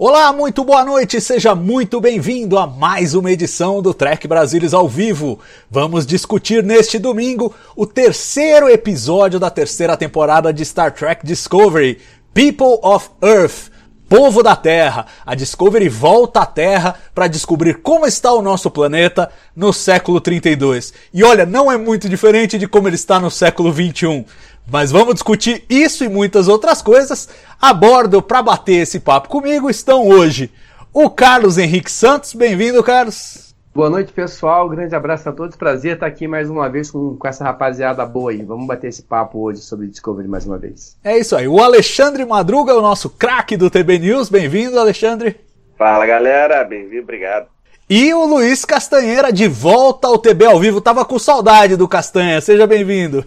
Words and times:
Olá, 0.00 0.32
muito 0.32 0.62
boa 0.62 0.84
noite, 0.84 1.20
seja 1.20 1.56
muito 1.56 2.00
bem-vindo 2.00 2.56
a 2.56 2.68
mais 2.68 3.14
uma 3.14 3.32
edição 3.32 3.82
do 3.82 3.92
Trek 3.92 4.28
Brasilis 4.28 4.72
ao 4.72 4.88
vivo. 4.88 5.40
Vamos 5.68 6.06
discutir 6.06 6.62
neste 6.62 7.00
domingo 7.00 7.52
o 7.74 7.84
terceiro 7.84 8.68
episódio 8.68 9.40
da 9.40 9.50
terceira 9.50 9.96
temporada 9.96 10.52
de 10.52 10.64
Star 10.64 10.94
Trek 10.94 11.26
Discovery, 11.26 11.98
People 12.32 12.78
of 12.80 13.10
Earth. 13.20 13.72
Povo 14.08 14.42
da 14.42 14.56
Terra, 14.56 15.04
a 15.26 15.34
Discovery 15.34 15.86
volta 15.86 16.40
à 16.40 16.46
Terra 16.46 16.94
para 17.14 17.28
descobrir 17.28 17.82
como 17.82 18.06
está 18.06 18.32
o 18.32 18.40
nosso 18.40 18.70
planeta 18.70 19.30
no 19.54 19.70
século 19.70 20.18
32. 20.18 20.94
E 21.12 21.22
olha, 21.22 21.44
não 21.44 21.70
é 21.70 21.76
muito 21.76 22.08
diferente 22.08 22.56
de 22.56 22.66
como 22.66 22.88
ele 22.88 22.94
está 22.94 23.20
no 23.20 23.30
século 23.30 23.70
21. 23.70 24.24
Mas 24.70 24.90
vamos 24.90 25.14
discutir 25.14 25.64
isso 25.68 26.04
e 26.04 26.08
muitas 26.08 26.46
outras 26.46 26.82
coisas. 26.82 27.28
A 27.60 27.72
bordo 27.72 28.20
para 28.20 28.42
bater 28.42 28.82
esse 28.82 29.00
papo 29.00 29.28
comigo 29.28 29.70
estão 29.70 30.06
hoje 30.06 30.52
o 30.92 31.08
Carlos 31.08 31.56
Henrique 31.56 31.90
Santos. 31.90 32.34
Bem-vindo, 32.34 32.82
Carlos. 32.82 33.54
Boa 33.74 33.88
noite, 33.88 34.12
pessoal. 34.12 34.68
Grande 34.68 34.94
abraço 34.94 35.28
a 35.28 35.32
todos. 35.32 35.56
Prazer 35.56 35.94
estar 35.94 36.06
aqui 36.06 36.26
mais 36.28 36.50
uma 36.50 36.68
vez 36.68 36.90
com, 36.90 37.16
com 37.16 37.28
essa 37.28 37.44
rapaziada 37.44 38.04
boa 38.04 38.30
aí. 38.30 38.42
Vamos 38.42 38.66
bater 38.66 38.88
esse 38.88 39.02
papo 39.02 39.38
hoje 39.38 39.60
sobre 39.60 39.86
Discovery 39.86 40.28
mais 40.28 40.44
uma 40.44 40.58
vez. 40.58 40.96
É 41.02 41.16
isso 41.16 41.34
aí. 41.34 41.48
O 41.48 41.60
Alexandre 41.60 42.24
Madruga, 42.26 42.74
o 42.74 42.82
nosso 42.82 43.08
craque 43.08 43.56
do 43.56 43.70
TB 43.70 44.00
News. 44.00 44.28
Bem-vindo, 44.28 44.78
Alexandre. 44.78 45.36
Fala, 45.78 46.04
galera. 46.04 46.62
Bem-vindo, 46.64 47.02
obrigado. 47.02 47.46
E 47.88 48.12
o 48.12 48.26
Luiz 48.26 48.66
Castanheira 48.66 49.32
de 49.32 49.48
volta 49.48 50.08
ao 50.08 50.18
TB 50.18 50.44
ao 50.44 50.58
vivo. 50.58 50.80
Tava 50.80 51.06
com 51.06 51.18
saudade 51.18 51.74
do 51.76 51.88
Castanha. 51.88 52.40
Seja 52.40 52.66
bem-vindo. 52.66 53.24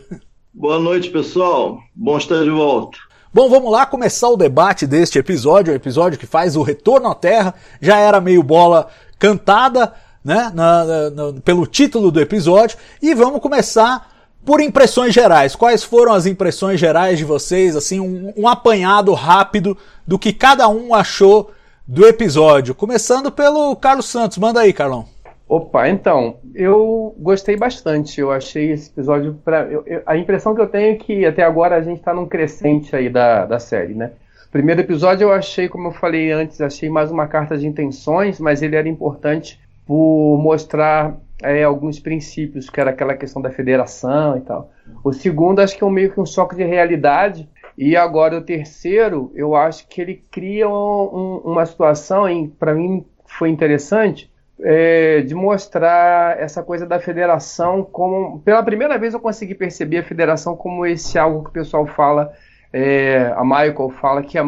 Boa 0.53 0.77
noite, 0.77 1.09
pessoal. 1.09 1.79
Bom 1.95 2.17
estar 2.17 2.43
de 2.43 2.49
volta. 2.49 2.97
Bom, 3.33 3.49
vamos 3.49 3.71
lá 3.71 3.85
começar 3.85 4.27
o 4.27 4.35
debate 4.35 4.85
deste 4.85 5.17
episódio, 5.17 5.71
o 5.71 5.75
episódio 5.75 6.19
que 6.19 6.25
faz 6.25 6.57
o 6.57 6.61
retorno 6.61 7.07
à 7.07 7.15
Terra. 7.15 7.55
Já 7.79 7.97
era 7.99 8.19
meio 8.19 8.43
bola 8.43 8.89
cantada, 9.17 9.93
né, 10.21 10.51
na, 10.53 10.83
na, 11.09 11.41
pelo 11.45 11.65
título 11.65 12.11
do 12.11 12.19
episódio. 12.19 12.77
E 13.01 13.13
vamos 13.13 13.39
começar 13.39 14.11
por 14.43 14.59
impressões 14.59 15.13
gerais. 15.13 15.55
Quais 15.55 15.85
foram 15.85 16.11
as 16.11 16.25
impressões 16.25 16.81
gerais 16.81 17.17
de 17.17 17.23
vocês? 17.23 17.73
Assim, 17.73 18.01
um, 18.01 18.33
um 18.35 18.45
apanhado 18.45 19.13
rápido 19.13 19.77
do 20.05 20.19
que 20.19 20.33
cada 20.33 20.67
um 20.67 20.93
achou 20.93 21.51
do 21.87 22.05
episódio. 22.05 22.75
Começando 22.75 23.31
pelo 23.31 23.73
Carlos 23.77 24.07
Santos. 24.07 24.37
Manda 24.37 24.59
aí, 24.59 24.73
Carlão. 24.73 25.07
Opa, 25.51 25.89
então, 25.89 26.37
eu 26.55 27.13
gostei 27.19 27.57
bastante. 27.57 28.21
Eu 28.21 28.31
achei 28.31 28.71
esse 28.71 28.89
episódio. 28.89 29.33
Pra, 29.43 29.63
eu, 29.63 29.83
eu, 29.85 30.01
a 30.05 30.15
impressão 30.15 30.55
que 30.55 30.61
eu 30.61 30.67
tenho 30.67 30.93
é 30.93 30.95
que 30.95 31.25
até 31.25 31.43
agora 31.43 31.75
a 31.75 31.81
gente 31.81 31.97
está 31.97 32.13
num 32.13 32.25
crescente 32.25 32.95
aí 32.95 33.09
da, 33.09 33.45
da 33.45 33.59
série, 33.59 33.93
né? 33.93 34.13
Primeiro 34.49 34.79
episódio 34.79 35.25
eu 35.25 35.31
achei, 35.33 35.67
como 35.67 35.89
eu 35.89 35.91
falei 35.91 36.31
antes, 36.31 36.61
achei 36.61 36.89
mais 36.89 37.11
uma 37.11 37.27
carta 37.27 37.57
de 37.57 37.67
intenções, 37.67 38.39
mas 38.39 38.61
ele 38.61 38.77
era 38.77 38.87
importante 38.87 39.59
por 39.85 40.37
mostrar 40.41 41.17
é, 41.43 41.65
alguns 41.65 41.99
princípios, 41.99 42.69
que 42.69 42.79
era 42.79 42.91
aquela 42.91 43.13
questão 43.13 43.41
da 43.41 43.51
federação 43.51 44.37
e 44.37 44.41
tal. 44.41 44.71
O 45.03 45.11
segundo, 45.11 45.59
acho 45.59 45.75
que 45.75 45.83
é 45.83 45.85
um 45.85 45.89
meio 45.89 46.13
que 46.13 46.21
um 46.21 46.25
choque 46.25 46.55
de 46.55 46.63
realidade. 46.63 47.49
E 47.77 47.97
agora 47.97 48.37
o 48.37 48.41
terceiro, 48.41 49.29
eu 49.35 49.53
acho 49.53 49.85
que 49.89 49.99
ele 49.99 50.23
cria 50.31 50.69
um, 50.69 50.71
um, 50.73 51.41
uma 51.43 51.65
situação, 51.65 52.23
para 52.57 52.73
mim 52.73 53.05
foi 53.25 53.49
interessante, 53.49 54.30
é, 54.63 55.21
de 55.21 55.33
mostrar 55.33 56.39
essa 56.39 56.61
coisa 56.63 56.85
da 56.85 56.99
federação 56.99 57.83
como. 57.83 58.39
Pela 58.41 58.63
primeira 58.63 58.97
vez 58.97 59.13
eu 59.13 59.19
consegui 59.19 59.55
perceber 59.55 59.99
a 59.99 60.03
federação 60.03 60.55
como 60.55 60.85
esse 60.85 61.17
algo 61.17 61.43
que 61.43 61.49
o 61.49 61.53
pessoal 61.53 61.87
fala, 61.87 62.31
é, 62.71 63.33
a 63.35 63.43
Michael 63.43 63.89
fala 63.99 64.21
que 64.21 64.37
a, 64.37 64.45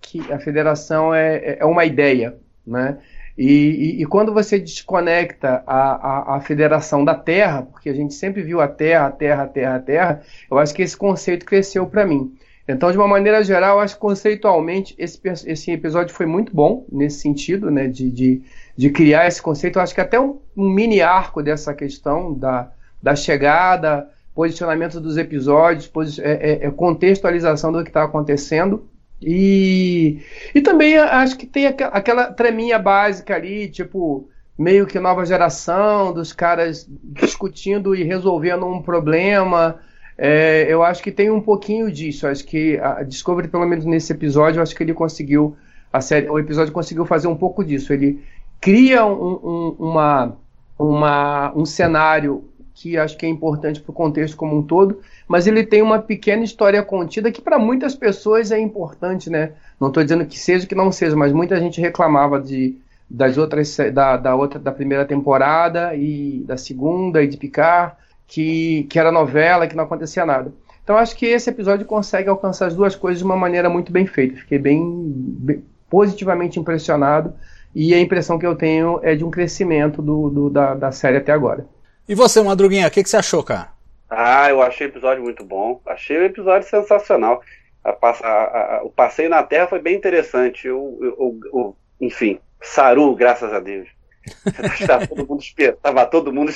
que 0.00 0.32
a 0.32 0.38
federação 0.38 1.14
é, 1.14 1.56
é 1.58 1.64
uma 1.64 1.84
ideia, 1.84 2.36
né? 2.66 2.98
E, 3.36 3.98
e, 3.98 4.02
e, 4.02 4.06
quando 4.06 4.32
você 4.32 4.60
desconecta 4.60 5.64
a, 5.66 6.34
a, 6.34 6.36
a, 6.36 6.40
federação 6.40 7.04
da 7.04 7.16
Terra, 7.16 7.62
porque 7.62 7.88
a 7.88 7.92
gente 7.92 8.14
sempre 8.14 8.42
viu 8.42 8.60
a 8.60 8.68
Terra, 8.68 9.06
a 9.06 9.10
Terra, 9.10 9.42
a 9.42 9.48
Terra, 9.48 9.74
a 9.74 9.80
Terra, 9.80 10.22
eu 10.48 10.56
acho 10.56 10.72
que 10.72 10.82
esse 10.82 10.96
conceito 10.96 11.44
cresceu 11.44 11.84
para 11.84 12.06
mim. 12.06 12.32
Então, 12.66 12.90
de 12.90 12.96
uma 12.96 13.06
maneira 13.06 13.44
geral, 13.44 13.78
acho 13.78 13.94
que 13.94 14.00
conceitualmente 14.00 14.94
esse, 14.98 15.20
esse 15.46 15.70
episódio 15.70 16.14
foi 16.14 16.24
muito 16.24 16.54
bom 16.54 16.86
nesse 16.90 17.20
sentido, 17.20 17.70
né, 17.70 17.86
de, 17.86 18.10
de, 18.10 18.42
de 18.74 18.90
criar 18.90 19.26
esse 19.26 19.40
conceito. 19.40 19.78
Eu 19.78 19.82
acho 19.82 19.94
que 19.94 20.00
até 20.00 20.18
um, 20.18 20.38
um 20.56 20.68
mini 20.68 21.02
arco 21.02 21.42
dessa 21.42 21.74
questão 21.74 22.32
da, 22.32 22.70
da 23.02 23.14
chegada, 23.14 24.08
posicionamento 24.34 24.98
dos 24.98 25.18
episódios, 25.18 25.90
é, 26.18 26.32
é, 26.32 26.66
é, 26.66 26.70
contextualização 26.70 27.70
do 27.70 27.82
que 27.84 27.90
está 27.90 28.02
acontecendo. 28.02 28.88
E, 29.20 30.20
e 30.54 30.60
também 30.60 30.96
acho 30.96 31.36
que 31.36 31.46
tem 31.46 31.66
aquela, 31.66 31.90
aquela 31.92 32.32
treminha 32.32 32.78
básica 32.78 33.34
ali, 33.34 33.68
tipo, 33.68 34.28
meio 34.58 34.86
que 34.86 34.98
nova 34.98 35.24
geração, 35.24 36.12
dos 36.12 36.32
caras 36.32 36.88
discutindo 36.88 37.94
e 37.94 38.02
resolvendo 38.02 38.66
um 38.66 38.82
problema. 38.82 39.80
É, 40.16 40.66
eu 40.68 40.82
acho 40.82 41.02
que 41.02 41.10
tem 41.10 41.30
um 41.30 41.40
pouquinho 41.40 41.90
disso. 41.90 42.26
Acho 42.26 42.44
que 42.44 42.78
a 42.78 43.02
Discovery, 43.02 43.48
pelo 43.48 43.66
menos 43.66 43.84
nesse 43.84 44.12
episódio, 44.12 44.62
acho 44.62 44.74
que 44.74 44.82
ele 44.82 44.94
conseguiu. 44.94 45.56
A 45.92 46.00
série, 46.00 46.28
o 46.28 46.38
episódio 46.38 46.72
conseguiu 46.72 47.04
fazer 47.04 47.28
um 47.28 47.36
pouco 47.36 47.64
disso. 47.64 47.92
Ele 47.92 48.22
cria 48.60 49.04
um, 49.04 49.12
um, 49.12 49.76
uma, 49.78 50.36
uma, 50.78 51.52
um 51.54 51.64
cenário 51.64 52.44
que 52.74 52.98
acho 52.98 53.16
que 53.16 53.24
é 53.24 53.28
importante 53.28 53.80
para 53.80 53.90
o 53.90 53.94
contexto 53.94 54.36
como 54.36 54.56
um 54.56 54.62
todo, 54.62 55.00
mas 55.28 55.46
ele 55.46 55.64
tem 55.64 55.80
uma 55.80 56.00
pequena 56.00 56.42
história 56.42 56.82
contida 56.82 57.30
que 57.30 57.40
para 57.40 57.56
muitas 57.56 57.94
pessoas 57.94 58.50
é 58.50 58.58
importante, 58.58 59.30
né? 59.30 59.52
Não 59.80 59.88
estou 59.88 60.02
dizendo 60.02 60.26
que 60.26 60.38
seja 60.38 60.66
que 60.66 60.74
não 60.74 60.90
seja, 60.90 61.14
mas 61.14 61.32
muita 61.32 61.60
gente 61.60 61.80
reclamava 61.80 62.40
de 62.40 62.76
das 63.08 63.38
outras 63.38 63.76
da, 63.92 64.16
da 64.16 64.34
outra 64.34 64.58
da 64.58 64.72
primeira 64.72 65.04
temporada 65.04 65.94
e 65.94 66.42
da 66.46 66.56
segunda 66.56 67.22
e 67.22 67.28
de 67.28 67.36
Picard 67.36 67.94
que, 68.26 68.84
que 68.84 68.98
era 68.98 69.12
novela, 69.12 69.66
que 69.66 69.76
não 69.76 69.84
acontecia 69.84 70.24
nada. 70.24 70.52
Então 70.82 70.96
acho 70.96 71.16
que 71.16 71.26
esse 71.26 71.48
episódio 71.48 71.86
consegue 71.86 72.28
alcançar 72.28 72.66
as 72.66 72.74
duas 72.74 72.94
coisas 72.94 73.18
de 73.18 73.24
uma 73.24 73.36
maneira 73.36 73.68
muito 73.70 73.90
bem 73.90 74.06
feita. 74.06 74.36
Fiquei 74.36 74.58
bem, 74.58 74.82
bem 75.16 75.64
positivamente 75.88 76.58
impressionado 76.58 77.34
e 77.74 77.94
a 77.94 78.00
impressão 78.00 78.38
que 78.38 78.46
eu 78.46 78.54
tenho 78.54 79.00
é 79.02 79.14
de 79.14 79.24
um 79.24 79.30
crescimento 79.30 80.00
do, 80.00 80.28
do 80.30 80.50
da, 80.50 80.74
da 80.74 80.92
série 80.92 81.16
até 81.16 81.32
agora. 81.32 81.66
E 82.08 82.14
você, 82.14 82.42
Madruguinha, 82.42 82.86
o 82.86 82.90
que, 82.90 83.02
que 83.02 83.08
você 83.08 83.16
achou, 83.16 83.42
cara? 83.42 83.70
Ah, 84.08 84.48
eu 84.50 84.62
achei 84.62 84.86
o 84.86 84.90
episódio 84.90 85.22
muito 85.22 85.42
bom. 85.44 85.80
Achei 85.86 86.18
o 86.18 86.24
episódio 86.24 86.68
sensacional. 86.68 87.42
A, 87.82 87.90
a, 87.90 88.76
a, 88.78 88.80
o 88.84 88.90
passeio 88.90 89.30
na 89.30 89.42
Terra 89.42 89.66
foi 89.66 89.80
bem 89.80 89.96
interessante. 89.96 90.68
O, 90.68 90.78
o, 90.80 91.40
o, 91.52 91.76
enfim, 92.00 92.38
Saru, 92.60 93.14
graças 93.14 93.52
a 93.52 93.58
Deus. 93.58 93.88
Estava 94.80 95.06
todo 95.06 95.26
mundo 95.26 95.42
Tava 95.82 96.06
todo 96.06 96.32
mundo. 96.32 96.52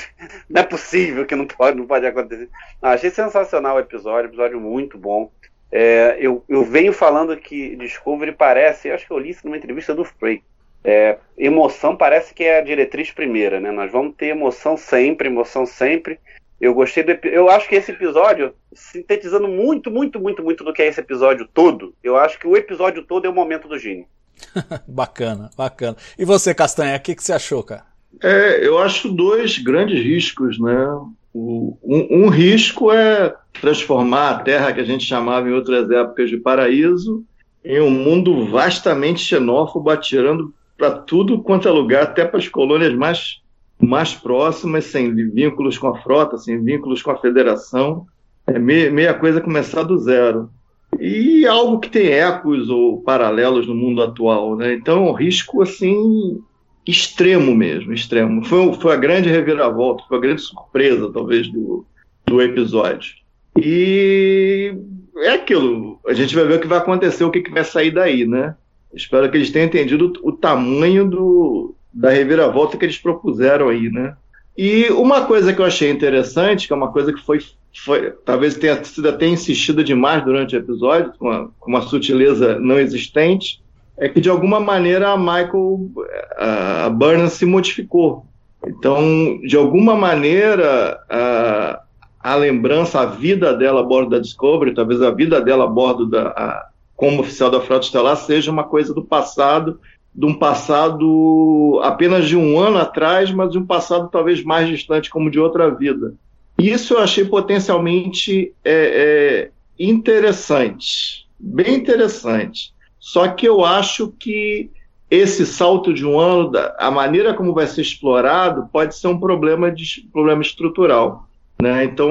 Não 0.49 0.63
é 0.63 0.65
possível 0.65 1.27
que 1.27 1.37
não 1.37 1.47
pode, 1.47 1.77
não 1.77 1.87
pode 1.87 2.07
acontecer. 2.07 2.49
Ah, 2.81 2.93
achei 2.93 3.11
sensacional 3.11 3.77
o 3.77 3.81
episódio, 3.81 4.29
episódio 4.29 4.61
muito 4.61 4.97
bom. 4.97 5.31
É, 5.71 6.17
eu, 6.19 6.43
eu 6.49 6.65
venho 6.65 6.93
falando 6.93 7.37
que 7.37 7.77
Discovery 7.77 8.33
parece, 8.33 8.89
eu 8.89 8.95
acho 8.95 9.07
que 9.07 9.13
eu 9.13 9.19
li 9.19 9.31
isso 9.31 9.45
numa 9.45 9.57
entrevista 9.57 9.95
do 9.95 10.05
Frey. 10.05 10.43
É, 10.83 11.19
emoção 11.37 11.97
parece 11.97 12.33
que 12.33 12.45
é 12.45 12.59
a 12.59 12.63
diretriz 12.63 13.11
primeira, 13.11 13.61
né? 13.61 13.71
Nós 13.71 13.91
vamos 13.91 14.15
ter 14.17 14.27
emoção 14.27 14.77
sempre, 14.77 15.29
emoção 15.29 15.67
sempre. 15.67 16.19
Eu 16.61 16.75
gostei 16.75 17.03
do 17.03 17.19
eu 17.27 17.49
acho 17.49 17.69
que 17.69 17.77
esse 17.77 17.93
episódio, 17.93 18.55
sintetizando 18.73 19.47
muito, 19.47 19.91
muito, 19.91 20.19
muito, 20.19 20.43
muito 20.43 20.65
do 20.65 20.73
que 20.73 20.83
é 20.83 20.87
esse 20.87 21.01
episódio 21.01 21.47
todo, 21.53 21.95
eu 22.03 22.17
acho 22.17 22.39
que 22.39 22.47
o 22.47 22.57
episódio 22.57 23.05
todo 23.05 23.27
é 23.27 23.29
o 23.29 23.35
momento 23.35 23.69
do 23.69 23.79
Gene. 23.79 24.07
bacana, 24.87 25.51
bacana. 25.57 25.97
E 26.19 26.25
você, 26.25 26.55
Castanha, 26.55 26.97
o 26.97 27.01
que, 27.01 27.15
que 27.15 27.23
você 27.23 27.33
achou, 27.33 27.63
cara? 27.63 27.85
É, 28.23 28.67
eu 28.67 28.79
acho 28.79 29.13
dois 29.13 29.59
grandes 29.59 30.03
riscos, 30.03 30.59
né? 30.59 30.87
O, 31.33 31.77
um, 31.83 32.25
um, 32.25 32.29
risco 32.29 32.91
é 32.91 33.35
transformar 33.61 34.31
a 34.31 34.39
Terra 34.39 34.73
que 34.73 34.81
a 34.81 34.85
gente 34.85 35.05
chamava 35.05 35.49
em 35.49 35.53
outras 35.53 35.91
épocas 35.91 36.31
de 36.31 36.39
paraíso 36.39 37.25
em 37.65 37.81
um 37.81 37.91
mundo 37.91 38.47
vastamente 38.47 39.21
xenófobo, 39.21 39.91
atirando 39.91 40.55
para 40.77 40.91
tudo 40.93 41.43
quanto 41.43 41.69
é 41.69 41.71
lugar, 41.71 42.05
até 42.05 42.25
para 42.25 42.39
as 42.39 42.49
colônias 42.49 42.95
mais, 42.95 43.43
mais 43.79 44.15
próximas, 44.15 44.85
sem 44.87 45.13
vínculos 45.15 45.77
com 45.77 45.89
a 45.89 45.99
frota, 45.99 46.39
sem 46.39 46.63
vínculos 46.63 47.03
com 47.03 47.11
a 47.11 47.19
federação. 47.19 48.07
É 48.47 48.59
meia, 48.59 48.91
meia 48.91 49.13
coisa 49.13 49.41
começar 49.41 49.83
do 49.83 49.99
zero. 49.99 50.51
E 50.99 51.47
algo 51.47 51.81
que 51.81 51.91
tem 51.91 52.09
ecos 52.09 52.69
ou 52.71 53.01
paralelos 53.03 53.67
no 53.67 53.75
mundo 53.75 54.03
atual. 54.03 54.57
Né? 54.57 54.75
Então 54.75 55.13
risco 55.13 55.63
assim 55.63 56.41
extremo 56.87 57.55
mesmo, 57.55 57.93
extremo. 57.93 58.45
Foi, 58.45 58.73
foi 58.75 58.95
a 58.95 58.97
grande 58.97 59.29
reviravolta, 59.29 60.05
foi 60.09 60.17
a 60.17 60.21
grande 60.21 60.41
surpresa, 60.41 61.13
talvez, 61.13 61.47
do, 61.49 61.85
do 62.27 62.41
episódio. 62.41 63.15
E 63.57 64.75
é 65.19 65.31
aquilo, 65.31 66.01
a 66.07 66.15
gente 66.15 66.35
vai 66.35 66.47
ver 66.47 66.55
o 66.55 66.61
que 66.61 66.67
vai 66.67 66.79
acontecer, 66.79 67.25
o 67.25 67.31
que, 67.31 67.43
que 67.43 67.51
vai 67.51 67.65
sair 67.65 67.91
daí, 67.91 68.27
né? 68.27 68.55
Espero 68.95 69.31
que 69.31 69.37
eles 69.37 69.51
tenham 69.51 69.67
entendido 69.67 70.13
o, 70.23 70.31
o 70.31 70.33
tamanho 70.33 71.05
do, 71.05 71.75
da 71.93 72.09
reviravolta 72.09 72.79
que 72.79 72.87
eles 72.87 72.97
propuseram 72.97 73.69
aí, 73.69 73.91
né? 73.91 74.17
E 74.57 74.89
uma 74.91 75.27
coisa 75.27 75.53
que 75.53 75.61
eu 75.61 75.67
achei 75.67 75.91
interessante, 75.91 76.67
que 76.67 76.73
é 76.73 76.77
uma 76.77 76.91
coisa 76.91 77.13
que 77.13 77.21
foi, 77.21 77.39
foi 77.75 78.13
talvez 78.25 78.57
tenha 78.57 78.83
sido 78.83 79.09
até 79.09 79.27
insistida 79.27 79.85
demais 79.85 80.25
durante 80.25 80.57
o 80.57 80.59
episódio, 80.59 81.13
com 81.19 81.29
uma, 81.29 81.51
uma 81.67 81.83
sutileza 81.83 82.59
não 82.59 82.79
existente, 82.79 83.63
é 83.97 84.09
que 84.09 84.21
de 84.21 84.31
alguma 84.31 84.61
maneira 84.61 85.11
a 85.11 85.17
Michael, 85.17 85.91
a 86.37 86.89
Burnham 86.89 87.29
se 87.29 87.45
modificou. 87.45 88.25
Então, 88.67 89.41
de 89.43 89.57
alguma 89.57 89.97
maneira, 89.97 91.01
a, 91.09 91.83
a 92.21 92.35
lembrança, 92.35 93.01
a 93.01 93.07
vida 93.07 93.55
dela 93.55 93.81
a 93.81 93.85
bordo 93.85 94.11
da 94.11 94.19
Discovery, 94.19 94.75
talvez 94.75 95.03
a 95.03 95.11
vida 95.11 95.41
dela 95.41 95.65
a 95.65 95.69
bordo 95.69 96.07
da, 96.07 96.29
a, 96.29 96.69
como 96.97 97.21
oficial 97.21 97.51
da 97.51 97.61
Frota 97.61 97.87
Estelar, 97.87 98.17
seja 98.17 98.51
uma 98.51 98.65
coisa 98.65 98.93
do 98.93 99.05
passado, 99.05 99.81
de 100.15 100.27
um 100.27 100.35
passado 100.35 101.81
apenas 101.83 102.27
de 102.27 102.37
um 102.37 102.59
ano 102.59 102.79
atrás, 102.79 103.31
mas 103.31 103.53
de 103.53 103.59
um 103.59 103.67
passado 103.67 104.09
talvez 104.11 104.43
mais 104.43 104.69
distante, 104.69 105.11
como 105.11 105.31
de 105.31 105.39
outra 105.39 105.71
vida. 105.71 106.15
Isso 106.59 106.95
eu 106.95 106.99
achei 106.99 107.25
potencialmente 107.25 108.53
é, 108.65 108.73
é, 108.73 109.51
interessante, 109.79 111.27
bem 111.39 111.77
interessante. 111.77 112.75
Só 112.99 113.29
que 113.29 113.47
eu 113.47 113.65
acho 113.65 114.13
que 114.19 114.71
esse 115.11 115.47
salto 115.47 115.95
de 115.95 116.05
um 116.05 116.19
ano, 116.19 116.53
a 116.79 116.91
maneira 116.91 117.33
como 117.33 117.55
vai 117.55 117.67
ser 117.67 117.83
explorado, 117.83 118.69
pode 118.73 118.95
ser 118.97 119.07
um 119.07 119.19
problema, 119.19 119.71
de, 119.71 120.07
problema 120.13 120.43
estrutural. 120.43 121.29
Né? 121.63 121.85
Então, 121.85 122.11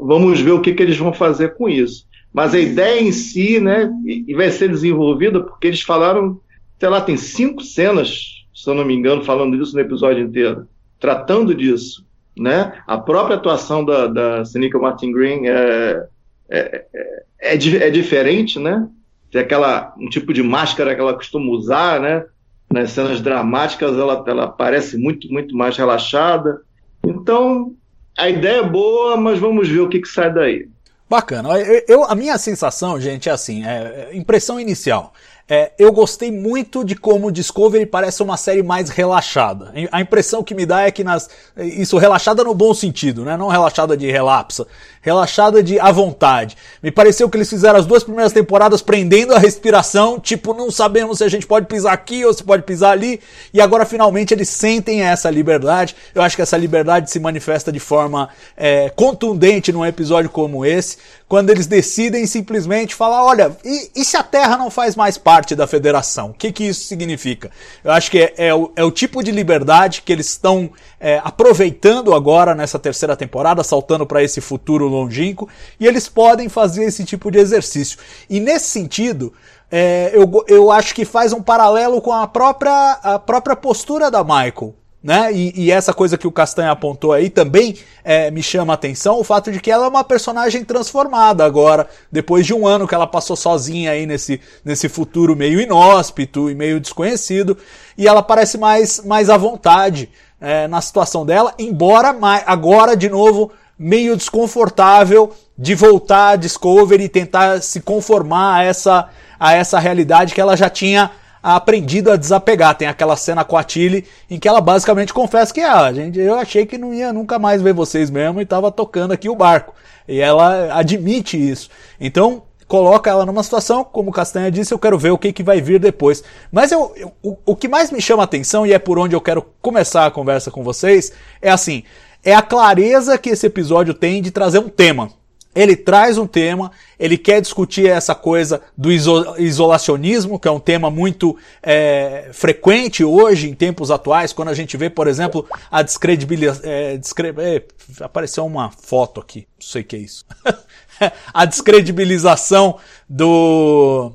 vamos 0.00 0.40
ver 0.40 0.52
o 0.52 0.60
que, 0.60 0.72
que 0.72 0.82
eles 0.82 0.96
vão 0.96 1.12
fazer 1.12 1.54
com 1.54 1.68
isso. 1.68 2.06
Mas 2.32 2.54
a 2.54 2.58
ideia 2.58 3.00
em 3.00 3.12
si, 3.12 3.60
né, 3.60 3.88
e 4.04 4.34
vai 4.34 4.50
ser 4.50 4.68
desenvolvida 4.68 5.40
porque 5.40 5.68
eles 5.68 5.82
falaram, 5.82 6.40
sei 6.80 6.88
lá, 6.88 7.00
tem 7.00 7.16
cinco 7.16 7.62
cenas, 7.62 8.44
se 8.52 8.68
eu 8.68 8.74
não 8.74 8.84
me 8.84 8.94
engano, 8.94 9.22
falando 9.22 9.56
disso 9.56 9.74
no 9.74 9.80
episódio 9.80 10.24
inteiro, 10.24 10.66
tratando 10.98 11.54
disso. 11.54 12.04
Né? 12.36 12.72
A 12.86 12.98
própria 12.98 13.36
atuação 13.36 13.84
da, 13.84 14.06
da 14.06 14.44
Senica 14.44 14.78
Martin 14.78 15.12
Green 15.12 15.46
é, 15.46 16.06
é, 16.50 16.84
é, 16.92 17.16
é, 17.40 17.56
é 17.56 17.90
diferente, 17.90 18.58
né? 18.58 18.88
tem 19.34 19.42
aquela 19.42 19.92
um 19.98 20.08
tipo 20.08 20.32
de 20.32 20.44
máscara 20.44 20.94
que 20.94 21.00
ela 21.00 21.12
costuma 21.12 21.50
usar, 21.50 22.00
né? 22.00 22.24
Nas 22.72 22.92
cenas 22.92 23.20
dramáticas 23.20 23.98
ela, 23.98 24.24
ela 24.28 24.46
parece 24.46 24.96
muito 24.96 25.28
muito 25.28 25.56
mais 25.56 25.76
relaxada. 25.76 26.60
Então 27.04 27.74
a 28.16 28.28
ideia 28.28 28.60
é 28.60 28.68
boa, 28.68 29.16
mas 29.16 29.40
vamos 29.40 29.68
ver 29.68 29.80
o 29.80 29.88
que, 29.88 30.00
que 30.00 30.06
sai 30.06 30.32
daí. 30.32 30.68
Bacana. 31.10 31.48
Eu, 31.88 32.04
a 32.04 32.14
minha 32.14 32.38
sensação, 32.38 33.00
gente, 33.00 33.28
é 33.28 33.32
assim, 33.32 33.66
é, 33.66 34.10
é 34.12 34.16
impressão 34.16 34.60
inicial. 34.60 35.12
É, 35.46 35.72
eu 35.78 35.92
gostei 35.92 36.32
muito 36.32 36.82
de 36.82 36.94
como 36.96 37.30
Discovery 37.30 37.84
parece 37.84 38.22
uma 38.22 38.36
série 38.36 38.62
mais 38.62 38.88
relaxada. 38.88 39.74
A 39.92 40.00
impressão 40.00 40.42
que 40.42 40.54
me 40.54 40.64
dá 40.64 40.82
é 40.82 40.90
que 40.90 41.04
nas. 41.04 41.28
Isso 41.56 41.98
relaxada 41.98 42.42
no 42.42 42.54
bom 42.54 42.72
sentido, 42.72 43.24
né? 43.24 43.36
Não 43.36 43.48
relaxada 43.48 43.94
de 43.94 44.10
relapsa. 44.10 44.66
Relaxada 45.04 45.62
de 45.62 45.78
à 45.78 45.92
vontade. 45.92 46.56
Me 46.82 46.90
pareceu 46.90 47.30
que 47.30 47.36
eles 47.36 47.48
fizeram 47.48 47.78
as 47.78 47.86
duas 47.86 48.02
primeiras 48.02 48.32
temporadas 48.32 48.82
prendendo 48.82 49.34
a 49.34 49.38
respiração, 49.38 50.18
tipo, 50.18 50.52
não 50.52 50.70
sabemos 50.70 51.18
se 51.18 51.24
a 51.24 51.28
gente 51.28 51.46
pode 51.46 51.66
pisar 51.66 51.92
aqui 51.92 52.24
ou 52.24 52.32
se 52.32 52.42
pode 52.42 52.64
pisar 52.64 52.90
ali. 52.90 53.20
E 53.52 53.60
agora 53.60 53.86
finalmente 53.86 54.34
eles 54.34 54.48
sentem 54.48 55.02
essa 55.02 55.30
liberdade. 55.30 55.94
Eu 56.14 56.22
acho 56.22 56.36
que 56.36 56.42
essa 56.42 56.56
liberdade 56.56 57.10
se 57.10 57.20
manifesta 57.20 57.70
de 57.70 57.80
forma 57.80 58.28
é, 58.56 58.90
contundente 58.90 59.72
num 59.72 59.86
episódio 59.86 60.30
como 60.30 60.64
esse, 60.64 60.96
quando 61.28 61.50
eles 61.50 61.66
decidem 61.66 62.26
simplesmente 62.26 62.94
falar: 62.94 63.24
olha, 63.24 63.56
e, 63.64 63.90
e 63.94 64.04
se 64.04 64.16
a 64.16 64.22
Terra 64.22 64.56
não 64.56 64.70
faz 64.70 64.96
mais 64.96 65.16
parte? 65.16 65.54
da 65.54 65.66
federação. 65.66 66.30
O 66.30 66.34
que, 66.34 66.52
que 66.52 66.64
isso 66.64 66.86
significa? 66.86 67.50
Eu 67.82 67.90
acho 67.90 68.10
que 68.10 68.18
é, 68.18 68.34
é, 68.36 68.54
o, 68.54 68.72
é 68.76 68.84
o, 68.84 68.90
tipo 68.90 69.22
de 69.22 69.30
liberdade 69.30 70.02
que 70.02 70.12
eles 70.12 70.28
estão 70.28 70.70
é, 71.04 71.20
aproveitando 71.22 72.14
agora 72.14 72.54
nessa 72.54 72.78
terceira 72.78 73.14
temporada, 73.14 73.62
saltando 73.62 74.06
para 74.06 74.22
esse 74.22 74.40
futuro 74.40 74.88
longínquo, 74.88 75.46
e 75.78 75.86
eles 75.86 76.08
podem 76.08 76.48
fazer 76.48 76.84
esse 76.84 77.04
tipo 77.04 77.30
de 77.30 77.38
exercício. 77.38 77.98
E 78.30 78.40
nesse 78.40 78.68
sentido, 78.68 79.30
é, 79.70 80.12
eu, 80.14 80.42
eu 80.48 80.70
acho 80.70 80.94
que 80.94 81.04
faz 81.04 81.34
um 81.34 81.42
paralelo 81.42 82.00
com 82.00 82.10
a 82.10 82.26
própria, 82.26 82.92
a 83.02 83.18
própria 83.18 83.54
postura 83.54 84.10
da 84.10 84.24
Michael 84.24 84.74
né? 85.04 85.30
E, 85.34 85.52
e, 85.54 85.70
essa 85.70 85.92
coisa 85.92 86.16
que 86.16 86.26
o 86.26 86.32
Castanha 86.32 86.70
apontou 86.70 87.12
aí 87.12 87.28
também 87.28 87.76
é, 88.02 88.30
me 88.30 88.42
chama 88.42 88.72
a 88.72 88.74
atenção, 88.74 89.20
o 89.20 89.22
fato 89.22 89.52
de 89.52 89.60
que 89.60 89.70
ela 89.70 89.84
é 89.84 89.88
uma 89.90 90.02
personagem 90.02 90.64
transformada 90.64 91.44
agora, 91.44 91.86
depois 92.10 92.46
de 92.46 92.54
um 92.54 92.66
ano 92.66 92.88
que 92.88 92.94
ela 92.94 93.06
passou 93.06 93.36
sozinha 93.36 93.90
aí 93.90 94.06
nesse, 94.06 94.40
nesse 94.64 94.88
futuro 94.88 95.36
meio 95.36 95.60
inóspito 95.60 96.48
e 96.48 96.54
meio 96.54 96.80
desconhecido, 96.80 97.58
e 97.98 98.08
ela 98.08 98.22
parece 98.22 98.56
mais, 98.56 99.04
mais 99.04 99.28
à 99.28 99.36
vontade 99.36 100.08
é, 100.40 100.68
na 100.68 100.80
situação 100.80 101.24
dela, 101.24 101.54
embora 101.58 102.12
mais, 102.12 102.42
agora, 102.46 102.96
de 102.96 103.08
novo, 103.08 103.50
meio 103.78 104.16
desconfortável 104.16 105.32
de 105.56 105.74
voltar 105.74 106.30
a 106.30 106.36
Discovery 106.36 107.04
e 107.04 107.08
tentar 107.08 107.62
se 107.62 107.80
conformar 107.80 108.56
a 108.56 108.64
essa, 108.64 109.08
a 109.38 109.54
essa 109.54 109.78
realidade 109.78 110.34
que 110.34 110.40
ela 110.40 110.56
já 110.56 110.68
tinha 110.68 111.10
aprendido 111.42 112.10
a 112.10 112.16
desapegar. 112.16 112.74
Tem 112.74 112.88
aquela 112.88 113.16
cena 113.16 113.44
com 113.44 113.56
a 113.56 113.62
Tilly 113.62 114.06
em 114.30 114.38
que 114.38 114.48
ela 114.48 114.60
basicamente 114.60 115.12
confessa 115.12 115.52
que 115.52 115.60
ah, 115.60 115.92
gente, 115.92 116.18
eu 116.18 116.36
achei 116.36 116.64
que 116.64 116.78
não 116.78 116.94
ia 116.94 117.12
nunca 117.12 117.38
mais 117.38 117.60
ver 117.60 117.74
vocês 117.74 118.10
mesmo 118.10 118.40
e 118.40 118.44
estava 118.44 118.70
tocando 118.72 119.12
aqui 119.12 119.28
o 119.28 119.36
barco. 119.36 119.74
E 120.08 120.20
ela 120.20 120.74
admite 120.74 121.36
isso. 121.36 121.68
Então, 122.00 122.42
coloca 122.66 123.10
ela 123.10 123.26
numa 123.26 123.42
situação, 123.42 123.84
como 123.84 124.10
o 124.10 124.12
Castanha 124.12 124.50
disse, 124.50 124.72
eu 124.72 124.78
quero 124.78 124.98
ver 124.98 125.10
o 125.10 125.18
que, 125.18 125.32
que 125.32 125.42
vai 125.42 125.60
vir 125.60 125.78
depois. 125.78 126.22
Mas 126.50 126.72
eu, 126.72 126.92
eu 126.96 127.12
o, 127.22 127.36
o 127.46 127.56
que 127.56 127.68
mais 127.68 127.90
me 127.90 128.00
chama 128.00 128.22
a 128.22 128.24
atenção, 128.24 128.66
e 128.66 128.72
é 128.72 128.78
por 128.78 128.98
onde 128.98 129.14
eu 129.14 129.20
quero 129.20 129.44
começar 129.60 130.06
a 130.06 130.10
conversa 130.10 130.50
com 130.50 130.62
vocês, 130.62 131.12
é 131.40 131.50
assim, 131.50 131.82
é 132.24 132.34
a 132.34 132.42
clareza 132.42 133.18
que 133.18 133.30
esse 133.30 133.46
episódio 133.46 133.92
tem 133.92 134.22
de 134.22 134.30
trazer 134.30 134.58
um 134.58 134.68
tema. 134.68 135.10
Ele 135.54 135.76
traz 135.76 136.18
um 136.18 136.26
tema, 136.26 136.72
ele 136.98 137.16
quer 137.16 137.40
discutir 137.40 137.88
essa 137.88 138.14
coisa 138.14 138.60
do 138.76 138.90
isolacionismo, 138.90 140.38
que 140.38 140.48
é 140.48 140.50
um 140.50 140.58
tema 140.58 140.90
muito 140.90 141.36
é, 141.62 142.30
frequente 142.32 143.04
hoje, 143.04 143.48
em 143.48 143.54
tempos 143.54 143.90
atuais, 143.90 144.32
quando 144.32 144.48
a 144.48 144.54
gente 144.54 144.76
vê, 144.76 144.90
por 144.90 145.06
exemplo, 145.06 145.46
a 145.70 145.82
descredibilização. 145.82 146.62
É, 146.64 146.96
descre... 146.96 147.34
é, 147.38 147.62
apareceu 148.00 148.44
uma 148.44 148.70
foto 148.70 149.20
aqui, 149.20 149.46
não 149.58 149.66
sei 149.66 149.82
o 149.82 149.84
que 149.84 149.96
é 149.96 150.00
isso. 150.00 150.24
a 151.32 151.44
descredibilização 151.44 152.78
do, 153.08 154.12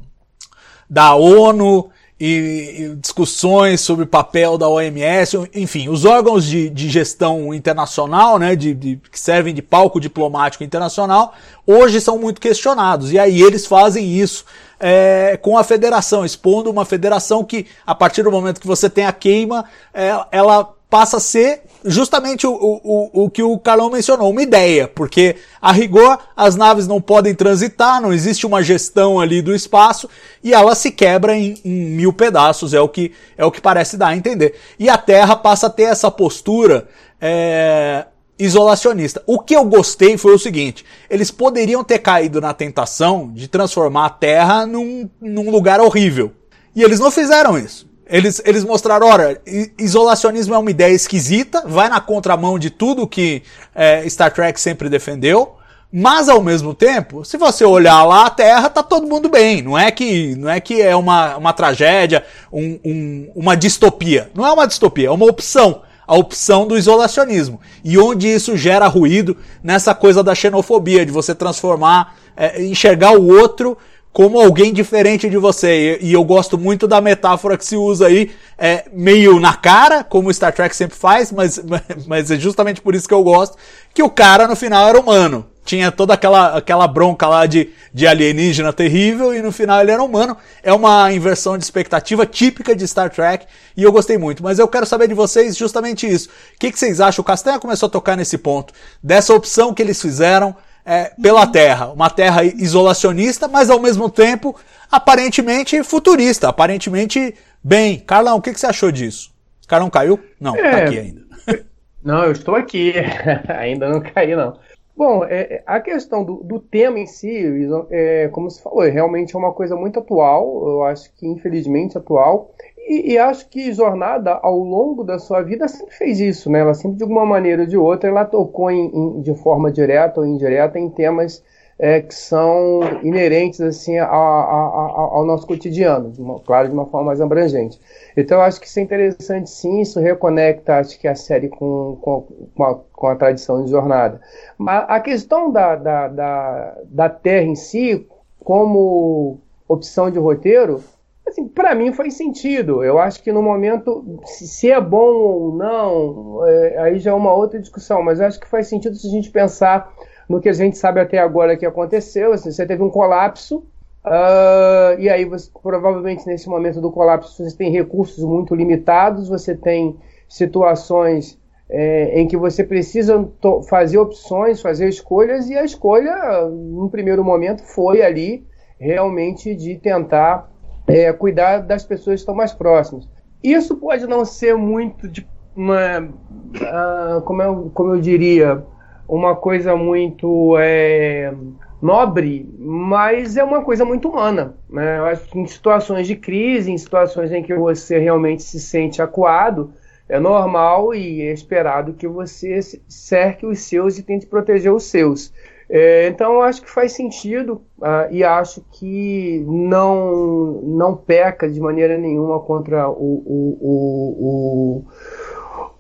da 0.90 1.16
ONU 1.16 1.90
e, 2.20 2.96
discussões 3.00 3.80
sobre 3.82 4.04
o 4.04 4.08
papel 4.08 4.58
da 4.58 4.68
OMS, 4.68 5.50
enfim, 5.54 5.88
os 5.88 6.04
órgãos 6.04 6.46
de, 6.46 6.70
de 6.70 6.90
gestão 6.90 7.54
internacional, 7.54 8.38
né, 8.38 8.56
de, 8.56 8.74
de, 8.74 9.02
que 9.12 9.20
servem 9.20 9.54
de 9.54 9.62
palco 9.62 10.00
diplomático 10.00 10.64
internacional, 10.64 11.34
hoje 11.66 12.02
são 12.02 12.18
muito 12.18 12.42
questionados. 12.42 13.14
E 13.14 13.20
aí 13.20 13.42
eles 13.42 13.66
fazem 13.66 14.06
isso 14.06 14.44
é, 14.80 15.38
com 15.42 15.58
a 15.58 15.64
federação, 15.64 16.26
expondo 16.26 16.70
uma 16.70 16.86
federação 16.86 17.44
que, 17.44 17.66
a 17.86 17.96
partir 17.96 18.24
do 18.24 18.32
momento 18.32 18.60
que 18.60 18.68
você 18.68 18.90
tem 18.90 19.06
a 19.06 19.14
queima, 19.14 19.66
é, 19.94 20.12
ela 20.32 20.76
passa 20.90 21.18
a 21.18 21.20
ser 21.20 21.62
justamente 21.86 22.46
o, 22.46 22.52
o, 22.52 23.26
o 23.26 23.30
que 23.30 23.44
o 23.44 23.58
Carlão 23.58 23.90
mencionou, 23.90 24.32
uma 24.32 24.42
ideia, 24.42 24.88
porque 24.88 25.36
a 25.62 25.72
rigor 25.72 26.18
as 26.36 26.56
naves 26.56 26.88
não 26.88 27.00
podem 27.00 27.34
transitar, 27.34 28.02
não 28.02 28.12
existe 28.12 28.46
uma 28.46 28.62
gestão 28.64 29.20
ali 29.20 29.42
do 29.42 29.54
espaço 29.54 30.10
e 30.44 30.54
ela 30.54 30.76
se 30.76 30.92
quebra 30.92 31.38
em, 31.38 31.56
em, 31.64 31.86
mil 31.92 32.12
pedaços, 32.12 32.74
é 32.74 32.82
o 32.82 32.90
que 32.90 33.12
é 33.38 33.46
o 33.46 33.52
que 33.52 33.62
parece 33.62 33.98
dar 33.98 34.10
a 34.10 34.18
entender. 34.18 34.56
E 34.78 34.90
a 34.90 34.98
Terra 34.98 35.36
passa 35.36 35.68
a 35.68 35.70
ter 35.70 35.84
essa 35.84 36.10
postura 36.10 36.88
é, 37.22 38.06
isolacionista. 38.38 39.22
O 39.28 39.40
que 39.40 39.56
eu 39.56 39.64
gostei 39.66 40.18
foi 40.18 40.34
o 40.34 40.40
seguinte: 40.40 40.86
eles 41.10 41.32
poderiam 41.32 41.84
ter 41.84 42.00
caído 42.00 42.42
na 42.42 42.54
tentação 42.54 43.32
de 43.34 43.48
transformar 43.48 44.06
a 44.06 44.10
Terra 44.10 44.66
num, 44.66 45.10
num 45.22 45.50
lugar 45.50 45.80
horrível. 45.80 46.32
E 46.76 46.84
eles 46.84 47.00
não 47.00 47.12
fizeram 47.12 47.58
isso. 47.58 47.89
Eles, 48.10 48.42
eles 48.44 48.64
mostraram, 48.64 49.08
olha, 49.08 49.40
isolacionismo 49.78 50.56
é 50.56 50.58
uma 50.58 50.72
ideia 50.72 50.94
esquisita, 50.94 51.64
vai 51.66 51.88
na 51.88 52.02
contramão 52.02 52.58
de 52.58 52.72
tudo 52.72 53.08
que 53.08 53.44
é, 53.76 54.10
Star 54.10 54.34
Trek 54.34 54.60
sempre 54.60 54.90
defendeu, 54.90 55.56
Mas 55.92 56.30
ao 56.30 56.42
mesmo 56.42 56.74
tempo, 56.76 57.26
se 57.26 57.36
você 57.36 57.66
olhar 57.66 58.04
lá 58.04 58.28
a 58.28 58.30
Terra, 58.30 58.70
tá 58.70 58.84
todo 58.84 59.08
mundo 59.08 59.28
bem. 59.28 59.64
Não 59.64 59.78
é 59.78 59.90
que 59.90 60.36
não 60.36 60.48
é 60.48 60.60
que 60.60 60.82
é 60.82 60.96
uma, 60.96 61.36
uma 61.38 61.52
tragédia, 61.52 62.24
um, 62.54 62.80
um, 62.86 63.32
uma 63.36 63.58
distopia. 63.58 64.30
Não 64.36 64.46
é 64.46 64.52
uma 64.52 64.68
distopia, 64.68 65.08
é 65.08 65.12
uma 65.12 65.26
opção. 65.26 65.82
A 66.06 66.16
opção 66.16 66.68
do 66.68 66.78
isolacionismo. 66.78 67.60
E 67.84 67.98
onde 67.98 68.28
isso 68.28 68.58
gera 68.58 68.88
ruído 68.88 69.38
nessa 69.64 69.94
coisa 69.94 70.24
da 70.24 70.34
xenofobia, 70.34 71.06
de 71.06 71.12
você 71.12 71.36
transformar, 71.36 72.16
é, 72.36 72.64
enxergar 72.64 73.12
o 73.12 73.28
outro 73.28 73.78
como 74.20 74.38
alguém 74.38 74.74
diferente 74.74 75.30
de 75.30 75.38
você. 75.38 75.98
E, 76.02 76.12
eu 76.12 76.26
gosto 76.26 76.58
muito 76.58 76.90
da 76.90 77.00
metáfora 77.00 77.58
que 77.58 77.64
se 77.64 77.78
usa 77.78 78.08
aí, 78.08 78.32
é, 78.58 78.84
meio 78.92 79.40
na 79.40 79.54
cara, 79.54 80.04
como 80.04 80.34
Star 80.34 80.52
Trek 80.52 80.76
sempre 80.76 80.98
faz, 80.98 81.32
mas, 81.32 81.58
mas 82.06 82.30
é 82.30 82.38
justamente 82.38 82.82
por 82.82 82.94
isso 82.94 83.08
que 83.08 83.14
eu 83.14 83.24
gosto, 83.24 83.56
que 83.94 84.04
o 84.04 84.10
cara 84.10 84.46
no 84.46 84.58
final 84.58 84.90
era 84.90 85.00
humano. 85.00 85.46
Tinha 85.64 85.90
toda 85.90 86.16
aquela, 86.16 86.58
aquela 86.58 86.86
bronca 86.86 87.30
lá 87.30 87.46
de, 87.46 87.70
de 87.94 88.06
alienígena 88.06 88.74
terrível 88.74 89.34
e 89.34 89.42
no 89.42 89.54
final 89.54 89.80
ele 89.80 89.92
era 89.92 90.04
humano. 90.04 90.36
É 90.62 90.74
uma 90.74 91.14
inversão 91.14 91.58
de 91.58 91.64
expectativa 91.64 92.26
típica 92.26 92.76
de 92.76 92.86
Star 92.86 93.10
Trek 93.10 93.46
e 93.78 93.84
eu 93.84 93.92
gostei 93.92 94.18
muito. 94.18 94.44
Mas 94.44 94.60
eu 94.60 94.68
quero 94.68 94.86
saber 94.86 95.08
de 95.08 95.14
vocês 95.14 95.56
justamente 95.56 96.06
isso. 96.06 96.28
O 96.28 96.60
que, 96.60 96.74
que 96.74 96.78
vocês 96.78 97.00
acham? 97.00 97.22
O 97.22 97.26
Castanha 97.26 97.58
começou 97.58 97.88
a 97.88 97.90
tocar 97.90 98.18
nesse 98.18 98.38
ponto, 98.38 98.74
dessa 99.02 99.34
opção 99.34 99.74
que 99.74 99.82
eles 99.82 100.02
fizeram 100.02 100.54
é, 100.86 101.12
pela 101.22 101.46
Terra. 101.48 101.88
Uma 101.88 102.10
Terra 102.10 102.44
isolacionista, 102.44 103.48
mas 103.48 103.70
ao 103.70 103.80
mesmo 103.80 104.10
tempo 104.10 104.56
aparentemente 104.92 105.84
futurista, 105.84 106.50
aparentemente 106.50 107.36
bem. 107.64 108.00
Carlão, 108.00 108.38
o 108.38 108.42
que, 108.42 108.54
que 108.54 108.60
você 108.60 108.68
achou 108.68 108.92
disso? 108.92 109.32
Carlão 109.68 109.90
caiu? 109.90 110.20
Não, 110.40 110.54
tá 110.54 110.60
é... 110.60 110.72
tá 110.72 110.78
aqui 110.78 111.00
ainda. 111.00 111.22
Não, 112.04 112.24
eu 112.24 112.32
estou 112.32 112.56
aqui. 112.56 112.94
ainda 113.50 113.90
não 113.90 114.00
caí, 114.00 114.34
não. 114.34 114.58
Bom, 114.96 115.24
é, 115.26 115.42
é, 115.42 115.64
a 115.66 115.80
questão 115.80 116.24
do, 116.24 116.44
do, 116.44 116.60
tema 116.60 117.00
em 117.00 117.06
si, 117.06 117.46
é, 117.90 118.28
como 118.30 118.50
se 118.50 118.62
falou, 118.62 118.84
é 118.84 118.90
realmente 118.90 119.34
é 119.34 119.40
uma 119.40 119.54
coisa 119.54 119.76
muito 119.76 120.00
atual, 120.00 120.68
eu 120.68 120.84
acho 120.84 121.10
que 121.16 121.26
infelizmente 121.26 121.98
atual, 121.98 122.54
e, 122.90 123.14
e, 123.14 123.18
acho 123.20 123.48
que 123.50 123.72
Jornada, 123.72 124.40
ao 124.42 124.58
longo 124.58 125.04
da 125.04 125.20
sua 125.20 125.44
vida, 125.44 125.68
sempre 125.68 125.96
fez 125.96 126.20
isso, 126.20 126.50
né? 126.50 126.60
Ela 126.60 126.74
sempre, 126.74 126.98
de 126.98 127.04
alguma 127.04 127.26
maneira 127.26 127.62
ou 127.62 127.68
de 127.68 127.78
outra, 127.78 128.10
ela 128.10 128.26
tocou 128.26 128.72
em, 128.72 128.88
em, 128.88 129.22
de 129.22 129.34
forma 129.36 129.72
direta 129.72 130.20
ou 130.20 130.26
indireta 130.26 130.80
em 130.80 130.90
temas 130.90 131.44
é, 131.78 132.02
que 132.02 132.14
são 132.14 132.82
inerentes 133.02 133.62
assim 133.62 133.98
a, 133.98 134.06
a, 134.06 134.10
a, 134.10 134.92
ao 135.12 135.26
nosso 135.26 135.48
cotidiano, 135.48 136.12
de 136.12 136.22
uma, 136.22 136.40
claro, 136.42 136.68
de 136.68 136.74
uma 136.74 136.86
forma 136.88 137.08
mais 137.08 137.22
abrangente. 137.22 137.80
Então, 138.18 138.42
acho 138.42 138.60
que 138.60 138.68
isso 138.68 138.80
é 138.80 138.84
interessante, 138.84 139.50
sim. 139.50 139.80
Isso 139.80 140.00
reconecta, 140.00 140.78
acho 140.78 141.00
que 141.00 141.08
a 141.08 141.16
série 141.16 141.48
com, 141.48 141.98
com, 142.02 142.28
com, 142.54 142.64
a, 142.64 142.76
com 142.92 143.16
tradição 143.16 143.64
de 143.64 143.72
jornada. 143.72 144.20
Mas 144.58 144.84
a 144.90 145.00
questão 145.00 145.52
da, 145.52 145.76
da, 145.76 146.08
da, 146.10 146.78
da 146.86 147.10
Terra 147.10 147.46
em 147.46 147.56
si, 147.56 148.06
como 148.44 149.40
opção 149.68 150.12
de 150.12 150.20
roteiro, 150.20 150.82
assim, 151.30 151.48
para 151.48 151.74
mim 151.74 151.94
faz 151.94 152.16
sentido. 152.16 152.84
Eu 152.84 153.00
acho 153.00 153.24
que 153.24 153.32
no 153.32 153.42
momento, 153.42 154.20
se 154.26 154.70
é 154.70 154.80
bom 154.80 155.14
ou 155.14 155.56
não, 155.56 156.46
é, 156.46 156.78
aí 156.80 157.00
já 157.00 157.12
é 157.12 157.14
uma 157.14 157.34
outra 157.34 157.60
discussão, 157.60 158.04
mas 158.04 158.20
eu 158.20 158.28
acho 158.28 158.40
que 158.40 158.48
faz 158.48 158.68
sentido 158.68 158.96
se 158.96 159.08
a 159.08 159.12
gente 159.12 159.32
pensar 159.32 159.94
no 160.28 160.40
que 160.40 160.50
a 160.50 160.54
gente 160.54 160.78
sabe 160.78 161.00
até 161.00 161.18
agora 161.18 161.58
que 161.58 161.66
aconteceu. 161.66 162.34
Assim, 162.34 162.52
você 162.52 162.66
teve 162.66 162.84
um 162.84 162.90
colapso, 162.90 163.58
uh, 164.06 165.00
e 165.00 165.10
aí 165.10 165.26
você, 165.26 165.50
provavelmente 165.62 166.28
nesse 166.28 166.48
momento 166.48 166.80
do 166.80 166.92
colapso 166.92 167.44
você 167.44 167.58
tem 167.58 167.72
recursos 167.72 168.24
muito 168.24 168.54
limitados, 168.54 169.28
você 169.30 169.56
tem 169.56 169.98
situações 170.28 171.40
é, 171.70 172.20
em 172.20 172.28
que 172.28 172.36
você 172.36 172.64
precisa 172.64 173.30
fazer 173.70 173.98
opções, 173.98 174.62
fazer 174.62 174.90
escolhas, 174.90 175.50
e 175.50 175.58
a 175.58 175.64
escolha, 175.64 176.46
no 176.50 176.90
primeiro 176.90 177.24
momento, 177.24 177.64
foi 177.64 178.02
ali 178.02 178.48
realmente 178.80 179.54
de 179.54 179.76
tentar 179.76 180.49
é, 180.90 181.14
cuidar 181.14 181.60
das 181.60 181.84
pessoas 181.84 182.16
que 182.16 182.22
estão 182.22 182.36
mais 182.36 182.52
próximas. 182.52 183.08
Isso 183.44 183.78
pode 183.78 184.06
não 184.06 184.26
ser 184.26 184.56
muito 184.56 185.08
de 185.08 185.26
uma, 185.56 186.00
uh, 186.02 187.22
como, 187.22 187.42
eu, 187.42 187.72
como 187.74 187.96
eu 187.96 188.02
diria, 188.02 188.64
uma 189.08 189.36
coisa 189.36 189.76
muito 189.76 190.56
é, 190.60 191.34
nobre, 191.82 192.50
mas 192.58 193.38
é 193.38 193.44
uma 193.44 193.64
coisa 193.64 193.86
muito 193.86 194.10
humana. 194.10 194.56
Né? 194.70 194.98
Em 195.36 195.46
situações 195.46 196.08
de 196.08 196.16
crise, 196.16 196.72
em 196.72 196.78
situações 196.78 197.32
em 197.32 197.44
que 197.44 197.54
você 197.56 197.98
realmente 198.00 198.44
se 198.44 198.60
sente 198.60 199.02
acuado, 199.02 199.72
é 200.08 200.20
normal 200.20 200.94
e 200.94 201.22
é 201.22 201.32
esperado 201.32 201.94
que 201.94 202.08
você 202.08 202.60
cerque 202.88 203.46
os 203.46 203.60
seus 203.60 203.98
e 203.98 204.04
tente 204.04 204.26
proteger 204.26 204.74
os 204.74 204.84
seus. 204.84 205.32
É, 205.70 206.08
então, 206.08 206.42
acho 206.42 206.64
que 206.64 206.70
faz 206.70 206.94
sentido 206.94 207.62
uh, 207.78 208.12
e 208.12 208.24
acho 208.24 208.66
que 208.72 209.46
não, 209.48 210.62
não 210.64 210.96
peca 210.96 211.48
de 211.48 211.60
maneira 211.60 211.96
nenhuma 211.96 212.40
contra 212.40 212.90
o, 212.90 212.94
o, 212.94 213.58
o, 213.62 214.84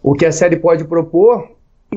o, 0.04 0.12
o 0.12 0.14
que 0.14 0.28
a 0.28 0.32
série 0.32 0.58
pode 0.58 0.84
propor, 0.86 1.50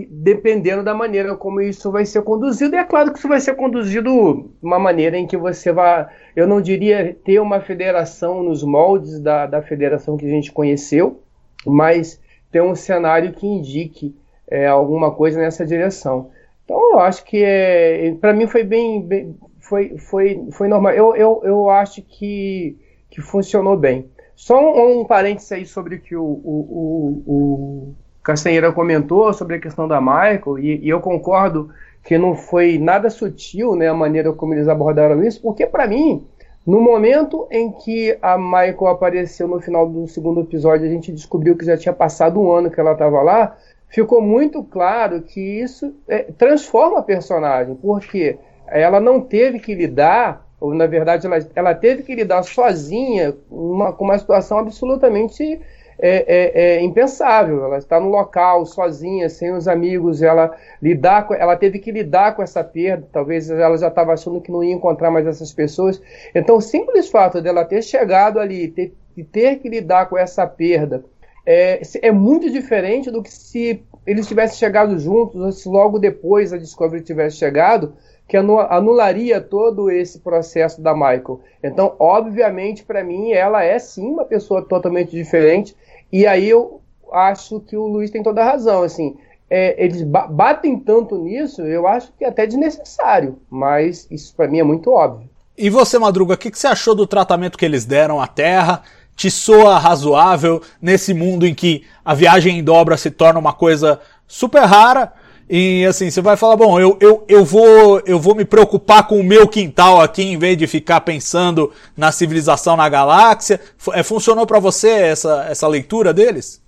dependendo 0.09 0.83
da 0.83 0.95
maneira 0.95 1.37
como 1.37 1.61
isso 1.61 1.91
vai 1.91 2.07
ser 2.07 2.23
conduzido. 2.23 2.75
E 2.75 2.79
é 2.79 2.85
claro 2.85 3.13
que 3.13 3.19
isso 3.19 3.29
vai 3.29 3.41
ser 3.41 3.57
conduzido 3.57 4.11
de 4.59 4.67
uma 4.67 4.79
maneira 4.79 5.19
em 5.19 5.27
que 5.27 5.37
você 5.37 5.71
vai, 5.71 6.07
eu 6.35 6.47
não 6.47 6.63
diria 6.63 7.15
ter 7.23 7.41
uma 7.41 7.61
federação 7.61 8.43
nos 8.43 8.63
moldes 8.63 9.21
da, 9.21 9.45
da 9.45 9.61
federação 9.61 10.17
que 10.17 10.25
a 10.25 10.31
gente 10.31 10.51
conheceu, 10.51 11.21
mas 11.67 12.19
ter 12.51 12.63
um 12.63 12.75
cenário 12.75 13.33
que 13.33 13.47
indique 13.47 14.17
é, 14.51 14.67
alguma 14.67 15.11
coisa 15.11 15.39
nessa 15.39 15.67
direção. 15.67 16.31
Então 16.65 16.93
eu 16.93 17.01
acho 17.01 17.25
que 17.25 17.43
é, 17.43 18.15
para 18.21 18.33
mim 18.33 18.47
foi 18.47 18.65
bem, 18.65 19.03
bem, 19.03 19.37
foi, 19.61 19.97
foi, 19.99 20.47
foi 20.53 20.69
normal. 20.69 20.93
Eu, 20.93 21.17
eu, 21.17 21.41
eu 21.45 21.71
acho 21.71 22.03
que, 22.03 22.77
que 23.11 23.21
funcionou 23.21 23.77
bem. 23.77 24.11
Só 24.35 24.59
um, 24.59 25.01
um 25.01 25.05
parênteses 25.05 25.53
aí 25.53 25.65
sobre 25.65 25.97
o 25.97 26.01
que 26.01 26.17
o, 26.17 26.23
o, 26.25 27.23
o, 27.27 27.95
Castanheira 28.23 28.73
comentou 28.73 29.33
sobre 29.33 29.57
a 29.57 29.61
questão 29.61 29.87
da 29.87 30.01
Michael, 30.01 30.59
e, 30.59 30.85
e, 30.85 30.89
eu 30.89 31.01
concordo 31.01 31.71
que 32.05 32.17
não 32.19 32.35
foi 32.35 32.79
nada 32.79 33.11
sutil 33.11 33.77
né, 33.77 33.89
a 33.89 33.95
maneira 33.95 34.33
como 34.33 34.55
eles 34.55 34.69
abordaram 34.69 35.23
isso, 35.23 35.41
porque 35.41 35.67
para 35.67 35.87
mim, 35.87 36.27
no 36.67 36.81
momento 36.81 37.47
em 37.51 37.71
que 37.73 38.17
a 38.23 38.39
Michael 38.39 38.89
apareceu 38.89 39.47
no 39.49 39.61
final 39.61 39.89
do 39.89 40.07
segundo 40.07 40.41
episódio, 40.41 40.87
a 40.87 40.91
gente 40.91 41.13
descobriu 41.13 41.57
que 41.57 41.65
já 41.65 41.77
tinha 41.77 41.93
passado 41.93 42.41
um 42.41 42.51
ano 42.53 42.71
que 42.71 42.81
ela 42.81 42.93
estava 42.93 43.21
lá, 43.23 43.57
ficou 43.93 44.21
muito 44.21 44.65
claro 44.65 45.23
que 45.23 45.41
isso 45.41 45.95
é, 46.09 46.25
transforma 46.37 46.99
a 46.99 47.03
personagem, 47.03 47.77
porque 47.77 48.39
ela 48.67 48.99
não 48.99 49.21
teve 49.21 49.61
que 49.61 49.75
lidar, 49.75 50.47
ou 50.59 50.75
na 50.75 50.87
verdade 50.87 51.27
ela, 51.27 51.39
ela 51.55 51.75
teve 51.75 52.03
que 52.03 52.15
lidar 52.15 52.43
sozinha 52.43 53.37
uma, 53.51 53.93
com 53.93 54.05
uma 54.05 54.19
situação 54.19 54.59
absolutamente 54.59 55.61
é, 55.99 56.25
é, 56.27 56.63
é, 56.63 56.83
impensável. 56.83 57.65
Ela 57.65 57.77
está 57.77 58.01
no 58.01 58.09
local, 58.09 58.65
sozinha, 58.65 59.29
sem 59.29 59.53
os 59.53 59.69
amigos, 59.69 60.23
ela 60.23 60.57
lidar 60.81 61.27
com, 61.27 61.35
ela 61.35 61.55
teve 61.55 61.79
que 61.79 61.93
lidar 61.93 62.35
com 62.35 62.43
essa 62.43 62.65
perda. 62.65 63.07
Talvez 63.13 63.51
ela 63.51 63.77
já 63.77 63.89
estava 63.89 64.15
achando 64.15 64.41
que 64.41 64.51
não 64.51 64.65
ia 64.65 64.73
encontrar 64.73 65.11
mais 65.11 65.27
essas 65.27 65.53
pessoas. 65.53 66.01
Então, 66.35 66.57
o 66.57 66.63
simples 66.63 67.11
fato 67.11 67.43
dela 67.43 67.65
ter 67.65 67.83
chegado 67.83 68.41
ali, 68.41 68.69
ter, 68.69 68.95
ter 69.31 69.57
que 69.57 69.69
lidar 69.69 70.09
com 70.09 70.17
essa 70.17 70.47
perda, 70.47 71.05
é, 71.45 71.83
é 72.01 72.13
muito 72.13 72.51
diferente 72.51 73.11
do 73.11 73.23
que 73.23 73.33
se 73.33 73.83
eles 74.07 74.27
tivessem 74.27 74.59
chegado 74.59 74.99
juntos, 74.99 75.41
ou 75.41 75.53
se 75.53 75.69
logo 75.69 75.99
depois 75.99 76.53
a 76.53 76.59
Discovery 76.59 77.03
tivesse 77.03 77.37
chegado, 77.37 77.95
que 78.27 78.37
anularia 78.37 79.41
todo 79.41 79.91
esse 79.91 80.19
processo 80.21 80.81
da 80.81 80.95
Michael. 80.95 81.41
Então, 81.63 81.95
obviamente, 81.99 82.85
para 82.85 83.05
mim, 83.05 83.33
ela 83.33 83.63
é 83.63 83.79
sim 83.79 84.07
uma 84.07 84.25
pessoa 84.25 84.63
totalmente 84.63 85.11
diferente. 85.11 85.77
E 86.11 86.27
aí 86.27 86.49
eu 86.49 86.81
acho 87.13 87.61
que 87.61 87.77
o 87.77 87.87
Luiz 87.87 88.11
tem 88.11 88.23
toda 88.23 88.41
a 88.41 88.51
razão, 88.53 88.83
assim, 88.83 89.17
é, 89.51 89.85
eles 89.85 90.03
batem 90.03 90.79
tanto 90.79 91.19
nisso, 91.19 91.61
eu 91.61 91.87
acho 91.87 92.11
que 92.17 92.25
é 92.25 92.29
até 92.29 92.47
desnecessário, 92.47 93.39
mas 93.51 94.09
isso 94.11 94.35
para 94.35 94.49
mim 94.49 94.61
é 94.61 94.63
muito 94.63 94.91
óbvio. 94.91 95.29
E 95.59 95.69
você, 95.69 95.99
Madruga, 95.99 96.33
o 96.33 96.39
que, 96.39 96.51
que 96.51 96.59
você 96.59 96.67
achou 96.67 96.95
do 96.95 97.07
tratamento 97.07 97.59
que 97.59 97.65
eles 97.67 97.85
deram 97.85 98.19
à 98.19 98.27
Terra? 98.27 98.83
Te 99.15 99.31
soa 99.31 99.79
razoável 99.79 100.63
nesse 100.81 101.13
mundo 101.13 101.47
em 101.47 101.55
que 101.55 101.85
a 102.05 102.15
viagem 102.15 102.59
em 102.59 102.65
dobra 102.65 102.97
se 102.97 103.11
torna 103.11 103.39
uma 103.39 103.53
coisa 103.53 104.01
super 104.27 104.65
rara? 104.65 105.13
E 105.55 105.85
assim, 105.85 106.11
você 106.11 106.23
vai 106.23 106.37
falar, 106.37 106.57
bom, 106.57 106.81
eu, 106.81 106.97
eu, 107.01 107.25
eu, 107.29 107.45
vou, 107.45 108.01
eu 108.07 108.19
vou 108.19 108.35
me 108.35 108.45
preocupar 108.45 109.07
com 109.07 109.21
o 109.21 109.25
meu 109.25 109.47
quintal 109.47 110.01
aqui 110.01 110.23
em 110.23 110.39
vez 110.39 110.57
de 110.57 110.67
ficar 110.67 111.03
pensando 111.03 111.71
na 111.95 112.11
civilização 112.11 112.77
na 112.77 112.89
galáxia. 112.89 113.61
É, 113.93 114.03
funcionou 114.03 114.47
para 114.47 114.59
você 114.59 114.89
essa, 114.89 115.47
essa 115.51 115.69
leitura 115.69 116.15
deles? 116.15 116.63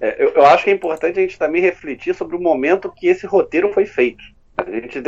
É, 0.00 0.22
eu, 0.22 0.30
eu, 0.34 0.46
acho 0.46 0.64
que 0.64 0.70
é 0.70 0.72
importante 0.72 1.18
a 1.18 1.22
gente 1.22 1.38
também 1.38 1.60
refletir 1.62 2.14
sobre 2.14 2.36
o 2.36 2.40
momento 2.40 2.92
que 2.94 3.06
esse 3.08 3.26
roteiro 3.26 3.72
foi 3.72 3.86
feito. 3.86 4.22
A 4.70 4.80
gente, 4.80 5.00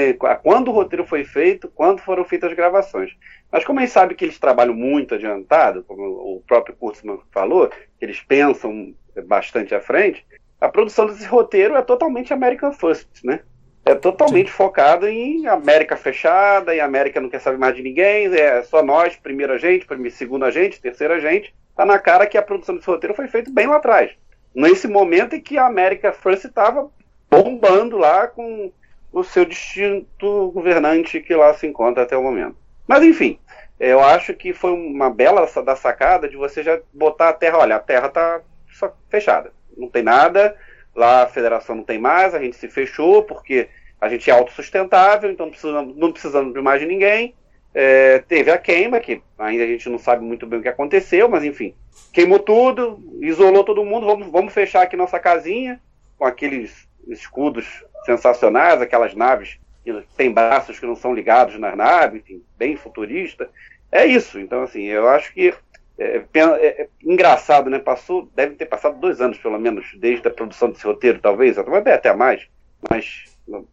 quando 0.42 0.68
o 0.68 0.72
roteiro 0.72 1.06
foi 1.06 1.24
feito, 1.24 1.68
quando 1.68 2.00
foram 2.00 2.24
feitas 2.24 2.50
as 2.50 2.56
gravações. 2.56 3.12
Mas 3.50 3.64
como 3.64 3.78
a 3.78 3.82
gente 3.82 3.92
sabe 3.92 4.14
que 4.14 4.24
eles 4.24 4.38
trabalham 4.38 4.74
muito 4.74 5.14
adiantado, 5.14 5.84
como 5.84 6.02
o 6.02 6.42
próprio 6.46 6.76
Kurtzman 6.76 7.18
falou, 7.30 7.68
que 7.68 7.76
eles 8.00 8.20
pensam 8.20 8.94
bastante 9.26 9.74
à 9.74 9.80
frente, 9.80 10.26
a 10.60 10.68
produção 10.68 11.06
desse 11.06 11.26
roteiro 11.26 11.76
é 11.76 11.82
totalmente 11.82 12.32
American 12.32 12.72
First, 12.72 13.24
né? 13.24 13.40
é 13.84 13.94
totalmente 13.94 14.50
Sim. 14.50 14.56
focado 14.56 15.06
em 15.06 15.46
América 15.46 15.96
fechada, 15.96 16.74
em 16.74 16.80
América 16.80 17.20
não 17.20 17.28
quer 17.28 17.40
saber 17.40 17.58
mais 17.58 17.76
de 17.76 17.82
ninguém, 17.82 18.34
é 18.34 18.62
só 18.62 18.82
nós, 18.82 19.14
primeira 19.16 19.58
gente, 19.58 19.86
primeira, 19.86 20.16
segunda 20.16 20.50
gente, 20.50 20.80
terceira 20.80 21.20
gente. 21.20 21.54
Tá 21.76 21.84
na 21.84 21.98
cara 21.98 22.26
que 22.26 22.38
a 22.38 22.42
produção 22.42 22.76
desse 22.76 22.86
roteiro 22.86 23.14
foi 23.14 23.28
feita 23.28 23.50
bem 23.50 23.66
lá 23.66 23.76
atrás. 23.76 24.12
Nesse 24.54 24.88
momento 24.88 25.36
em 25.36 25.40
que 25.40 25.58
a 25.58 25.66
América 25.66 26.12
First 26.12 26.44
estava 26.44 26.88
bombando 27.30 27.98
lá 27.98 28.26
com 28.26 28.72
o 29.14 29.24
seu 29.24 29.44
distinto 29.44 30.50
governante 30.52 31.20
que 31.20 31.34
lá 31.34 31.54
se 31.54 31.66
encontra 31.66 32.02
até 32.02 32.16
o 32.16 32.22
momento. 32.22 32.56
Mas 32.86 33.02
enfim, 33.02 33.38
eu 33.78 34.00
acho 34.00 34.34
que 34.34 34.52
foi 34.52 34.72
uma 34.72 35.08
bela 35.08 35.48
da 35.64 35.76
sacada 35.76 36.28
de 36.28 36.36
você 36.36 36.62
já 36.62 36.78
botar 36.92 37.30
a 37.30 37.32
terra, 37.32 37.58
olha, 37.58 37.76
a 37.76 37.80
terra 37.80 38.08
tá 38.08 38.40
só 38.72 38.94
fechada, 39.08 39.52
não 39.76 39.88
tem 39.88 40.02
nada, 40.02 40.56
Lá 40.94 41.24
a 41.24 41.26
federação 41.26 41.74
não 41.74 41.82
tem 41.82 41.98
mais, 41.98 42.34
a 42.34 42.38
gente 42.38 42.56
se 42.56 42.68
fechou 42.68 43.24
porque 43.24 43.68
a 44.00 44.08
gente 44.08 44.30
é 44.30 44.32
autossustentável, 44.32 45.30
então 45.30 45.50
precisamos, 45.50 45.96
não 45.96 46.12
precisamos 46.12 46.54
de 46.54 46.60
mais 46.60 46.80
de 46.80 46.86
ninguém. 46.86 47.34
É, 47.74 48.20
teve 48.20 48.52
a 48.52 48.58
queima, 48.58 49.00
que 49.00 49.20
ainda 49.36 49.64
a 49.64 49.66
gente 49.66 49.88
não 49.88 49.98
sabe 49.98 50.24
muito 50.24 50.46
bem 50.46 50.60
o 50.60 50.62
que 50.62 50.68
aconteceu, 50.68 51.28
mas 51.28 51.42
enfim, 51.42 51.74
queimou 52.12 52.38
tudo, 52.38 53.02
isolou 53.20 53.64
todo 53.64 53.84
mundo, 53.84 54.06
vamos, 54.06 54.28
vamos 54.28 54.54
fechar 54.54 54.82
aqui 54.82 54.96
nossa 54.96 55.18
casinha 55.18 55.80
com 56.16 56.24
aqueles 56.24 56.88
escudos 57.08 57.84
sensacionais, 58.04 58.80
aquelas 58.80 59.14
naves 59.14 59.58
que 59.84 59.92
tem 60.16 60.32
braços 60.32 60.80
que 60.80 60.86
não 60.86 60.96
são 60.96 61.14
ligados 61.14 61.58
nas 61.58 61.76
naves, 61.76 62.22
enfim, 62.22 62.42
bem 62.56 62.76
futurista. 62.76 63.50
É 63.92 64.06
isso. 64.06 64.40
Então, 64.40 64.62
assim, 64.62 64.82
eu 64.84 65.06
acho 65.08 65.32
que 65.32 65.54
é, 65.98 66.22
é, 66.34 66.66
é, 66.66 66.88
engraçado, 67.02 67.70
né? 67.70 67.78
Passou, 67.78 68.28
deve 68.34 68.54
ter 68.54 68.66
passado 68.66 68.98
dois 68.98 69.20
anos, 69.20 69.38
pelo 69.38 69.58
menos, 69.58 69.86
desde 69.96 70.26
a 70.26 70.30
produção 70.30 70.70
desse 70.70 70.84
roteiro, 70.84 71.20
talvez, 71.20 71.56
até 71.58 72.12
mais, 72.14 72.48
mas 72.88 73.24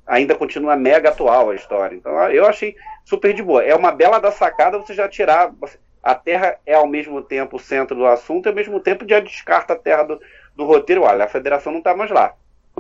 ainda 0.05 0.35
continua 0.35 0.75
mega 0.75 1.09
atual 1.09 1.50
a 1.50 1.55
história. 1.55 1.95
Então, 1.95 2.11
eu 2.29 2.45
achei 2.45 2.75
super 3.05 3.33
de 3.33 3.41
boa. 3.41 3.63
É 3.63 3.73
uma 3.73 3.91
bela 3.91 4.19
da 4.19 4.31
sacada 4.31 4.77
você 4.77 4.93
já 4.93 5.07
tirar. 5.07 5.51
A 6.03 6.13
Terra 6.13 6.57
é 6.65 6.73
ao 6.73 6.88
mesmo 6.88 7.21
tempo 7.21 7.55
o 7.55 7.59
centro 7.59 7.95
do 7.95 8.05
assunto 8.05 8.47
e 8.47 8.50
ao 8.50 8.55
mesmo 8.55 8.79
tempo 8.79 9.07
já 9.07 9.19
descarta 9.19 9.73
a 9.73 9.77
Terra 9.77 10.03
do, 10.03 10.19
do 10.55 10.65
roteiro. 10.65 11.03
Olha, 11.03 11.23
a 11.25 11.29
federação 11.29 11.71
não 11.71 11.79
está 11.79 11.95
mais 11.95 12.11
lá. 12.11 12.35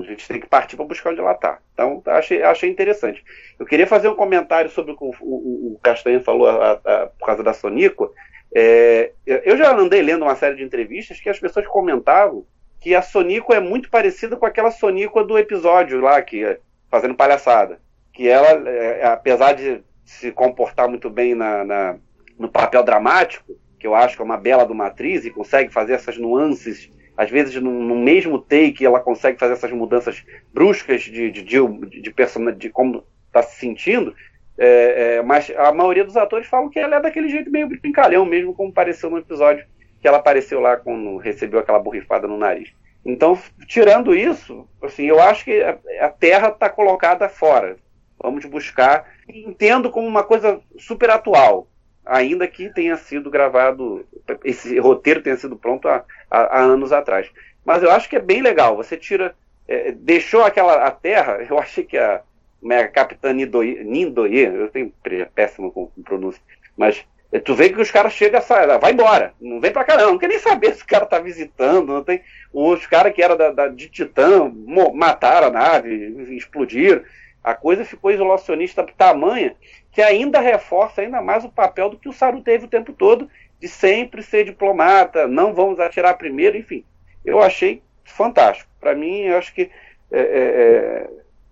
A 0.07 0.11
gente 0.11 0.27
tem 0.27 0.39
que 0.39 0.47
partir 0.47 0.75
para 0.75 0.85
buscar 0.85 1.11
onde 1.11 1.19
ela 1.19 1.33
está. 1.33 1.59
Então, 1.73 2.01
achei, 2.07 2.43
achei 2.43 2.69
interessante. 2.69 3.23
Eu 3.59 3.65
queria 3.65 3.87
fazer 3.87 4.07
um 4.07 4.15
comentário 4.15 4.69
sobre 4.69 4.91
o 4.91 4.97
que 4.97 5.03
o, 5.03 5.73
o, 5.73 5.79
Castanho 5.81 6.21
falou 6.21 6.47
a, 6.47 6.71
a, 6.71 7.07
por 7.07 7.25
causa 7.25 7.43
da 7.43 7.53
Sonico. 7.53 8.13
É, 8.53 9.11
eu 9.25 9.55
já 9.57 9.73
andei 9.73 10.01
lendo 10.01 10.23
uma 10.23 10.35
série 10.35 10.55
de 10.55 10.63
entrevistas 10.63 11.19
que 11.19 11.29
as 11.29 11.39
pessoas 11.39 11.65
comentavam 11.67 12.45
que 12.81 12.95
a 12.95 13.01
Sonico 13.01 13.53
é 13.53 13.59
muito 13.59 13.89
parecida 13.89 14.35
com 14.35 14.45
aquela 14.45 14.71
Sonico 14.71 15.23
do 15.23 15.37
episódio 15.37 16.01
lá, 16.01 16.19
que 16.21 16.57
fazendo 16.89 17.13
palhaçada. 17.13 17.79
Que 18.11 18.27
ela, 18.27 18.67
é, 18.67 19.05
apesar 19.05 19.53
de 19.53 19.83
se 20.03 20.31
comportar 20.31 20.89
muito 20.89 21.09
bem 21.09 21.35
na, 21.35 21.63
na, 21.63 21.95
no 22.37 22.49
papel 22.49 22.83
dramático, 22.83 23.55
que 23.79 23.85
eu 23.85 23.93
acho 23.93 24.15
que 24.15 24.21
é 24.21 24.25
uma 24.25 24.37
bela 24.37 24.65
do 24.65 24.73
matriz 24.73 25.23
e 25.23 25.29
consegue 25.29 25.71
fazer 25.71 25.93
essas 25.93 26.17
nuances, 26.17 26.89
às 27.21 27.29
vezes 27.29 27.53
no, 27.61 27.95
mesmo 27.95 28.39
take 28.39 28.83
ela 28.83 28.99
consegue 28.99 29.37
fazer 29.37 29.53
essas 29.53 29.71
mudanças 29.71 30.23
bruscas 30.51 31.03
de, 31.03 31.29
de, 31.29 31.43
de, 31.43 31.61
de, 31.61 32.01
de, 32.01 32.55
de 32.57 32.69
como 32.71 33.03
está 33.27 33.43
se 33.43 33.59
sentindo, 33.59 34.15
é, 34.57 35.17
é, 35.17 35.21
mas 35.21 35.51
a 35.55 35.71
maioria 35.71 36.03
dos 36.03 36.17
atores 36.17 36.47
falam 36.47 36.67
que 36.67 36.79
ela 36.79 36.95
é 36.95 36.99
daquele 37.01 37.29
jeito 37.29 37.51
meio 37.51 37.67
brincalhão, 37.67 38.25
mesmo 38.25 38.55
como 38.55 38.73
pareceu 38.73 39.09
no 39.09 39.19
episódio 39.19 39.65
que 40.01 40.07
ela 40.07 40.17
apareceu 40.17 40.59
lá 40.59 40.77
quando 40.77 41.17
recebeu 41.17 41.59
aquela 41.59 41.77
borrifada 41.77 42.27
no 42.27 42.37
nariz. 42.37 42.73
Então, 43.05 43.37
tirando 43.67 44.15
isso, 44.15 44.67
assim, 44.81 45.03
eu 45.03 45.21
acho 45.21 45.45
que 45.45 45.61
a, 45.61 45.77
a 46.01 46.09
Terra 46.09 46.47
está 46.47 46.69
colocada 46.69 47.29
fora. 47.29 47.77
Vamos 48.19 48.45
buscar. 48.45 49.07
Entendo 49.29 49.91
como 49.91 50.07
uma 50.07 50.23
coisa 50.23 50.59
super 50.79 51.11
atual, 51.11 51.67
ainda 52.05 52.47
que 52.47 52.69
tenha 52.73 52.97
sido 52.97 53.29
gravado, 53.29 54.05
esse 54.43 54.77
roteiro 54.79 55.21
tenha 55.21 55.37
sido 55.37 55.55
pronto 55.55 55.87
há, 55.87 56.03
há, 56.29 56.59
há 56.59 56.61
anos 56.61 56.91
atrás. 56.91 57.29
Mas 57.63 57.83
eu 57.83 57.91
acho 57.91 58.09
que 58.09 58.15
é 58.15 58.19
bem 58.19 58.41
legal. 58.41 58.75
Você 58.75 58.97
tira, 58.97 59.35
é, 59.67 59.91
deixou 59.91 60.43
aquela 60.43 60.85
a 60.85 60.91
Terra. 60.91 61.39
Eu 61.47 61.59
achei 61.59 61.83
que 61.83 61.97
a 61.97 62.21
é, 62.69 62.87
Capitã 62.87 63.33
Nindoye, 63.33 64.43
eu 64.43 64.69
tenho 64.69 64.93
péssimo 65.33 65.71
com, 65.71 65.87
com 65.87 66.03
pronúncia, 66.03 66.41
mas 66.77 67.03
é, 67.31 67.39
tu 67.39 67.55
vê 67.55 67.69
que 67.69 67.81
os 67.81 67.89
caras 67.89 68.13
chegam, 68.13 68.39
sai, 68.39 68.67
vai 68.77 68.91
embora, 68.91 69.33
não 69.41 69.59
vem 69.59 69.71
pra 69.71 69.83
cá 69.83 69.97
não, 69.97 70.11
não 70.11 70.17
quer 70.19 70.27
nem 70.27 70.37
saber 70.37 70.73
se 70.75 70.83
o 70.83 70.85
cara 70.85 71.07
tá 71.07 71.17
visitando, 71.17 71.91
não 71.91 72.03
tem, 72.03 72.21
os 72.53 72.85
caras 72.85 73.13
que 73.13 73.21
eram 73.23 73.35
da, 73.35 73.49
da, 73.49 73.67
de 73.67 73.89
Titã 73.89 74.51
mataram 74.93 75.47
a 75.47 75.51
nave, 75.51 76.35
explodiram, 76.35 77.01
a 77.43 77.55
coisa 77.55 77.83
ficou 77.83 78.11
isolacionista 78.11 78.85
tamanha 78.95 79.55
que 79.91 80.01
ainda 80.01 80.39
reforça 80.39 81.01
ainda 81.01 81.21
mais 81.21 81.43
o 81.43 81.49
papel 81.49 81.89
do 81.89 81.97
que 81.97 82.09
o 82.09 82.13
Saru 82.13 82.41
teve 82.41 82.65
o 82.65 82.69
tempo 82.69 82.93
todo, 82.93 83.29
de 83.59 83.67
sempre 83.67 84.23
ser 84.23 84.45
diplomata, 84.45 85.27
não 85.27 85.53
vamos 85.53 85.79
atirar 85.79 86.17
primeiro, 86.17 86.57
enfim, 86.57 86.83
eu 87.25 87.41
achei 87.41 87.81
fantástico, 88.03 88.69
para 88.79 88.95
mim, 88.95 89.21
eu 89.21 89.37
acho 89.37 89.53
que 89.53 89.69
é, 90.11 90.19
é, 90.19 91.07
é 91.07 91.09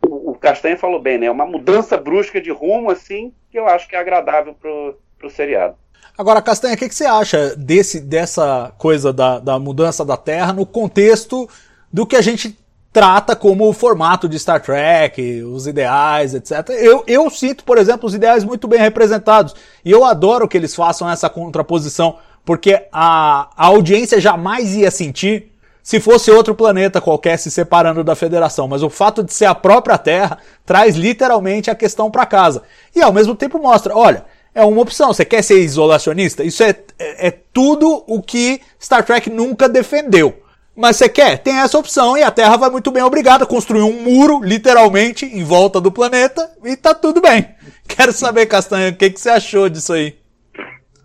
o, 0.07 0.33
Castanha 0.33 0.77
falou 0.77 1.01
bem, 1.01 1.17
né? 1.17 1.27
É 1.27 1.31
uma 1.31 1.45
mudança 1.45 1.97
brusca 1.97 2.41
de 2.41 2.51
rumo, 2.51 2.89
assim, 2.89 3.33
que 3.51 3.59
eu 3.59 3.67
acho 3.67 3.87
que 3.87 3.95
é 3.95 3.99
agradável 3.99 4.53
pro, 4.53 4.97
pro 5.17 5.29
seriado. 5.29 5.75
Agora, 6.17 6.41
Castanha, 6.41 6.75
o 6.75 6.77
que, 6.77 6.89
que, 6.89 6.95
você 6.95 7.05
acha 7.05 7.55
desse, 7.55 7.99
dessa 7.99 8.73
coisa 8.77 9.13
da, 9.13 9.39
da 9.39 9.59
mudança 9.59 10.03
da 10.03 10.17
Terra 10.17 10.51
no 10.51 10.65
contexto 10.65 11.49
do 11.91 12.05
que 12.05 12.15
a 12.15 12.21
gente 12.21 12.57
trata 12.91 13.35
como 13.35 13.67
o 13.67 13.73
formato 13.73 14.27
de 14.27 14.39
Star 14.39 14.61
Trek, 14.61 15.43
os 15.43 15.67
ideais, 15.67 16.33
etc. 16.33 16.69
Eu, 16.69 17.03
eu 17.07 17.29
sinto, 17.29 17.63
por 17.63 17.77
exemplo, 17.77 18.07
os 18.07 18.15
ideais 18.15 18.43
muito 18.43 18.67
bem 18.67 18.79
representados. 18.79 19.55
E 19.85 19.91
eu 19.91 20.03
adoro 20.03 20.47
que 20.47 20.57
eles 20.57 20.75
façam 20.75 21.09
essa 21.09 21.29
contraposição, 21.29 22.17
porque 22.43 22.87
a, 22.91 23.49
a 23.55 23.65
audiência 23.67 24.19
jamais 24.19 24.75
ia 24.75 24.89
sentir 24.89 25.51
se 25.81 25.99
fosse 25.99 26.29
outro 26.29 26.53
planeta 26.53 27.01
qualquer 27.01 27.37
se 27.37 27.49
separando 27.49 28.03
da 28.03 28.15
federação, 28.15 28.67
mas 28.67 28.83
o 28.83 28.89
fato 28.89 29.23
de 29.23 29.33
ser 29.33 29.45
a 29.45 29.55
própria 29.55 29.97
Terra 29.97 30.37
traz 30.65 30.95
literalmente 30.95 31.71
a 31.71 31.75
questão 31.75 32.11
para 32.11 32.25
casa. 32.25 32.63
E 32.95 33.01
ao 33.01 33.13
mesmo 33.13 33.33
tempo 33.33 33.59
mostra, 33.59 33.95
olha, 33.95 34.25
é 34.53 34.63
uma 34.63 34.81
opção. 34.81 35.13
Você 35.13 35.25
quer 35.25 35.43
ser 35.43 35.59
isolacionista? 35.61 36.43
Isso 36.43 36.63
é, 36.63 36.75
é, 36.97 37.27
é 37.27 37.31
tudo 37.31 38.03
o 38.07 38.21
que 38.21 38.61
Star 38.79 39.03
Trek 39.03 39.29
nunca 39.29 39.69
defendeu. 39.69 40.35
Mas 40.79 40.95
você 40.95 41.09
quer? 41.09 41.39
Tem 41.39 41.57
essa 41.57 41.77
opção 41.77 42.17
e 42.17 42.23
a 42.23 42.31
Terra 42.31 42.55
vai 42.55 42.69
muito 42.69 42.89
bem 42.89 43.03
obrigada 43.03 43.45
construir 43.45 43.81
um 43.81 44.01
muro, 44.01 44.41
literalmente, 44.41 45.25
em 45.25 45.43
volta 45.43 45.81
do 45.81 45.91
planeta 45.91 46.49
e 46.63 46.77
tá 46.77 46.95
tudo 46.95 47.19
bem. 47.19 47.49
Quero 47.85 48.13
saber, 48.13 48.45
Castanha, 48.45 48.89
o 48.89 48.95
que, 48.95 49.09
que 49.09 49.19
você 49.19 49.29
achou 49.29 49.67
disso 49.67 49.91
aí? 49.91 50.15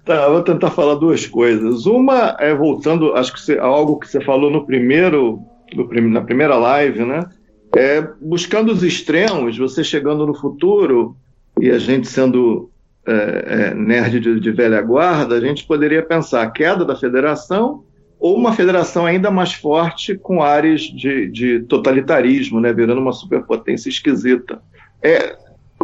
Tá, 0.05 0.29
vou 0.29 0.43
tentar 0.43 0.71
falar 0.71 0.95
duas 0.95 1.27
coisas. 1.27 1.87
Uma 1.87 2.37
é 2.39 2.55
voltando, 2.55 3.17
acho 3.17 3.33
que 3.33 3.41
você, 3.41 3.59
algo 3.59 3.99
que 3.99 4.07
você 4.07 4.21
falou 4.21 4.49
no 4.49 4.65
primeiro, 4.65 5.43
no, 5.75 5.89
na 6.09 6.21
primeira 6.21 6.55
live, 6.55 7.05
né? 7.05 7.29
É 7.77 8.01
buscando 8.21 8.71
os 8.71 8.85
extremos, 8.85 9.59
você 9.59 9.83
chegando 9.83 10.25
no 10.25 10.35
futuro 10.35 11.17
e 11.61 11.69
a 11.69 11.79
gente 11.79 12.07
sendo 12.07 12.71
é, 13.05 13.45
é, 13.73 13.75
nerd 13.75 14.21
de, 14.21 14.39
de, 14.39 14.51
velha 14.53 14.81
guarda, 14.81 15.35
a 15.35 15.41
gente 15.41 15.67
poderia 15.67 16.03
pensar 16.03 16.43
a 16.43 16.51
queda 16.51 16.85
da 16.85 16.95
federação 16.95 17.83
ou 18.25 18.39
uma 18.39 18.55
federação 18.55 19.05
ainda 19.05 19.31
mais 19.31 19.53
forte 19.53 20.17
com 20.17 20.43
áreas 20.43 20.81
de, 20.81 21.29
de 21.29 21.61
totalitarismo, 21.65 22.59
né? 22.59 22.73
Virando 22.73 22.99
uma 22.99 23.13
superpotência 23.13 23.91
esquisita. 23.91 24.63
É, 25.03 25.37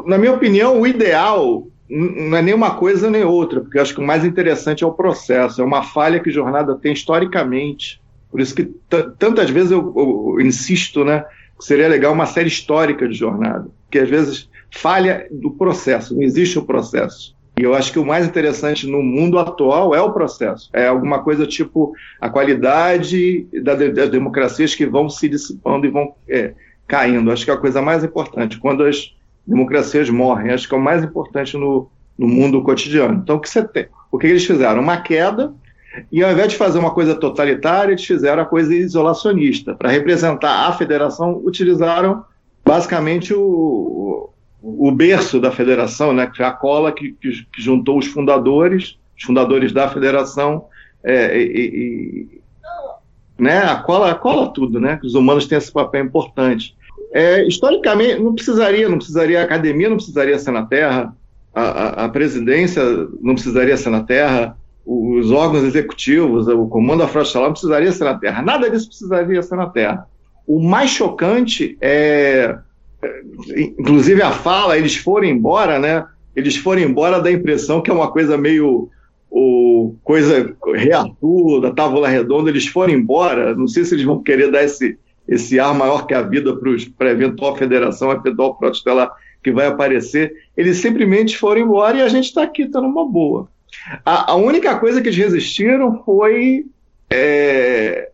na 0.07 0.16
minha 0.16 0.33
opinião, 0.33 0.81
o 0.81 0.87
ideal 0.87 1.66
não 1.87 2.38
é 2.38 2.40
nem 2.40 2.55
uma 2.55 2.76
coisa 2.76 3.11
nem 3.11 3.24
outra, 3.24 3.61
porque 3.61 3.79
acho 3.79 3.92
que 3.92 4.00
o 4.00 4.07
mais 4.07 4.24
interessante 4.24 4.83
é 4.83 4.87
o 4.87 4.92
processo, 4.94 5.61
é 5.61 5.64
uma 5.64 5.83
falha 5.83 6.18
que 6.18 6.31
jornada 6.31 6.74
tem 6.76 6.94
historicamente. 6.94 8.00
Por 8.31 8.40
isso 8.40 8.55
que 8.55 8.64
tantas 9.18 9.50
vezes 9.50 9.72
eu, 9.72 9.92
eu, 9.94 10.37
eu, 10.38 10.40
insisto, 10.40 11.05
né, 11.05 11.26
que 11.59 11.64
seria 11.66 11.88
legal 11.88 12.14
uma 12.14 12.24
série 12.24 12.48
histórica 12.48 13.07
de 13.07 13.18
jornada, 13.18 13.68
que 13.90 13.98
às 13.98 14.09
vezes 14.09 14.48
falha 14.70 15.26
do 15.31 15.50
processo, 15.50 16.14
não 16.14 16.22
existe 16.22 16.59
o 16.59 16.64
processo. 16.64 17.37
E 17.58 17.62
eu 17.62 17.74
acho 17.74 17.92
que 17.92 17.98
o 17.98 18.06
mais 18.06 18.26
interessante 18.26 18.86
no 18.86 19.02
mundo 19.02 19.38
atual 19.38 19.94
é 19.94 20.00
o 20.00 20.12
processo. 20.12 20.70
É 20.72 20.86
alguma 20.86 21.22
coisa 21.22 21.46
tipo 21.46 21.92
a 22.20 22.30
qualidade 22.30 23.46
das 23.62 24.08
democracias 24.08 24.74
que 24.74 24.86
vão 24.86 25.10
se 25.10 25.28
dissipando 25.28 25.86
e 25.86 25.90
vão 25.90 26.14
é, 26.28 26.54
caindo. 26.86 27.30
Acho 27.30 27.44
que 27.44 27.50
é 27.50 27.54
a 27.54 27.58
coisa 27.58 27.82
mais 27.82 28.02
importante. 28.02 28.58
Quando 28.58 28.84
as 28.84 29.14
democracias 29.46 30.08
morrem. 30.08 30.52
Acho 30.52 30.68
que 30.68 30.74
é 30.74 30.78
o 30.78 30.80
mais 30.80 31.02
importante 31.02 31.56
no, 31.56 31.90
no 32.16 32.28
mundo 32.28 32.62
cotidiano. 32.62 33.20
Então, 33.22 33.36
o 33.36 33.40
que 33.40 33.48
você 33.48 33.66
tem? 33.66 33.88
O 34.10 34.18
que 34.18 34.26
eles 34.26 34.44
fizeram? 34.44 34.80
Uma 34.80 35.00
queda, 35.00 35.52
e 36.10 36.22
ao 36.22 36.30
invés 36.30 36.48
de 36.48 36.56
fazer 36.56 36.78
uma 36.78 36.92
coisa 36.92 37.14
totalitária, 37.14 37.92
eles 37.92 38.04
fizeram 38.04 38.42
a 38.42 38.46
coisa 38.46 38.74
isolacionista. 38.74 39.74
Para 39.74 39.90
representar 39.90 40.68
a 40.68 40.72
federação, 40.72 41.40
utilizaram 41.44 42.24
basicamente 42.64 43.34
o, 43.34 44.30
o 44.62 44.90
berço 44.92 45.40
da 45.40 45.51
federação, 45.51 46.12
né, 46.12 46.31
a 46.38 46.51
cola 46.51 46.92
que, 46.92 47.12
que, 47.12 47.46
que 47.53 47.62
juntou 47.62 47.99
os 47.99 48.07
fundadores, 48.07 48.99
os 49.16 49.25
fundadores 49.25 49.73
da 49.73 49.88
federação, 49.88 50.66
é, 51.03 51.38
e, 51.38 51.44
e, 51.44 52.40
né, 53.38 53.59
a 53.59 53.77
cola, 53.77 54.11
a 54.11 54.14
cola 54.14 54.49
tudo, 54.49 54.79
né, 54.79 54.99
que 54.99 55.07
os 55.07 55.14
humanos 55.14 55.46
têm 55.46 55.57
esse 55.59 55.73
papel 55.73 56.05
importante 56.05 56.77
é, 57.12 57.46
historicamente, 57.46 58.20
não 58.20 58.35
precisaria, 58.35 58.88
não 58.88 58.99
precisaria, 58.99 59.40
a 59.40 59.44
academia 59.44 59.88
não 59.88 59.96
precisaria 59.96 60.38
ser 60.38 60.53
na 60.53 60.64
Terra, 60.64 61.14
a, 61.53 61.62
a, 61.62 62.05
a 62.05 62.09
presidência 62.09 62.83
não 63.20 63.35
precisaria 63.35 63.77
ser 63.77 63.90
na 63.90 64.03
Terra, 64.03 64.57
os 64.87 65.31
órgãos 65.31 65.64
executivos, 65.64 66.49
o 66.49 66.66
comando 66.66 67.05
Estelar 67.05 67.49
não 67.49 67.53
precisaria 67.53 67.92
ser 67.92 68.05
na 68.05 68.18
Terra, 68.18 68.42
nada 68.42 68.70
disso 68.70 68.88
precisaria 68.88 69.42
ser 69.42 69.57
na 69.57 69.66
Terra. 69.66 70.07
O 70.46 70.61
mais 70.61 70.90
chocante 70.90 71.77
é 71.81 72.57
inclusive 73.78 74.22
a 74.22 74.30
fala, 74.30 74.76
eles 74.76 74.96
foram 74.96 75.26
embora, 75.26 75.78
né? 75.78 76.06
Eles 76.34 76.56
foram 76.56 76.82
embora 76.82 77.20
da 77.20 77.30
impressão 77.30 77.80
que 77.80 77.90
é 77.90 77.94
uma 77.94 78.10
coisa 78.10 78.36
meio 78.36 78.90
o 79.30 79.94
coisa 80.02 80.54
reator 80.74 81.60
da 81.60 82.08
Redonda, 82.08 82.50
eles 82.50 82.66
foram 82.66 82.92
embora. 82.92 83.54
Não 83.54 83.68
sei 83.68 83.84
se 83.84 83.94
eles 83.94 84.04
vão 84.04 84.22
querer 84.22 84.50
dar 84.50 84.64
esse, 84.64 84.98
esse 85.28 85.60
ar 85.60 85.72
maior 85.72 86.06
que 86.06 86.12
a 86.12 86.22
vida 86.22 86.58
para 86.98 87.08
a 87.08 87.12
eventual 87.12 87.56
federação, 87.56 88.10
eventual 88.10 88.56
protostelar 88.56 89.10
que 89.42 89.52
vai 89.52 89.66
aparecer. 89.66 90.32
Eles 90.56 90.78
simplesmente 90.78 91.38
foram 91.38 91.62
embora 91.62 91.98
e 91.98 92.02
a 92.02 92.08
gente 92.08 92.26
está 92.26 92.42
aqui, 92.42 92.62
está 92.62 92.80
numa 92.80 93.06
boa. 93.06 93.48
A, 94.04 94.32
a, 94.32 94.34
única 94.34 94.76
coisa 94.78 95.00
que 95.00 95.08
eles 95.08 95.18
resistiram 95.18 96.02
foi 96.04 96.66
é, 97.08 98.10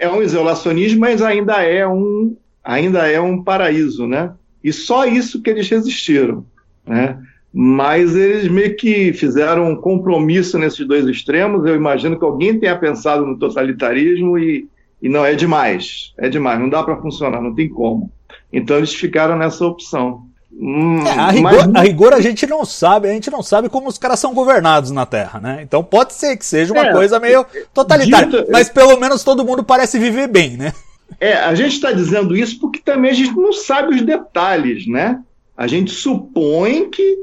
é 0.00 0.08
um 0.08 0.22
isolacionismo, 0.22 1.00
mas 1.00 1.20
ainda 1.20 1.62
é 1.62 1.86
um 1.86 2.34
ainda 2.62 3.10
é 3.10 3.20
um 3.20 3.42
paraíso, 3.42 4.06
né? 4.06 4.32
E 4.62 4.72
só 4.72 5.06
isso 5.06 5.42
que 5.42 5.50
eles 5.50 5.68
resistiram, 5.68 6.44
né? 6.86 7.18
Mas 7.52 8.14
eles 8.14 8.48
meio 8.48 8.76
que 8.76 9.12
fizeram 9.12 9.70
um 9.70 9.76
compromisso 9.76 10.58
nesses 10.58 10.86
dois 10.86 11.06
extremos. 11.06 11.66
Eu 11.66 11.74
imagino 11.74 12.18
que 12.18 12.24
alguém 12.24 12.58
tenha 12.58 12.78
pensado 12.78 13.26
no 13.26 13.38
totalitarismo 13.38 14.38
e, 14.38 14.68
e 15.02 15.08
não 15.08 15.24
é 15.24 15.34
demais, 15.34 16.12
é 16.16 16.28
demais, 16.28 16.60
não 16.60 16.68
dá 16.68 16.82
para 16.82 17.00
funcionar, 17.00 17.40
não 17.40 17.54
tem 17.54 17.68
como. 17.68 18.10
Então 18.52 18.76
eles 18.76 18.94
ficaram 18.94 19.36
nessa 19.36 19.64
opção. 19.66 20.26
Hum, 20.52 21.04
é, 21.06 21.10
a, 21.10 21.30
rigor, 21.30 21.68
mas... 21.68 21.74
a, 21.74 21.80
rigor, 21.80 22.12
a 22.12 22.20
gente 22.20 22.46
não 22.46 22.64
sabe, 22.64 23.08
a 23.08 23.12
gente 23.12 23.30
não 23.30 23.42
sabe 23.42 23.68
como 23.68 23.88
os 23.88 23.98
caras 23.98 24.20
são 24.20 24.34
governados 24.34 24.90
na 24.90 25.06
Terra, 25.06 25.40
né? 25.40 25.60
Então 25.62 25.82
pode 25.82 26.12
ser 26.12 26.36
que 26.36 26.44
seja 26.44 26.72
uma 26.72 26.86
é, 26.86 26.92
coisa 26.92 27.18
meio 27.18 27.46
totalitária, 27.72 28.26
dito, 28.26 28.50
mas 28.50 28.68
pelo 28.68 28.98
menos 28.98 29.24
todo 29.24 29.44
mundo 29.44 29.64
parece 29.64 29.98
viver 29.98 30.28
bem, 30.28 30.56
né? 30.56 30.72
É, 31.18 31.34
a 31.34 31.54
gente 31.54 31.72
está 31.74 31.92
dizendo 31.92 32.36
isso 32.36 32.60
porque 32.60 32.80
também 32.80 33.10
a 33.10 33.14
gente 33.14 33.34
não 33.34 33.52
sabe 33.52 33.94
os 33.94 34.02
detalhes, 34.02 34.86
né? 34.86 35.22
A 35.56 35.66
gente 35.66 35.90
supõe 35.90 36.88
que, 36.88 37.18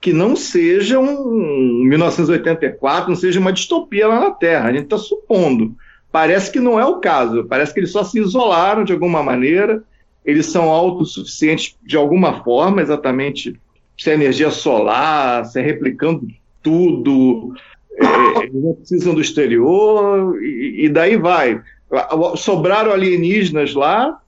que 0.00 0.12
não 0.12 0.36
seja 0.36 0.98
um 0.98 1.84
1984, 1.84 3.10
não 3.10 3.16
seja 3.16 3.40
uma 3.40 3.52
distopia 3.52 4.08
lá 4.08 4.20
na 4.20 4.30
Terra. 4.30 4.68
A 4.68 4.72
gente 4.72 4.84
está 4.84 4.98
supondo. 4.98 5.74
Parece 6.10 6.50
que 6.50 6.60
não 6.60 6.78
é 6.78 6.84
o 6.84 6.96
caso. 6.96 7.44
Parece 7.44 7.72
que 7.72 7.80
eles 7.80 7.92
só 7.92 8.04
se 8.04 8.18
isolaram 8.18 8.84
de 8.84 8.92
alguma 8.92 9.22
maneira 9.22 9.82
eles 10.24 10.46
são 10.46 10.70
autossuficientes 10.70 11.76
de 11.82 11.96
alguma 11.96 12.42
forma, 12.42 12.80
exatamente 12.80 13.58
se 13.98 14.10
é 14.10 14.14
energia 14.14 14.50
solar, 14.50 15.44
se 15.44 15.58
é 15.58 15.62
replicando 15.62 16.26
tudo, 16.62 17.54
é, 17.96 18.44
eles 18.44 18.54
não 18.54 18.74
precisam 18.74 19.14
do 19.14 19.20
exterior, 19.20 20.40
e, 20.42 20.84
e, 20.84 20.88
daí 20.88 21.16
vai. 21.16 21.60
Sobraram 22.36 22.92
alienígenas 22.92 23.74
lá, 23.74 24.20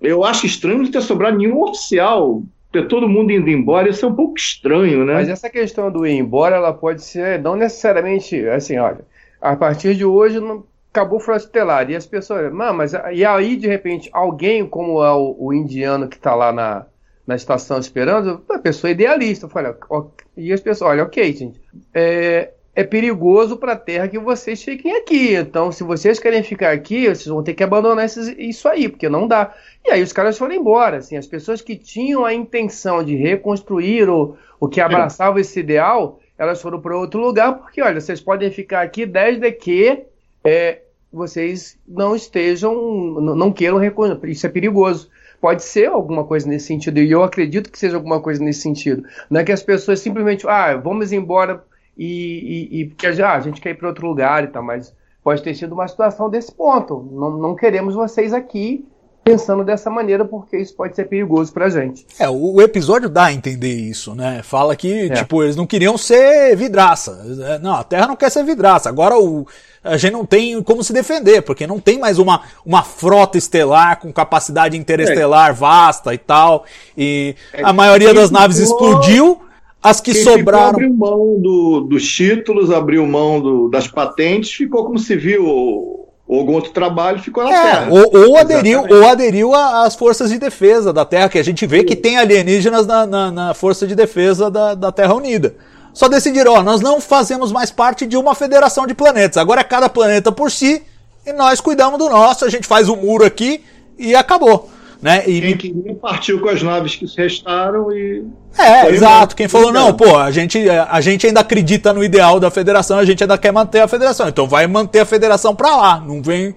eu 0.00 0.24
acho 0.24 0.46
estranho 0.46 0.78
não 0.78 0.90
ter 0.90 1.02
sobrado 1.02 1.38
nenhum 1.38 1.62
oficial, 1.62 2.42
ter 2.72 2.86
todo 2.88 3.08
mundo 3.08 3.32
indo 3.32 3.50
embora, 3.50 3.88
isso 3.88 4.06
é 4.06 4.08
um 4.08 4.14
pouco 4.14 4.38
estranho, 4.38 5.04
né? 5.04 5.14
Mas 5.14 5.28
essa 5.28 5.50
questão 5.50 5.90
do 5.90 6.06
ir 6.06 6.12
embora, 6.12 6.56
ela 6.56 6.72
pode 6.72 7.02
ser, 7.02 7.40
não 7.40 7.56
necessariamente, 7.56 8.48
assim, 8.48 8.78
olha, 8.78 9.00
a 9.40 9.56
partir 9.56 9.94
de 9.94 10.04
hoje 10.04 10.38
não, 10.38 10.64
acabou 10.92 11.18
o 11.18 11.20
Frota 11.20 11.44
Estelar. 11.44 11.90
E 11.90 11.96
as 11.96 12.06
pessoas, 12.06 12.52
mas 12.52 12.92
e 13.12 13.24
aí 13.24 13.56
de 13.56 13.66
repente 13.66 14.10
alguém 14.12 14.66
como 14.66 15.02
é 15.02 15.12
o, 15.12 15.36
o 15.38 15.52
indiano 15.52 16.08
que 16.08 16.16
está 16.16 16.34
lá 16.34 16.52
na, 16.52 16.86
na 17.26 17.34
estação 17.34 17.78
esperando, 17.78 18.42
a 18.50 18.58
pessoa 18.58 18.90
é 18.90 18.92
idealista. 18.92 19.46
Eu 19.46 19.50
falei, 19.50 19.72
ó, 19.88 20.06
e 20.36 20.52
as 20.52 20.60
pessoas, 20.60 20.92
olha, 20.92 21.04
ok, 21.04 21.32
gente, 21.32 21.60
é, 21.94 22.52
é 22.74 22.84
perigoso 22.84 23.56
para 23.56 23.72
a 23.72 23.76
Terra 23.76 24.08
que 24.08 24.18
vocês 24.18 24.62
fiquem 24.62 24.96
aqui. 24.96 25.34
Então, 25.34 25.72
se 25.72 25.82
vocês 25.82 26.18
querem 26.18 26.42
ficar 26.42 26.70
aqui, 26.70 27.04
vocês 27.04 27.26
vão 27.26 27.42
ter 27.42 27.54
que 27.54 27.64
abandonar 27.64 28.04
esses, 28.04 28.28
isso 28.38 28.68
aí, 28.68 28.88
porque 28.88 29.08
não 29.08 29.26
dá. 29.26 29.54
E 29.84 29.90
aí 29.90 30.02
os 30.02 30.12
caras 30.12 30.38
foram 30.38 30.54
embora. 30.54 30.98
Assim, 30.98 31.16
as 31.16 31.26
pessoas 31.26 31.60
que 31.60 31.76
tinham 31.76 32.24
a 32.24 32.32
intenção 32.32 33.02
de 33.02 33.16
reconstruir 33.16 34.08
o, 34.08 34.36
o 34.58 34.68
que 34.68 34.80
abraçava 34.80 35.40
esse 35.40 35.58
ideal, 35.58 36.20
elas 36.38 36.62
foram 36.62 36.80
para 36.80 36.96
outro 36.96 37.20
lugar, 37.20 37.58
porque, 37.58 37.82
olha, 37.82 38.00
vocês 38.00 38.20
podem 38.20 38.50
ficar 38.50 38.82
aqui 38.82 39.04
desde 39.04 39.50
que 39.52 40.04
é, 40.44 40.82
vocês 41.12 41.76
não 41.86 42.14
estejam, 42.14 42.74
não 43.20 43.52
queiram 43.52 43.78
reconhecer. 43.78 44.28
Isso 44.28 44.46
é 44.46 44.48
perigoso. 44.48 45.10
Pode 45.40 45.64
ser 45.64 45.86
alguma 45.86 46.24
coisa 46.24 46.46
nesse 46.46 46.66
sentido, 46.66 46.98
e 46.98 47.10
eu 47.10 47.22
acredito 47.22 47.70
que 47.70 47.78
seja 47.78 47.96
alguma 47.96 48.20
coisa 48.20 48.44
nesse 48.44 48.60
sentido. 48.60 49.02
Não 49.28 49.40
é 49.40 49.44
que 49.44 49.50
as 49.50 49.62
pessoas 49.62 49.98
simplesmente, 49.98 50.46
ah, 50.46 50.76
vamos 50.76 51.12
embora 51.12 51.64
e, 52.00 52.68
e, 52.72 52.80
e 52.80 52.84
porque 52.86 53.12
já 53.12 53.34
a 53.34 53.40
gente 53.40 53.60
quer 53.60 53.70
ir 53.70 53.74
para 53.74 53.88
outro 53.88 54.06
lugar 54.06 54.42
e 54.42 54.46
tal, 54.46 54.62
mas 54.62 54.94
pode 55.22 55.42
ter 55.42 55.54
sido 55.54 55.74
uma 55.74 55.86
situação 55.86 56.30
desse 56.30 56.50
ponto. 56.50 57.06
Não, 57.12 57.36
não 57.36 57.54
queremos 57.54 57.94
vocês 57.94 58.32
aqui 58.32 58.86
pensando 59.22 59.62
dessa 59.62 59.90
maneira, 59.90 60.24
porque 60.24 60.56
isso 60.56 60.74
pode 60.74 60.96
ser 60.96 61.04
perigoso 61.04 61.52
pra 61.52 61.68
gente. 61.68 62.06
É, 62.18 62.26
o 62.26 62.58
episódio 62.62 63.06
dá 63.06 63.24
a 63.24 63.32
entender 63.34 63.74
isso, 63.74 64.14
né? 64.14 64.40
Fala 64.42 64.74
que, 64.74 65.10
é. 65.10 65.14
tipo, 65.14 65.42
eles 65.42 65.56
não 65.56 65.66
queriam 65.66 65.98
ser 65.98 66.56
vidraça. 66.56 67.22
É, 67.44 67.58
não, 67.58 67.74
a 67.74 67.84
Terra 67.84 68.06
não 68.06 68.16
quer 68.16 68.30
ser 68.30 68.44
vidraça. 68.44 68.88
Agora 68.88 69.18
o, 69.18 69.46
a 69.84 69.98
gente 69.98 70.14
não 70.14 70.24
tem 70.24 70.62
como 70.62 70.82
se 70.82 70.94
defender, 70.94 71.42
porque 71.42 71.66
não 71.66 71.78
tem 71.78 71.98
mais 71.98 72.18
uma, 72.18 72.40
uma 72.64 72.82
frota 72.82 73.36
estelar 73.36 74.00
com 74.00 74.10
capacidade 74.10 74.74
interestelar 74.74 75.50
é. 75.50 75.52
vasta 75.52 76.14
e 76.14 76.18
tal. 76.18 76.64
E 76.96 77.36
é. 77.52 77.62
a 77.62 77.74
maioria 77.74 78.14
das 78.14 78.30
naves 78.30 78.56
explodiu. 78.56 79.42
As 79.82 80.00
que 80.00 80.12
Quem 80.12 80.22
sobraram. 80.22 80.70
abriu 80.70 80.92
mão 80.92 81.38
do, 81.38 81.80
dos 81.80 82.06
títulos, 82.06 82.70
abriu 82.70 83.06
mão 83.06 83.40
do, 83.40 83.68
das 83.68 83.88
patentes, 83.88 84.52
ficou 84.52 84.84
como 84.84 84.98
civil 84.98 85.46
ou 85.46 86.00
algum 86.38 86.52
outro 86.52 86.70
trabalho 86.70 87.18
ficou 87.18 87.42
na 87.42 87.50
é, 87.50 87.62
Terra. 87.62 87.88
Ou, 87.90 88.28
ou 88.28 88.36
aderiu, 88.36 88.84
ou 88.88 89.08
aderiu 89.08 89.54
às 89.54 89.96
forças 89.96 90.30
de 90.30 90.38
defesa 90.38 90.92
da 90.92 91.04
Terra, 91.04 91.28
que 91.28 91.38
a 91.38 91.42
gente 91.42 91.66
vê 91.66 91.82
que 91.82 91.96
tem 91.96 92.18
alienígenas 92.18 92.86
na, 92.86 93.04
na, 93.04 93.30
na 93.32 93.54
força 93.54 93.86
de 93.86 93.94
defesa 93.94 94.50
da, 94.50 94.74
da 94.74 94.92
Terra 94.92 95.14
Unida. 95.14 95.56
Só 95.92 96.08
decidiram, 96.08 96.52
ó, 96.52 96.62
nós 96.62 96.80
não 96.80 97.00
fazemos 97.00 97.50
mais 97.50 97.70
parte 97.70 98.06
de 98.06 98.16
uma 98.16 98.34
federação 98.34 98.86
de 98.86 98.94
planetas. 98.94 99.38
Agora 99.38 99.62
é 99.62 99.64
cada 99.64 99.88
planeta 99.88 100.30
por 100.30 100.50
si 100.50 100.82
e 101.26 101.32
nós 101.32 101.60
cuidamos 101.60 101.98
do 101.98 102.08
nosso, 102.08 102.44
a 102.44 102.48
gente 102.48 102.66
faz 102.66 102.88
o 102.88 102.94
um 102.94 102.96
muro 102.96 103.24
aqui 103.24 103.62
e 103.98 104.14
acabou. 104.14 104.70
Né? 105.02 105.24
E... 105.26 105.40
Quem 105.40 105.56
queria 105.56 105.94
partiu 105.94 106.40
com 106.40 106.48
as 106.48 106.62
naves 106.62 106.94
que 106.94 107.06
restaram 107.16 107.90
e. 107.90 108.24
É, 108.58 108.90
exato. 108.90 109.34
Quem 109.34 109.48
falou, 109.48 109.72
não, 109.72 109.94
pô, 109.94 110.16
a 110.16 110.30
gente, 110.30 110.68
a 110.68 111.00
gente 111.00 111.26
ainda 111.26 111.40
acredita 111.40 111.92
no 111.92 112.04
ideal 112.04 112.38
da 112.38 112.50
federação, 112.50 112.98
a 112.98 113.04
gente 113.04 113.22
ainda 113.22 113.38
quer 113.38 113.52
manter 113.52 113.80
a 113.80 113.88
federação. 113.88 114.28
Então 114.28 114.46
vai 114.46 114.66
manter 114.66 115.00
a 115.00 115.06
federação 115.06 115.56
pra 115.56 115.74
lá. 115.74 116.00
Não 116.00 116.22
vem. 116.22 116.54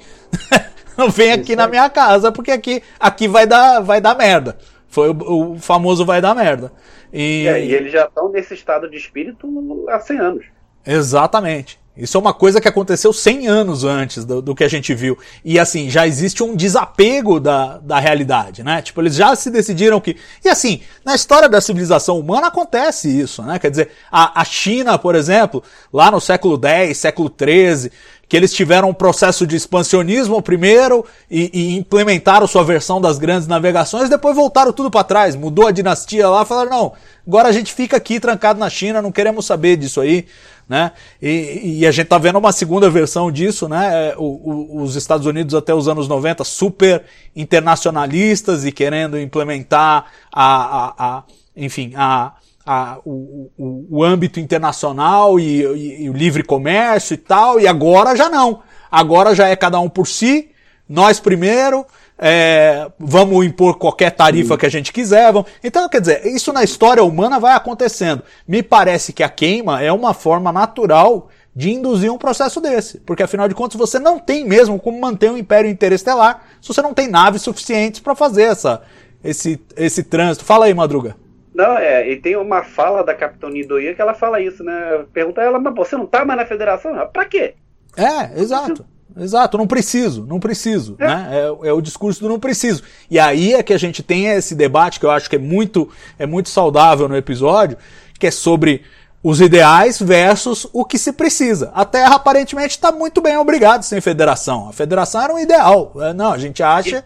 não 0.98 1.10
vem 1.10 1.32
aqui 1.32 1.56
na 1.56 1.68
minha 1.68 1.90
casa, 1.90 2.32
porque 2.32 2.52
aqui, 2.52 2.84
aqui 3.00 3.28
vai, 3.28 3.48
dar, 3.48 3.80
vai 3.80 4.02
dar 4.02 4.18
merda. 4.18 4.58
Foi 4.90 5.10
o, 5.10 5.54
o 5.54 5.60
famoso 5.60 6.06
vai 6.06 6.22
dar 6.22 6.36
merda. 6.36 6.72
E, 7.14 7.48
é, 7.48 7.64
e 7.64 7.74
eles 7.74 7.94
já 7.94 8.06
estão 8.06 8.30
nesse 8.30 8.54
estado 8.54 8.90
de 8.90 8.98
espírito 8.98 9.48
há 9.90 10.00
100 10.00 10.20
anos. 10.20 10.46
Exatamente. 10.86 11.80
Isso 11.96 12.18
é 12.18 12.20
uma 12.20 12.34
coisa 12.34 12.60
que 12.60 12.68
aconteceu 12.68 13.14
100 13.14 13.48
anos 13.48 13.84
antes 13.84 14.26
do, 14.26 14.42
do, 14.42 14.56
que 14.56 14.64
a 14.64 14.68
gente 14.68 14.96
viu. 14.96 15.16
E 15.46 15.60
assim, 15.60 15.92
já 15.92 16.08
existe 16.08 16.42
um 16.42 16.56
desapego 16.56 17.40
da, 17.40 17.78
da 17.78 18.00
realidade, 18.00 18.64
né? 18.64 18.82
Tipo, 18.82 19.02
eles 19.02 19.14
já 19.14 19.36
se 19.36 19.52
decidiram 19.52 20.02
que. 20.02 20.18
E 20.44 20.50
assim, 20.50 20.82
na 21.06 21.14
história 21.14 21.48
da 21.48 21.62
civilização 21.62 22.20
humana 22.20 22.48
acontece 22.48 23.08
isso, 23.08 23.44
né? 23.44 23.60
Quer 23.60 23.70
dizer, 23.70 23.92
a, 24.12 24.42
a 24.42 24.44
China, 24.44 24.98
por 24.98 25.14
exemplo, 25.14 25.64
lá 25.94 26.10
no 26.10 26.20
século 26.20 26.60
X, 26.66 26.98
século 26.98 27.32
XIII, 27.32 27.92
que 28.28 28.36
eles 28.36 28.52
tiveram 28.52 28.90
um 28.90 28.94
processo 28.96 29.46
de 29.46 29.56
expansionismo 29.56 30.42
primeiro 30.42 31.06
e, 31.30 31.52
e 31.54 31.78
implementaram 31.78 32.48
sua 32.48 32.64
versão 32.64 33.00
das 33.00 33.20
grandes 33.20 33.48
navegações, 33.48 34.10
depois 34.10 34.36
voltaram 34.36 34.74
tudo 34.74 34.90
para 34.90 35.04
trás, 35.04 35.36
mudou 35.36 35.68
a 35.68 35.72
dinastia 35.72 36.28
lá, 36.28 36.44
falaram, 36.44 36.72
não, 36.72 36.94
agora 37.28 37.50
a 37.50 37.52
gente 37.52 37.72
fica 37.72 37.96
aqui 37.96 38.20
trancado 38.20 38.60
na 38.60 38.72
China, 38.72 39.04
não 39.04 39.12
queremos 39.12 39.46
saber 39.46 39.78
disso 39.78 40.02
aí 40.02 40.26
né? 40.68 40.92
E, 41.22 41.80
e, 41.80 41.88
a 41.88 41.92
gente 41.92 42.08
tá 42.08 42.18
vendo 42.18 42.40
uma 42.40 42.52
segunda 42.52 42.90
versão 42.90 43.32
disso, 43.32 43.68
né? 43.68 44.10
É, 44.10 44.16
o, 44.18 44.24
o, 44.24 44.82
os 44.82 44.96
Estados 44.96 45.26
Unidos 45.26 45.54
até 45.54 45.74
os 45.74 45.88
anos 45.88 46.08
90 46.08 46.44
super 46.44 47.04
internacionalistas 47.36 48.66
e 48.66 48.72
querendo 48.72 49.20
implementar 49.20 50.06
a, 50.32 50.46
a, 50.46 50.94
a 50.98 51.24
enfim, 51.56 51.94
a, 51.96 52.34
a, 52.66 52.98
o, 53.06 53.52
o, 53.58 53.88
o 53.98 54.04
âmbito 54.04 54.40
internacional 54.40 55.40
e, 55.40 55.64
e, 55.64 56.04
e 56.04 56.10
o 56.10 56.14
livre 56.14 56.44
comércio 56.44 57.14
e 57.14 57.18
tal, 57.18 57.60
e 57.60 57.68
agora 57.68 58.16
já 58.16 58.30
não. 58.30 58.62
Agora 58.92 59.36
já 59.36 59.48
é 59.48 59.56
cada 59.56 59.80
um 59.80 59.90
por 59.90 60.08
si, 60.08 60.50
nós 60.88 61.20
primeiro, 61.20 61.86
é, 62.18 62.90
vamos 63.00 63.46
impor 63.46 63.78
qualquer 63.78 64.12
tarifa 64.12 64.58
que 64.58 64.66
a 64.66 64.70
gente 64.70 64.94
quiser. 64.94 65.32
Vamos... 65.32 65.50
Então, 65.64 65.88
quer 65.90 66.02
dizer, 66.02 66.26
isso 66.26 66.54
na 66.54 66.64
história 66.64 67.04
humana 67.04 67.40
vai 67.40 67.56
acontecendo. 67.56 68.24
Me 68.48 68.62
parece 68.62 69.12
que 69.14 69.24
a 69.24 69.30
queima 69.30 69.82
é 69.82 69.92
uma 69.92 70.14
forma 70.14 70.52
natural 70.52 71.30
de 71.56 71.72
induzir 71.72 72.12
um 72.12 72.18
processo 72.18 72.60
desse. 72.62 73.00
Porque 73.00 73.24
afinal 73.24 73.48
de 73.48 73.56
contas 73.56 73.78
você 73.78 74.00
não 74.00 74.20
tem 74.20 74.46
mesmo 74.46 74.80
como 74.80 75.00
manter 75.00 75.30
um 75.30 75.38
império 75.38 75.70
interestelar 75.70 76.44
se 76.62 76.68
você 76.68 76.82
não 76.82 76.94
tem 76.94 77.08
naves 77.08 77.42
suficientes 77.42 78.00
para 78.00 78.16
fazer 78.16 78.44
essa, 78.44 78.82
esse, 79.24 79.60
esse 79.76 80.04
trânsito. 80.04 80.46
Fala 80.46 80.66
aí, 80.66 80.74
Madruga. 80.74 81.16
Não, 81.54 81.78
é, 81.78 82.10
e 82.10 82.16
tem 82.16 82.36
uma 82.36 82.64
fala 82.64 83.04
da 83.04 83.14
Capitão 83.14 83.50
Nidoia 83.50 83.94
que 83.94 84.02
ela 84.02 84.16
fala 84.16 84.42
isso, 84.42 84.64
né? 84.64 85.06
Pergunta 85.14 85.42
a 85.42 85.44
ela, 85.44 85.60
mas 85.60 85.76
você 85.76 85.96
não 85.96 86.08
tá 86.08 86.26
mais 86.26 86.40
na 86.40 86.48
federação? 86.48 86.94
Pra 87.14 87.26
quê? 87.26 87.54
É, 87.96 88.42
exato. 88.42 88.84
Exato, 89.16 89.58
não 89.58 89.68
preciso, 89.68 90.26
não 90.26 90.40
preciso, 90.40 90.96
né? 90.98 91.30
É, 91.32 91.68
é 91.68 91.74
o 91.74 91.82
discurso 91.82 92.22
do 92.22 92.30
não 92.30 92.40
preciso. 92.40 92.82
E 93.10 93.20
aí 93.20 93.54
é 93.54 93.62
que 93.62 93.74
a 93.74 93.78
gente 93.78 94.02
tem 94.02 94.26
esse 94.26 94.56
debate 94.56 95.00
que 95.00 95.06
eu 95.06 95.12
acho 95.12 95.30
que 95.30 95.36
é 95.36 95.40
muito, 95.40 95.90
é 96.18 96.26
muito 96.26 96.50
saudável 96.50 97.08
no 97.08 97.16
episódio, 97.16 97.78
que 98.18 98.28
é 98.28 98.32
sobre 98.32 98.82
os 99.24 99.40
ideais 99.40 100.02
versus 100.02 100.68
o 100.74 100.84
que 100.84 100.98
se 100.98 101.14
precisa. 101.14 101.72
A 101.74 101.86
Terra 101.86 102.16
aparentemente 102.16 102.72
está 102.72 102.92
muito 102.92 103.22
bem 103.22 103.38
obrigado 103.38 103.84
sem 103.84 104.02
federação. 104.02 104.68
A 104.68 104.74
federação 104.74 105.22
era 105.22 105.34
um 105.34 105.40
ideal. 105.40 105.94
É, 105.98 106.14
Não, 106.14 106.34
a 106.34 106.38
gente 106.38 106.62
acha. 106.62 107.04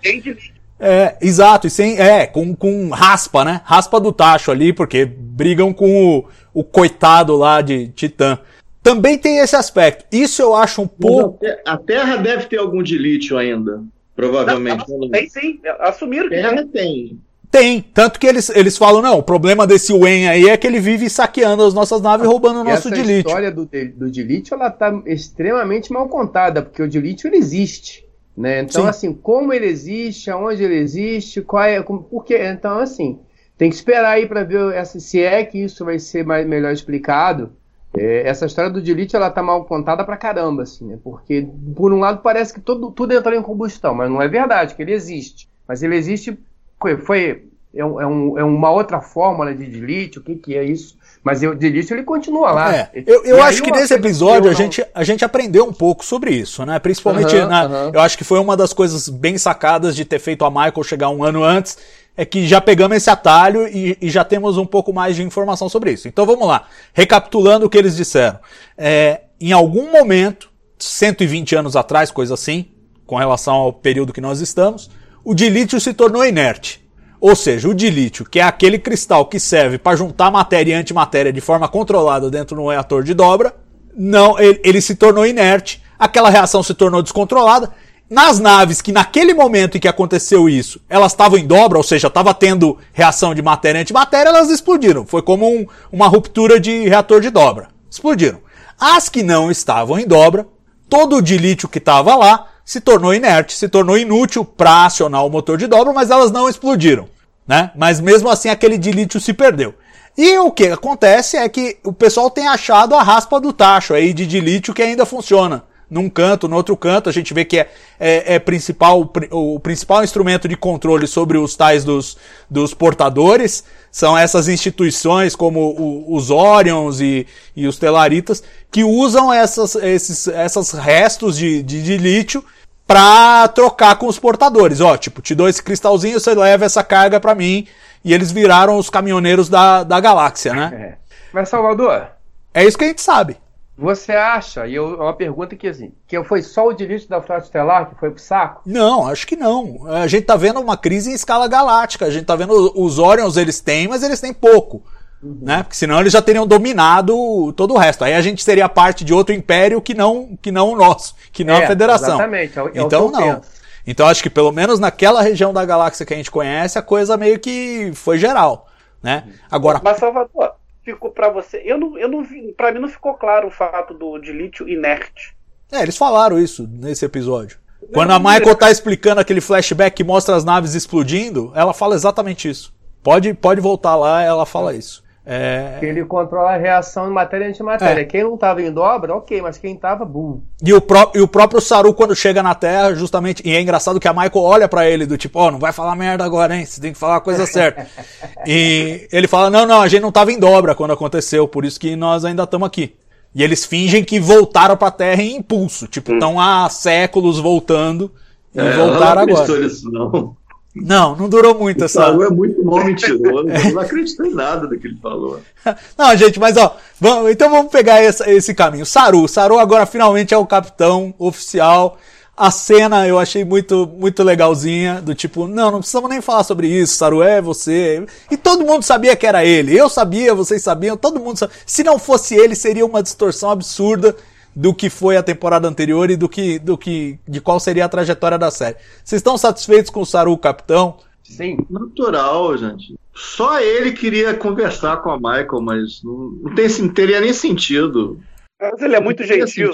É, 0.79 1.15
exato, 1.21 1.67
e 1.67 1.69
sem. 1.69 1.99
É, 1.99 2.25
com, 2.25 2.55
com 2.55 2.89
raspa, 2.89 3.43
né? 3.43 3.61
Raspa 3.63 3.99
do 3.99 4.11
tacho 4.11 4.51
ali, 4.51 4.71
porque 4.71 5.05
brigam 5.05 5.73
com 5.73 6.17
o, 6.17 6.25
o 6.53 6.63
coitado 6.63 7.35
lá 7.35 7.61
de 7.61 7.89
Titã. 7.89 8.39
Também 8.87 9.17
tem 9.17 9.39
esse 9.39 9.53
aspecto. 9.53 10.05
Isso 10.09 10.41
eu 10.41 10.55
acho 10.55 10.81
um 10.81 10.87
pouco. 10.87 11.45
A 11.65 11.77
Terra 11.77 12.15
deve 12.15 12.45
ter 12.45 12.57
algum 12.57 12.81
de 12.81 12.97
lítio 12.97 13.37
ainda, 13.37 13.83
provavelmente. 14.15 14.85
Tem 15.11 15.27
sim, 15.27 15.59
assumiram 15.79 16.29
que 16.29 16.35
tem. 16.35 16.41
Terra 16.41 16.65
tem. 16.71 17.19
Tem. 17.51 17.81
Tanto 17.81 18.17
que 18.17 18.25
eles, 18.25 18.49
eles 18.49 18.77
falam, 18.77 19.01
não, 19.01 19.19
o 19.19 19.23
problema 19.23 19.67
desse 19.67 19.91
Wen 19.91 20.29
aí 20.29 20.47
é 20.47 20.55
que 20.55 20.65
ele 20.65 20.79
vive 20.79 21.09
saqueando 21.09 21.63
as 21.63 21.73
nossas 21.73 22.01
naves 22.01 22.25
e 22.25 22.29
roubando 22.29 22.61
o 22.61 22.63
nosso 22.63 22.87
Essa 22.87 22.91
de 22.91 23.01
lítio. 23.01 23.27
história 23.27 23.51
do, 23.51 23.69
do 23.95 24.09
de 24.09 24.23
lítio, 24.23 24.55
ela 24.55 24.69
tá 24.69 25.01
extremamente 25.05 25.91
mal 25.91 26.07
contada, 26.07 26.61
porque 26.61 26.81
o 26.81 26.87
de 26.87 27.01
lítio 27.01 27.27
ele 27.27 27.37
existe. 27.37 28.05
Né? 28.37 28.61
Então, 28.61 28.83
Sim. 28.83 28.89
assim, 28.89 29.13
como 29.13 29.51
ele 29.51 29.65
existe, 29.65 30.31
aonde 30.31 30.63
ele 30.63 30.75
existe, 30.75 31.41
qual 31.41 31.63
é. 31.63 31.83
Como, 31.83 32.03
por 32.03 32.23
quê? 32.23 32.37
Então, 32.41 32.79
assim, 32.79 33.19
tem 33.57 33.69
que 33.69 33.75
esperar 33.75 34.11
aí 34.11 34.27
para 34.27 34.45
ver 34.45 34.73
essa, 34.73 34.97
se 34.97 35.21
é 35.21 35.43
que 35.43 35.57
isso 35.57 35.83
vai 35.83 35.99
ser 35.99 36.23
mais, 36.23 36.47
melhor 36.47 36.71
explicado. 36.71 37.51
É, 37.97 38.27
essa 38.27 38.45
história 38.45 38.69
do 38.71 38.81
de 38.81 38.93
lítio, 38.93 39.17
ela 39.17 39.29
tá 39.29 39.41
mal 39.41 39.65
contada 39.65 40.03
pra 40.03 40.15
caramba, 40.17 40.63
assim, 40.63 40.85
né? 40.85 40.97
Porque, 41.03 41.47
por 41.75 41.91
um 41.93 41.99
lado, 41.99 42.21
parece 42.21 42.53
que 42.53 42.59
todo, 42.61 42.91
tudo 42.91 43.13
entrou 43.13 43.33
em 43.35 43.41
combustão, 43.41 43.93
mas 43.93 44.09
não 44.09 44.21
é 44.21 44.27
verdade, 44.27 44.75
que 44.75 44.81
ele 44.81 44.93
existe. 44.93 45.47
Mas 45.67 45.81
ele 45.83 45.95
existe, 45.95 46.37
foi, 46.79 46.97
foi 46.97 47.43
é, 47.75 47.83
um- 47.85 48.01
é 48.01 48.07
um- 48.07 48.39
é 48.39 48.43
uma 48.43 48.71
outra 48.71 49.01
fórmula 49.01 49.53
de 49.53 49.65
de 49.67 49.79
lítio, 49.79 50.21
o 50.21 50.23
que, 50.23 50.35
que 50.35 50.55
é 50.57 50.63
isso? 50.63 50.95
Mas 51.23 51.43
o 51.43 51.53
de 51.53 51.69
lítio 51.69 51.93
ele 51.95 52.03
continua 52.03 52.51
lá. 52.51 52.73
É, 52.75 52.91
eu, 53.05 53.23
eu 53.25 53.43
acho 53.43 53.61
que 53.61 53.69
nesse 53.71 53.93
episódio 53.93 54.49
a 54.49 54.53
não- 54.53 54.57
gente, 54.57 54.85
a 54.95 55.03
gente 55.03 55.25
aprendeu 55.25 55.65
um 55.65 55.73
pouco 55.73 56.03
sobre 56.05 56.31
isso, 56.33 56.65
né? 56.65 56.79
Principalmente, 56.79 57.35
na- 57.45 57.91
eu 57.93 57.99
acho 57.99 58.17
que 58.17 58.23
foi 58.23 58.39
uma 58.39 58.55
das 58.55 58.71
coisas 58.73 59.09
bem 59.09 59.37
sacadas 59.37 59.95
de 59.95 60.05
ter 60.05 60.19
feito 60.19 60.45
a 60.45 60.49
Michael 60.49 60.83
chegar 60.83 61.09
um 61.09 61.23
ano 61.23 61.43
antes, 61.43 61.77
é 62.17 62.25
que 62.25 62.47
já 62.47 62.59
pegamos 62.59 62.97
esse 62.97 63.09
atalho 63.11 63.67
e, 63.67 63.95
e 64.01 64.09
já 64.09 64.23
temos 64.23 64.57
um 64.57 64.65
pouco 64.65 64.91
mais 64.91 65.15
de 65.15 65.21
informação 65.21 65.69
sobre 65.69 65.91
isso. 65.91 66.07
Então 66.07 66.25
vamos 66.25 66.47
lá, 66.47 66.67
recapitulando 66.91 67.67
o 67.67 67.69
que 67.69 67.77
eles 67.77 67.95
disseram. 67.95 68.39
É, 68.75 69.21
em 69.39 69.51
algum 69.51 69.91
momento, 69.91 70.49
120 70.79 71.55
anos 71.55 71.75
atrás, 71.75 72.09
coisa 72.09 72.33
assim, 72.33 72.65
com 73.05 73.15
relação 73.15 73.53
ao 73.53 73.71
período 73.71 74.11
que 74.11 74.19
nós 74.19 74.41
estamos, 74.41 74.89
o 75.23 75.35
de 75.35 75.47
lítio 75.47 75.79
se 75.79 75.93
tornou 75.93 76.25
inerte. 76.25 76.85
Ou 77.21 77.35
seja, 77.35 77.69
o 77.69 77.73
de 77.73 77.89
lítio, 77.89 78.25
que 78.25 78.39
é 78.39 78.43
aquele 78.43 78.79
cristal 78.79 79.25
que 79.25 79.39
serve 79.39 79.77
para 79.77 79.95
juntar 79.95 80.31
matéria 80.31 80.71
e 80.71 80.75
antimatéria 80.75 81.31
de 81.31 81.41
forma 81.41 81.67
controlada 81.67 82.29
dentro 82.29 82.55
de 82.55 82.61
um 82.61 82.67
reator 82.67 83.03
de 83.03 83.13
dobra, 83.13 83.55
não, 83.95 84.39
ele, 84.39 84.59
ele 84.63 84.81
se 84.81 84.95
tornou 84.95 85.25
inerte, 85.25 85.83
aquela 85.97 86.29
reação 86.29 86.61
se 86.61 86.73
tornou 86.73 87.01
descontrolada. 87.01 87.71
Nas 88.09 88.39
naves 88.39 88.81
que 88.81 88.93
naquele 88.93 89.33
momento 89.33 89.75
em 89.75 89.79
que 89.81 89.87
aconteceu 89.87 90.47
isso, 90.47 90.79
elas 90.89 91.11
estavam 91.11 91.37
em 91.37 91.45
dobra, 91.45 91.77
ou 91.77 91.83
seja, 91.83 92.07
estava 92.07 92.33
tendo 92.33 92.77
reação 92.93 93.35
de 93.35 93.41
matéria 93.41 93.79
e 93.79 93.81
antimatéria, 93.81 94.29
elas 94.29 94.49
explodiram. 94.49 95.05
Foi 95.05 95.21
como 95.21 95.45
um- 95.45 95.65
uma 95.91 96.07
ruptura 96.07 96.57
de 96.59 96.87
reator 96.87 97.19
de 97.19 97.29
dobra. 97.29 97.67
Explodiram. 97.89 98.39
As 98.79 99.09
que 99.09 99.23
não 99.23 99.51
estavam 99.51 99.99
em 99.99 100.07
dobra, 100.07 100.47
todo 100.89 101.17
o 101.17 101.21
de 101.21 101.37
lítio 101.37 101.67
que 101.67 101.79
estava 101.79 102.15
lá 102.15 102.47
se 102.63 102.79
tornou 102.79 103.13
inerte, 103.13 103.53
se 103.53 103.67
tornou 103.67 103.97
inútil 103.97 104.45
para 104.45 104.85
acionar 104.85 105.25
o 105.25 105.29
motor 105.29 105.57
de 105.57 105.67
dobra, 105.67 105.91
mas 105.91 106.09
elas 106.09 106.31
não 106.31 106.47
explodiram, 106.47 107.09
né? 107.45 107.71
Mas 107.75 107.99
mesmo 107.99 108.29
assim 108.29 108.49
aquele 108.49 108.77
de 108.77 108.91
lítio 108.91 109.19
se 109.19 109.33
perdeu. 109.33 109.73
E 110.17 110.37
o 110.39 110.49
que 110.51 110.67
acontece 110.67 111.37
é 111.37 111.47
que 111.47 111.77
o 111.83 111.93
pessoal 111.93 112.29
tem 112.29 112.47
achado 112.47 112.95
a 112.95 113.03
raspa 113.03 113.39
do 113.39 113.51
tacho 113.53 113.93
aí 113.93 114.13
de, 114.13 114.25
de 114.25 114.39
lítio 114.39 114.73
que 114.73 114.81
ainda 114.81 115.05
funciona. 115.05 115.63
Num 115.89 116.09
canto, 116.09 116.49
no 116.49 116.55
outro 116.57 116.75
canto, 116.75 117.09
a 117.09 117.13
gente 117.13 117.33
vê 117.33 117.45
que 117.45 117.59
é, 117.59 117.69
é, 117.97 118.35
é 118.35 118.39
principal, 118.39 118.99
o 119.01 119.05
pri- 119.05 119.29
o 119.31 119.57
principal 119.59 120.03
instrumento 120.03 120.45
de 120.47 120.57
controle 120.57 121.07
sobre 121.07 121.37
os 121.37 121.55
tais 121.55 121.85
dos, 121.85 122.17
dos 122.49 122.73
portadores 122.73 123.63
são 123.89 124.17
essas 124.17 124.49
instituições 124.49 125.33
como 125.33 125.61
o- 125.61 126.13
os 126.13 126.29
Orions 126.29 126.99
e, 126.99 127.25
e 127.55 127.65
os 127.67 127.77
Telaritas 127.77 128.43
que 128.69 128.83
usam 128.83 129.31
essas, 129.31 129.75
esses 129.75 130.27
essas 130.27 130.71
restos 130.71 131.37
de, 131.37 131.63
de, 131.63 131.81
de 131.81 131.97
lítio 131.97 132.43
pra 132.85 133.47
trocar 133.47 133.95
com 133.97 134.07
os 134.07 134.19
portadores. 134.19 134.81
Ó, 134.81 134.95
tipo, 134.97 135.21
te 135.21 135.33
dou 135.33 135.47
esse 135.47 135.63
cristalzinho, 135.63 136.19
você 136.19 136.33
leva 136.35 136.65
essa 136.65 136.83
carga 136.83 137.19
pra 137.19 137.33
mim. 137.35 137.65
E 138.03 138.13
eles 138.13 138.31
viraram 138.31 138.77
os 138.77 138.89
caminhoneiros 138.89 139.49
da, 139.49 139.83
da 139.83 139.99
galáxia, 139.99 140.53
né? 140.53 140.71
É. 140.73 140.97
Mas, 141.33 141.49
Salvador, 141.49 142.07
É 142.53 142.63
isso 142.65 142.77
que 142.77 142.85
a 142.85 142.87
gente 142.87 143.01
sabe. 143.01 143.37
Você 143.77 144.13
acha, 144.13 144.65
e 144.65 144.73
eu, 144.75 144.93
é 144.95 145.03
uma 145.03 145.13
pergunta 145.13 145.55
que 145.55 145.67
assim, 145.67 145.91
que 146.07 146.21
foi 146.23 146.41
só 146.41 146.67
o 146.67 146.73
de 146.73 146.85
lítio 146.85 147.07
da 147.07 147.21
Frota 147.21 147.43
Estelar 147.45 147.89
que 147.89 147.99
foi 147.99 148.09
pro 148.09 148.19
saco? 148.21 148.61
Não, 148.65 149.07
acho 149.07 149.27
que 149.27 149.35
não. 149.35 149.85
A 149.87 150.07
gente 150.07 150.25
tá 150.25 150.35
vendo 150.35 150.59
uma 150.59 150.75
crise 150.75 151.11
em 151.11 151.13
escala 151.13 151.47
galáctica. 151.47 152.05
A 152.05 152.09
gente 152.09 152.25
tá 152.25 152.35
vendo 152.35 152.71
os 152.75 152.97
Orions, 152.99 153.37
eles 153.37 153.59
têm, 153.61 153.87
mas 153.87 154.01
eles 154.03 154.19
têm 154.19 154.33
pouco. 154.33 154.81
Né? 155.21 155.63
Porque 155.63 155.75
senão 155.75 155.99
eles 155.99 156.13
já 156.13 156.21
teriam 156.21 156.45
dominado 156.45 157.51
todo 157.53 157.73
o 157.73 157.77
resto. 157.77 158.03
Aí 158.03 158.13
a 158.13 158.21
gente 158.21 158.43
seria 158.43 158.69
parte 158.69 159.03
de 159.03 159.13
outro 159.13 159.33
império 159.33 159.81
que 159.81 159.93
não, 159.93 160.37
que 160.41 160.51
não 160.51 160.71
o 160.71 160.75
nosso, 160.75 161.15
que 161.31 161.43
não 161.43 161.55
É, 161.55 161.63
a 161.63 161.67
federação. 161.67 162.15
exatamente, 162.15 162.57
é 162.57 162.61
o- 162.63 162.67
é 162.67 162.71
então 162.75 163.09
não. 163.11 163.19
penso. 163.35 163.49
Então 163.85 164.07
acho 164.07 164.21
que 164.21 164.29
pelo 164.29 164.51
menos 164.51 164.79
naquela 164.79 165.21
região 165.21 165.51
da 165.53 165.65
galáxia 165.65 166.05
que 166.05 166.13
a 166.13 166.17
gente 166.17 166.29
conhece, 166.29 166.77
a 166.77 166.81
coisa 166.83 167.17
meio 167.17 167.39
que 167.39 167.91
foi 167.95 168.17
geral. 168.17 168.67
Né? 169.01 169.23
Agora, 169.49 169.79
Mas, 169.83 169.97
Salvador, 169.97 170.51
ficou 170.93 171.11
pra 171.11 171.29
você. 171.29 171.61
Eu 171.65 171.77
não, 171.77 171.97
eu 171.97 172.07
não. 172.07 172.25
Pra 172.55 172.71
mim 172.71 172.79
não 172.79 172.87
ficou 172.87 173.13
claro 173.13 173.47
o 173.47 173.51
fato 173.51 173.93
do, 173.93 174.17
de 174.17 174.31
lítio 174.31 174.67
inerte. 174.67 175.35
É, 175.71 175.81
eles 175.81 175.97
falaram 175.97 176.39
isso 176.39 176.67
nesse 176.71 177.05
episódio. 177.05 177.59
Quando 177.93 178.11
a 178.11 178.19
Michael 178.19 178.55
tá 178.55 178.71
explicando 178.71 179.21
aquele 179.21 179.41
flashback 179.41 179.95
que 179.95 180.03
mostra 180.03 180.35
as 180.35 180.43
naves 180.43 180.73
explodindo, 180.73 181.51
ela 181.55 181.73
fala 181.73 181.95
exatamente 181.95 182.49
isso. 182.49 182.73
Pode, 183.03 183.33
pode 183.33 183.61
voltar 183.61 183.95
lá, 183.95 184.23
ela 184.23 184.45
fala 184.45 184.73
isso. 184.73 185.03
É, 185.29 185.75
Que 185.81 185.85
ele 185.85 186.05
controla 186.05 186.51
a 186.53 186.57
reação 186.57 187.05
de 187.05 187.11
matéria 187.11 187.43
e 187.45 187.49
antimatéria. 187.49 187.99
É. 188.01 188.05
Quem 188.05 188.23
não 188.23 188.37
tava 188.37 188.61
em 188.61 188.71
dobra, 188.71 189.13
ok, 189.13 189.41
mas 189.41 189.57
quem 189.57 189.75
tava, 189.75 190.05
bum. 190.05 190.39
E 190.63 190.73
o, 190.73 190.79
pró- 190.79 191.11
e 191.13 191.19
o 191.19 191.27
próprio 191.27 191.59
Saru, 191.59 191.93
quando 191.93 192.15
chega 192.15 192.41
na 192.41 192.55
Terra, 192.55 192.95
justamente. 192.95 193.41
E 193.45 193.53
é 193.53 193.59
engraçado 193.59 193.99
que 193.99 194.07
a 194.07 194.13
Michael 194.13 194.31
olha 194.37 194.67
pra 194.69 194.89
ele, 194.89 195.05
do 195.05 195.17
tipo, 195.17 195.37
ó, 195.39 195.51
não 195.51 195.59
vai 195.59 195.73
falar 195.73 195.97
merda 195.97 196.23
agora, 196.23 196.55
hein? 196.55 196.63
Você 196.65 196.79
tem 196.79 196.93
que 196.93 196.97
falar 196.97 197.17
a 197.17 197.21
coisa 197.21 197.45
certa. 197.45 197.85
e 198.47 199.07
ele 199.11 199.27
fala: 199.27 199.49
não, 199.49 199.65
não, 199.65 199.81
a 199.81 199.87
gente 199.89 200.01
não 200.01 200.11
tava 200.13 200.31
em 200.31 200.39
dobra 200.39 200.73
quando 200.73 200.91
aconteceu, 200.93 201.45
por 201.47 201.65
isso 201.65 201.77
que 201.79 201.95
nós 201.97 202.23
ainda 202.23 202.43
estamos 202.43 202.65
aqui. 202.65 202.95
E 203.35 203.43
eles 203.43 203.65
fingem 203.65 204.03
que 204.05 204.19
voltaram 204.21 204.77
pra 204.77 204.89
Terra 204.89 205.21
em 205.21 205.35
impulso. 205.35 205.87
Tipo, 205.87 206.13
estão 206.13 206.39
há 206.39 206.69
séculos 206.69 207.37
voltando 207.37 208.09
e 208.55 208.59
É, 208.59 208.71
voltaram 208.77 209.21
agora. 209.23 209.59
nisso, 209.59 209.91
não. 209.91 210.35
Não, 210.83 211.15
não 211.15 211.29
durou 211.29 211.55
muito 211.55 211.83
essa. 211.83 212.01
Saru 212.01 212.23
é 212.23 212.29
muito 212.29 212.63
mal 212.63 212.83
mentiroso. 212.83 213.47
Eu 213.49 213.73
não 213.73 213.81
acredito 213.81 214.25
em 214.25 214.33
nada 214.33 214.67
do 214.67 214.77
que 214.77 214.87
ele 214.87 214.97
falou. 215.01 215.39
Não, 215.97 216.15
gente, 216.15 216.39
mas 216.39 216.55
ó, 216.57 216.75
vamos, 216.99 217.31
então 217.31 217.49
vamos 217.49 217.71
pegar 217.71 218.03
esse, 218.03 218.23
esse 218.29 218.53
caminho. 218.53 218.85
Saru, 218.85 219.27
Saru 219.27 219.59
agora 219.59 219.85
finalmente 219.85 220.33
é 220.33 220.37
o 220.37 220.45
capitão 220.45 221.13
oficial. 221.17 221.97
A 222.35 222.51
cena 222.51 223.07
eu 223.07 223.17
achei 223.17 223.43
muito, 223.43 223.91
muito 223.97 224.21
legalzinha, 224.21 225.01
do 225.01 225.15
tipo, 225.15 225.47
não, 225.47 225.71
não 225.71 225.79
precisamos 225.79 226.07
nem 226.07 226.21
falar 226.21 226.43
sobre 226.43 226.67
isso, 226.67 226.95
Saru 226.95 227.23
é 227.23 227.41
você. 227.41 228.05
E 228.29 228.37
todo 228.37 228.63
mundo 228.63 228.83
sabia 228.83 229.15
que 229.15 229.25
era 229.25 229.43
ele. 229.43 229.75
Eu 229.75 229.89
sabia, 229.89 230.35
vocês 230.35 230.61
sabiam, 230.61 230.95
todo 230.95 231.19
mundo 231.19 231.39
sabia. 231.39 231.55
Se 231.65 231.83
não 231.83 231.97
fosse 231.97 232.35
ele, 232.35 232.55
seria 232.55 232.85
uma 232.85 233.01
distorção 233.01 233.49
absurda 233.49 234.15
do 234.57 234.73
que 234.73 234.89
foi 234.89 235.15
a 235.15 235.21
temporada 235.21 235.67
anterior 235.67 236.09
e 236.09 236.17
do 236.17 236.27
que, 236.27 236.57
do 236.57 236.75
que, 236.75 237.19
de 237.27 237.39
qual 237.39 237.59
seria 237.59 237.85
a 237.85 237.89
trajetória 237.89 238.39
da 238.39 238.49
série. 238.49 238.75
Vocês 239.03 239.19
estão 239.19 239.37
satisfeitos 239.37 239.91
com 239.91 239.99
o 240.01 240.05
Saru 240.05 240.35
capitão? 240.35 240.97
Sim. 241.23 241.57
Natural, 241.69 242.57
gente. 242.57 242.95
Só 243.13 243.61
ele 243.61 243.91
queria 243.91 244.33
conversar 244.33 244.97
com 245.03 245.11
a 245.11 245.17
Michael, 245.17 245.61
mas 245.61 246.01
não, 246.03 246.31
não, 246.41 246.55
tem, 246.55 246.67
não 246.79 246.89
teria 246.89 247.21
nem 247.21 247.33
sentido. 247.33 248.19
Mas 248.59 248.81
ele 248.81 248.95
é 248.95 248.99
muito 248.99 249.23
gentil. 249.23 249.69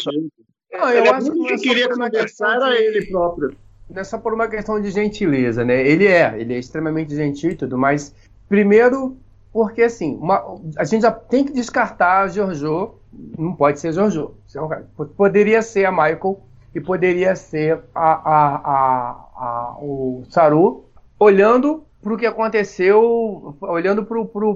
Não, 0.74 0.90
Ele 0.90 1.00
eu 1.00 1.06
é 1.06 1.10
acho 1.12 1.32
que 1.32 1.40
é 1.40 1.48
Quem 1.48 1.58
só 1.58 1.64
queria 1.64 1.90
conversar 1.90 2.56
era 2.56 2.70
de- 2.72 2.84
ele 2.84 3.06
próprio. 3.06 3.56
Não 3.90 4.02
é 4.02 4.04
só 4.04 4.18
por 4.18 4.34
uma 4.34 4.50
questão 4.50 4.82
de 4.82 4.92
gentileza, 4.92 5.64
né? 5.64 5.88
Ele 5.88 6.08
é, 6.08 6.36
ele 6.38 6.56
é 6.56 6.60
extremamente 6.60 7.16
gentil 7.16 7.52
e 7.52 7.56
tudo, 7.56 7.78
mas 7.78 8.14
primeiro 8.50 9.16
porque 9.54 9.84
assim, 9.84 10.18
uma- 10.18 10.44
a 10.78 10.84
gente 10.84 11.04
já 11.04 11.12
tem 11.12 11.46
que 11.46 11.54
descartar 11.54 12.24
a 12.24 12.28
Giorgio, 12.28 12.96
não 13.38 13.54
pode 13.54 13.80
ser 13.80 13.94
Giorgio. 13.94 14.34
É 14.56 15.04
Poderia 15.16 15.62
ser 15.62 15.86
a 15.86 15.92
Michael 15.92 16.42
e 16.74 16.82
poderia 16.82 17.36
ser 17.36 17.80
a, 17.94 18.14
a- 18.14 19.28
a- 19.36 19.78
o 19.80 20.24
Saru 20.30 20.86
olhando 21.20 21.84
para 22.02 22.14
o 22.14 22.18
que 22.18 22.26
aconteceu 22.26 23.56
olhando 23.62 24.06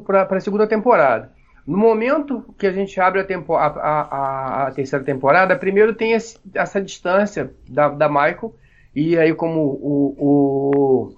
para 0.04 0.24
a 0.38 0.42
segunda 0.42 0.68
temporada. 0.68 1.32
No 1.66 1.78
momento 1.78 2.44
que 2.58 2.66
a 2.66 2.72
gente 2.72 3.00
abre 3.00 3.22
a, 3.22 3.26
tempo, 3.26 3.54
a, 3.54 3.66
a, 3.68 4.68
a 4.68 4.72
terceira 4.72 5.04
temporada, 5.04 5.56
primeiro 5.56 5.94
tem 5.94 6.14
esse, 6.14 6.38
essa 6.54 6.82
distância 6.82 7.54
da, 7.70 7.90
da 7.90 8.08
Michael, 8.10 8.56
e 8.96 9.18
aí, 9.18 9.34
como 9.34 9.62
o 9.62 11.14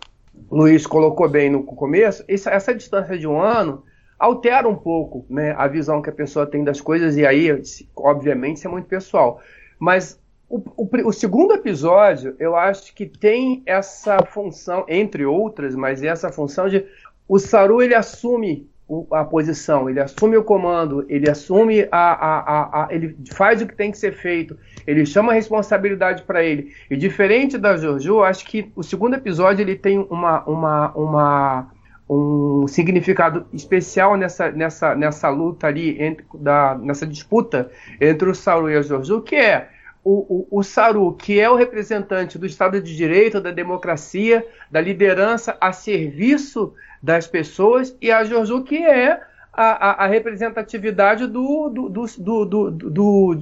Luiz 0.51 0.85
colocou 0.85 1.29
bem 1.29 1.49
no 1.49 1.63
começo, 1.63 2.23
essa, 2.27 2.49
essa 2.51 2.73
distância 2.73 3.17
de 3.17 3.27
um 3.27 3.39
ano 3.39 3.83
altera 4.17 4.67
um 4.67 4.75
pouco 4.75 5.25
né, 5.29 5.55
a 5.57 5.67
visão 5.67 6.01
que 6.01 6.09
a 6.09 6.13
pessoa 6.13 6.45
tem 6.45 6.63
das 6.63 6.81
coisas, 6.81 7.15
e 7.15 7.25
aí, 7.25 7.49
obviamente, 7.95 8.57
isso 8.57 8.67
é 8.67 8.71
muito 8.71 8.87
pessoal. 8.87 9.41
Mas 9.79 10.19
o, 10.49 10.57
o, 10.75 10.89
o, 11.07 11.13
segundo 11.13 11.53
episódio, 11.53 12.35
eu 12.37 12.55
acho 12.55 12.93
que 12.93 13.05
tem 13.05 13.63
essa 13.65 14.21
função, 14.25 14.83
entre 14.89 15.25
outras, 15.25 15.73
mas 15.73 16.03
essa 16.03 16.29
função 16.31 16.67
de 16.67 16.85
o 17.27 17.39
Saru 17.39 17.81
ele 17.81 17.95
assume 17.95 18.67
a 19.11 19.23
posição, 19.23 19.89
ele 19.89 19.99
assume 19.99 20.35
o 20.35 20.43
comando, 20.43 21.05
ele 21.07 21.29
assume 21.29 21.87
a, 21.91 22.11
a, 22.11 22.39
a, 22.39 22.83
a, 22.85 22.87
ele 22.93 23.15
faz 23.31 23.61
o 23.61 23.67
que 23.67 23.75
tem 23.75 23.91
que 23.91 23.97
ser 23.97 24.13
feito, 24.13 24.57
ele 24.87 25.05
chama 25.05 25.31
a 25.31 25.35
responsabilidade 25.35 26.23
para 26.23 26.43
ele. 26.43 26.73
E 26.89 26.97
diferente 26.97 27.57
da 27.57 27.77
Jojo, 27.77 28.23
acho 28.23 28.45
que 28.45 28.71
o 28.75 28.81
segundo 28.81 29.13
episódio 29.13 29.61
ele 29.61 29.75
tem 29.75 29.99
uma, 30.09 30.43
uma, 30.45 30.91
uma 30.93 31.71
um 32.09 32.67
significado 32.67 33.45
especial 33.53 34.17
nessa, 34.17 34.51
nessa, 34.51 34.95
nessa 34.95 35.29
luta 35.29 35.67
ali, 35.67 36.01
entre, 36.01 36.25
da, 36.33 36.75
nessa 36.75 37.05
disputa 37.05 37.69
entre 38.01 38.27
o 38.27 38.33
Saru 38.33 38.71
e 38.71 38.75
a 38.75 38.81
Jojo, 38.81 39.21
que 39.21 39.35
é 39.35 39.69
o, 40.03 40.47
o, 40.51 40.59
o, 40.59 40.63
Saru, 40.63 41.13
que 41.13 41.39
é 41.39 41.47
o 41.47 41.55
representante 41.55 42.39
do 42.39 42.47
Estado 42.47 42.81
de 42.81 42.95
Direito, 42.95 43.39
da 43.39 43.51
democracia, 43.51 44.43
da 44.71 44.81
liderança 44.81 45.55
a 45.61 45.71
serviço 45.71 46.73
das 47.01 47.27
pessoas, 47.27 47.95
e 48.01 48.11
a 48.11 48.23
Jojo, 48.23 48.63
que 48.63 48.77
é 48.77 49.21
a, 49.53 49.63
a, 49.63 50.05
a 50.05 50.07
representatividade 50.07 51.27
do, 51.27 51.69
do, 51.69 51.89
do, 51.89 52.45
do, 52.45 52.71
do, 52.71 53.35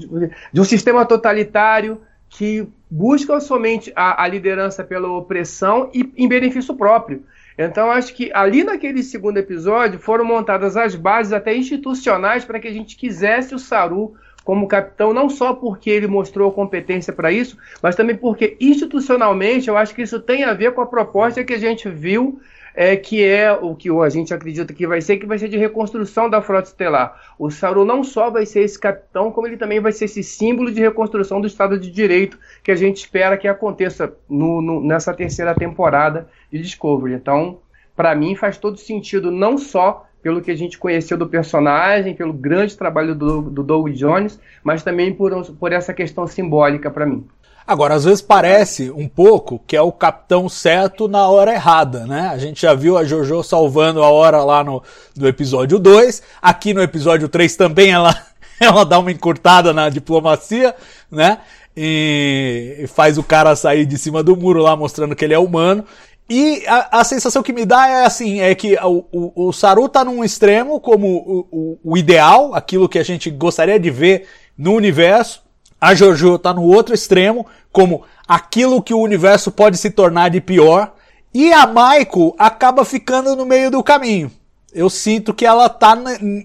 de 0.54 0.62
um 0.62 0.64
sistema 0.64 1.06
totalitário 1.06 2.02
que 2.30 2.68
busca 2.90 3.40
somente 3.40 3.92
a, 3.96 4.24
a 4.24 4.28
liderança 4.28 4.84
pela 4.84 5.10
opressão 5.10 5.90
e 5.94 6.12
em 6.18 6.28
benefício 6.28 6.76
próprio. 6.76 7.24
Então, 7.58 7.90
acho 7.90 8.14
que 8.14 8.32
ali 8.34 8.64
naquele 8.64 9.02
segundo 9.02 9.38
episódio 9.38 10.00
foram 10.00 10.24
montadas 10.24 10.78
as 10.78 10.96
bases 10.96 11.34
até 11.34 11.56
institucionais 11.56 12.46
para 12.46 12.60
que 12.60 12.68
a 12.68 12.74
gente 12.74 12.96
quisesse 12.96 13.56
o 13.56 13.60
Saru 13.60 14.16
como 14.44 14.68
capitão, 14.68 15.14
não 15.14 15.30
só 15.30 15.54
porque 15.54 15.90
ele 15.90 16.08
mostrou 16.08 16.52
competência 16.52 17.12
para 17.12 17.32
isso, 17.32 17.58
mas 17.82 17.96
também 17.96 18.16
porque 18.16 18.56
institucionalmente 18.62 19.68
eu 19.68 19.76
acho 19.76 19.94
que 19.94 20.04
isso 20.04 20.22
tem 20.22 20.46
a 20.46 20.54
ver 20.54 20.72
com 20.74 20.80
a 20.80 20.86
proposta 20.86 21.44
que 21.44 21.54
a 21.54 21.60
gente 21.60 21.90
viu 21.90 22.40
é, 22.80 22.96
que 22.96 23.26
é 23.26 23.52
o 23.52 23.74
que 23.74 23.90
a 23.90 24.08
gente 24.08 24.32
acredita 24.32 24.72
que 24.72 24.86
vai 24.86 25.02
ser, 25.02 25.18
que 25.18 25.26
vai 25.26 25.40
ser 25.40 25.50
de 25.50 25.58
reconstrução 25.58 26.30
da 26.30 26.44
frota 26.44 26.68
estelar. 26.68 27.20
O 27.40 27.50
Saru 27.50 27.84
não 27.84 28.04
só 28.04 28.30
vai 28.30 28.46
ser 28.46 28.62
esse 28.62 28.80
capitão, 28.80 29.32
como 29.32 29.48
ele 29.48 29.58
também 29.58 29.80
vai 29.80 29.92
ser 29.92 30.06
esse 30.06 30.22
símbolo 30.22 30.72
de 30.72 30.80
reconstrução 30.80 31.42
do 31.42 31.48
Estado 31.48 31.80
de 31.80 31.90
Direito 31.90 32.38
que 32.64 32.70
a 32.70 32.76
gente 32.76 32.98
espera 32.98 33.36
que 33.36 33.48
aconteça 33.48 34.14
no, 34.30 34.62
no, 34.62 34.80
nessa 34.80 35.12
terceira 35.12 35.56
temporada 35.56 36.30
de 36.52 36.62
Discovery. 36.62 37.16
Então, 37.16 37.58
para 37.96 38.14
mim, 38.14 38.36
faz 38.36 38.60
todo 38.60 38.78
sentido, 38.78 39.32
não 39.32 39.58
só 39.58 40.06
pelo 40.22 40.40
que 40.40 40.52
a 40.52 40.56
gente 40.56 40.78
conheceu 40.78 41.18
do 41.18 41.28
personagem, 41.28 42.14
pelo 42.14 42.32
grande 42.32 42.78
trabalho 42.78 43.16
do, 43.16 43.42
do 43.42 43.64
Doug 43.64 43.90
Jones, 43.90 44.40
mas 44.64 44.84
também 44.84 45.12
por, 45.12 45.32
por 45.56 45.74
essa 45.74 45.96
questão 45.96 46.28
simbólica 46.28 46.92
para 46.92 47.08
mim. 47.08 47.26
Agora, 47.68 47.96
às 47.96 48.06
vezes 48.06 48.22
parece 48.22 48.90
um 48.92 49.10
pouco 49.10 49.62
que 49.68 49.76
é 49.76 49.82
o 49.82 49.92
capitão 49.92 50.48
certo 50.48 51.06
na 51.10 51.28
hora 51.28 51.54
errada, 51.54 52.08
né? 52.08 52.30
A 52.30 52.38
gente 52.38 52.62
já 52.62 52.74
viu 52.74 52.98
a 52.98 53.04
Jojo 53.04 53.44
salvando 53.44 54.02
a 54.02 54.10
hora 54.10 54.42
lá 54.42 54.64
no, 54.64 54.82
no 55.18 55.28
episódio 55.28 55.78
2. 55.78 56.24
Aqui 56.42 56.74
no 56.74 56.82
episódio 56.82 57.28
3 57.28 57.58
também 57.58 57.92
ela, 57.92 58.18
ela 58.58 58.86
dá 58.86 58.98
uma 58.98 59.12
encurtada 59.12 59.74
na 59.74 59.90
diplomacia, 59.90 60.74
né? 61.12 61.40
E 61.76 62.86
faz 62.88 63.18
o 63.18 63.24
cara 63.24 63.54
sair 63.54 63.86
de 63.86 63.98
cima 63.98 64.24
do 64.24 64.38
muro 64.38 64.62
lá 64.62 64.74
mostrando 64.74 65.14
que 65.14 65.26
ele 65.26 65.34
é 65.34 65.40
humano. 65.40 65.84
E 66.30 66.64
a, 66.68 67.02
a, 67.02 67.04
sensação 67.04 67.44
que 67.44 67.52
me 67.52 67.66
dá 67.66 67.88
é 67.88 68.06
assim, 68.06 68.40
é 68.40 68.56
que 68.56 68.76
o, 68.76 69.06
o, 69.12 69.48
o 69.48 69.54
Saru 69.54 69.90
tá 69.90 70.06
num 70.06 70.24
extremo 70.24 70.80
como 70.80 71.08
o, 71.08 71.48
o, 71.52 71.80
o, 71.84 71.98
ideal, 71.98 72.56
aquilo 72.56 72.88
que 72.88 73.00
a 73.00 73.04
gente 73.04 73.30
gostaria 73.30 73.80
de 73.80 73.90
ver 73.90 74.26
no 74.58 74.74
universo. 74.74 75.47
A 75.80 75.94
Jojo 75.94 76.40
tá 76.40 76.54
no 76.54 76.64
outro 76.64 76.94
extremo, 76.94 77.46
como 77.72 78.04
aquilo 78.28 78.82
que 78.82 78.94
o 78.94 79.02
universo 79.02 79.52
pode 79.52 79.78
se 79.78 79.92
tornar 79.92 80.30
de 80.30 80.42
pior. 80.42 80.94
E 81.34 81.54
a 81.54 81.68
Maiko 81.68 82.36
acaba 82.38 82.84
ficando 82.84 83.36
no 83.36 83.46
meio 83.46 83.70
do 83.70 83.84
caminho. 83.84 84.32
Eu 84.74 84.90
sinto 84.90 85.34
que 85.34 85.46
ela 85.46 85.70
tá 85.70 85.98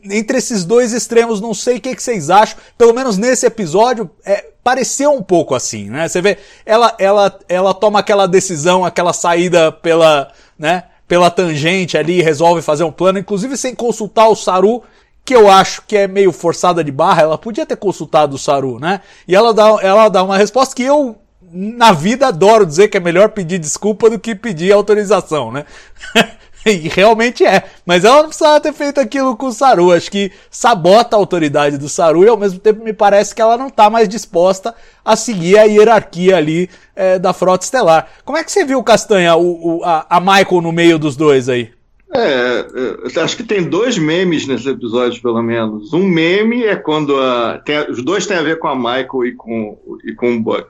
entre 0.04 0.38
esses 0.38 0.64
dois 0.64 0.92
extremos, 0.92 1.40
não 1.40 1.52
sei 1.52 1.76
o 1.76 1.80
que, 1.80 1.94
que 1.94 2.02
vocês 2.02 2.30
acham. 2.30 2.58
Pelo 2.78 2.94
menos 2.94 3.18
nesse 3.18 3.46
episódio, 3.46 4.10
é, 4.24 4.52
pareceu 4.62 5.12
um 5.12 5.22
pouco 5.22 5.54
assim, 5.54 5.90
né? 5.90 6.08
Você 6.08 6.20
vê, 6.20 6.38
ela, 6.64 6.94
ela, 6.98 7.38
ela 7.48 7.74
toma 7.74 7.98
aquela 7.98 8.26
decisão, 8.26 8.84
aquela 8.84 9.12
saída 9.12 9.72
pela, 9.72 10.30
né, 10.58 10.84
pela 11.08 11.30
tangente 11.30 11.98
ali 11.98 12.22
resolve 12.22 12.62
fazer 12.62 12.84
um 12.84 12.92
plano, 12.92 13.18
inclusive 13.18 13.56
sem 13.56 13.74
consultar 13.74 14.28
o 14.28 14.36
Saru, 14.36 14.82
que 15.24 15.34
eu 15.34 15.50
acho 15.50 15.82
que 15.86 15.96
é 15.96 16.08
meio 16.08 16.32
forçada 16.32 16.82
de 16.82 16.90
barra, 16.90 17.22
ela 17.22 17.38
podia 17.38 17.64
ter 17.64 17.76
consultado 17.76 18.34
o 18.34 18.38
Saru, 18.38 18.78
né? 18.78 19.00
E 19.26 19.34
ela 19.34 19.54
dá, 19.54 19.78
ela 19.80 20.08
dá 20.08 20.22
uma 20.22 20.36
resposta 20.36 20.74
que 20.74 20.82
eu, 20.82 21.16
na 21.40 21.92
vida, 21.92 22.26
adoro 22.26 22.66
dizer 22.66 22.88
que 22.88 22.96
é 22.96 23.00
melhor 23.00 23.28
pedir 23.28 23.58
desculpa 23.58 24.10
do 24.10 24.18
que 24.18 24.34
pedir 24.34 24.72
autorização, 24.72 25.52
né? 25.52 25.64
E 26.64 26.88
realmente 26.88 27.44
é. 27.44 27.64
Mas 27.84 28.04
ela 28.04 28.18
não 28.18 28.28
precisava 28.28 28.60
ter 28.60 28.72
feito 28.72 29.00
aquilo 29.00 29.36
com 29.36 29.46
o 29.46 29.52
Saru. 29.52 29.92
Acho 29.92 30.08
que 30.08 30.30
sabota 30.50 31.16
a 31.16 31.18
autoridade 31.18 31.76
do 31.76 31.88
Saru 31.88 32.24
e 32.24 32.28
ao 32.28 32.36
mesmo 32.36 32.60
tempo 32.60 32.84
me 32.84 32.92
parece 32.92 33.34
que 33.34 33.42
ela 33.42 33.56
não 33.58 33.66
está 33.66 33.90
mais 33.90 34.08
disposta 34.08 34.72
a 35.04 35.16
seguir 35.16 35.58
a 35.58 35.64
hierarquia 35.64 36.36
ali 36.36 36.70
é, 36.94 37.18
da 37.18 37.32
frota 37.32 37.64
estelar. 37.64 38.06
Como 38.24 38.38
é 38.38 38.44
que 38.44 38.52
você 38.52 38.64
viu, 38.64 38.82
Castanha, 38.82 39.34
o, 39.34 39.78
o, 39.78 39.84
a, 39.84 40.06
a 40.08 40.20
Michael 40.20 40.60
no 40.62 40.70
meio 40.70 40.98
dos 40.98 41.16
dois 41.16 41.48
aí? 41.48 41.72
É, 42.14 43.20
acho 43.22 43.36
que 43.36 43.42
tem 43.42 43.62
dois 43.62 43.96
memes 43.96 44.46
nesse 44.46 44.68
episódio, 44.68 45.22
pelo 45.22 45.42
menos. 45.42 45.92
Um 45.92 46.06
meme 46.06 46.64
é 46.64 46.76
quando 46.76 47.18
a. 47.18 47.58
Tem, 47.58 47.90
os 47.90 48.02
dois 48.02 48.26
têm 48.26 48.36
a 48.36 48.42
ver 48.42 48.58
com 48.58 48.68
a 48.68 48.76
Michael 48.76 49.26
e 49.26 49.32
com, 49.32 49.78
e 50.04 50.14
com 50.14 50.34
o 50.34 50.40
Buck. 50.40 50.66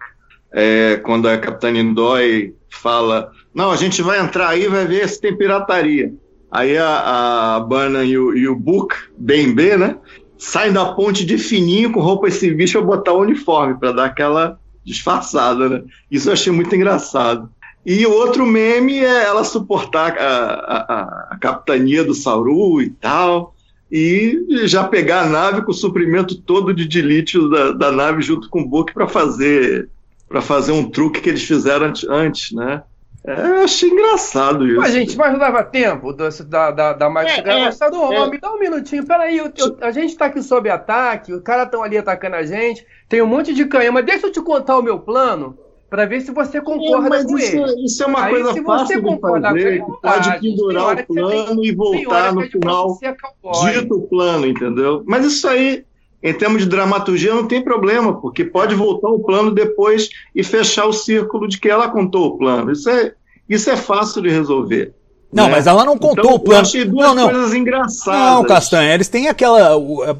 É, 0.52 1.00
quando 1.02 1.28
a 1.28 1.38
Capitã 1.38 1.70
Indói 1.70 2.54
fala 2.70 3.32
não, 3.54 3.70
a 3.70 3.76
gente 3.76 4.00
vai 4.00 4.18
entrar 4.18 4.48
aí 4.48 4.64
e 4.64 4.68
vai 4.68 4.86
ver 4.86 5.08
se 5.08 5.20
tem 5.20 5.36
pirataria. 5.36 6.14
Aí 6.50 6.76
a, 6.76 7.56
a 7.56 7.60
Bana 7.60 8.04
e 8.04 8.16
o, 8.16 8.36
e 8.36 8.48
o 8.48 8.56
Book, 8.56 8.94
BNB, 9.16 9.76
né? 9.76 9.96
Saem 10.38 10.72
da 10.72 10.92
ponte 10.94 11.24
de 11.24 11.38
fininho 11.38 11.92
com 11.92 12.00
roupas 12.00 12.34
civis 12.34 12.72
para 12.72 12.80
botar 12.80 13.12
o 13.12 13.20
uniforme, 13.20 13.78
para 13.78 13.92
dar 13.92 14.04
aquela 14.06 14.58
disfarçada, 14.84 15.68
né? 15.68 15.82
Isso 16.10 16.28
eu 16.28 16.32
achei 16.32 16.52
muito 16.52 16.74
engraçado. 16.74 17.48
E 17.84 18.06
o 18.06 18.12
outro 18.12 18.46
meme 18.46 19.00
é 19.00 19.24
ela 19.24 19.42
suportar 19.42 20.16
a, 20.16 20.24
a, 20.24 21.28
a 21.32 21.38
capitania 21.38 22.04
do 22.04 22.14
Sauru 22.14 22.80
e 22.80 22.90
tal, 22.90 23.54
e 23.90 24.66
já 24.66 24.84
pegar 24.84 25.22
a 25.22 25.28
nave 25.28 25.62
com 25.62 25.72
o 25.72 25.74
suprimento 25.74 26.40
todo 26.40 26.72
de 26.72 26.86
dilítio 26.86 27.50
da, 27.50 27.72
da 27.72 27.92
nave 27.92 28.22
junto 28.22 28.48
com 28.48 28.62
o 28.62 28.68
Book 28.68 28.94
para 28.94 29.06
fazer 29.06 29.88
para 30.28 30.40
fazer 30.40 30.72
um 30.72 30.88
truque 30.88 31.20
que 31.20 31.28
eles 31.28 31.42
fizeram 31.42 31.92
antes, 32.08 32.52
né? 32.52 32.82
É, 33.24 33.32
eu 33.32 33.64
achei 33.64 33.90
engraçado 33.90 34.66
isso. 34.66 34.80
Mas, 34.80 34.92
gente, 34.94 35.16
mas 35.16 35.38
dava 35.38 35.62
tempo 35.62 36.12
da, 36.12 36.28
da, 36.28 36.70
da, 36.70 36.92
da 36.94 37.10
mais 37.10 37.28
é, 37.28 37.40
é, 37.40 37.90
do 37.90 38.00
homem. 38.00 38.38
É. 38.38 38.40
Dá 38.40 38.52
um 38.52 38.58
minutinho, 38.58 39.06
peraí. 39.06 39.36
Eu, 39.36 39.52
eu, 39.56 39.76
a 39.80 39.92
gente 39.92 40.16
tá 40.16 40.26
aqui 40.26 40.42
sob 40.42 40.68
ataque, 40.70 41.32
os 41.32 41.42
caras 41.42 41.66
estão 41.66 41.82
ali 41.82 41.98
atacando 41.98 42.36
a 42.36 42.42
gente, 42.42 42.84
tem 43.08 43.20
um 43.20 43.26
monte 43.26 43.52
de 43.54 43.66
canhão, 43.66 43.92
mas 43.92 44.06
deixa 44.06 44.26
eu 44.26 44.32
te 44.32 44.40
contar 44.40 44.78
o 44.78 44.82
meu 44.82 44.98
plano 44.98 45.56
para 45.92 46.06
ver 46.06 46.22
se 46.22 46.30
você 46.30 46.58
concorda 46.58 47.18
é, 47.18 47.22
com 47.22 47.38
isso, 47.38 47.54
ele. 47.54 47.84
Isso 47.84 48.02
é 48.02 48.06
uma 48.06 48.24
Aí, 48.24 48.32
coisa 48.32 48.62
fácil 48.62 49.02
de 49.02 49.20
fazer, 49.20 49.66
ele, 49.74 49.84
pode 50.00 50.40
pendurar 50.40 50.98
o 50.98 51.06
plano 51.06 51.60
tem, 51.60 51.64
e 51.66 51.74
voltar 51.74 52.32
no 52.32 52.40
final 52.40 52.98
dito 52.98 53.94
o 53.96 54.08
plano, 54.08 54.46
entendeu? 54.46 55.02
Mas 55.04 55.26
isso 55.26 55.46
aí, 55.46 55.84
em 56.22 56.32
termos 56.32 56.62
de 56.62 56.68
dramaturgia, 56.70 57.34
não 57.34 57.46
tem 57.46 57.62
problema, 57.62 58.18
porque 58.18 58.42
pode 58.42 58.74
voltar 58.74 59.10
o 59.10 59.20
plano 59.20 59.50
depois 59.50 60.08
e 60.34 60.42
fechar 60.42 60.86
o 60.86 60.94
círculo 60.94 61.46
de 61.46 61.60
que 61.60 61.68
ela 61.68 61.90
contou 61.90 62.28
o 62.28 62.38
plano. 62.38 62.72
Isso 62.72 62.88
é, 62.88 63.12
isso 63.46 63.68
é 63.68 63.76
fácil 63.76 64.22
de 64.22 64.30
resolver. 64.30 64.94
Não, 65.32 65.44
né? 65.44 65.50
mas 65.52 65.66
ela 65.66 65.84
não 65.84 65.96
contou 65.96 66.24
então, 66.24 66.34
o 66.34 66.38
plano. 66.38 66.58
Eu 66.58 66.62
achei 66.62 66.84
duas 66.84 67.06
não, 67.06 67.14
não. 67.14 67.30
coisas 67.30 67.54
engraçadas. 67.54 68.20
Não, 68.20 68.44
Castanha, 68.44 68.92
eles 68.92 69.08
têm 69.08 69.28
aquela. 69.28 69.70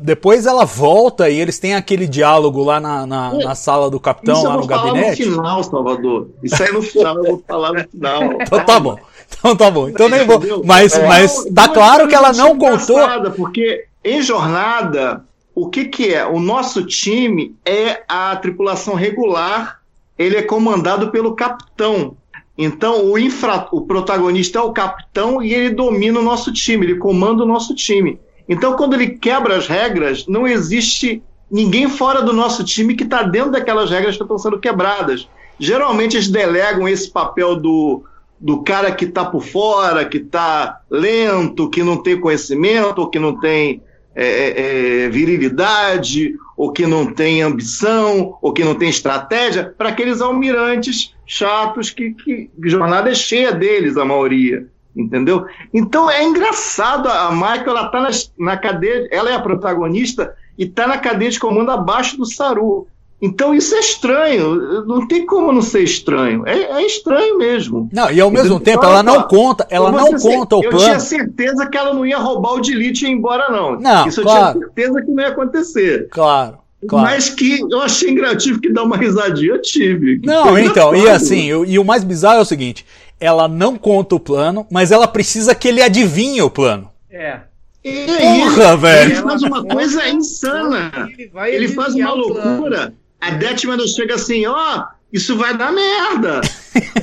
Depois 0.00 0.46
ela 0.46 0.64
volta 0.64 1.28
e 1.28 1.38
eles 1.38 1.58
têm 1.58 1.74
aquele 1.74 2.06
diálogo 2.06 2.64
lá 2.64 2.80
na, 2.80 3.06
na, 3.06 3.34
é. 3.34 3.44
na 3.44 3.54
sala 3.54 3.90
do 3.90 4.00
capitão, 4.00 4.34
Isso 4.34 4.48
lá 4.48 4.56
no 4.56 4.66
gabinete. 4.66 5.26
no 5.26 5.32
final, 5.32 5.62
Salvador. 5.62 6.30
Isso 6.42 6.62
aí 6.62 6.72
no 6.72 6.80
final 6.82 7.16
eu 7.18 7.24
vou 7.24 7.44
falar 7.46 7.72
no 7.74 7.88
final. 7.88 8.22
então 8.40 8.64
tá 8.64 8.80
bom. 8.80 8.98
Então 9.38 9.56
tá 9.56 9.70
bom. 9.70 9.88
Então 9.88 10.08
nem 10.08 10.24
vou. 10.24 10.40
Mas, 10.64 10.94
é, 10.94 11.06
mas 11.06 11.44
tá 11.54 11.68
claro 11.68 12.08
que 12.08 12.14
ela 12.14 12.32
não 12.32 12.58
contou. 12.58 12.98
Porque 13.36 13.86
em 14.02 14.22
jornada, 14.22 15.24
o 15.54 15.68
que, 15.68 15.84
que 15.86 16.14
é? 16.14 16.26
O 16.26 16.40
nosso 16.40 16.84
time 16.86 17.54
é 17.66 18.02
a 18.08 18.34
tripulação 18.36 18.94
regular, 18.94 19.80
ele 20.18 20.36
é 20.36 20.42
comandado 20.42 21.10
pelo 21.10 21.34
capitão. 21.34 22.16
Então 22.57 23.07
o, 23.11 23.18
infra, 23.18 23.68
o 23.72 23.80
protagonista 23.80 24.59
é 24.59 24.62
o 24.62 24.72
capitão 24.72 25.42
e 25.42 25.55
ele 25.55 25.70
domina 25.70 26.20
o 26.20 26.22
nosso 26.22 26.53
time, 26.53 26.86
ele 26.86 26.96
comanda 26.96 27.42
o 27.42 27.46
nosso 27.46 27.74
time. 27.74 28.20
Então 28.48 28.76
quando 28.76 28.94
ele 28.94 29.11
quebra 29.11 29.57
as 29.57 29.66
regras, 29.66 30.26
não 30.26 30.46
existe 30.46 31.22
ninguém 31.50 31.88
fora 31.88 32.22
do 32.22 32.32
nosso 32.32 32.64
time 32.64 32.94
que 32.94 33.05
está 33.05 33.22
dentro 33.22 33.53
daquelas 33.53 33.90
regras 33.90 34.16
que 34.16 34.22
estão 34.22 34.38
sendo 34.38 34.59
quebradas. 34.59 35.28
Geralmente 35.59 36.16
eles 36.16 36.28
delegam 36.28 36.88
esse 36.88 37.11
papel 37.11 37.57
do, 37.57 38.03
do 38.38 38.62
cara 38.62 38.90
que 38.90 39.05
está 39.05 39.24
por 39.24 39.42
fora, 39.42 40.05
que 40.05 40.18
está 40.18 40.80
lento, 40.90 41.70
que 41.70 41.82
não 41.82 41.96
tem 41.96 42.20
conhecimento, 42.20 43.09
que 43.09 43.18
não 43.18 43.38
tem 43.38 43.82
é, 44.14 44.26
é, 44.26 45.04
é, 45.04 45.08
virilidade, 45.08 46.34
ou 46.56 46.72
que 46.72 46.86
não 46.86 47.12
tem 47.12 47.42
ambição, 47.42 48.38
ou 48.42 48.52
que 48.52 48.64
não 48.64 48.74
tem 48.74 48.88
estratégia, 48.88 49.74
para 49.76 49.88
aqueles 49.88 50.20
almirantes 50.20 51.14
chatos 51.26 51.90
que, 51.90 52.12
que 52.12 52.50
jornada 52.64 53.10
é 53.10 53.14
cheia 53.14 53.52
deles, 53.52 53.96
a 53.96 54.04
maioria. 54.04 54.66
Entendeu? 54.94 55.46
Então 55.72 56.10
é 56.10 56.22
engraçado, 56.22 57.08
a 57.08 57.32
Michael 57.32 57.70
ela 57.70 57.88
tá 57.88 58.00
na, 58.00 58.10
na 58.38 58.56
cadeia, 58.58 59.08
ela 59.10 59.30
é 59.30 59.34
a 59.34 59.40
protagonista 59.40 60.34
e 60.58 60.64
está 60.64 60.86
na 60.86 60.98
cadeia 60.98 61.30
de 61.30 61.40
comando 61.40 61.70
abaixo 61.70 62.18
do 62.18 62.26
Saru. 62.26 62.86
Então 63.23 63.55
isso 63.55 63.73
é 63.77 63.79
estranho, 63.79 64.85
não 64.85 65.07
tem 65.07 65.25
como 65.25 65.53
não 65.53 65.62
ser 65.62 65.85
estranho. 65.85 66.43
É, 66.45 66.83
é 66.83 66.85
estranho 66.85 67.39
mesmo. 67.39 67.89
Não, 67.93 68.11
e 68.11 68.20
ao 68.20 68.33
mesmo 68.33 68.59
tempo 68.59 68.85
ela 68.85 69.01
não 69.01 69.23
conta, 69.23 69.64
ela 69.70 69.93
não 69.93 70.12
conta 70.18 70.57
o 70.57 70.64
eu 70.64 70.70
plano. 70.70 70.85
Eu 70.85 70.89
tinha 70.89 71.01
certeza 71.01 71.66
que 71.66 71.79
ela 71.79 71.95
não 71.95 72.05
ia 72.05 72.18
roubar 72.18 72.55
o 72.55 72.61
Delete 72.61 73.05
e 73.05 73.09
ir 73.09 73.12
embora, 73.12 73.49
não. 73.49 73.79
Não, 73.79 74.09
isso 74.09 74.23
claro. 74.23 74.41
eu 74.49 74.53
tinha 74.53 74.64
certeza 74.64 75.03
que 75.03 75.11
não 75.12 75.23
ia 75.23 75.29
acontecer. 75.29 76.09
Claro. 76.11 76.59
Claro. 76.89 77.07
Mas 77.07 77.31
que 77.31 77.61
eu 77.70 77.81
achei 77.81 78.11
engraçado 78.11 78.61
que 78.61 78.68
dar 78.73 78.83
uma 78.83 78.97
risadinha, 78.97 79.53
eu 79.53 79.62
tive. 79.62 80.20
Não, 80.25 80.59
então, 80.59 80.93
e 80.97 81.09
assim, 81.09 81.45
eu- 81.45 81.64
e 81.64 81.79
o 81.79 81.85
mais 81.85 82.03
bizarro 82.03 82.39
é 82.39 82.43
o 82.43 82.45
seguinte: 82.45 82.85
ela 83.20 83.47
não 83.47 83.77
conta 83.77 84.16
o 84.16 84.20
plano, 84.20 84.66
mas 84.68 84.91
ela 84.91 85.07
precisa 85.07 85.55
que 85.55 85.68
ele 85.68 85.81
adivinhe 85.81 86.43
o 86.43 86.51
plano. 86.51 86.91
É. 87.09 87.39
É 87.85 88.07
Porra, 88.07 88.77
velho. 88.77 89.12
Ele 89.12 89.23
faz 89.23 89.43
uma 89.43 89.64
coisa 89.64 90.09
insana. 90.09 90.91
Ele 91.16 91.29
vai 91.33 91.55
Ele 91.55 91.68
faz 91.68 91.95
uma 91.95 92.12
loucura. 92.12 92.95
A 93.23 93.31
Detman 93.31 93.79
chega 93.87 94.16
assim, 94.16 94.45
ó, 94.47 94.85
isso 95.12 95.37
vai 95.37 95.57
dar 95.57 95.73
merda. 95.73 96.41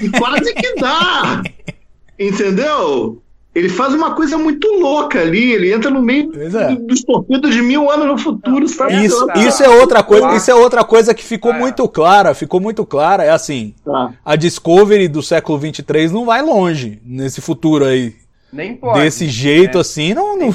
E 0.02 0.10
quase 0.10 0.54
que 0.54 0.76
dá. 0.76 1.42
Entendeu? 2.20 3.22
Ele 3.56 3.68
faz 3.68 3.94
uma 3.96 4.14
coisa 4.14 4.38
muito 4.38 4.68
louca 4.80 5.20
ali, 5.22 5.52
ele 5.54 5.74
entra 5.74 5.90
no 5.90 6.02
meio 6.02 6.32
é. 6.40 6.76
do- 6.76 6.86
dos 6.88 7.04
torpedos 7.04 7.52
de 7.54 7.62
mil 7.62 7.90
anos 7.90 8.06
no 8.06 8.18
futuro, 8.18 8.68
sabe? 8.68 9.04
Isso, 9.04 9.26
isso 9.36 9.64
é 9.64 9.70
outra 9.70 10.04
coisa, 10.04 10.36
isso 10.36 10.52
é 10.52 10.56
outra 10.56 10.84
coisa 10.84 11.14
que 11.16 11.24
ficou 11.24 11.52
Ah, 11.52 11.56
é. 11.56 11.60
muito 11.60 11.88
clara, 11.90 12.34
ficou 12.36 12.60
muito 12.60 12.86
clara, 12.86 13.24
é 13.24 13.32
assim, 13.32 13.74
Tá. 13.84 14.14
a 14.24 14.36
Discovery 14.36 15.08
do 15.08 15.24
século 15.24 15.58
23 15.58 16.12
não 16.12 16.26
vai 16.26 16.42
longe 16.44 17.02
nesse 17.04 17.42
futuro 17.42 17.86
aí. 17.86 18.14
Nem 18.54 18.76
pode. 18.76 19.00
Desse 19.02 19.28
jeito 19.28 19.76
né? 19.76 19.82
assim, 19.82 20.14
não, 20.14 20.38
não, 20.38 20.54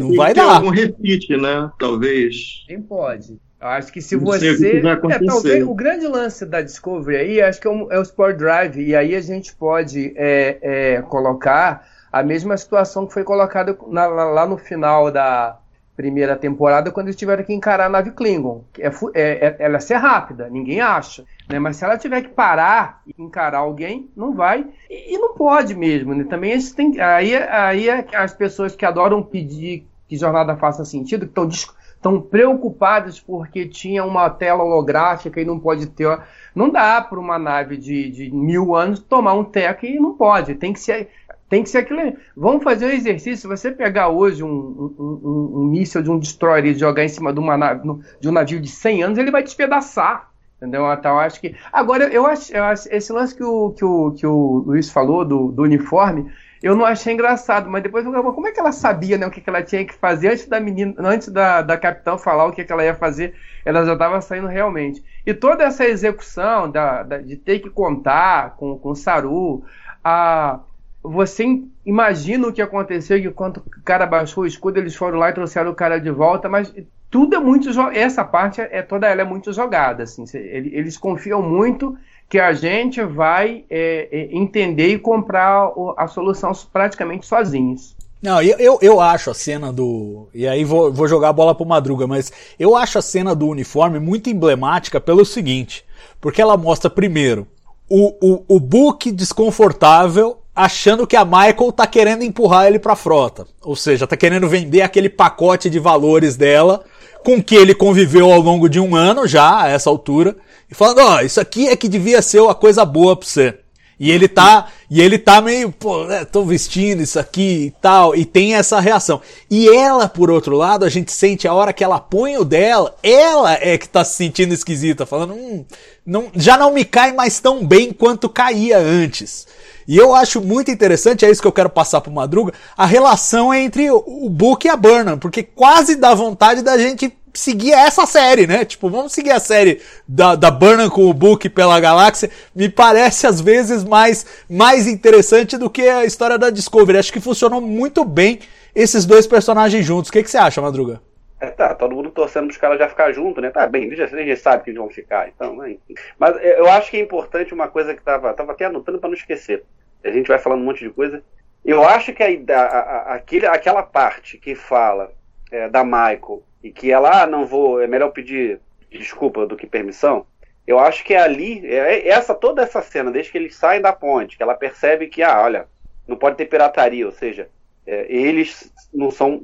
não 0.00 0.14
vai 0.14 0.32
dar. 0.32 0.56
algum 0.56 0.70
refit, 0.70 1.36
né? 1.36 1.68
Talvez. 1.78 2.64
Nem 2.68 2.80
pode. 2.80 3.38
Eu 3.60 3.68
acho 3.68 3.90
que 3.92 4.02
se 4.02 4.16
Não 4.16 4.24
você. 4.24 4.50
o 4.52 4.56
que 4.56 4.80
vai 4.82 4.92
É, 4.92 5.18
talvez 5.24 5.64
o 5.66 5.74
grande 5.74 6.06
lance 6.06 6.44
da 6.44 6.60
Discovery 6.60 7.16
aí, 7.16 7.40
acho 7.40 7.60
que 7.60 7.66
é, 7.66 7.70
um- 7.70 7.90
é 7.90 7.98
o 7.98 8.02
Sport 8.02 8.36
Drive. 8.36 8.76
E 8.80 8.94
aí 8.94 9.14
a 9.14 9.20
gente 9.20 9.54
pode 9.54 10.12
é, 10.16 10.58
é, 10.60 11.02
colocar 11.02 11.86
a 12.12 12.22
mesma 12.22 12.56
situação 12.56 13.06
que 13.06 13.14
foi 13.14 13.24
colocada 13.24 13.76
na- 13.88 14.06
lá, 14.06 14.46
no 14.46 14.58
final 14.58 15.10
da 15.10 15.56
primeira 15.96 16.36
temporada, 16.36 16.90
quando 16.90 17.06
eles 17.06 17.16
tiveram 17.16 17.42
que 17.42 17.54
encarar 17.54 17.86
a 17.86 17.88
nave 17.88 18.10
Klingon. 18.10 18.62
É, 18.78 18.88
é- 19.14 19.46
é- 19.46 19.56
ela 19.58 19.80
ser 19.80 19.94
rápida, 19.94 20.46
ninguém 20.50 20.82
acha. 20.82 21.24
Né? 21.48 21.58
Mas 21.58 21.76
se 21.78 21.84
ela 21.86 21.96
tiver 21.96 22.20
que 22.20 22.28
parar 22.28 23.00
e 23.06 23.22
encarar 23.22 23.58
alguém, 23.60 24.10
não 24.14 24.34
vai. 24.34 24.66
E, 24.90 25.14
e 25.14 25.18
não 25.18 25.32
pode 25.34 25.74
mesmo. 25.74 26.14
Né? 26.14 26.24
Também 26.24 26.52
a 26.52 26.58
gente 26.58 26.74
tem. 26.74 27.00
Aí, 27.00 27.34
aí 27.34 27.88
é 27.88 28.04
as 28.14 28.34
pessoas 28.34 28.76
que 28.76 28.84
adoram 28.84 29.22
pedir 29.22 29.86
que 30.06 30.16
jornada 30.18 30.54
faça 30.56 30.84
sentido, 30.84 31.20
que 31.24 31.30
estão 31.30 31.48
dis- 31.48 31.66
estão 32.06 32.20
preocupadas 32.20 33.18
porque 33.18 33.66
tinha 33.66 34.04
uma 34.04 34.30
tela 34.30 34.62
holográfica 34.62 35.40
e 35.40 35.44
não 35.44 35.58
pode 35.58 35.88
ter. 35.88 36.18
Não 36.54 36.70
dá 36.70 37.02
para 37.02 37.18
uma 37.18 37.38
nave 37.38 37.76
de, 37.76 38.10
de 38.10 38.30
mil 38.30 38.76
anos 38.76 39.00
tomar 39.00 39.34
um 39.34 39.44
teco 39.44 39.84
e 39.84 39.98
não 39.98 40.14
pode. 40.14 40.54
Tem 40.54 40.72
que 40.72 40.80
ser. 40.80 41.08
Tem 41.48 41.62
que 41.62 41.68
ser 41.68 41.78
aquilo. 41.78 42.16
Vamos 42.36 42.64
fazer 42.64 42.86
um 42.86 42.90
exercício. 42.90 43.36
Se 43.36 43.46
você 43.46 43.70
pegar 43.70 44.08
hoje 44.08 44.42
um, 44.42 44.48
um, 44.48 45.20
um, 45.24 45.60
um 45.60 45.64
míssil 45.64 46.02
de 46.02 46.10
um 46.10 46.18
destroyer 46.18 46.74
e 46.74 46.78
jogar 46.78 47.04
em 47.04 47.08
cima 47.08 47.32
de, 47.32 47.38
uma 47.38 47.56
nave, 47.56 47.82
de 48.20 48.28
um 48.28 48.32
navio 48.32 48.60
de 48.60 48.68
100 48.68 49.02
anos, 49.04 49.18
ele 49.18 49.30
vai 49.30 49.42
despedaçar. 49.42 50.30
Entendeu? 50.56 50.90
Então, 50.92 51.18
acho 51.18 51.40
que. 51.40 51.54
Agora, 51.72 52.04
eu 52.08 52.26
acho, 52.26 52.52
eu 52.52 52.64
acho 52.64 52.88
esse 52.90 53.12
lance 53.12 53.34
que 53.34 53.44
o, 53.44 53.70
que 53.70 53.84
o, 53.84 54.10
que 54.12 54.26
o 54.26 54.64
Luiz 54.66 54.90
falou 54.90 55.24
do, 55.24 55.52
do 55.52 55.62
uniforme, 55.62 56.32
eu 56.62 56.74
não 56.76 56.84
achei 56.84 57.12
engraçado, 57.12 57.68
mas 57.70 57.82
depois 57.82 58.04
eu 58.04 58.12
como 58.34 58.46
é 58.48 58.52
que 58.52 58.60
ela 58.60 58.72
sabia 58.72 59.18
né, 59.18 59.26
o 59.26 59.30
que, 59.30 59.40
que 59.40 59.48
ela 59.50 59.62
tinha 59.62 59.84
que 59.84 59.94
fazer 59.94 60.28
antes 60.28 60.46
da 60.46 60.58
menina, 60.60 60.94
antes 60.98 61.28
da, 61.28 61.62
da 61.62 61.76
capitã 61.78 62.16
falar 62.18 62.46
o 62.46 62.52
que, 62.52 62.64
que 62.64 62.72
ela 62.72 62.84
ia 62.84 62.94
fazer, 62.94 63.34
ela 63.64 63.84
já 63.84 63.92
estava 63.92 64.20
saindo 64.20 64.46
realmente. 64.46 65.02
E 65.24 65.34
toda 65.34 65.64
essa 65.64 65.84
execução 65.84 66.70
da, 66.70 67.02
da- 67.02 67.18
de 67.18 67.36
ter 67.36 67.58
que 67.60 67.70
contar 67.70 68.56
com, 68.56 68.78
com 68.78 68.90
o 68.90 68.96
Saru, 68.96 69.64
a, 70.02 70.60
você 71.02 71.44
im- 71.44 71.70
imagina 71.84 72.48
o 72.48 72.52
que 72.52 72.62
aconteceu, 72.62 73.20
que 73.20 73.30
quando 73.30 73.58
o 73.58 73.82
cara 73.84 74.06
baixou 74.06 74.44
o 74.44 74.46
escudo, 74.46 74.78
eles 74.78 74.96
foram 74.96 75.18
lá 75.18 75.30
e 75.30 75.34
trouxeram 75.34 75.70
o 75.70 75.74
cara 75.74 75.98
de 75.98 76.10
volta, 76.10 76.48
mas 76.48 76.72
tudo 77.10 77.36
é 77.36 77.38
muito 77.38 77.68
essa 77.92 78.24
parte 78.24 78.60
é 78.60 78.82
toda 78.82 79.06
ela 79.06 79.22
é 79.22 79.24
muito 79.24 79.52
jogada 79.52 80.02
assim 80.02 80.24
eles 80.34 80.98
confiam 80.98 81.40
muito 81.40 81.96
que 82.28 82.38
a 82.38 82.52
gente 82.52 83.02
vai 83.02 83.64
é, 83.70 84.08
é, 84.10 84.36
entender 84.36 84.88
e 84.88 84.98
comprar 84.98 85.70
a 85.96 86.08
solução 86.08 86.52
praticamente 86.72 87.24
sozinhos 87.26 87.94
Não, 88.20 88.42
eu, 88.42 88.58
eu, 88.58 88.78
eu 88.82 89.00
acho 89.00 89.30
a 89.30 89.34
cena 89.34 89.72
do. 89.72 90.28
E 90.34 90.46
aí 90.46 90.64
vou, 90.64 90.92
vou 90.92 91.06
jogar 91.06 91.28
a 91.28 91.32
bola 91.32 91.54
pro 91.54 91.64
Madruga, 91.64 92.06
mas 92.06 92.32
eu 92.58 92.74
acho 92.74 92.98
a 92.98 93.02
cena 93.02 93.34
do 93.34 93.46
uniforme 93.46 94.00
muito 94.00 94.28
emblemática 94.28 95.00
pelo 95.00 95.24
seguinte: 95.24 95.84
porque 96.20 96.42
ela 96.42 96.56
mostra 96.56 96.90
primeiro 96.90 97.46
o, 97.88 98.14
o, 98.20 98.56
o 98.56 98.60
Book 98.60 99.12
desconfortável 99.12 100.38
achando 100.54 101.06
que 101.06 101.16
a 101.16 101.24
Michael 101.24 101.70
tá 101.70 101.86
querendo 101.86 102.22
empurrar 102.22 102.66
ele 102.66 102.78
pra 102.78 102.96
frota. 102.96 103.46
Ou 103.62 103.76
seja, 103.76 104.06
tá 104.06 104.16
querendo 104.16 104.48
vender 104.48 104.80
aquele 104.80 105.10
pacote 105.10 105.68
de 105.68 105.78
valores 105.78 106.34
dela 106.34 106.82
com 107.22 107.42
que 107.42 107.54
ele 107.54 107.74
conviveu 107.74 108.32
ao 108.32 108.40
longo 108.40 108.68
de 108.68 108.80
um 108.80 108.94
ano 108.96 109.26
já, 109.26 109.62
a 109.62 109.68
essa 109.68 109.90
altura, 109.90 110.36
e 110.70 110.74
falando, 110.74 111.00
ó, 111.00 111.20
isso 111.20 111.40
aqui 111.40 111.68
é 111.68 111.76
que 111.76 111.88
devia 111.88 112.20
ser 112.20 112.40
uma 112.40 112.54
coisa 112.54 112.84
boa 112.84 113.16
pra 113.16 113.26
você. 113.26 113.58
E 113.98 114.10
ele 114.10 114.28
tá, 114.28 114.66
e 114.90 115.00
ele 115.00 115.18
tá 115.18 115.40
meio, 115.40 115.72
pô, 115.72 116.04
né, 116.04 116.22
tô 116.26 116.44
vestindo 116.44 117.02
isso 117.02 117.18
aqui 117.18 117.66
e 117.66 117.70
tal, 117.80 118.14
e 118.14 118.26
tem 118.26 118.54
essa 118.54 118.78
reação. 118.78 119.22
E 119.50 119.70
ela, 119.70 120.06
por 120.06 120.30
outro 120.30 120.54
lado, 120.54 120.84
a 120.84 120.88
gente 120.90 121.10
sente 121.10 121.48
a 121.48 121.54
hora 121.54 121.72
que 121.72 121.82
ela 121.82 121.98
põe 121.98 122.36
o 122.36 122.44
dela, 122.44 122.94
ela 123.02 123.54
é 123.54 123.78
que 123.78 123.88
tá 123.88 124.04
se 124.04 124.14
sentindo 124.16 124.52
esquisita, 124.52 125.06
falando, 125.06 125.32
hum, 125.32 125.64
não, 126.04 126.30
já 126.34 126.58
não 126.58 126.74
me 126.74 126.84
cai 126.84 127.12
mais 127.12 127.40
tão 127.40 127.66
bem 127.66 127.90
quanto 127.90 128.28
caía 128.28 128.78
antes. 128.78 129.46
E 129.88 129.96
eu 129.96 130.14
acho 130.14 130.42
muito 130.42 130.70
interessante, 130.70 131.24
é 131.24 131.30
isso 131.30 131.40
que 131.40 131.48
eu 131.48 131.52
quero 131.52 131.70
passar 131.70 132.02
pro 132.02 132.12
Madruga, 132.12 132.52
a 132.76 132.84
relação 132.84 133.54
entre 133.54 133.90
o 133.90 134.28
Book 134.28 134.66
e 134.66 134.68
a 134.70 134.76
Burnham, 134.76 135.18
porque 135.18 135.42
quase 135.42 135.96
dá 135.96 136.12
vontade 136.12 136.60
da 136.60 136.76
gente 136.76 137.10
seguir 137.38 137.72
essa 137.72 138.06
série, 138.06 138.46
né? 138.46 138.64
Tipo, 138.64 138.88
vamos 138.90 139.12
seguir 139.12 139.30
a 139.32 139.40
série 139.40 139.80
da, 140.06 140.34
da 140.34 140.50
Burnham 140.50 140.88
com 140.90 141.06
o 141.06 141.14
Book 141.14 141.48
pela 141.50 141.78
galáxia. 141.80 142.30
Me 142.54 142.68
parece 142.68 143.26
às 143.26 143.40
vezes 143.40 143.84
mais, 143.84 144.26
mais 144.48 144.86
interessante 144.86 145.56
do 145.56 145.70
que 145.70 145.88
a 145.88 146.04
história 146.04 146.38
da 146.38 146.50
Discovery. 146.50 146.98
Acho 146.98 147.12
que 147.12 147.20
funcionou 147.20 147.60
muito 147.60 148.04
bem 148.04 148.40
esses 148.74 149.04
dois 149.04 149.26
personagens 149.26 149.84
juntos. 149.84 150.08
O 150.08 150.12
que, 150.12 150.22
que 150.22 150.30
você 150.30 150.38
acha, 150.38 150.60
Madruga? 150.60 151.00
É, 151.40 151.48
tá, 151.48 151.74
todo 151.74 151.94
mundo 151.94 152.10
torcendo 152.10 152.46
pros 152.46 152.56
caras 152.58 152.78
já 152.78 152.88
ficar 152.88 153.12
junto, 153.12 153.40
né? 153.40 153.50
Tá 153.50 153.66
bem, 153.66 153.94
já, 153.94 154.04
eles 154.04 154.40
já 154.42 154.58
que 154.58 154.70
eles 154.70 154.78
vão 154.80 154.88
ficar, 154.88 155.28
então, 155.28 155.54
né? 155.56 155.76
Mas 156.18 156.34
é, 156.38 156.58
eu 156.58 156.66
acho 156.70 156.90
que 156.90 156.96
é 156.96 157.00
importante 157.00 157.52
uma 157.52 157.68
coisa 157.68 157.94
que 157.94 158.02
tava, 158.02 158.32
tava 158.32 158.52
até 158.52 158.64
anotando 158.64 158.98
pra 158.98 159.08
não 159.08 159.16
esquecer. 159.16 159.62
A 160.02 160.10
gente 160.10 160.28
vai 160.28 160.38
falando 160.38 160.62
um 160.62 160.64
monte 160.64 160.84
de 160.84 160.90
coisa. 160.90 161.22
Eu 161.64 161.82
acho 161.86 162.12
que 162.14 162.22
a, 162.22 162.26
a- 162.26 162.62
a- 162.62 163.14
aquele, 163.16 163.44
aquela 163.46 163.82
parte 163.82 164.38
que 164.38 164.54
fala 164.54 165.10
é, 165.50 165.68
da 165.68 165.84
Michael 165.84 166.42
e 166.62 166.70
que 166.70 166.90
ela, 166.90 167.22
ah, 167.22 167.26
não 167.26 167.46
vou, 167.46 167.80
é 167.80 167.86
melhor 167.86 168.10
pedir 168.10 168.60
desculpa 168.90 169.46
do 169.46 169.56
que 169.56 169.66
permissão. 169.66 170.26
Eu 170.66 170.78
acho 170.78 171.04
que 171.04 171.14
é 171.14 171.20
ali, 171.20 171.64
é 171.64 172.08
essa 172.08 172.34
toda 172.34 172.62
essa 172.62 172.82
cena, 172.82 173.10
desde 173.10 173.30
que 173.30 173.38
eles 173.38 173.54
saem 173.54 173.80
da 173.80 173.92
ponte, 173.92 174.36
que 174.36 174.42
ela 174.42 174.54
percebe 174.54 175.06
que, 175.06 175.22
ah, 175.22 175.40
olha, 175.40 175.68
não 176.08 176.16
pode 176.16 176.36
ter 176.36 176.46
pirataria, 176.46 177.06
ou 177.06 177.12
seja, 177.12 177.48
é, 177.86 178.06
eles 178.08 178.72
não 178.92 179.10
são, 179.10 179.42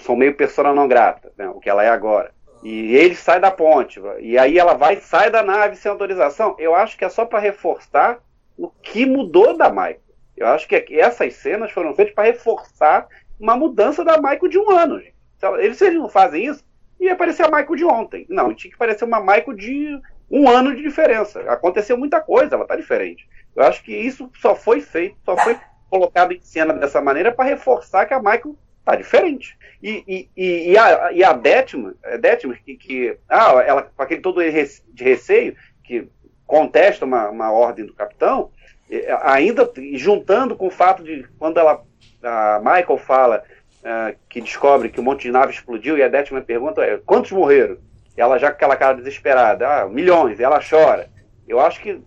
são 0.00 0.16
meio 0.16 0.34
persona 0.34 0.72
não 0.72 0.88
grata, 0.88 1.32
né, 1.36 1.48
o 1.48 1.60
que 1.60 1.68
ela 1.68 1.84
é 1.84 1.88
agora. 1.88 2.32
E 2.62 2.96
ele 2.96 3.14
sai 3.14 3.38
da 3.38 3.50
ponte, 3.50 4.00
e 4.20 4.38
aí 4.38 4.58
ela 4.58 4.72
vai 4.72 4.96
sai 4.96 5.30
da 5.30 5.42
nave 5.42 5.76
sem 5.76 5.90
autorização. 5.90 6.56
Eu 6.58 6.74
acho 6.74 6.96
que 6.96 7.04
é 7.04 7.10
só 7.10 7.26
para 7.26 7.38
reforçar 7.38 8.20
o 8.56 8.70
que 8.70 9.04
mudou 9.04 9.54
da 9.54 9.68
Michael. 9.68 10.00
Eu 10.34 10.46
acho 10.46 10.66
que 10.66 10.86
essas 10.98 11.34
cenas 11.34 11.70
foram 11.70 11.94
feitas 11.94 12.14
para 12.14 12.24
reforçar 12.24 13.06
uma 13.38 13.54
mudança 13.54 14.02
da 14.02 14.16
Michael 14.16 14.48
de 14.48 14.58
um 14.58 14.70
ano. 14.70 14.98
Gente. 14.98 15.13
Eles, 15.58 15.76
se 15.76 15.86
eles 15.86 15.98
não 15.98 16.08
fazem 16.08 16.46
isso, 16.46 16.64
ia 17.00 17.16
parecer 17.16 17.42
a 17.44 17.48
Michael 17.48 17.76
de 17.76 17.84
ontem. 17.84 18.26
Não, 18.28 18.54
tinha 18.54 18.70
que 18.70 18.78
parecer 18.78 19.04
uma 19.04 19.20
Michael 19.20 19.52
de 19.54 20.00
um 20.30 20.48
ano 20.48 20.74
de 20.74 20.82
diferença. 20.82 21.40
Aconteceu 21.42 21.96
muita 21.96 22.20
coisa, 22.20 22.54
ela 22.54 22.66
tá 22.66 22.76
diferente. 22.76 23.28
Eu 23.54 23.62
acho 23.62 23.82
que 23.82 23.94
isso 23.94 24.30
só 24.40 24.54
foi 24.54 24.80
feito, 24.80 25.16
só 25.24 25.36
foi 25.36 25.56
colocado 25.90 26.32
em 26.32 26.40
cena 26.40 26.72
dessa 26.74 27.00
maneira 27.00 27.30
para 27.30 27.44
reforçar 27.44 28.06
que 28.06 28.14
a 28.14 28.18
Michael 28.18 28.56
tá 28.84 28.96
diferente. 28.96 29.56
E, 29.82 30.28
e, 30.36 30.72
e, 30.72 30.78
a, 30.78 31.12
e 31.12 31.22
a 31.22 31.32
Detman, 31.32 31.94
é 32.02 32.18
Detman 32.18 32.56
que, 32.64 32.76
que 32.76 33.18
ah, 33.28 33.62
ela 33.64 33.82
com 33.82 34.02
aquele 34.02 34.20
todo 34.20 34.40
de 34.42 35.04
receio, 35.04 35.56
que 35.82 36.08
contesta 36.46 37.04
uma, 37.04 37.30
uma 37.30 37.52
ordem 37.52 37.86
do 37.86 37.94
capitão, 37.94 38.50
ainda 39.22 39.70
juntando 39.94 40.56
com 40.56 40.66
o 40.66 40.70
fato 40.70 41.02
de 41.02 41.26
quando 41.38 41.58
ela, 41.58 41.82
a 42.22 42.58
Michael 42.58 42.98
fala 42.98 43.44
uh, 43.84 44.16
que 44.28 44.40
descobre 44.40 44.88
que 44.88 45.00
um 45.00 45.04
monte 45.04 45.22
de 45.22 45.30
nave 45.30 45.52
explodiu 45.52 45.96
e 45.96 46.02
a 46.02 46.08
Detman 46.08 46.42
pergunta 46.42 47.00
quantos 47.04 47.30
morreram? 47.30 47.76
Ela 48.16 48.38
já 48.38 48.48
com 48.48 48.54
aquela 48.54 48.76
cara 48.76 48.96
desesperada, 48.96 49.68
ah, 49.68 49.88
milhões, 49.88 50.38
e 50.38 50.42
ela 50.42 50.60
chora. 50.60 51.10
Eu 51.46 51.60
acho 51.60 51.80
que 51.80 52.00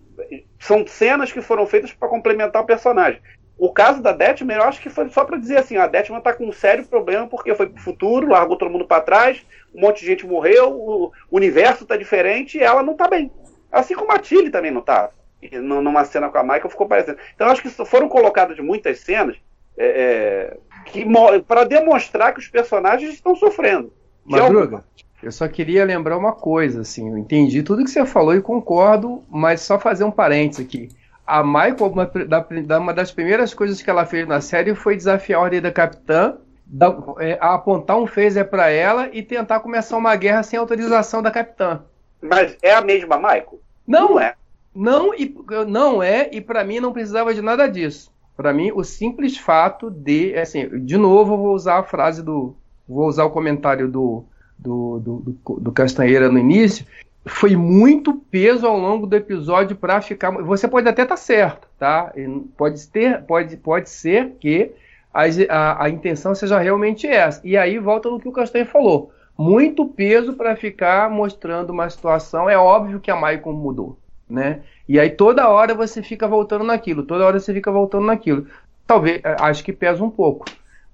são 0.60 0.86
cenas 0.88 1.32
que 1.32 1.42
foram 1.42 1.68
feitas 1.68 1.94
para 1.94 2.08
complementar 2.08 2.62
o 2.62 2.66
personagem. 2.66 3.22
O 3.58 3.72
caso 3.72 4.02
da 4.02 4.12
Detman, 4.12 4.58
eu 4.58 4.64
acho 4.64 4.80
que 4.80 4.90
foi 4.90 5.10
só 5.10 5.26
para 5.26 5.38
dizer 5.38 5.58
assim, 5.58 5.78
a 5.78 5.88
Detman 5.88 6.20
está 6.20 6.32
com 6.32 6.48
um 6.48 6.52
sério 6.52 6.86
problema 6.86 7.28
porque 7.28 7.54
foi 7.56 7.68
pro 7.68 7.82
futuro, 7.82 8.30
largou 8.30 8.56
todo 8.56 8.70
mundo 8.70 8.86
para 8.86 9.02
trás, 9.02 9.44
um 9.74 9.82
monte 9.82 10.02
de 10.02 10.06
gente 10.06 10.28
morreu, 10.28 10.72
o 10.72 11.12
universo 11.32 11.84
está 11.84 11.98
diferente 11.98 12.58
e 12.58 12.64
ela 12.64 12.84
não 12.84 12.94
está 12.94 13.08
bem. 13.08 13.32
Assim 13.72 13.96
como 13.96 14.12
a 14.12 14.20
Tilly 14.20 14.50
também 14.50 14.72
não 14.72 14.82
está. 14.82 15.10
Numa 15.52 16.06
cena 16.06 16.30
com 16.30 16.38
a 16.38 16.44
Michael 16.44 16.70
ficou 16.70 16.88
parecendo. 16.88 17.18
Então 17.36 17.48
acho 17.48 17.62
que 17.62 17.70
foram 17.70 18.08
colocadas 18.08 18.58
muitas 18.60 19.00
cenas 19.00 19.38
é, 19.78 19.86
é 19.86 20.58
que 20.86 21.06
para 21.48 21.64
demonstrar 21.64 22.34
que 22.34 22.40
os 22.40 22.48
personagens 22.48 23.14
estão 23.14 23.36
sofrendo. 23.36 23.92
Madruga, 24.26 24.84
eu 25.22 25.32
só 25.32 25.48
queria 25.48 25.84
lembrar 25.84 26.18
uma 26.18 26.32
coisa, 26.32 26.82
assim, 26.82 27.10
eu 27.10 27.18
entendi 27.18 27.64
tudo 27.64 27.84
que 27.84 27.90
você 27.90 28.06
falou 28.06 28.36
e 28.36 28.42
concordo, 28.42 29.24
mas 29.30 29.62
só 29.62 29.80
fazer 29.80 30.04
um 30.04 30.12
parênteses 30.12 30.66
aqui. 30.66 30.90
A 31.26 31.44
Michael, 31.44 31.92
uma, 31.92 32.06
da, 32.06 32.80
uma 32.80 32.94
das 32.94 33.12
primeiras 33.12 33.54
coisas 33.54 33.82
que 33.82 33.90
ela 33.90 34.06
fez 34.06 34.28
na 34.28 34.40
série 34.40 34.74
foi 34.76 34.96
desafiar 34.96 35.40
a 35.40 35.44
ordem 35.44 35.62
da 35.62 35.72
capitã, 35.72 36.38
da, 36.66 36.96
é, 37.20 37.38
apontar 37.42 37.98
um 37.98 38.08
phaser 38.08 38.48
para 38.50 38.70
ela 38.70 39.10
e 39.12 39.22
tentar 39.22 39.60
começar 39.60 39.98
uma 39.98 40.16
guerra 40.16 40.44
sem 40.44 40.58
autorização 40.58 41.22
da 41.22 41.32
capitã. 41.32 41.82
Mas 42.22 42.58
é 42.62 42.74
a 42.74 42.82
mesma 42.82 43.18
Michael? 43.18 43.60
Não, 43.86 44.10
não 44.10 44.20
é. 44.20 44.36
Não, 44.74 45.14
e, 45.14 45.36
não 45.68 46.04
é, 46.04 46.30
e 46.32 46.40
para 46.40 46.64
mim 46.64 46.80
não 46.80 46.94
precisava 46.94 47.34
de 47.34 47.42
nada 47.42 47.68
disso. 47.68 48.12
Para 48.38 48.54
mim, 48.54 48.72
o 48.74 48.84
simples 48.84 49.36
fato 49.36 49.90
de, 49.90 50.36
assim, 50.36 50.70
de 50.86 50.96
novo, 50.96 51.34
eu 51.34 51.38
vou 51.38 51.56
usar 51.56 51.80
a 51.80 51.84
frase 51.84 52.22
do, 52.22 52.56
vou 52.88 53.08
usar 53.08 53.26
o 53.26 53.32
comentário 53.32 53.90
do, 53.90 54.24
do, 54.58 55.00
do, 55.00 55.16
do, 55.18 55.60
do 55.60 55.72
Castanheira 55.72 56.30
no 56.30 56.38
início, 56.38 56.86
foi 57.26 57.56
muito 57.56 58.14
peso 58.14 58.66
ao 58.66 58.78
longo 58.78 59.06
do 59.06 59.16
episódio 59.16 59.76
para 59.76 60.02
ficar. 60.02 60.32
Você 60.32 60.68
pode 60.68 60.88
até 60.88 61.04
estar 61.04 61.16
tá 61.16 61.22
certo, 61.22 61.68
tá? 61.78 62.14
Pode, 62.56 62.88
ter, 62.88 63.24
pode, 63.24 63.58
pode 63.58 63.90
ser 63.90 64.36
que 64.40 64.72
a, 65.14 65.24
a, 65.50 65.86
a, 65.86 65.90
intenção 65.90 66.34
seja 66.34 66.60
realmente 66.60 67.06
essa. 67.08 67.42
E 67.44 67.58
aí 67.58 67.78
volta 67.80 68.10
no 68.10 68.20
que 68.20 68.30
o 68.30 68.32
Castanho 68.32 68.66
falou. 68.66 69.12
Muito 69.38 69.86
peso 69.86 70.34
para 70.34 70.56
ficar 70.56 71.10
mostrando 71.10 71.72
uma 71.72 71.90
situação. 71.90 72.50
É 72.50 72.58
óbvio 72.58 73.00
que 73.00 73.12
a 73.12 73.16
Maicon 73.16 73.52
mudou, 73.52 73.98
né? 74.30 74.62
E 74.88 75.00
aí 75.00 75.10
toda 75.10 75.50
hora 75.50 75.76
você 75.76 76.02
fica 76.02 76.28
voltando 76.28 76.64
naquilo, 76.64 77.04
toda 77.04 77.26
hora 77.26 77.40
você 77.40 77.54
fica 77.54 77.72
voltando 77.72 78.06
naquilo. 78.06 78.48
Talvez, 78.86 79.22
acho 79.24 79.64
que 79.64 79.74
pesa 79.74 80.04
um 80.04 80.10
pouco. 80.10 80.46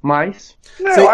Mas. 0.04 0.58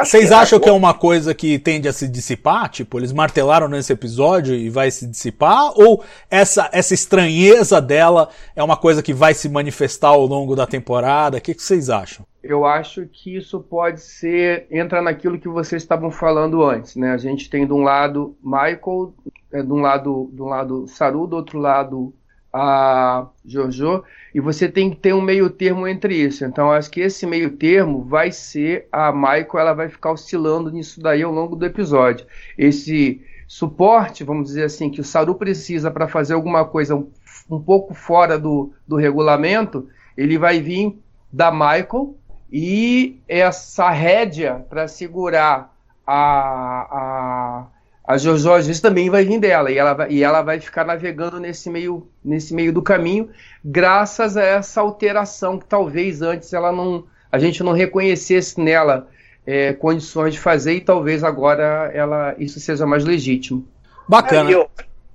Vocês 0.03 0.31
acham 0.31 0.57
é... 0.57 0.61
que 0.63 0.67
é 0.67 0.71
uma 0.71 0.95
coisa 0.95 1.35
que 1.35 1.59
tende 1.59 1.87
a 1.87 1.93
se 1.93 2.07
dissipar? 2.07 2.69
Tipo, 2.69 2.97
eles 2.97 3.13
martelaram 3.13 3.67
nesse 3.67 3.93
episódio 3.93 4.55
e 4.55 4.67
vai 4.67 4.89
se 4.89 5.05
dissipar? 5.05 5.73
Ou 5.75 6.03
essa, 6.27 6.67
essa 6.73 6.95
estranheza 6.95 7.79
dela 7.79 8.29
é 8.55 8.63
uma 8.63 8.75
coisa 8.75 9.03
que 9.03 9.13
vai 9.13 9.35
se 9.35 9.47
manifestar 9.47 10.07
ao 10.07 10.25
longo 10.25 10.55
da 10.55 10.65
temporada? 10.65 11.37
O 11.37 11.41
que, 11.41 11.53
que 11.53 11.61
vocês 11.61 11.87
acham? 11.87 12.25
Eu 12.41 12.65
acho 12.65 13.05
que 13.05 13.37
isso 13.37 13.59
pode 13.59 14.01
ser. 14.01 14.65
entra 14.71 15.03
naquilo 15.03 15.37
que 15.37 15.47
vocês 15.47 15.83
estavam 15.83 16.09
falando 16.09 16.63
antes, 16.63 16.95
né? 16.95 17.11
A 17.11 17.17
gente 17.17 17.47
tem 17.47 17.67
de 17.67 17.73
um 17.73 17.83
lado 17.83 18.35
Michael, 18.43 19.13
é, 19.53 19.61
de 19.61 19.71
um 19.71 19.81
lado, 19.81 20.31
de 20.33 20.41
um 20.41 20.47
lado 20.47 20.87
Saru, 20.87 21.27
do 21.27 21.35
outro 21.35 21.59
lado 21.59 22.11
a 22.51 23.27
Jojo, 23.45 24.03
e 24.33 24.39
você 24.39 24.67
tem 24.67 24.89
que 24.89 24.95
ter 24.95 25.13
um 25.13 25.21
meio 25.21 25.49
termo 25.49 25.87
entre 25.87 26.15
isso. 26.15 26.45
Então, 26.45 26.71
acho 26.71 26.89
que 26.89 27.01
esse 27.01 27.25
meio 27.25 27.51
termo 27.51 28.03
vai 28.03 28.31
ser 28.31 28.87
a 28.91 29.11
Michael, 29.11 29.59
ela 29.59 29.73
vai 29.73 29.89
ficar 29.89 30.11
oscilando 30.11 30.71
nisso 30.71 31.01
daí 31.01 31.21
ao 31.23 31.31
longo 31.31 31.55
do 31.55 31.65
episódio. 31.65 32.25
Esse 32.57 33.21
suporte, 33.47 34.23
vamos 34.23 34.47
dizer 34.47 34.65
assim, 34.65 34.89
que 34.89 35.01
o 35.01 35.03
Saru 35.03 35.35
precisa 35.35 35.89
para 35.89 36.07
fazer 36.07 36.33
alguma 36.33 36.65
coisa 36.65 36.95
um, 36.95 37.09
um 37.49 37.59
pouco 37.59 37.93
fora 37.93 38.37
do, 38.37 38.71
do 38.87 38.95
regulamento, 38.95 39.87
ele 40.15 40.37
vai 40.37 40.61
vir 40.61 40.99
da 41.31 41.51
Michael 41.51 42.15
e 42.51 43.19
essa 43.27 43.89
rédea 43.89 44.65
para 44.69 44.87
segurar 44.87 45.73
a, 46.05 46.87
a 46.91 47.67
a 48.09 48.17
Jojo 48.17 48.51
às 48.51 48.65
vezes 48.65 48.81
também 48.81 49.07
vai 49.07 49.23
vir 49.23 49.39
dela 49.39 49.69
e 49.69 49.77
ela 49.77 49.93
vai, 49.93 50.09
e 50.09 50.23
ela 50.23 50.41
vai 50.41 50.59
ficar 50.59 50.83
navegando 50.83 51.39
nesse 51.39 51.69
meio, 51.69 52.07
nesse 52.25 52.55
meio 52.55 52.73
do 52.73 52.81
caminho, 52.81 53.29
graças 53.63 54.35
a 54.35 54.43
essa 54.43 54.81
alteração 54.81 55.59
que 55.59 55.65
talvez 55.67 56.23
antes 56.23 56.51
ela 56.51 56.71
não, 56.71 57.03
a 57.31 57.37
gente 57.37 57.61
não 57.61 57.71
reconhecesse 57.71 58.59
nela 58.59 59.07
é, 59.45 59.73
condições 59.73 60.33
de 60.33 60.39
fazer 60.39 60.73
e 60.73 60.81
talvez 60.81 61.23
agora 61.23 61.91
ela 61.93 62.33
isso 62.39 62.59
seja 62.59 62.83
mais 62.83 63.05
legítimo. 63.05 63.63
Bacana. 64.07 64.51
É, 64.51 64.57
o 64.57 64.67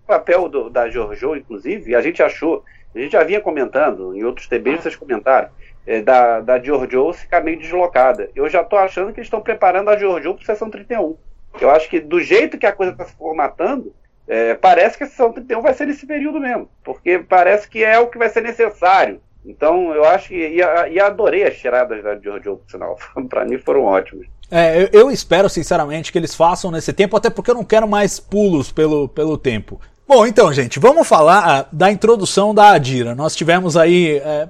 papel 0.06 0.48
do, 0.48 0.70
da 0.70 0.88
Jojo, 0.88 1.34
inclusive, 1.34 1.96
a 1.96 2.00
gente 2.00 2.22
achou, 2.22 2.62
a 2.94 2.98
gente 3.00 3.10
já 3.10 3.24
vinha 3.24 3.40
comentando, 3.40 4.14
em 4.14 4.22
outros 4.22 4.46
TBs 4.46 4.84
vocês 4.84 4.94
comentaram, 4.94 5.48
é, 5.84 6.00
da, 6.00 6.40
da 6.40 6.62
Jojo 6.62 7.12
ficar 7.12 7.40
meio 7.42 7.58
deslocada. 7.58 8.30
Eu 8.36 8.48
já 8.48 8.60
estou 8.60 8.78
achando 8.78 9.12
que 9.12 9.18
eles 9.18 9.26
estão 9.26 9.40
preparando 9.40 9.90
a 9.90 9.96
Jojo 9.96 10.34
para 10.34 10.46
sessão 10.46 10.70
31. 10.70 11.16
Eu 11.60 11.70
acho 11.70 11.88
que 11.88 12.00
do 12.00 12.20
jeito 12.20 12.58
que 12.58 12.66
a 12.66 12.72
coisa 12.72 12.92
está 12.92 13.04
se 13.04 13.14
formatando, 13.16 13.94
é, 14.26 14.54
parece 14.54 14.96
que 14.96 15.04
a 15.04 15.06
sessão 15.06 15.32
31 15.32 15.60
vai 15.60 15.74
ser 15.74 15.86
nesse 15.86 16.06
período 16.06 16.40
mesmo, 16.40 16.68
porque 16.82 17.18
parece 17.18 17.68
que 17.68 17.84
é 17.84 17.98
o 17.98 18.08
que 18.08 18.18
vai 18.18 18.28
ser 18.28 18.42
necessário. 18.42 19.20
Então, 19.44 19.92
eu 19.92 20.04
acho 20.04 20.28
que. 20.28 20.34
E, 20.34 20.56
e 20.92 21.00
adorei 21.00 21.44
as 21.44 21.56
tiradas 21.56 22.02
da 22.02 22.16
por 22.16 22.60
sinal. 22.66 22.98
para 23.28 23.44
mim 23.44 23.58
foram 23.58 23.84
ótimas. 23.84 24.26
É, 24.50 24.82
eu, 24.82 24.88
eu, 24.92 25.10
espero, 25.10 25.48
sinceramente, 25.48 26.10
que 26.10 26.18
eles 26.18 26.34
façam 26.34 26.70
nesse 26.70 26.92
tempo, 26.92 27.16
até 27.16 27.28
porque 27.28 27.50
eu 27.50 27.54
não 27.54 27.64
quero 27.64 27.86
mais 27.86 28.18
pulos 28.18 28.72
pelo, 28.72 29.08
pelo 29.08 29.36
tempo. 29.36 29.80
Bom, 30.06 30.26
então, 30.26 30.52
gente, 30.52 30.78
vamos 30.78 31.08
falar 31.08 31.44
ah, 31.46 31.66
da 31.72 31.90
introdução 31.90 32.54
da 32.54 32.70
Adira. 32.70 33.14
Nós 33.14 33.34
tivemos 33.34 33.76
aí. 33.76 34.18
É, 34.18 34.48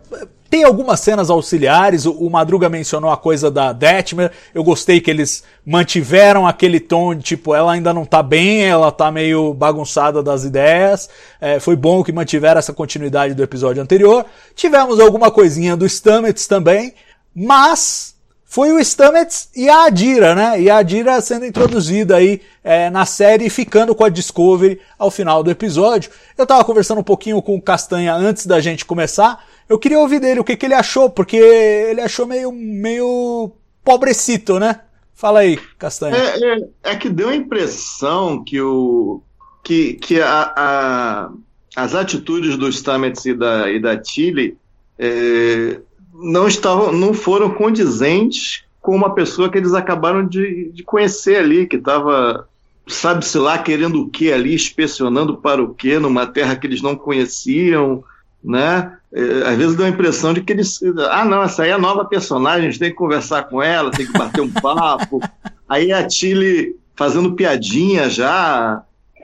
tem 0.55 0.63
algumas 0.63 1.01
cenas 1.01 1.31
auxiliares, 1.31 2.07
o, 2.07 2.31
Madruga 2.31 2.69
mencionou 2.69 3.11
a 3.11 3.17
coisa 3.17 3.51
da 3.51 3.73
Detmer, 3.73 4.31
eu 4.55 4.63
gostei 4.63 5.01
que 5.01 5.11
eles 5.11 5.43
mantiveram 5.67 6.47
aquele 6.47 6.79
tom 6.79 7.13
de 7.13 7.25
tipo, 7.25 7.53
ela 7.53 7.73
ainda 7.73 7.93
não 7.93 8.05
tá 8.05 8.23
bem, 8.23 8.63
ela 8.63 8.93
tá 8.93 9.11
meio 9.11 9.53
bagunçada 9.53 10.23
das 10.23 10.45
ideias, 10.45 11.11
é, 11.41 11.59
foi 11.59 11.75
bom 11.75 12.05
que 12.05 12.13
mantiveram 12.13 12.61
essa 12.61 12.73
continuidade 12.73 13.35
do 13.35 13.43
episódio 13.43 13.83
anterior. 13.83 14.25
Tivemos 14.55 15.01
alguma 15.01 15.29
coisinha 15.29 15.77
do 15.77 15.89
Stamets 15.89 16.47
também, 16.47 16.95
mas 17.35 18.15
foi 18.45 18.71
o 18.71 18.79
Stamets 18.79 19.49
e 19.57 19.69
a 19.69 19.87
Adira, 19.87 20.37
né? 20.37 20.61
E 20.61 20.71
a 20.71 20.77
Adira 20.77 21.21
sendo 21.21 21.45
introduzida 21.45 22.15
aí 22.15 22.41
é, 22.63 22.89
na 22.89 23.05
série 23.05 23.47
e 23.47 23.51
ficando 23.51 23.93
com 23.97 24.05
a 24.05 24.09
Discovery 24.09 24.81
ao 24.97 25.11
final 25.11 25.43
do 25.43 25.51
episódio. 25.51 26.13
Eu 26.39 26.47
tava 26.47 26.65
conversando 26.65 27.01
um 27.01 27.03
pouquinho 27.03 27.43
com 27.43 27.57
o 27.57 27.61
Castanha 27.61 28.15
antes 28.15 28.47
da 28.47 28.61
gente 28.61 28.85
começar, 28.85 29.45
eu 29.69 29.79
queria 29.79 29.99
ouvir 29.99 30.21
dele 30.21 30.41
o 30.41 30.45
que, 30.45 30.57
que 30.57 30.67
ele 30.67 30.75
achou, 30.75 31.11
porque 31.11 31.37
ele 31.37 32.01
achou 32.01 32.27
meio, 32.27 32.53
meio 32.53 33.53
pobrecito, 33.85 34.59
né? 34.59 34.81
Fala 35.15 35.41
aí, 35.41 35.57
Castanha. 35.79 36.17
É, 36.17 36.39
é, 36.39 36.69
é 36.93 36.97
que 36.97 37.09
deu 37.09 37.29
a 37.29 37.37
impressão 37.37 38.43
que, 38.43 38.61
o, 38.61 39.23
que, 39.63 39.95
que 39.95 40.21
a, 40.21 40.53
a, 40.57 41.31
as 41.77 41.95
atitudes 41.95 42.57
do 42.57 42.71
Stamets 42.71 43.25
e 43.25 43.35
da, 43.35 43.71
e 43.71 43.81
da 43.81 43.97
Tilly 43.97 44.57
é, 44.99 45.81
não, 46.13 46.47
estavam, 46.47 46.93
não 46.93 47.15
foram 47.15 47.51
condizentes 47.51 48.65
com 48.81 48.95
uma 48.95 49.15
pessoa 49.15 49.49
que 49.49 49.57
eles 49.57 49.73
acabaram 49.73 50.27
de, 50.27 50.71
de 50.71 50.83
conhecer 50.83 51.37
ali, 51.37 51.67
que 51.67 51.77
estava, 51.77 52.47
sabe-se 52.87 53.39
lá, 53.39 53.57
querendo 53.57 54.03
o 54.03 54.11
que 54.11 54.31
ali, 54.31 54.55
inspecionando 54.55 55.39
para 55.39 55.63
o 55.63 55.73
que, 55.75 55.99
numa 55.99 56.27
terra 56.27 56.55
que 56.55 56.67
eles 56.67 56.83
não 56.83 56.95
conheciam, 56.95 58.05
né? 58.45 58.93
É, 59.13 59.49
às 59.49 59.57
vezes 59.57 59.77
dá 59.77 59.87
a 59.87 59.89
impressão 59.89 60.35
de 60.35 60.43
que 60.43 60.53
eles. 60.53 60.81
Ah, 61.11 61.25
não, 61.25 61.43
essa 61.43 61.63
aí 61.63 61.71
é 61.71 61.73
a 61.73 61.79
nova 61.79 62.05
personagem, 62.05 62.67
a 62.67 62.71
gente 62.71 62.81
tem 62.81 62.91
que 62.91 62.97
conversar 62.97 63.45
com 63.45 63.63
ela, 63.63 63.91
tem 63.91 64.07
que 64.07 64.13
bater 64.13 64.41
um 64.41 64.51
papo. 64.61 65.21
aí 65.69 65.93
a 65.93 66.07
Tilly 66.07 66.77
fazendo 66.95 67.33
piadinha 67.33 68.11
já. 68.11 68.83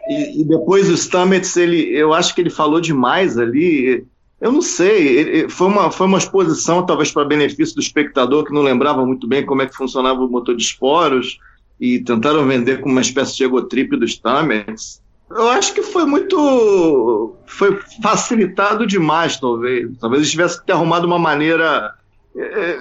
E, 0.09 0.41
e, 0.41 0.45
depois 0.45 0.89
o 0.89 0.97
Stamets, 0.97 1.57
ele, 1.57 1.89
eu 1.97 2.13
acho 2.15 2.35
que 2.35 2.41
ele 2.41 2.51
falou 2.51 2.81
demais 2.81 3.37
ali. 3.37 4.05
Eu 4.41 4.51
não 4.51 4.63
sei, 4.63 5.19
ele, 5.19 5.49
foi, 5.51 5.67
uma, 5.67 5.91
foi 5.91 6.07
uma 6.07 6.17
exposição, 6.17 6.87
talvez 6.87 7.13
para 7.13 7.27
benefício 7.27 7.75
do 7.75 7.83
espectador, 7.83 8.45
que 8.45 8.55
não 8.55 8.63
lembrava 8.63 9.05
muito 9.05 9.29
bem 9.29 9.45
como 9.45 9.61
é 9.61 9.67
que 9.67 9.77
funcionava 9.77 10.21
o 10.21 10.31
motor 10.31 10.57
de 10.57 10.63
esporos, 10.63 11.39
e 11.79 11.99
tentaram 11.99 12.47
vender 12.47 12.81
como 12.81 12.93
uma 12.93 13.03
espécie 13.03 13.37
de 13.37 13.45
egotrip 13.45 13.97
do 13.97 14.09
Stamets. 14.09 15.03
Eu 15.31 15.49
acho 15.49 15.73
que 15.73 15.83
foi 15.83 16.05
muito. 16.05 17.35
Foi 17.47 17.79
facilitado 18.03 18.87
demais, 18.87 19.39
talvez. 19.39 19.89
Talvez 20.01 20.23
eles 20.23 20.31
tivessem 20.31 20.61
que 20.61 20.67
ter 20.67 20.73
arrumado 20.73 21.07
uma 21.07 21.19
maneira. 21.19 21.95
É, 22.35 22.79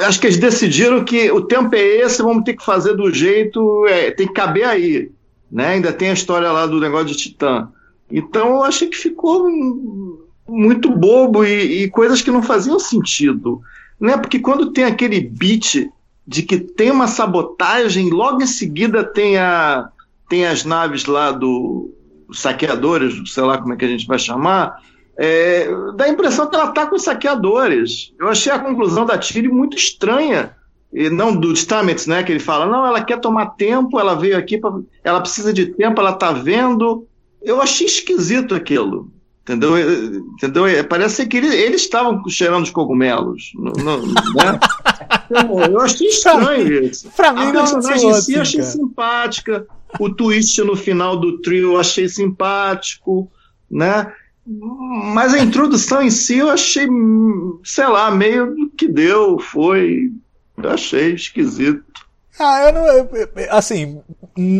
acho 0.00 0.20
que 0.20 0.26
eles 0.26 0.38
decidiram 0.38 1.04
que 1.04 1.30
o 1.30 1.40
tempo 1.40 1.74
é 1.74 1.80
esse, 1.80 2.22
vamos 2.22 2.44
ter 2.44 2.54
que 2.54 2.64
fazer 2.64 2.94
do 2.94 3.10
jeito. 3.12 3.86
É, 3.86 4.10
tem 4.10 4.26
que 4.26 4.34
caber 4.34 4.64
aí. 4.64 5.10
Né? 5.50 5.68
Ainda 5.68 5.92
tem 5.92 6.10
a 6.10 6.14
história 6.14 6.52
lá 6.52 6.66
do 6.66 6.80
negócio 6.80 7.06
de 7.06 7.16
Titã. 7.16 7.68
Então 8.10 8.56
eu 8.56 8.62
achei 8.62 8.88
que 8.88 8.96
ficou 8.96 9.48
muito 10.46 10.90
bobo 10.90 11.44
e, 11.44 11.84
e 11.84 11.90
coisas 11.90 12.20
que 12.20 12.30
não 12.30 12.42
faziam 12.42 12.78
sentido. 12.78 13.62
Né? 13.98 14.16
Porque 14.18 14.38
quando 14.38 14.72
tem 14.72 14.84
aquele 14.84 15.20
beat 15.20 15.88
de 16.26 16.42
que 16.42 16.58
tem 16.58 16.90
uma 16.90 17.06
sabotagem, 17.06 18.10
logo 18.10 18.42
em 18.42 18.46
seguida 18.46 19.02
tem, 19.02 19.38
a, 19.38 19.88
tem 20.28 20.46
as 20.46 20.64
naves 20.64 21.04
lá 21.06 21.32
do 21.32 21.94
saqueadores, 22.32 23.32
sei 23.32 23.42
lá 23.44 23.58
como 23.58 23.74
é 23.74 23.76
que 23.76 23.84
a 23.84 23.88
gente 23.88 24.06
vai 24.06 24.18
chamar, 24.18 24.80
é, 25.18 25.68
dá 25.94 26.04
a 26.04 26.08
impressão 26.08 26.48
que 26.48 26.56
ela 26.56 26.68
está 26.68 26.86
com 26.86 26.96
os 26.96 27.02
saqueadores. 27.02 28.12
Eu 28.18 28.28
achei 28.28 28.52
a 28.52 28.58
conclusão 28.58 29.06
da 29.06 29.16
Tiri 29.16 29.48
muito 29.48 29.76
estranha, 29.76 30.54
e 30.92 31.10
não 31.10 31.34
do 31.34 31.54
Stamets, 31.54 32.06
né, 32.06 32.22
que 32.22 32.32
ele 32.32 32.40
fala, 32.40 32.66
não, 32.66 32.86
ela 32.86 33.02
quer 33.02 33.20
tomar 33.20 33.46
tempo, 33.50 33.98
ela 33.98 34.14
veio 34.14 34.36
aqui, 34.36 34.58
pra, 34.58 34.72
ela 35.02 35.20
precisa 35.20 35.52
de 35.52 35.66
tempo, 35.66 36.00
ela 36.00 36.12
está 36.12 36.32
vendo. 36.32 37.06
Eu 37.42 37.60
achei 37.60 37.86
esquisito 37.86 38.54
aquilo. 38.54 39.10
Entendeu? 39.42 39.78
Entendeu? 39.78 40.64
Parece 40.88 41.24
que 41.26 41.36
ele, 41.36 41.54
eles 41.54 41.82
estavam 41.82 42.20
cheirando 42.28 42.64
os 42.64 42.70
cogumelos. 42.70 43.52
Não, 43.54 43.72
não, 43.84 44.06
né? 44.06 44.58
eu 45.70 45.80
achei 45.80 46.08
estranho 46.08 46.84
isso. 46.84 47.10
Pra 47.16 47.32
mim, 47.32 47.48
a 47.48 47.52
personagem 47.52 48.10
em 48.10 48.14
si 48.14 48.34
eu 48.34 48.42
achei 48.42 48.62
simpática. 48.62 49.66
O 49.98 50.10
twist 50.10 50.60
no 50.62 50.76
final 50.76 51.18
do 51.18 51.38
trio 51.38 51.72
eu 51.72 51.80
achei 51.80 52.08
simpático, 52.08 53.30
né? 53.70 54.12
Mas 54.46 55.34
a 55.34 55.38
introdução 55.38 56.02
em 56.02 56.10
si 56.10 56.38
eu 56.38 56.48
achei, 56.48 56.86
sei 57.64 57.86
lá, 57.86 58.10
meio 58.10 58.70
que 58.76 58.86
deu, 58.86 59.38
foi. 59.38 60.12
Eu 60.56 60.70
achei 60.70 61.14
esquisito. 61.14 62.05
Ah, 62.38 62.64
eu 62.66 62.72
não. 62.72 62.86
eu- 62.86 63.08
assim, 63.50 64.00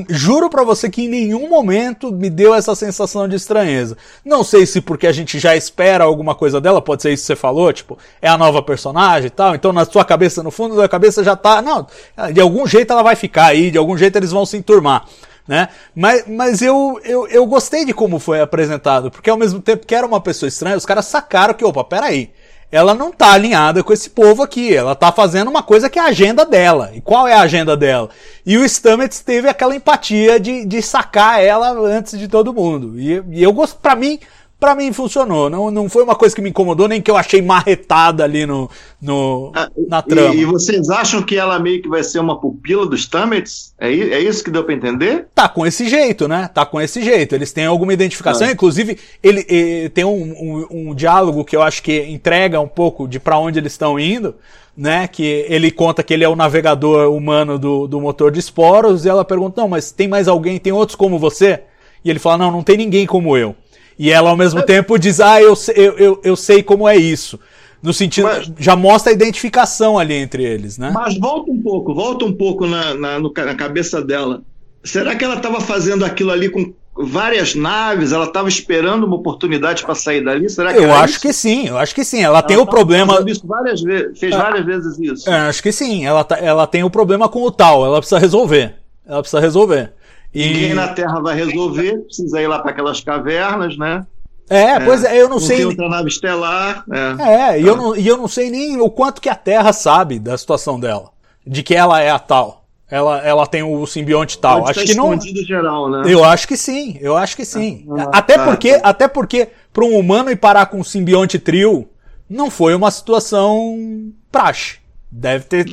juro 0.08 0.48
pra 0.48 0.64
você 0.64 0.88
que 0.88 1.02
em 1.02 1.08
nenhum 1.08 1.48
momento 1.48 2.10
me 2.10 2.30
deu 2.30 2.54
essa 2.54 2.74
sensação 2.74 3.28
de 3.28 3.36
estranheza. 3.36 3.96
Não 4.24 4.42
sei 4.42 4.64
se 4.64 4.80
porque 4.80 5.06
a 5.06 5.12
gente 5.12 5.38
já 5.38 5.54
espera 5.54 6.04
alguma 6.04 6.34
coisa 6.34 6.58
dela, 6.60 6.80
pode 6.80 7.02
ser 7.02 7.12
isso 7.12 7.24
que 7.24 7.26
você 7.26 7.36
falou, 7.36 7.70
tipo, 7.72 7.98
é 8.22 8.28
a 8.28 8.38
nova 8.38 8.62
personagem 8.62 9.26
e 9.26 9.30
tal, 9.30 9.54
então 9.54 9.72
na 9.74 9.84
sua 9.84 10.04
cabeça, 10.04 10.42
no 10.42 10.50
fundo 10.50 10.74
da 10.74 10.88
cabeça 10.88 11.22
já 11.22 11.36
tá. 11.36 11.60
Não, 11.60 11.86
de 12.32 12.40
algum 12.40 12.66
jeito 12.66 12.92
ela 12.92 13.02
vai 13.02 13.14
ficar 13.14 13.46
aí, 13.46 13.70
de 13.70 13.76
algum 13.78 13.96
jeito 13.96 14.16
eles 14.16 14.30
vão 14.32 14.46
se 14.46 14.56
enturmar. 14.56 15.04
Né? 15.46 15.68
Mas, 15.94 16.24
mas 16.26 16.60
eu, 16.62 16.98
eu, 17.04 17.28
eu 17.28 17.46
gostei 17.46 17.84
de 17.84 17.92
como 17.94 18.18
foi 18.18 18.40
apresentado, 18.40 19.12
porque 19.12 19.30
ao 19.30 19.36
mesmo 19.36 19.60
tempo 19.60 19.86
que 19.86 19.94
era 19.94 20.04
uma 20.04 20.20
pessoa 20.20 20.48
estranha, 20.48 20.76
os 20.76 20.84
caras 20.86 21.04
sacaram 21.04 21.54
que, 21.54 21.64
opa, 21.64 21.84
peraí, 21.84 22.30
ela 22.70 22.94
não 22.94 23.12
tá 23.12 23.32
alinhada 23.32 23.82
com 23.82 23.92
esse 23.92 24.10
povo 24.10 24.42
aqui. 24.42 24.74
Ela 24.74 24.94
tá 24.94 25.12
fazendo 25.12 25.48
uma 25.48 25.62
coisa 25.62 25.88
que 25.88 25.98
é 25.98 26.02
a 26.02 26.06
agenda 26.06 26.44
dela. 26.44 26.90
E 26.94 27.00
qual 27.00 27.26
é 27.26 27.34
a 27.34 27.42
agenda 27.42 27.76
dela? 27.76 28.10
E 28.44 28.56
o 28.58 28.68
Stamets 28.68 29.20
teve 29.20 29.48
aquela 29.48 29.74
empatia 29.74 30.38
de, 30.40 30.64
de 30.64 30.82
sacar 30.82 31.42
ela 31.42 31.70
antes 31.72 32.18
de 32.18 32.28
todo 32.28 32.52
mundo. 32.52 32.98
E, 32.98 33.22
e 33.30 33.42
eu 33.42 33.52
gosto, 33.52 33.78
pra 33.78 33.94
mim, 33.94 34.18
pra 34.58 34.74
mim 34.74 34.92
funcionou. 34.92 35.48
Não, 35.50 35.70
não 35.70 35.88
foi 35.88 36.02
uma 36.02 36.14
coisa 36.14 36.34
que 36.34 36.40
me 36.40 36.50
incomodou, 36.50 36.88
nem 36.88 37.00
que 37.00 37.10
eu 37.10 37.16
achei 37.16 37.42
marretada 37.42 38.24
ali 38.24 38.46
no, 38.46 38.70
no, 39.00 39.52
na 39.88 40.02
trama. 40.02 40.30
Ah, 40.30 40.34
E, 40.34 40.40
e 40.40 40.44
vocês 40.44 40.88
acham 40.90 41.22
que 41.22 41.36
ela 41.36 41.58
meio 41.58 41.82
que 41.82 41.88
vai 41.88 42.02
ser 42.02 42.18
uma 42.18 42.40
pupila 42.40 42.86
dos 42.86 43.02
Stamets? 43.02 43.74
É, 43.78 43.88
é 43.88 44.20
isso 44.20 44.42
que 44.42 44.50
deu 44.50 44.64
pra 44.64 44.74
entender? 44.74 45.28
Tá 45.34 45.48
com 45.48 45.66
esse 45.66 45.88
jeito, 45.88 46.26
né? 46.26 46.48
Tá 46.52 46.64
com 46.64 46.80
esse 46.80 47.02
jeito. 47.02 47.34
Eles 47.34 47.52
têm 47.52 47.66
alguma 47.66 47.92
identificação. 47.92 48.46
Ah. 48.46 48.52
Inclusive, 48.52 48.98
ele, 49.22 49.46
eh, 49.48 49.88
tem 49.90 50.04
um, 50.04 50.10
um, 50.10 50.66
um 50.90 50.94
diálogo 50.94 51.44
que 51.44 51.54
eu 51.54 51.62
acho 51.62 51.82
que 51.82 52.02
entrega 52.04 52.60
um 52.60 52.68
pouco 52.68 53.06
de 53.06 53.20
pra 53.20 53.38
onde 53.38 53.58
eles 53.58 53.72
estão 53.72 53.98
indo, 54.00 54.34
né? 54.76 55.06
Que 55.06 55.44
ele 55.48 55.70
conta 55.70 56.02
que 56.02 56.12
ele 56.14 56.24
é 56.24 56.28
o 56.28 56.36
navegador 56.36 57.14
humano 57.14 57.58
do, 57.58 57.86
do 57.86 58.00
motor 58.00 58.30
de 58.30 58.40
esporos. 58.40 59.04
E 59.04 59.08
ela 59.08 59.24
pergunta: 59.24 59.60
Não, 59.60 59.68
mas 59.68 59.90
tem 59.90 60.08
mais 60.08 60.28
alguém? 60.28 60.58
Tem 60.58 60.72
outros 60.72 60.96
como 60.96 61.18
você? 61.18 61.60
E 62.04 62.10
ele 62.10 62.18
fala: 62.18 62.38
Não, 62.38 62.50
não 62.50 62.62
tem 62.62 62.76
ninguém 62.76 63.06
como 63.06 63.36
eu. 63.36 63.54
E 63.98 64.10
ela 64.10 64.30
ao 64.30 64.36
mesmo 64.36 64.62
tempo 64.62 64.98
diz: 64.98 65.20
Ah, 65.20 65.40
eu, 65.40 65.54
eu, 65.74 65.98
eu, 65.98 66.20
eu 66.22 66.36
sei 66.36 66.62
como 66.62 66.88
é 66.88 66.96
isso. 66.96 67.38
No 67.82 67.92
sentido, 67.92 68.24
Mas- 68.24 68.50
já 68.58 68.74
mostra 68.74 69.12
a 69.12 69.14
identificação 69.14 69.98
ali 69.98 70.14
entre 70.14 70.42
eles, 70.42 70.76
né? 70.78 70.90
Mas 70.92 71.18
volta 71.18 71.50
um 71.50 71.60
pouco, 71.62 71.94
volta 71.94 72.24
um 72.24 72.32
pouco 72.32 72.66
na, 72.66 72.94
na, 72.94 73.18
na 73.20 73.54
cabeça 73.54 74.02
dela. 74.02 74.42
Será 74.82 75.14
que 75.14 75.24
ela 75.24 75.34
estava 75.36 75.60
fazendo 75.60 76.04
aquilo 76.04 76.30
ali 76.30 76.48
com 76.48 76.72
várias 76.96 77.54
naves? 77.54 78.12
Ela 78.12 78.24
estava 78.24 78.48
esperando 78.48 79.04
uma 79.04 79.16
oportunidade 79.16 79.84
para 79.84 79.94
sair 79.94 80.24
dali? 80.24 80.48
Será 80.48 80.72
que 80.72 80.78
Eu 80.80 80.92
acho 80.92 81.12
isso? 81.14 81.20
que 81.20 81.32
sim, 81.32 81.68
eu 81.68 81.76
acho 81.78 81.94
que 81.94 82.04
sim. 82.04 82.22
Ela 82.22 82.42
tem 82.42 82.54
Ela 82.54 82.62
o 82.62 82.66
tava 82.66 82.76
problema. 82.76 83.24
Isso 83.26 83.46
várias 83.46 83.80
vezes, 83.82 84.18
fez 84.18 84.34
Ah. 84.34 84.38
várias 84.42 84.64
vezes 84.66 84.98
isso. 84.98 85.30
É, 85.30 85.34
acho 85.48 85.62
que 85.62 85.70
sim. 85.72 86.04
Ela, 86.04 86.24
tá- 86.24 86.38
ela 86.38 86.66
tem 86.66 86.82
o 86.82 86.90
problema 86.90 87.28
com 87.28 87.42
o 87.42 87.50
tal. 87.50 87.84
Ela 87.84 87.98
precisa 87.98 88.18
resolver. 88.18 88.74
Ela 89.06 89.20
precisa 89.20 89.40
resolver. 89.40 89.92
E... 90.36 90.46
Ninguém 90.46 90.74
na 90.74 90.88
Terra 90.88 91.18
vai 91.18 91.34
resolver, 91.34 91.96
precisa 92.04 92.42
ir 92.42 92.46
lá 92.46 92.58
para 92.58 92.70
aquelas 92.70 93.00
cavernas, 93.00 93.78
né? 93.78 94.06
É, 94.50 94.78
pois 94.78 95.02
é, 95.02 95.18
eu 95.18 95.30
não 95.30 95.38
Tem 95.38 95.46
sei. 95.46 95.64
outra 95.64 95.88
nave 95.88 96.08
estelar. 96.08 96.84
É. 96.92 97.54
É, 97.54 97.60
e 97.60 97.66
eu, 97.66 97.74
não, 97.74 97.96
e 97.96 98.06
eu 98.06 98.18
não 98.18 98.28
sei 98.28 98.50
nem 98.50 98.78
o 98.78 98.90
quanto 98.90 99.22
que 99.22 99.30
a 99.30 99.34
Terra 99.34 99.72
sabe 99.72 100.18
da 100.18 100.36
situação 100.36 100.78
dela. 100.78 101.10
De 101.44 101.62
que 101.62 101.74
ela 101.74 102.02
é 102.02 102.10
a 102.10 102.18
tal. 102.18 102.66
Ela, 102.88 103.18
ela 103.26 103.46
tem 103.46 103.62
o 103.62 103.86
simbionte 103.86 104.38
tal. 104.38 104.62
Pode 104.62 104.78
acho 104.78 104.86
que 104.86 104.94
não. 104.94 105.18
geral, 105.18 105.88
né? 105.90 106.02
Eu 106.06 106.22
acho 106.22 106.46
que 106.46 106.56
sim, 106.56 106.98
eu 107.00 107.16
acho 107.16 107.34
que 107.34 107.44
sim. 107.46 107.86
Ah, 107.98 108.18
até 108.18 108.36
tá, 108.36 108.44
porque, 108.44 108.78
tá. 108.78 108.88
até 108.88 109.08
porque 109.08 109.48
para 109.72 109.86
um 109.86 109.98
humano 109.98 110.30
ir 110.30 110.36
parar 110.36 110.66
com 110.66 110.78
um 110.78 110.84
simbionte 110.84 111.38
trio 111.38 111.88
não 112.28 112.50
foi 112.50 112.74
uma 112.74 112.90
situação 112.90 114.12
praxe. 114.30 114.80
Deve 115.18 115.44
ter 115.46 115.64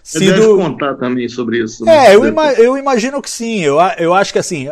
Você 0.00 0.20
deve 0.20 0.40
sido 0.42 0.56
contar 0.56 0.94
também 0.94 1.28
sobre 1.28 1.58
isso. 1.60 1.84
né? 1.84 2.06
É, 2.10 2.14
eu, 2.14 2.24
ima- 2.24 2.52
eu 2.52 2.78
imagino 2.78 3.20
que 3.20 3.28
sim. 3.28 3.60
Eu, 3.60 3.78
eu 3.98 4.14
acho 4.14 4.32
que 4.32 4.38
assim, 4.38 4.68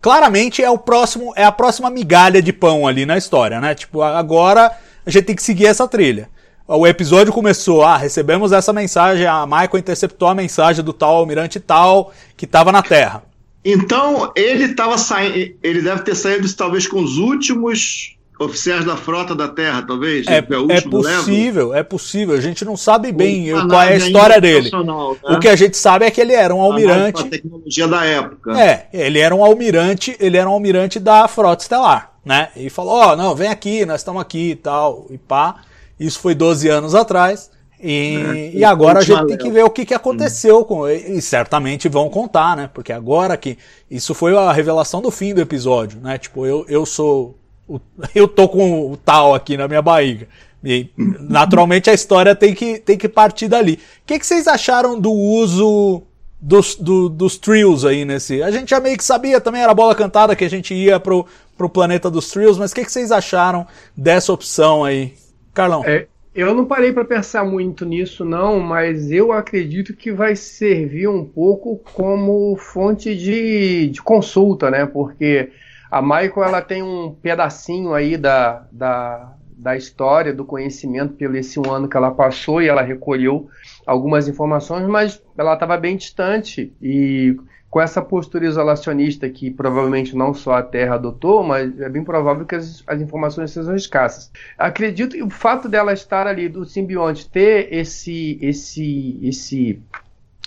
claramente 0.00 0.62
é 0.62 0.68
o 0.68 0.76
próximo, 0.76 1.32
é 1.36 1.44
a 1.44 1.52
próxima 1.52 1.88
migalha 1.88 2.42
de 2.42 2.52
pão 2.52 2.88
ali 2.88 3.06
na 3.06 3.16
história, 3.16 3.60
né? 3.60 3.76
Tipo, 3.76 4.02
agora 4.02 4.72
a 5.06 5.10
gente 5.10 5.24
tem 5.26 5.36
que 5.36 5.42
seguir 5.44 5.66
essa 5.66 5.86
trilha. 5.86 6.28
O 6.66 6.86
episódio 6.86 7.32
começou, 7.32 7.82
ah, 7.84 7.96
recebemos 7.96 8.50
essa 8.52 8.72
mensagem, 8.72 9.24
a 9.26 9.46
Michael 9.46 9.78
interceptou 9.78 10.28
a 10.28 10.34
mensagem 10.34 10.84
do 10.84 10.92
tal 10.92 11.16
almirante 11.16 11.60
tal 11.60 12.12
que 12.36 12.44
estava 12.46 12.72
na 12.72 12.82
Terra. 12.82 13.22
Então, 13.64 14.32
ele 14.36 14.64
estava 14.64 14.98
saindo. 14.98 15.54
Ele 15.62 15.80
deve 15.80 16.02
ter 16.02 16.16
saído 16.16 16.52
talvez 16.52 16.86
com 16.88 17.00
os 17.00 17.16
últimos 17.16 18.17
oficiais 18.38 18.84
da 18.84 18.96
frota 18.96 19.34
da 19.34 19.48
Terra, 19.48 19.82
talvez. 19.82 20.26
É, 20.26 20.40
o 20.40 20.70
é 20.70 20.74
level. 20.74 20.90
possível, 20.90 21.74
é 21.74 21.82
possível. 21.82 22.34
A 22.36 22.40
gente 22.40 22.64
não 22.64 22.76
sabe 22.76 23.10
bem 23.10 23.52
Uma 23.52 23.68
qual 23.68 23.82
é 23.82 23.86
a 23.86 23.90
nave 23.90 24.06
história 24.06 24.40
dele. 24.40 24.70
né? 24.70 25.36
O 25.36 25.38
que 25.40 25.48
a 25.48 25.56
gente 25.56 25.76
sabe 25.76 26.04
é 26.04 26.10
que 26.10 26.20
ele 26.20 26.32
era 26.32 26.54
um 26.54 26.60
almirante. 26.60 27.22
a 27.22 27.26
tecnologia 27.26 27.88
da 27.88 28.04
época. 28.04 28.60
É, 28.60 28.88
ele 28.92 29.18
era 29.18 29.34
um 29.34 29.44
almirante, 29.44 30.16
ele 30.20 30.36
era 30.36 30.48
um 30.48 30.52
almirante 30.52 31.00
da 31.00 31.26
frota 31.26 31.62
estelar, 31.62 32.12
né? 32.24 32.48
E 32.56 32.70
falou, 32.70 32.94
ó, 32.94 33.16
não, 33.16 33.34
vem 33.34 33.48
aqui, 33.48 33.84
nós 33.84 34.00
estamos 34.00 34.22
aqui 34.22 34.50
e 34.50 34.56
tal, 34.56 35.06
e 35.10 35.18
pá. 35.18 35.56
Isso 35.98 36.20
foi 36.20 36.34
12 36.34 36.68
anos 36.68 36.94
atrás. 36.94 37.50
E, 37.80 38.16
É, 38.16 38.50
e 38.56 38.64
agora 38.64 38.98
a 38.98 39.02
gente 39.02 39.12
última 39.12 39.28
tem 39.28 39.38
que 39.38 39.52
ver 39.52 39.64
o 39.64 39.70
que, 39.70 39.84
que 39.84 39.94
aconteceu 39.94 40.64
com 40.64 40.88
ele. 40.88 41.18
E 41.18 41.22
certamente 41.22 41.88
vão 41.88 42.08
contar, 42.08 42.56
né? 42.56 42.70
Porque 42.72 42.92
agora 42.92 43.36
que. 43.36 43.56
Isso 43.90 44.14
foi 44.14 44.36
a 44.36 44.52
revelação 44.52 45.00
do 45.00 45.10
fim 45.10 45.32
do 45.32 45.40
episódio, 45.40 46.00
né? 46.00 46.18
Tipo, 46.18 46.44
eu, 46.44 46.64
eu 46.68 46.84
sou. 46.84 47.38
O- 47.68 47.80
eu 48.14 48.26
tô 48.26 48.48
com 48.48 48.90
o 48.92 48.96
tal 48.96 49.34
aqui 49.34 49.56
na 49.56 49.68
minha 49.68 49.82
barriga. 49.82 50.26
E 50.64 50.88
naturalmente 50.96 51.88
a 51.88 51.94
história 51.94 52.34
tem 52.34 52.52
que, 52.54 52.78
tem 52.78 52.98
que 52.98 53.08
partir 53.08 53.46
dali. 53.48 53.74
O 53.74 53.78
que, 54.06 54.18
que 54.18 54.26
vocês 54.26 54.48
acharam 54.48 54.98
do 54.98 55.12
uso 55.12 56.02
dos, 56.40 56.74
do- 56.76 57.08
dos 57.08 57.36
trios 57.36 57.84
aí 57.84 58.04
nesse. 58.04 58.42
A 58.42 58.50
gente 58.50 58.70
já 58.70 58.80
meio 58.80 58.96
que 58.96 59.04
sabia 59.04 59.40
também, 59.40 59.62
era 59.62 59.74
bola 59.74 59.94
cantada 59.94 60.34
que 60.36 60.44
a 60.44 60.50
gente 60.50 60.74
ia 60.74 60.98
pro, 60.98 61.26
pro 61.56 61.68
planeta 61.68 62.10
dos 62.10 62.28
trios, 62.30 62.58
mas 62.58 62.72
o 62.72 62.74
que, 62.74 62.84
que 62.84 62.92
vocês 62.92 63.12
acharam 63.12 63.66
dessa 63.96 64.32
opção 64.32 64.84
aí? 64.84 65.14
Carlão. 65.54 65.84
É, 65.84 66.06
eu 66.34 66.54
não 66.54 66.64
parei 66.64 66.92
para 66.92 67.04
pensar 67.04 67.44
muito 67.44 67.84
nisso, 67.84 68.24
não, 68.24 68.60
mas 68.60 69.10
eu 69.10 69.32
acredito 69.32 69.94
que 69.94 70.12
vai 70.12 70.36
servir 70.36 71.08
um 71.08 71.24
pouco 71.24 71.80
como 71.94 72.56
fonte 72.56 73.16
de, 73.16 73.88
de 73.88 74.00
consulta, 74.02 74.70
né? 74.70 74.86
Porque 74.86 75.50
a 75.90 76.02
Michael 76.02 76.44
ela 76.44 76.62
tem 76.62 76.82
um 76.82 77.14
pedacinho 77.14 77.94
aí 77.94 78.16
da, 78.16 78.66
da, 78.70 79.32
da 79.56 79.76
história, 79.76 80.32
do 80.32 80.44
conhecimento 80.44 81.14
pelo 81.14 81.36
esse 81.36 81.58
um 81.58 81.70
ano 81.70 81.88
que 81.88 81.96
ela 81.96 82.10
passou 82.10 82.62
e 82.62 82.68
ela 82.68 82.82
recolheu 82.82 83.48
algumas 83.86 84.28
informações, 84.28 84.86
mas 84.86 85.22
ela 85.36 85.54
estava 85.54 85.76
bem 85.76 85.96
distante 85.96 86.72
e 86.80 87.36
com 87.70 87.80
essa 87.80 88.00
postura 88.00 88.46
isolacionista 88.46 89.28
que 89.28 89.50
provavelmente 89.50 90.16
não 90.16 90.32
só 90.32 90.54
a 90.54 90.62
Terra 90.62 90.94
adotou, 90.94 91.42
mas 91.42 91.78
é 91.80 91.88
bem 91.88 92.02
provável 92.02 92.46
que 92.46 92.54
as, 92.54 92.82
as 92.86 93.00
informações 93.00 93.50
sejam 93.50 93.74
escassas. 93.76 94.30
Acredito 94.56 95.14
que 95.14 95.22
o 95.22 95.28
fato 95.28 95.68
dela 95.68 95.92
estar 95.92 96.26
ali, 96.26 96.48
do 96.48 96.64
simbionte, 96.64 97.28
ter 97.28 97.72
esse, 97.72 98.38
esse, 98.40 99.18
esse 99.22 99.82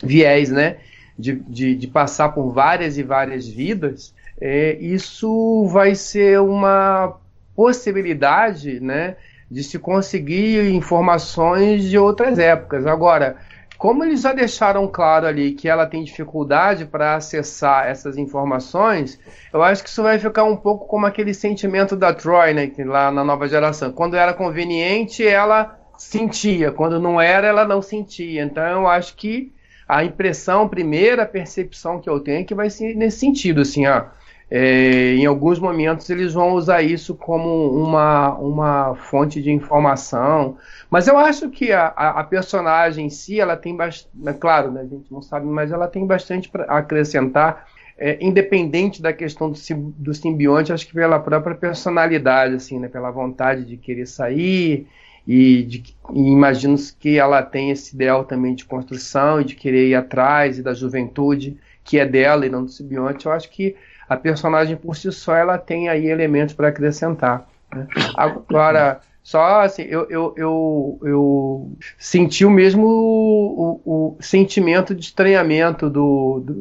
viés, 0.02 0.50
né, 0.50 0.78
de, 1.18 1.36
de, 1.36 1.76
de 1.76 1.88
passar 1.88 2.30
por 2.30 2.52
várias 2.52 2.98
e 2.98 3.04
várias 3.04 3.48
vidas, 3.48 4.16
é, 4.42 4.76
isso 4.82 5.68
vai 5.68 5.94
ser 5.94 6.42
uma 6.42 7.16
possibilidade, 7.56 8.80
né, 8.80 9.16
de 9.50 9.64
se 9.64 9.78
conseguir 9.78 10.74
informações 10.74 11.84
de 11.84 11.98
outras 11.98 12.40
épocas. 12.40 12.88
Agora, 12.88 13.38
como 13.78 14.04
eles 14.04 14.22
já 14.22 14.34
deixaram 14.34 14.88
claro 14.88 15.28
ali 15.28 15.52
que 15.52 15.68
ela 15.68 15.86
tem 15.86 16.04
dificuldade 16.04 16.86
para 16.86 17.16
acessar 17.16 17.88
essas 17.88 18.18
informações, 18.18 19.20
eu 19.54 19.62
acho 19.62 19.84
que 19.84 19.90
isso 19.90 20.02
vai 20.02 20.18
ficar 20.18 20.44
um 20.44 20.56
pouco 20.56 20.88
como 20.88 21.06
aquele 21.06 21.34
sentimento 21.34 21.96
da 21.96 22.14
Troy, 22.14 22.54
né, 22.54 22.72
lá 22.86 23.12
na 23.12 23.24
nova 23.24 23.48
geração. 23.48 23.92
Quando 23.92 24.16
era 24.16 24.34
conveniente, 24.34 25.28
ela 25.28 25.80
sentia, 25.98 26.72
quando 26.72 27.00
não 27.00 27.22
era, 27.22 27.48
ela 27.48 27.68
não 27.68 27.82
sentia. 27.82 28.42
Então, 28.44 28.64
eu 28.64 28.88
acho 28.88 29.16
que 29.16 29.52
a 29.88 30.04
impressão, 30.04 30.64
a 30.64 30.70
primeira 30.70 31.26
percepção 31.26 32.00
que 32.00 32.10
eu 32.10 32.20
tenho 32.20 32.42
é 32.42 32.44
que 32.44 32.56
vai 32.56 32.70
ser 32.70 32.96
nesse 32.96 33.20
sentido, 33.20 33.62
assim, 33.62 33.86
ó. 33.86 34.06
É, 34.54 35.14
em 35.14 35.26
alguns 35.26 35.60
momentos 35.60 36.10
eles 36.10 36.34
vão 36.34 36.52
usar 36.52 36.82
isso 36.82 37.16
como 37.16 37.70
uma, 37.70 38.34
uma 38.36 38.96
fonte 38.96 39.42
de 39.42 39.50
informação, 39.50 40.58
mas 40.90 41.08
eu 41.08 41.18
acho 41.18 41.50
que 41.50 41.72
a, 41.72 41.88
a, 41.88 42.22
personagem 42.26 43.06
em 43.06 43.10
si, 43.10 43.40
ela 43.40 43.56
tem 43.56 43.74
bastante, 43.74 44.10
é 44.26 44.34
claro, 44.34 44.70
né, 44.70 44.82
a 44.82 44.86
gente 44.86 45.10
não 45.10 45.22
sabe, 45.22 45.46
mas 45.46 45.72
ela 45.72 45.88
tem 45.88 46.06
bastante 46.06 46.50
para 46.50 46.66
acrescentar, 46.66 47.66
é, 47.98 48.18
independente 48.20 49.02
da 49.02 49.14
questão 49.14 49.50
do, 49.50 49.58
do 49.98 50.14
simbionte, 50.14 50.74
acho 50.74 50.86
que 50.86 50.94
pela 50.94 51.18
própria 51.18 51.56
personalidade, 51.56 52.56
assim, 52.56 52.78
né, 52.78 52.90
pela 52.90 53.10
vontade 53.10 53.64
de 53.64 53.78
querer 53.78 54.06
sair, 54.06 54.86
e, 55.26 55.64
de, 55.64 55.96
e 56.14 56.20
imagino 56.30 56.76
que 57.00 57.18
ela 57.18 57.42
tem 57.42 57.72
esse 57.72 57.96
ideal 57.96 58.26
também 58.26 58.54
de 58.54 58.66
construção 58.66 59.40
e 59.40 59.46
de 59.46 59.56
querer 59.56 59.88
ir 59.88 59.96
atrás 59.96 60.60
e 60.60 60.62
da 60.62 60.74
juventude 60.74 61.58
que 61.84 61.98
é 61.98 62.06
dela 62.06 62.46
e 62.46 62.50
não 62.50 62.64
do 62.64 62.72
simbionte, 62.72 63.26
eu 63.26 63.32
acho 63.32 63.50
que 63.50 63.76
a 64.12 64.18
personagem 64.18 64.76
por 64.76 64.94
si 64.94 65.10
só 65.10 65.34
ela 65.34 65.58
tem 65.58 65.88
aí 65.88 66.08
elementos 66.08 66.54
para 66.54 66.68
acrescentar. 66.68 67.48
Né? 67.74 67.88
Agora, 68.14 69.00
só 69.24 69.62
assim, 69.62 69.84
eu, 69.84 70.06
eu, 70.10 70.34
eu, 70.36 71.00
eu 71.02 71.72
senti 71.98 72.44
o 72.44 72.50
mesmo 72.50 72.86
o, 72.86 73.82
o, 73.86 74.18
sentimento 74.20 74.94
de 74.94 75.06
estranhamento 75.06 75.90
do, 75.90 76.42
do, 76.44 76.54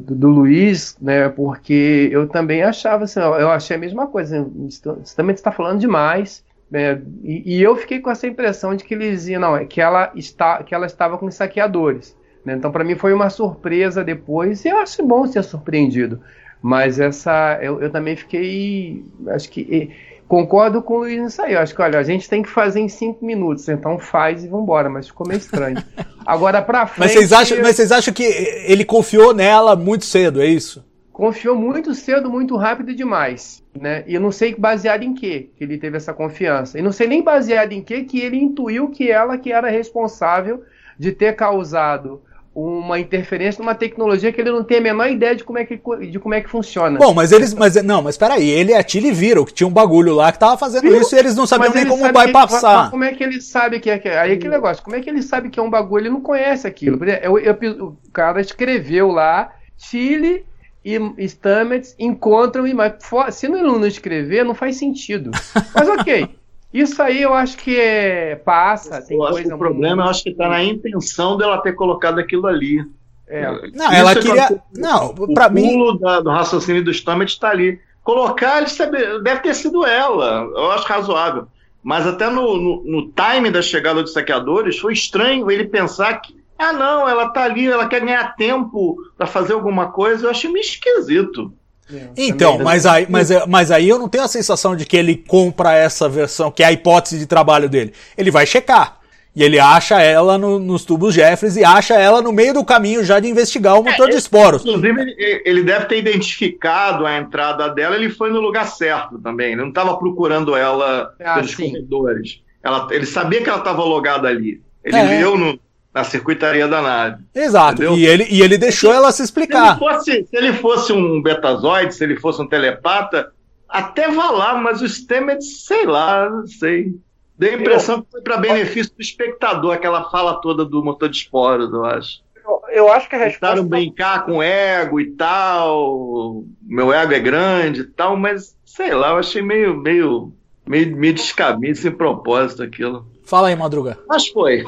do, 0.00 0.14
do, 0.14 0.28
Luiz, 0.28 0.96
né? 0.98 1.28
Porque 1.28 2.08
eu 2.10 2.26
também 2.26 2.62
achava 2.62 3.04
assim, 3.04 3.20
eu 3.20 3.50
achei 3.50 3.76
a 3.76 3.80
mesma 3.80 4.06
coisa. 4.06 4.48
Você 4.66 5.14
também 5.14 5.34
está 5.34 5.52
falando 5.52 5.80
demais. 5.80 6.42
Né? 6.70 7.02
E, 7.22 7.56
e, 7.56 7.62
eu 7.62 7.76
fiquei 7.76 8.00
com 8.00 8.10
essa 8.10 8.26
impressão 8.26 8.74
de 8.74 8.82
que 8.82 8.94
eles 8.94 9.10
diziam, 9.10 9.42
não, 9.42 9.54
é 9.54 9.66
que 9.66 9.78
ela, 9.78 10.10
está, 10.14 10.62
que 10.62 10.74
ela 10.74 10.86
estava 10.86 11.18
com 11.18 11.30
saqueadores. 11.30 12.16
Né? 12.46 12.54
Então, 12.54 12.72
para 12.72 12.82
mim, 12.82 12.94
foi 12.94 13.12
uma 13.12 13.28
surpresa 13.28 14.02
depois, 14.02 14.64
e 14.64 14.68
eu 14.68 14.78
acho 14.78 15.04
bom 15.06 15.26
ser 15.26 15.42
surpreendido. 15.44 16.22
Mas 16.64 16.98
essa, 16.98 17.58
eu, 17.60 17.78
eu 17.82 17.90
também 17.90 18.16
fiquei, 18.16 19.04
acho 19.28 19.50
que 19.50 19.90
concordo 20.26 20.80
com 20.80 20.94
o 20.94 20.98
Luiz 21.00 21.20
nisso 21.20 21.42
aí. 21.42 21.52
Eu 21.52 21.60
acho 21.60 21.74
que, 21.74 21.82
olha, 21.82 21.98
a 21.98 22.02
gente 22.02 22.26
tem 22.26 22.42
que 22.42 22.48
fazer 22.48 22.80
em 22.80 22.88
cinco 22.88 23.22
minutos, 23.22 23.68
então 23.68 23.98
faz 23.98 24.42
e 24.42 24.48
vambora, 24.48 24.88
mas 24.88 25.06
ficou 25.06 25.28
meio 25.28 25.36
estranho. 25.36 25.76
Agora 26.24 26.62
pra 26.62 26.86
frente. 26.86 27.00
Mas 27.00 27.12
vocês 27.12 27.32
acham, 27.34 27.58
mas 27.60 27.76
vocês 27.76 27.92
acham 27.92 28.14
que 28.14 28.22
ele 28.66 28.82
confiou 28.82 29.34
nela 29.34 29.76
muito 29.76 30.06
cedo, 30.06 30.40
é 30.40 30.46
isso? 30.46 30.82
Confiou 31.12 31.54
muito 31.54 31.92
cedo, 31.92 32.30
muito 32.30 32.56
rápido 32.56 32.94
demais. 32.94 33.62
Né? 33.78 34.02
E 34.06 34.14
eu 34.14 34.20
não 34.22 34.32
sei 34.32 34.54
baseado 34.54 35.02
em 35.02 35.12
que 35.12 35.50
que 35.58 35.64
ele 35.64 35.76
teve 35.76 35.98
essa 35.98 36.14
confiança. 36.14 36.78
E 36.78 36.82
não 36.82 36.92
sei 36.92 37.06
nem 37.06 37.22
baseado 37.22 37.72
em 37.72 37.82
que 37.82 38.04
que 38.04 38.20
ele 38.20 38.38
intuiu 38.38 38.88
que 38.88 39.10
ela 39.10 39.36
que 39.36 39.52
era 39.52 39.68
responsável 39.68 40.62
de 40.98 41.12
ter 41.12 41.36
causado 41.36 42.22
uma 42.54 43.00
interferência 43.00 43.60
numa 43.60 43.74
tecnologia 43.74 44.30
que 44.32 44.40
ele 44.40 44.52
não 44.52 44.62
tem 44.62 44.78
a 44.78 44.80
menor 44.80 45.10
ideia 45.10 45.34
de 45.34 45.42
como 45.42 45.58
é 45.58 45.64
que, 45.64 45.76
de 46.06 46.18
como 46.20 46.34
é 46.34 46.40
que 46.40 46.48
funciona. 46.48 46.98
Bom, 46.98 47.12
mas 47.12 47.32
eles. 47.32 47.52
Mas, 47.52 47.74
não, 47.82 48.00
mas 48.00 48.16
peraí, 48.16 48.48
ele 48.48 48.70
e 48.70 48.74
a 48.74 48.82
Tilly 48.82 49.10
viram 49.10 49.44
que 49.44 49.52
tinha 49.52 49.66
um 49.66 49.72
bagulho 49.72 50.14
lá 50.14 50.30
que 50.30 50.38
tava 50.38 50.56
fazendo 50.56 50.82
Viu? 50.82 51.00
isso 51.00 51.16
e 51.16 51.18
eles 51.18 51.34
não 51.34 51.46
sabiam 51.46 51.74
nem 51.74 51.86
como 51.86 52.12
vai 52.12 52.30
passar. 52.30 52.90
como 52.90 53.02
é 53.02 53.12
que 53.12 53.24
ele 53.24 53.40
sabe 53.40 53.80
que 53.80 53.90
é. 53.90 53.98
Que, 53.98 54.08
aí 54.08 54.36
que 54.36 54.48
negócio, 54.48 54.84
como 54.84 54.94
é 54.94 55.00
que 55.00 55.10
ele 55.10 55.22
sabe 55.22 55.50
que 55.50 55.58
é 55.58 55.62
um 55.62 55.70
bagulho? 55.70 56.02
Ele 56.02 56.10
não 56.10 56.20
conhece 56.20 56.66
aquilo. 56.66 57.04
Eu, 57.04 57.38
eu, 57.38 57.58
eu, 57.60 57.84
o 57.88 58.10
cara 58.12 58.40
escreveu 58.40 59.08
lá, 59.08 59.52
Chile 59.76 60.44
e 60.84 60.98
Stamets 61.26 61.96
encontram 61.98 62.66
e 62.66 62.74
mas 62.74 62.94
se 63.32 63.48
não, 63.48 63.78
não 63.78 63.86
escrever, 63.86 64.44
não 64.44 64.54
faz 64.54 64.76
sentido. 64.76 65.30
Mas 65.74 65.88
ok. 65.88 66.28
Isso 66.74 67.00
aí 67.00 67.22
eu 67.22 67.32
acho 67.32 67.56
que 67.56 67.78
é, 67.78 68.34
passa. 68.34 69.00
Tem 69.00 69.16
eu 69.16 69.24
coisa 69.24 69.48
que 69.48 69.54
o 69.54 69.58
problema 69.58 70.02
eu 70.02 70.10
acho 70.10 70.24
que 70.24 70.30
está 70.30 70.48
na 70.48 70.60
intenção 70.60 71.36
dela 71.36 71.62
ter 71.62 71.72
colocado 71.74 72.18
aquilo 72.18 72.48
ali. 72.48 72.84
É. 73.28 73.48
Não, 73.72 73.86
Isso 73.86 73.94
ela 73.94 74.10
é 74.10 74.14
queria. 74.16 74.62
Não, 74.76 75.14
para 75.32 75.48
mim. 75.48 75.68
O 75.68 75.70
pulo 75.70 75.98
da, 76.00 76.18
do 76.18 76.30
raciocínio 76.30 76.82
do 76.82 76.90
Stammet 76.90 77.30
está 77.30 77.50
ali. 77.50 77.78
Colocar, 78.02 78.60
ele 78.60 79.22
deve 79.22 79.40
ter 79.40 79.54
sido 79.54 79.86
ela. 79.86 80.42
Eu 80.52 80.72
acho 80.72 80.84
razoável. 80.88 81.46
Mas 81.80 82.08
até 82.08 82.28
no, 82.28 82.56
no, 82.56 82.82
no 82.84 83.12
time 83.12 83.52
da 83.52 83.62
chegada 83.62 84.02
dos 84.02 84.12
saqueadores, 84.12 84.78
foi 84.78 84.94
estranho 84.94 85.48
ele 85.52 85.66
pensar 85.66 86.14
que. 86.14 86.34
Ah, 86.58 86.72
não, 86.72 87.08
ela 87.08 87.28
tá 87.28 87.44
ali, 87.44 87.68
ela 87.68 87.86
quer 87.86 88.00
ganhar 88.00 88.34
tempo 88.34 88.96
para 89.16 89.28
fazer 89.28 89.52
alguma 89.52 89.92
coisa. 89.92 90.26
Eu 90.26 90.30
achei 90.30 90.50
meio 90.50 90.64
esquisito. 90.64 91.52
É, 91.92 92.08
então, 92.16 92.58
mas 92.58 92.86
aí, 92.86 93.06
mas, 93.08 93.28
mas 93.46 93.70
aí 93.70 93.88
eu 93.88 93.98
não 93.98 94.08
tenho 94.08 94.24
a 94.24 94.28
sensação 94.28 94.74
de 94.74 94.86
que 94.86 94.96
ele 94.96 95.16
compra 95.16 95.74
essa 95.74 96.08
versão, 96.08 96.50
que 96.50 96.62
é 96.62 96.66
a 96.66 96.72
hipótese 96.72 97.18
de 97.18 97.26
trabalho 97.26 97.68
dele. 97.68 97.92
Ele 98.16 98.30
vai 98.30 98.46
checar. 98.46 99.00
E 99.36 99.42
ele 99.42 99.58
acha 99.58 100.00
ela 100.00 100.38
no, 100.38 100.60
nos 100.60 100.84
tubos 100.84 101.12
Jeffries 101.12 101.56
e 101.56 101.64
acha 101.64 101.94
ela 101.94 102.22
no 102.22 102.32
meio 102.32 102.54
do 102.54 102.64
caminho 102.64 103.04
já 103.04 103.18
de 103.18 103.28
investigar 103.28 103.78
o 103.78 103.82
motor 103.82 104.08
é, 104.08 104.12
de 104.12 104.16
esporos. 104.16 104.62
Inclusive, 104.62 105.00
ele, 105.00 105.42
ele 105.44 105.62
deve 105.64 105.86
ter 105.86 105.98
identificado 105.98 107.04
a 107.04 107.18
entrada 107.18 107.68
dela, 107.68 107.96
ele 107.96 108.10
foi 108.10 108.30
no 108.30 108.40
lugar 108.40 108.66
certo 108.68 109.18
também. 109.18 109.52
Ele 109.52 109.62
não 109.62 109.70
estava 109.70 109.96
procurando 109.96 110.54
ela 110.54 111.12
ah, 111.20 111.34
pelos 111.34 111.50
sim. 111.50 111.70
corredores. 111.70 112.42
Ela, 112.62 112.86
ele 112.92 113.06
sabia 113.06 113.42
que 113.42 113.48
ela 113.48 113.58
estava 113.58 113.82
logada 113.82 114.28
ali. 114.28 114.62
Ele 114.84 114.96
é. 114.96 115.02
leu 115.02 115.36
no, 115.36 115.58
na 115.94 116.02
circuitaria 116.02 116.66
da 116.66 116.82
nave. 116.82 117.22
Exato. 117.32 117.84
E 117.84 118.04
ele, 118.04 118.26
e 118.28 118.42
ele 118.42 118.58
deixou 118.58 118.92
ela 118.92 119.12
se 119.12 119.22
explicar. 119.22 119.78
Se 119.78 119.84
ele, 119.84 119.92
fosse, 119.92 120.26
se 120.28 120.36
ele 120.36 120.52
fosse 120.54 120.92
um 120.92 121.22
betazoide, 121.22 121.94
se 121.94 122.02
ele 122.02 122.16
fosse 122.16 122.42
um 122.42 122.48
telepata, 122.48 123.32
até 123.68 124.10
vá 124.10 124.30
lá, 124.30 124.56
mas 124.56 124.82
o 124.82 124.88
Stamets, 124.88 125.64
sei 125.64 125.86
lá, 125.86 126.28
não 126.28 126.46
sei. 126.46 126.94
Deu 127.38 127.52
a 127.52 127.54
impressão 127.54 127.96
eu, 127.96 128.02
que 128.02 128.10
foi 128.10 128.22
para 128.22 128.36
benefício 128.36 128.92
do 128.94 129.00
espectador, 129.00 129.72
aquela 129.72 130.10
fala 130.10 130.40
toda 130.40 130.64
do 130.64 130.84
motor 130.84 131.08
de 131.08 131.18
esporos, 131.18 131.72
eu 131.72 131.84
acho. 131.84 132.22
Eu, 132.44 132.62
eu 132.72 132.92
acho 132.92 133.08
que 133.08 133.14
a 133.14 133.18
resposta. 133.18 133.46
Tentaram 133.46 133.68
brincar 133.68 134.26
com 134.26 134.42
ego 134.42 135.00
e 135.00 135.12
tal, 135.12 136.44
meu 136.60 136.92
ego 136.92 137.12
é 137.12 137.20
grande 137.20 137.82
e 137.82 137.84
tal, 137.84 138.16
mas 138.16 138.56
sei 138.64 138.92
lá, 138.92 139.10
eu 139.10 139.18
achei 139.18 139.42
meio, 139.42 139.76
meio, 139.76 140.32
meio, 140.66 140.96
meio 140.96 141.14
descabido, 141.14 141.76
sem 141.76 141.92
propósito 141.92 142.62
aquilo. 142.62 143.06
Fala 143.24 143.48
aí, 143.48 143.56
Madruga. 143.56 143.98
Mas 144.06 144.28
foi. 144.28 144.64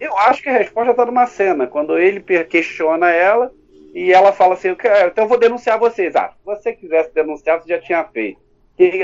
Eu 0.00 0.16
acho 0.18 0.42
que 0.42 0.48
a 0.48 0.58
resposta 0.58 0.90
está 0.90 1.04
numa 1.04 1.26
cena, 1.26 1.66
quando 1.66 1.98
ele 1.98 2.20
questiona 2.44 3.10
ela 3.10 3.52
e 3.94 4.12
ela 4.12 4.32
fala 4.32 4.54
assim: 4.54 4.68
então 4.70 5.24
eu 5.24 5.28
vou 5.28 5.38
denunciar 5.38 5.78
vocês. 5.78 6.16
Ah, 6.16 6.30
se 6.30 6.44
você 6.44 6.72
quisesse 6.72 7.12
denunciar, 7.14 7.60
você 7.60 7.68
já 7.68 7.80
tinha 7.80 8.04
feito. 8.04 8.40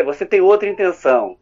Você 0.05 0.27
tem 0.27 0.41
outra 0.41 0.69
intenção. 0.69 1.37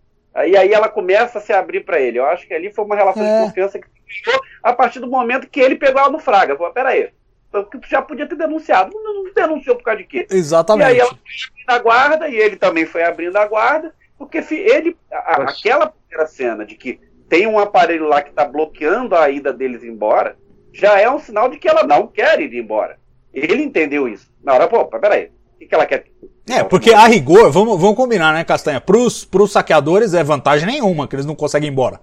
E 0.47 0.57
aí 0.57 0.73
ela 0.73 0.89
começa 0.89 1.39
a 1.39 1.41
se 1.41 1.53
abrir 1.53 1.85
para 1.85 2.01
ele. 2.01 2.19
Eu 2.19 2.27
acho 2.27 2.47
que 2.47 2.55
ali 2.55 2.73
foi 2.73 2.85
uma 2.85 2.95
relação 2.95 3.25
é. 3.25 3.41
de 3.41 3.47
confiança 3.47 3.79
que 3.79 3.87
criou 4.23 4.41
a 4.63 4.73
partir 4.73 5.01
do 5.01 5.09
momento 5.09 5.49
que 5.49 5.61
ele 5.61 5.77
pegou 5.77 6.01
ela 6.01 6.11
no 6.11 6.19
fraga. 6.19 6.57
Falou, 6.57 6.73
peraí, 6.73 7.11
então, 7.49 7.65
tu 7.65 7.81
já 7.89 8.03
podia 8.03 8.27
ter 8.27 8.37
denunciado. 8.37 8.91
Não, 8.95 9.25
não 9.25 9.33
denunciou 9.33 9.77
por 9.77 9.83
causa 9.83 9.99
de 9.99 10.07
quê? 10.07 10.27
Exatamente. 10.31 10.87
E 10.87 10.93
aí 10.93 10.99
ela 10.99 11.11
foi 11.11 11.19
abrindo 11.19 11.71
a 11.71 11.79
guarda, 11.79 12.29
e 12.29 12.37
ele 12.37 12.57
também 12.57 12.87
foi 12.87 13.03
abrindo 13.03 13.37
a 13.37 13.47
guarda, 13.47 13.95
porque 14.19 14.39
ele, 14.51 14.97
a, 15.11 15.43
aquela 15.43 15.87
primeira 15.87 16.27
cena 16.27 16.67
de 16.67 16.75
que 16.75 17.01
tem 17.29 17.47
um 17.47 17.59
aparelho 17.59 18.09
lá 18.09 18.23
que 18.23 18.31
está 18.31 18.45
bloqueando 18.45 19.15
a 19.15 19.29
ida 19.29 19.53
deles 19.53 19.85
embora, 19.85 20.37
já 20.73 20.99
é 20.99 21.11
um 21.11 21.19
sinal 21.19 21.49
de 21.49 21.59
que 21.59 21.69
ela 21.69 21.85
não 21.85 22.07
quer 22.07 22.41
ir 22.41 22.55
embora. 22.55 22.97
Ele 23.33 23.63
entendeu 23.63 24.09
isso. 24.09 24.31
Na 24.43 24.55
hora, 24.55 24.67
pô, 24.67 24.85
peraí, 24.87 25.31
o 25.55 25.59
que, 25.59 25.67
que 25.67 25.75
ela 25.75 25.87
quer? 25.87 26.07
É, 26.49 26.65
porque 26.65 26.93
a 26.93 27.07
rigor, 27.07 27.51
vamos, 27.51 27.79
vamos 27.79 27.97
combinar, 27.97 28.33
né, 28.33 28.43
Castanha? 28.45 28.81
Para 28.81 28.97
os 28.97 29.53
saqueadores 29.53 30.15
é 30.15 30.25
vantagem 30.25 30.67
nenhuma 30.67 31.07
que 31.07 31.15
eles 31.15 31.27
não 31.27 31.35
conseguem 31.35 31.69
ir 31.69 31.73
embora. 31.73 32.01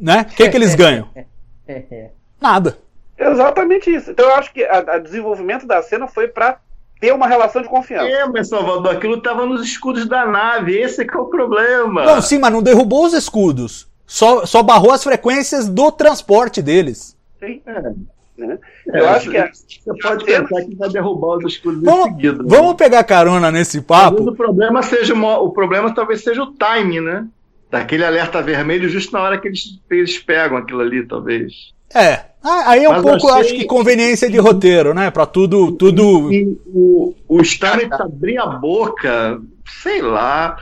Né? 0.00 0.26
O 0.30 0.34
que, 0.34 0.48
que 0.48 0.56
eles 0.56 0.74
ganham? 0.74 1.08
Nada. 2.40 2.78
Exatamente 3.18 3.94
isso. 3.94 4.10
Então 4.10 4.26
eu 4.26 4.34
acho 4.34 4.52
que 4.52 4.64
o 4.64 5.00
desenvolvimento 5.00 5.66
da 5.66 5.82
cena 5.82 6.08
foi 6.08 6.28
para 6.28 6.58
ter 6.98 7.12
uma 7.12 7.26
relação 7.26 7.60
de 7.60 7.68
confiança. 7.68 8.08
É, 8.08 8.26
mas 8.26 8.48
Salvador, 8.48 8.96
aquilo 8.96 9.18
estava 9.18 9.44
nos 9.44 9.62
escudos 9.62 10.08
da 10.08 10.24
nave, 10.24 10.76
esse 10.78 11.04
que 11.04 11.16
é 11.16 11.20
o 11.20 11.26
problema. 11.26 12.04
Não, 12.04 12.22
sim, 12.22 12.38
mas 12.38 12.52
não 12.52 12.62
derrubou 12.62 13.04
os 13.04 13.12
escudos 13.12 13.91
só, 14.12 14.44
só 14.44 14.62
barrou 14.62 14.90
as 14.90 15.02
frequências 15.02 15.66
do 15.66 15.90
transporte 15.90 16.60
deles. 16.60 17.16
Sim. 17.40 17.62
É. 17.64 17.82
Né? 18.36 18.58
É, 18.92 19.00
Eu 19.00 19.08
acho 19.08 19.30
que 19.30 19.36
é, 19.38 19.50
você 19.50 20.02
pode 20.02 20.24
pensar 20.26 20.60
que 20.62 20.74
vai 20.76 20.90
derrubar 20.90 21.38
os 21.38 21.44
escudos 21.54 21.82
vamos, 21.82 22.04
seguido. 22.16 22.42
Né? 22.42 22.48
Vamos 22.48 22.74
pegar 22.74 23.04
carona 23.04 23.50
nesse 23.50 23.80
papo. 23.80 24.22
o 24.22 24.36
problema 24.36 24.82
seja 24.82 25.14
o 25.14 25.50
problema 25.50 25.94
talvez 25.94 26.22
seja 26.22 26.42
o 26.42 26.52
time, 26.52 27.00
né? 27.00 27.26
Daquele 27.70 28.04
alerta 28.04 28.42
vermelho 28.42 28.86
justo 28.86 29.14
na 29.14 29.22
hora 29.22 29.38
que 29.38 29.48
eles, 29.48 29.80
eles 29.90 30.18
pegam 30.18 30.58
aquilo 30.58 30.80
ali, 30.80 31.06
talvez. 31.06 31.72
É. 31.94 32.20
Aí 32.42 32.84
é 32.84 32.88
um 32.88 32.92
Mas 32.92 33.02
pouco, 33.02 33.28
achei- 33.28 33.40
acho 33.40 33.54
que 33.54 33.64
conveniência 33.64 34.28
de 34.28 34.36
roteiro, 34.36 34.92
né? 34.92 35.10
Pra 35.10 35.24
tudo, 35.24 35.72
tudo. 35.72 36.30
E 36.30 36.58
o, 36.66 37.14
o 37.28 37.42
Stamets 37.42 37.98
abrir 37.98 38.36
a 38.36 38.46
boca, 38.46 39.40
sei 39.82 40.02
lá. 40.02 40.58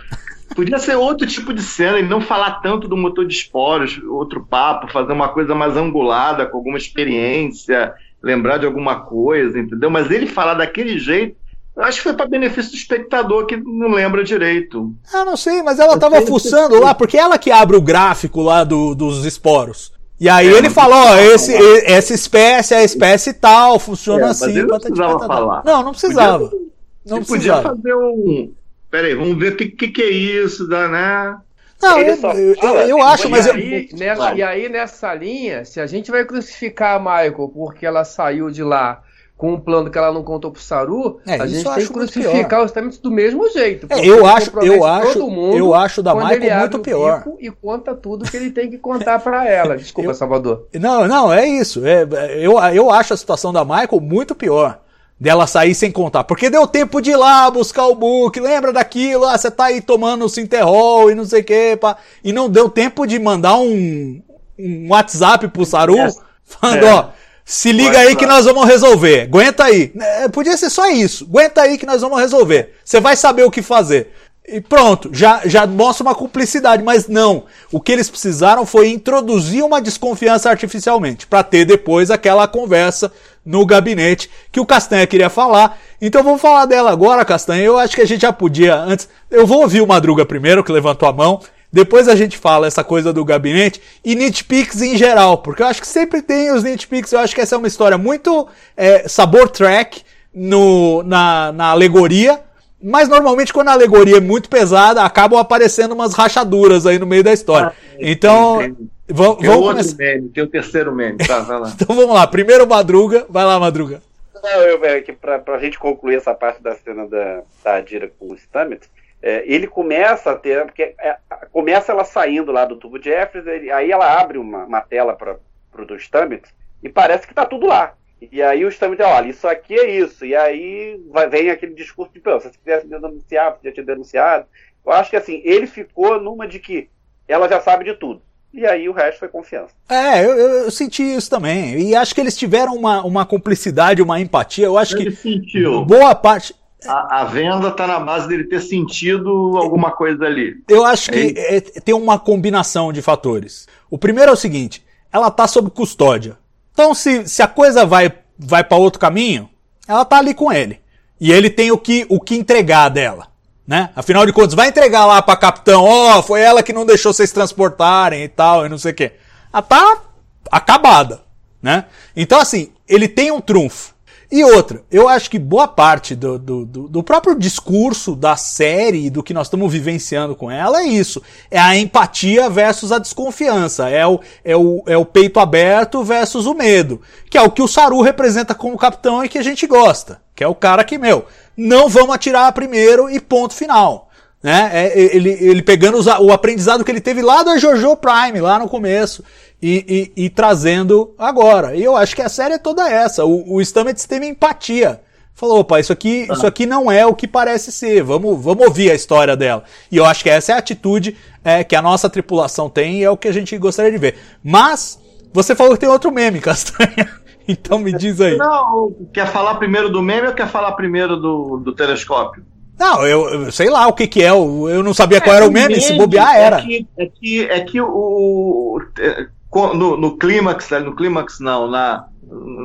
Podia 0.54 0.78
ser 0.78 0.96
outro 0.96 1.26
tipo 1.26 1.52
de 1.54 1.62
cena 1.62 1.98
e 1.98 2.02
não 2.08 2.20
falar 2.20 2.60
tanto 2.60 2.88
do 2.88 2.96
motor 2.96 3.26
de 3.26 3.34
esporos, 3.34 4.00
outro 4.08 4.44
papo, 4.48 4.90
fazer 4.92 5.12
uma 5.12 5.28
coisa 5.28 5.54
mais 5.54 5.76
angulada, 5.76 6.44
com 6.46 6.56
alguma 6.58 6.76
experiência, 6.78 7.92
lembrar 8.22 8.58
de 8.58 8.66
alguma 8.66 9.00
coisa, 9.00 9.58
entendeu? 9.58 9.90
Mas 9.90 10.10
ele 10.10 10.26
falar 10.26 10.54
daquele 10.54 10.98
jeito, 10.98 11.36
eu 11.76 11.84
acho 11.84 11.98
que 11.98 12.02
foi 12.04 12.12
para 12.14 12.26
benefício 12.26 12.72
do 12.72 12.76
espectador 12.76 13.46
que 13.46 13.56
não 13.56 13.90
lembra 13.92 14.24
direito. 14.24 14.92
Ah, 15.14 15.24
não 15.24 15.36
sei, 15.36 15.62
mas 15.62 15.78
ela 15.78 15.98
tava 15.98 16.20
fuçando 16.22 16.78
lá, 16.80 16.94
porque 16.94 17.16
ela 17.16 17.38
que 17.38 17.50
abre 17.50 17.76
o 17.76 17.80
gráfico 17.80 18.42
lá 18.42 18.64
do- 18.64 18.94
dos 18.94 19.24
esporos. 19.24 19.92
E 20.18 20.28
aí 20.28 20.48
É, 20.48 20.50
ele 20.50 20.62
mas 20.68 20.74
falou, 20.74 20.98
ó, 20.98 21.16
esse, 21.16 21.54
precisava 21.54 21.86
essa 21.86 22.12
espécie 22.12 22.74
é 22.74 22.78
a 22.78 22.84
espécie 22.84 23.32
tal, 23.32 23.78
funciona 23.78 24.20
É, 24.20 24.26
mas 24.26 24.42
assim. 24.42 24.50
ele 24.50 24.62
não 24.62 24.68
patati 24.68 24.92
precisava 24.92 25.26
falar. 25.26 25.62
Não, 25.64 25.82
não 25.82 25.92
precisava. 25.92 26.44
Podia- 26.48 26.58
Não 27.06 27.16
Você 27.16 27.24
podia 27.32 27.52
precisava. 27.54 27.68
fazer 27.76 27.94
um. 27.94 28.52
Peraí, 28.90 29.14
vamos 29.14 29.38
ver 29.38 29.52
o 29.52 29.56
que, 29.56 29.66
que, 29.66 29.88
que 29.88 30.02
é 30.02 30.10
isso, 30.10 30.66
da, 30.68 30.88
né? 30.88 31.36
Não, 31.82 31.98
eu, 31.98 32.16
só 32.16 32.32
eu- 32.32 32.54
eu 32.88 33.02
acho, 33.02 33.22
tipo, 33.22 33.30
mas 33.30 33.46
e, 33.46 33.48
eu, 33.48 33.54
aí, 33.54 33.88
nessa, 33.94 34.34
e 34.34 34.42
aí, 34.42 34.68
nessa 34.68 35.14
linha, 35.14 35.64
se 35.64 35.80
a 35.80 35.86
gente 35.86 36.10
vai 36.10 36.24
crucificar 36.26 36.96
a 36.96 36.98
Michael 36.98 37.50
porque 37.54 37.86
ela 37.86 38.04
saiu 38.04 38.50
de 38.50 38.62
lá 38.62 39.02
com 39.34 39.54
um 39.54 39.58
plano 39.60 39.90
que 39.90 39.96
ela 39.96 40.12
não 40.12 40.22
contou 40.22 40.50
pro 40.50 40.60
Saru, 40.60 41.18
É, 41.26 41.36
a 41.40 41.46
gente 41.46 41.64
tem 41.64 41.86
que 41.86 41.92
crucificar 41.94 42.62
os 42.62 42.70
Stamets 42.70 42.98
do 42.98 43.10
mesmo 43.10 43.48
jeito. 43.48 43.86
É, 43.88 44.04
eu 44.06 44.26
acho, 44.26 44.50
eu 44.60 44.84
acho, 44.84 45.12
todo 45.14 45.30
mundo 45.30 45.56
eu 45.56 45.72
acho 45.74 46.02
da 46.02 46.14
Michael 46.14 46.58
muito 46.58 46.78
pior. 46.80 47.24
E 47.40 47.50
conta 47.50 47.94
tudo 47.94 48.30
que 48.30 48.36
ele 48.36 48.50
tem 48.50 48.68
que 48.68 48.76
contar 48.76 49.18
pra 49.18 49.48
ela. 49.48 49.78
Desculpa, 49.78 50.10
Eu- 50.10 50.14
Salvador. 50.14 50.66
Não, 50.74 51.08
não, 51.08 51.32
é 51.32 51.48
isso. 51.48 51.86
É, 51.86 52.02
eu, 52.36 52.58
eu 52.74 52.90
acho 52.90 53.14
a 53.14 53.16
situação 53.16 53.50
da 53.50 53.64
Michael 53.64 53.98
muito 54.02 54.34
pior. 54.34 54.78
Dela 55.20 55.46
sair 55.46 55.74
sem 55.74 55.92
contar. 55.92 56.24
Porque 56.24 56.48
deu 56.48 56.66
tempo 56.66 57.00
de 57.00 57.10
ir 57.10 57.16
lá 57.16 57.50
buscar 57.50 57.86
o 57.86 57.94
book. 57.94 58.40
Lembra 58.40 58.72
daquilo? 58.72 59.26
Ah, 59.26 59.36
você 59.36 59.50
tá 59.50 59.66
aí 59.66 59.82
tomando 59.82 60.24
o 60.24 60.28
Sinterol 60.30 61.10
e 61.10 61.14
não 61.14 61.26
sei 61.26 61.42
o 61.42 61.44
que. 61.44 61.76
Pá. 61.76 61.98
E 62.24 62.32
não 62.32 62.48
deu 62.48 62.70
tempo 62.70 63.06
de 63.06 63.18
mandar 63.18 63.58
um, 63.58 64.22
um 64.58 64.88
WhatsApp 64.88 65.46
pro 65.48 65.66
Saru 65.66 65.96
falando, 66.44 66.86
É. 66.86 66.94
ó. 66.94 67.08
Se 67.44 67.72
liga 67.72 67.98
aí 67.98 68.14
que 68.14 68.26
nós 68.26 68.46
vamos 68.46 68.64
resolver. 68.64 69.22
Aguenta 69.22 69.64
aí. 69.64 69.92
É, 70.00 70.28
podia 70.28 70.56
ser 70.56 70.70
só 70.70 70.88
isso. 70.88 71.24
Aguenta 71.28 71.62
aí 71.62 71.76
que 71.76 71.84
nós 71.84 72.00
vamos 72.00 72.18
resolver. 72.18 72.74
Você 72.84 73.00
vai 73.00 73.16
saber 73.16 73.42
o 73.42 73.50
que 73.50 73.60
fazer. 73.60 74.12
E 74.46 74.60
pronto, 74.60 75.10
já, 75.12 75.42
já 75.44 75.66
mostra 75.66 76.02
uma 76.02 76.14
cumplicidade, 76.14 76.82
mas 76.82 77.06
não. 77.06 77.44
O 77.70 77.80
que 77.80 77.92
eles 77.92 78.08
precisaram 78.08 78.64
foi 78.64 78.88
introduzir 78.88 79.62
uma 79.62 79.80
desconfiança 79.80 80.48
artificialmente, 80.50 81.26
para 81.26 81.42
ter 81.44 81.64
depois 81.64 82.10
aquela 82.10 82.48
conversa 82.48 83.12
no 83.44 83.64
gabinete 83.64 84.30
que 84.52 84.60
o 84.60 84.66
Castanha 84.66 85.06
queria 85.06 85.30
falar. 85.30 85.78
Então 86.00 86.22
vamos 86.22 86.40
falar 86.40 86.66
dela 86.66 86.90
agora, 86.90 87.24
Castanha. 87.24 87.62
Eu 87.62 87.78
acho 87.78 87.94
que 87.94 88.02
a 88.02 88.06
gente 88.06 88.22
já 88.22 88.32
podia 88.32 88.76
antes. 88.76 89.08
Eu 89.30 89.46
vou 89.46 89.62
ouvir 89.62 89.80
o 89.80 89.86
Madruga 89.86 90.24
primeiro, 90.24 90.62
que 90.64 90.72
levantou 90.72 91.08
a 91.08 91.12
mão. 91.12 91.40
Depois 91.72 92.08
a 92.08 92.16
gente 92.16 92.36
fala 92.36 92.66
essa 92.66 92.82
coisa 92.82 93.12
do 93.12 93.24
gabinete 93.24 93.80
e 94.04 94.14
nitpicks 94.16 94.82
em 94.82 94.96
geral, 94.96 95.38
porque 95.38 95.62
eu 95.62 95.66
acho 95.68 95.80
que 95.80 95.86
sempre 95.86 96.20
tem 96.20 96.50
os 96.52 96.64
nitpicks. 96.64 97.12
Eu 97.12 97.20
acho 97.20 97.32
que 97.34 97.40
essa 97.40 97.54
é 97.54 97.58
uma 97.58 97.68
história 97.68 97.96
muito 97.96 98.48
é, 98.76 99.06
sabor 99.08 99.48
track 99.48 100.02
no, 100.34 101.02
na, 101.04 101.52
na 101.52 101.66
alegoria. 101.66 102.40
Mas 102.82 103.08
normalmente 103.08 103.52
quando 103.52 103.68
a 103.68 103.72
alegoria 103.72 104.16
é 104.16 104.20
muito 104.20 104.48
pesada, 104.48 105.02
acabam 105.02 105.38
aparecendo 105.38 105.92
umas 105.92 106.14
rachaduras 106.14 106.86
aí 106.86 106.98
no 106.98 107.06
meio 107.06 107.22
da 107.22 107.32
história. 107.32 107.72
Então, 108.00 108.58
tem- 108.58 108.76
vamos, 109.12 109.38
Tem 109.38 109.48
o 109.48 109.52
vamos 109.52 109.66
outro 109.68 109.82
começar. 109.84 109.96
meme, 109.96 110.28
tem 110.30 110.42
o 110.44 110.46
terceiro 110.46 110.94
meme, 110.94 111.18
tá? 111.18 111.40
Vai 111.40 111.58
lá. 111.60 111.70
Então 111.74 111.94
vamos 111.96 112.14
lá. 112.14 112.26
Primeiro 112.26 112.66
Madruga. 112.66 113.26
Vai 113.28 113.44
lá, 113.44 113.58
Madruga. 113.58 114.02
Não, 114.42 114.50
eu, 114.62 114.84
é, 114.84 115.00
que 115.02 115.12
pra, 115.12 115.38
pra 115.38 115.58
gente 115.58 115.78
concluir 115.78 116.16
essa 116.16 116.34
parte 116.34 116.62
da 116.62 116.74
cena 116.74 117.06
da, 117.06 117.42
da 117.62 117.74
Adira 117.74 118.10
com 118.18 118.32
o 118.32 118.38
Stamets, 118.38 118.90
é, 119.22 119.42
ele 119.46 119.66
começa 119.66 120.30
a 120.30 120.36
ter. 120.36 120.64
Porque 120.64 120.94
é, 120.98 121.16
começa 121.52 121.92
ela 121.92 122.04
saindo 122.04 122.50
lá 122.50 122.64
do 122.64 122.76
tubo 122.76 123.02
Jeffries, 123.02 123.46
ele- 123.46 123.70
aí 123.70 123.90
ela 123.92 124.18
abre 124.18 124.38
uma, 124.38 124.64
uma 124.64 124.80
tela 124.80 125.14
para 125.14 125.36
pro 125.70 125.84
do 125.86 125.98
Stamets 125.98 126.50
e 126.82 126.88
parece 126.88 127.26
que 127.26 127.34
tá 127.34 127.44
tudo 127.44 127.66
lá. 127.66 127.94
E 128.32 128.42
aí 128.42 128.64
o 128.64 128.70
Stamets 128.70 129.04
olha, 129.06 129.28
isso 129.28 129.46
aqui 129.46 129.74
é 129.74 129.90
isso. 129.90 130.24
E 130.24 130.34
aí 130.34 131.00
vai, 131.10 131.28
vem 131.28 131.50
aquele 131.50 131.74
discurso 131.74 132.12
de, 132.12 132.20
pô, 132.20 132.38
se 132.40 132.48
você 132.50 132.80
denunciado, 132.86 133.58
você 133.60 133.68
já 133.68 133.74
tinha 133.74 133.86
denunciado. 133.86 134.46
Eu 134.84 134.92
acho 134.92 135.10
que 135.10 135.16
assim, 135.16 135.40
ele 135.44 135.66
ficou 135.66 136.18
numa 136.20 136.46
de 136.48 136.58
que 136.58 136.88
ela 137.28 137.46
já 137.48 137.60
sabe 137.60 137.84
de 137.84 137.94
tudo. 137.94 138.22
E 138.52 138.66
aí 138.66 138.88
o 138.88 138.92
resto 138.92 139.20
foi 139.20 139.28
confiança. 139.28 139.72
É, 139.88 140.24
eu, 140.24 140.30
eu- 140.36 140.70
senti 140.70 141.02
isso 141.02 141.30
também. 141.30 141.78
E 141.80 141.94
acho 141.94 142.14
que 142.14 142.20
eles 142.20 142.36
tiveram 142.36 142.74
uma, 142.74 143.04
uma 143.04 143.24
cumplicidade, 143.24 144.02
uma 144.02 144.20
empatia. 144.20 144.66
Eu 144.66 144.76
acho 144.76 144.96
Ele 144.96 145.10
que 145.10 145.16
sentiu. 145.16 145.84
boa 145.84 146.14
parte. 146.14 146.54
A, 146.86 147.20
a 147.20 147.24
venda 147.26 147.70
tá 147.70 147.86
na 147.86 148.00
base 148.00 148.26
dele 148.26 148.44
ter 148.44 148.60
sentido 148.60 149.28
alguma 149.56 149.90
coisa 149.92 150.24
ali. 150.24 150.56
Eu 150.68 150.84
acho 150.84 151.10
que 151.12 151.34
é, 151.36 151.60
tem 151.60 151.94
uma 151.94 152.18
combinação 152.18 152.92
de 152.92 153.02
fatores. 153.02 153.68
O 153.90 153.96
primeiro 153.98 154.30
é 154.30 154.34
o 154.34 154.36
seguinte: 154.36 154.84
ela 155.12 155.30
tá 155.30 155.46
sob 155.46 155.70
custódia. 155.70 156.36
Então, 156.72 156.94
se, 156.94 157.28
se 157.28 157.42
a 157.42 157.46
coisa 157.46 157.84
vai, 157.84 158.10
vai 158.38 158.64
para 158.64 158.78
outro 158.78 158.98
caminho, 158.98 159.48
ela 159.86 160.04
tá 160.04 160.18
ali 160.18 160.32
com 160.34 160.50
ele. 160.50 160.80
E 161.20 161.30
ele 161.30 161.50
tem 161.50 161.70
o 161.70 161.76
que, 161.78 162.06
o 162.08 162.18
que 162.18 162.34
entregar 162.34 162.88
dela. 162.88 163.28
Né? 163.70 163.90
Afinal 163.94 164.26
de 164.26 164.32
contas, 164.32 164.54
vai 164.54 164.66
entregar 164.66 165.06
lá 165.06 165.22
pra 165.22 165.36
capitão, 165.36 165.84
ó, 165.84 166.20
foi 166.24 166.40
ela 166.40 166.60
que 166.60 166.72
não 166.72 166.84
deixou 166.84 167.12
vocês 167.12 167.30
transportarem 167.30 168.24
e 168.24 168.28
tal, 168.28 168.66
e 168.66 168.68
não 168.68 168.76
sei 168.76 168.90
o 168.90 168.94
quê. 168.96 169.12
Ela 169.52 169.62
tá 169.62 170.02
acabada, 170.50 171.20
né? 171.62 171.84
Então, 172.16 172.40
assim, 172.40 172.72
ele 172.88 173.06
tem 173.06 173.30
um 173.30 173.40
trunfo. 173.40 173.94
E 174.32 174.44
outra, 174.44 174.84
eu 174.92 175.08
acho 175.08 175.28
que 175.28 175.40
boa 175.40 175.66
parte 175.66 176.14
do, 176.14 176.38
do, 176.38 176.64
do, 176.64 177.02
próprio 177.02 177.36
discurso 177.36 178.14
da 178.14 178.36
série, 178.36 179.10
do 179.10 179.24
que 179.24 179.34
nós 179.34 179.48
estamos 179.48 179.72
vivenciando 179.72 180.36
com 180.36 180.48
ela, 180.48 180.82
é 180.82 180.84
isso. 180.84 181.20
É 181.50 181.58
a 181.58 181.76
empatia 181.76 182.48
versus 182.48 182.92
a 182.92 182.98
desconfiança. 182.98 183.88
É 183.88 184.06
o, 184.06 184.20
é 184.44 184.56
o, 184.56 184.84
é 184.86 184.96
o 184.96 185.04
peito 185.04 185.40
aberto 185.40 186.04
versus 186.04 186.46
o 186.46 186.54
medo. 186.54 187.02
Que 187.28 187.36
é 187.36 187.42
o 187.42 187.50
que 187.50 187.60
o 187.60 187.66
Saru 187.66 188.00
representa 188.02 188.54
como 188.54 188.78
capitão 188.78 189.24
e 189.24 189.28
que 189.28 189.38
a 189.38 189.42
gente 189.42 189.66
gosta. 189.66 190.22
Que 190.32 190.44
é 190.44 190.46
o 190.46 190.54
cara 190.54 190.84
que, 190.84 190.96
meu, 190.96 191.24
não 191.56 191.88
vamos 191.88 192.14
atirar 192.14 192.52
primeiro 192.52 193.10
e 193.10 193.18
ponto 193.18 193.52
final. 193.52 194.09
Né? 194.42 194.70
É, 194.72 195.16
ele, 195.16 195.30
ele 195.40 195.62
pegando 195.62 195.98
os- 195.98 196.06
o 196.06 196.32
aprendizado 196.32 196.84
que 196.84 196.90
ele 196.90 197.00
teve 197.00 197.20
lá 197.20 197.42
da 197.42 197.58
Jojo 197.58 197.96
Prime, 197.96 198.40
lá 198.40 198.58
no 198.58 198.68
começo, 198.68 199.22
e, 199.60 200.10
e- 200.16 200.24
e 200.24 200.30
trazendo 200.30 201.14
agora. 201.18 201.76
E 201.76 201.84
eu 201.84 201.94
acho 201.96 202.16
que 202.16 202.22
a 202.22 202.28
série 202.28 202.54
é 202.54 202.58
toda 202.58 202.88
essa. 202.90 203.24
O, 203.24 203.54
o 203.56 203.60
Stamets 203.64 204.04
teve 204.06 204.26
empatia. 204.26 205.00
Falou, 205.34 205.60
opa, 205.60 205.80
isso 205.80 205.92
aqui, 205.92 206.26
isso 206.30 206.46
aqui 206.46 206.66
não 206.66 206.90
é 206.92 207.06
o 207.06 207.14
que 207.14 207.26
parece 207.26 207.70
ser. 207.72 208.02
Vamos, 208.02 208.42
vamos 208.42 208.66
ouvir 208.66 208.90
a 208.90 208.94
história 208.94 209.34
dela. 209.36 209.64
E 209.90 209.96
eu 209.96 210.04
acho 210.04 210.22
que 210.22 210.28
essa 210.30 210.52
é 210.52 210.54
a 210.54 210.58
atitude 210.58 211.16
é, 211.42 211.64
que 211.64 211.74
a 211.76 211.80
nossa 211.80 212.10
tripulação 212.10 212.68
tem 212.68 212.98
e 213.00 213.04
é 213.04 213.10
o 213.10 213.16
que 213.16 213.28
a 213.28 213.32
gente 213.32 213.56
gostaria 213.56 213.90
de 213.90 213.96
ver. 213.96 214.18
Mas, 214.44 214.98
você 215.32 215.54
falou 215.54 215.72
que 215.74 215.80
tem 215.80 215.88
outro 215.88 216.10
meme, 216.10 216.40
Castanha. 216.42 217.10
Então 217.48 217.78
me 217.78 217.92
diz 217.92 218.20
aí. 218.20 218.36
Não, 218.36 218.94
quer 219.14 219.26
falar 219.26 219.54
primeiro 219.54 219.88
do 219.90 220.02
meme 220.02 220.28
ou 220.28 220.34
quer 220.34 220.46
falar 220.48 220.72
primeiro 220.72 221.16
do, 221.16 221.56
do 221.58 221.72
telescópio? 221.74 222.44
Não, 222.80 223.06
eu, 223.06 223.28
eu 223.44 223.52
sei 223.52 223.68
lá 223.68 223.86
o 223.86 223.92
que 223.92 224.06
que 224.06 224.22
é. 224.22 224.30
Eu 224.30 224.68
eu 224.70 224.82
não 224.82 224.94
sabia 224.94 225.20
qual 225.20 225.36
era 225.36 225.46
o 225.46 225.52
meme. 225.52 225.78
Se 225.80 225.92
bobear, 225.92 226.34
é 226.34 226.40
era. 226.42 226.62
que, 226.62 226.86
é 226.96 227.06
que, 227.06 227.44
é 227.44 227.60
que 227.60 227.80
o, 227.80 227.86
o- 227.86 228.80
é, 228.98 229.26
no, 229.74 229.96
no 229.98 230.16
clímax, 230.16 230.70
no 230.82 230.96
clímax 230.96 231.40
não, 231.40 231.70
na, 231.70 232.06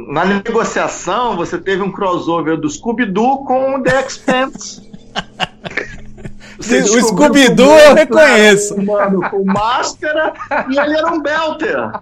na 0.09 0.23
negociação 0.25 1.35
você 1.35 1.57
teve 1.57 1.83
um 1.83 1.91
crossover 1.91 2.55
do 2.57 2.69
Scooby-Doo 2.69 3.43
com 3.45 3.75
o 3.75 3.83
The 3.83 4.01
Expanse. 4.05 4.81
Você 6.57 6.79
O 6.83 7.01
Scooby-Doo 7.01 7.69
eu 7.79 7.93
reconheço. 7.93 8.73
era 8.75 8.81
um 8.81 8.85
Mano 8.85 9.29
com 9.29 9.43
máscara 9.43 10.33
e 10.69 10.79
ele 10.79 10.95
era 10.97 11.11
um 11.11 11.21
belter. 11.21 11.75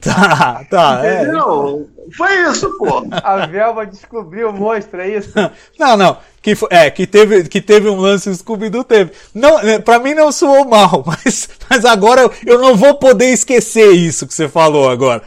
Tá, 0.00 0.64
tá. 0.70 1.00
É. 1.04 1.22
Entendeu? 1.22 1.88
Foi 2.16 2.32
isso, 2.48 2.70
pô. 2.78 3.04
A 3.10 3.46
Velma 3.46 3.84
descobriu 3.84 4.50
o 4.50 4.52
monstro, 4.52 5.00
é 5.00 5.08
isso? 5.16 5.32
Não, 5.76 5.96
não. 5.96 6.16
Que, 6.44 6.54
fo- 6.54 6.68
é, 6.70 6.90
que 6.90 7.06
teve, 7.06 7.44
que 7.48 7.58
teve 7.58 7.88
um 7.88 7.96
lance 7.98 8.28
o 8.28 8.34
Scooby-Doo 8.34 8.84
teve. 8.84 9.12
Não, 9.34 9.62
né, 9.62 9.78
pra 9.78 9.98
mim 9.98 10.12
não 10.12 10.30
soou 10.30 10.66
mal, 10.66 11.02
mas, 11.08 11.48
mas 11.70 11.86
agora 11.86 12.20
eu, 12.20 12.30
eu 12.44 12.60
não 12.60 12.76
vou 12.76 12.94
poder 12.96 13.32
esquecer 13.32 13.90
isso 13.92 14.26
que 14.26 14.34
você 14.34 14.46
falou 14.46 14.90
agora. 14.90 15.22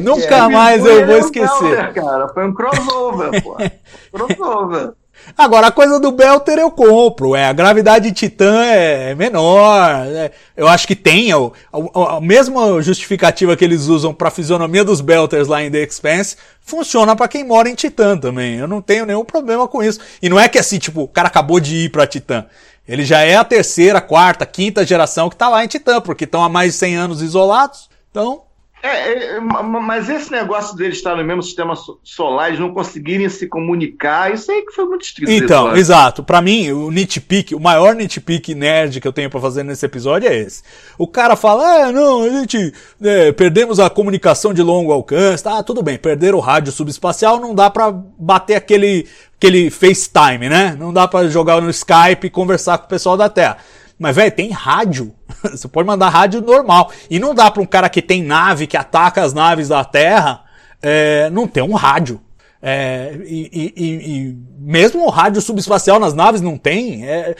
Nunca 0.00 0.48
mais 0.48 0.86
eu 0.86 1.04
vou 1.06 1.16
um 1.16 1.18
esquecer. 1.18 1.60
belter, 1.60 1.92
cara. 1.94 2.28
Foi 2.28 2.46
um 2.46 2.54
crossover, 2.54 3.42
pô. 3.42 3.56
Crossover. 4.16 4.92
Agora, 5.36 5.68
a 5.68 5.70
coisa 5.72 5.98
do 6.00 6.10
Belter 6.12 6.58
eu 6.58 6.70
compro. 6.70 7.34
É, 7.36 7.46
a 7.46 7.52
gravidade 7.52 8.10
de 8.10 8.12
Titã 8.14 8.64
é, 8.64 9.14
menor. 9.14 9.90
é, 10.06 10.30
eu 10.56 10.66
acho 10.68 10.86
que 10.86 10.96
tem 10.96 11.32
o- 11.34 11.52
a, 11.72 12.16
a 12.16 12.20
mesma 12.20 12.80
justificativa 12.82 13.56
que 13.56 13.64
eles 13.64 13.86
usam 13.86 14.12
pra 14.12 14.30
fisionomia 14.30 14.84
dos 14.84 15.00
Belters 15.00 15.48
lá 15.48 15.62
em 15.62 15.70
The 15.70 15.82
Expanse 15.82 16.36
funciona 16.60 17.14
pra 17.16 17.28
quem 17.28 17.44
mora 17.44 17.68
em 17.68 17.74
Titã 17.74 18.16
também. 18.16 18.56
Eu 18.58 18.68
não 18.68 18.80
tenho 18.82 19.06
nenhum 19.06 19.24
problema 19.24 19.66
com 19.68 19.82
isso. 19.82 20.00
E 20.22 20.28
não 20.28 20.38
é 20.38 20.48
que 20.48 20.58
assim, 20.58 20.78
tipo, 20.78 21.02
o 21.02 21.08
cara 21.08 21.28
acabou 21.28 21.60
de 21.60 21.76
ir 21.86 21.88
pra 21.90 22.06
Titã. 22.06 22.44
Ele 22.88 23.04
já 23.04 23.20
é 23.20 23.36
a 23.36 23.44
terceira, 23.44 24.00
quarta, 24.00 24.44
quinta 24.44 24.84
geração 24.84 25.28
que 25.30 25.36
tá 25.36 25.48
lá 25.48 25.64
em 25.64 25.68
Titã, 25.68 26.00
porque 26.00 26.24
estão 26.24 26.42
há 26.42 26.48
mais 26.48 26.72
de 26.72 26.78
100 26.78 26.96
anos 26.96 27.22
isolados. 27.22 27.88
Então, 28.10 28.42
É, 28.82 29.36
é, 29.36 29.40
mas 29.40 30.08
esse 30.08 30.32
negócio 30.32 30.74
deles 30.74 30.96
estar 30.96 31.14
no 31.14 31.22
mesmo 31.22 31.42
sistema 31.42 31.74
solar, 32.02 32.48
eles 32.48 32.60
não 32.60 32.72
conseguirem 32.72 33.28
se 33.28 33.46
comunicar, 33.46 34.32
isso 34.32 34.50
aí 34.50 34.62
que 34.62 34.72
foi 34.72 34.86
muito 34.86 35.04
esquisito. 35.04 35.44
Então, 35.44 35.76
exato. 35.76 36.22
Para 36.22 36.40
mim, 36.40 36.72
o 36.72 36.90
nitpick, 36.90 37.52
o 37.52 37.60
maior 37.60 37.94
nitpick 37.94 38.54
nerd 38.54 39.00
que 39.00 39.06
eu 39.06 39.12
tenho 39.12 39.28
para 39.28 39.40
fazer 39.40 39.62
nesse 39.64 39.84
episódio 39.84 40.28
é 40.28 40.36
esse. 40.36 40.62
O 40.96 41.06
cara 41.06 41.36
fala, 41.36 41.88
ah, 41.88 41.92
não, 41.92 42.22
a 42.22 42.28
gente 42.30 42.72
é, 43.02 43.32
perdemos 43.32 43.78
a 43.78 43.90
comunicação 43.90 44.54
de 44.54 44.62
longo 44.62 44.92
alcance, 44.92 45.44
tá, 45.44 45.62
tudo 45.62 45.82
bem, 45.82 45.98
perder 45.98 46.34
o 46.34 46.40
rádio 46.40 46.72
subespacial 46.72 47.38
não 47.38 47.54
dá 47.54 47.68
para 47.68 47.92
bater 48.18 48.54
aquele, 48.54 49.06
aquele 49.36 49.70
FaceTime, 49.70 50.48
né? 50.48 50.74
Não 50.78 50.90
dá 50.90 51.06
para 51.06 51.28
jogar 51.28 51.60
no 51.60 51.68
Skype 51.68 52.26
e 52.26 52.30
conversar 52.30 52.78
com 52.78 52.86
o 52.86 52.88
pessoal 52.88 53.16
da 53.16 53.28
Terra. 53.28 53.58
Mas, 54.00 54.16
velho, 54.16 54.32
tem 54.32 54.50
rádio. 54.50 55.12
Você 55.44 55.68
pode 55.68 55.86
mandar 55.86 56.08
rádio 56.08 56.40
normal. 56.40 56.90
E 57.10 57.18
não 57.18 57.34
dá 57.34 57.50
para 57.50 57.62
um 57.62 57.66
cara 57.66 57.86
que 57.90 58.00
tem 58.00 58.22
nave, 58.22 58.66
que 58.66 58.76
ataca 58.76 59.22
as 59.22 59.34
naves 59.34 59.68
da 59.68 59.84
Terra, 59.84 60.42
é, 60.80 61.28
não 61.28 61.46
ter 61.46 61.60
um 61.60 61.74
rádio. 61.74 62.18
É, 62.62 63.18
e, 63.24 63.74
e, 63.76 63.84
e, 63.86 64.36
mesmo 64.58 65.04
o 65.04 65.10
rádio 65.10 65.40
subespacial 65.42 65.98
nas 65.98 66.14
naves 66.14 66.40
não 66.40 66.56
tem. 66.56 67.06
É, 67.06 67.36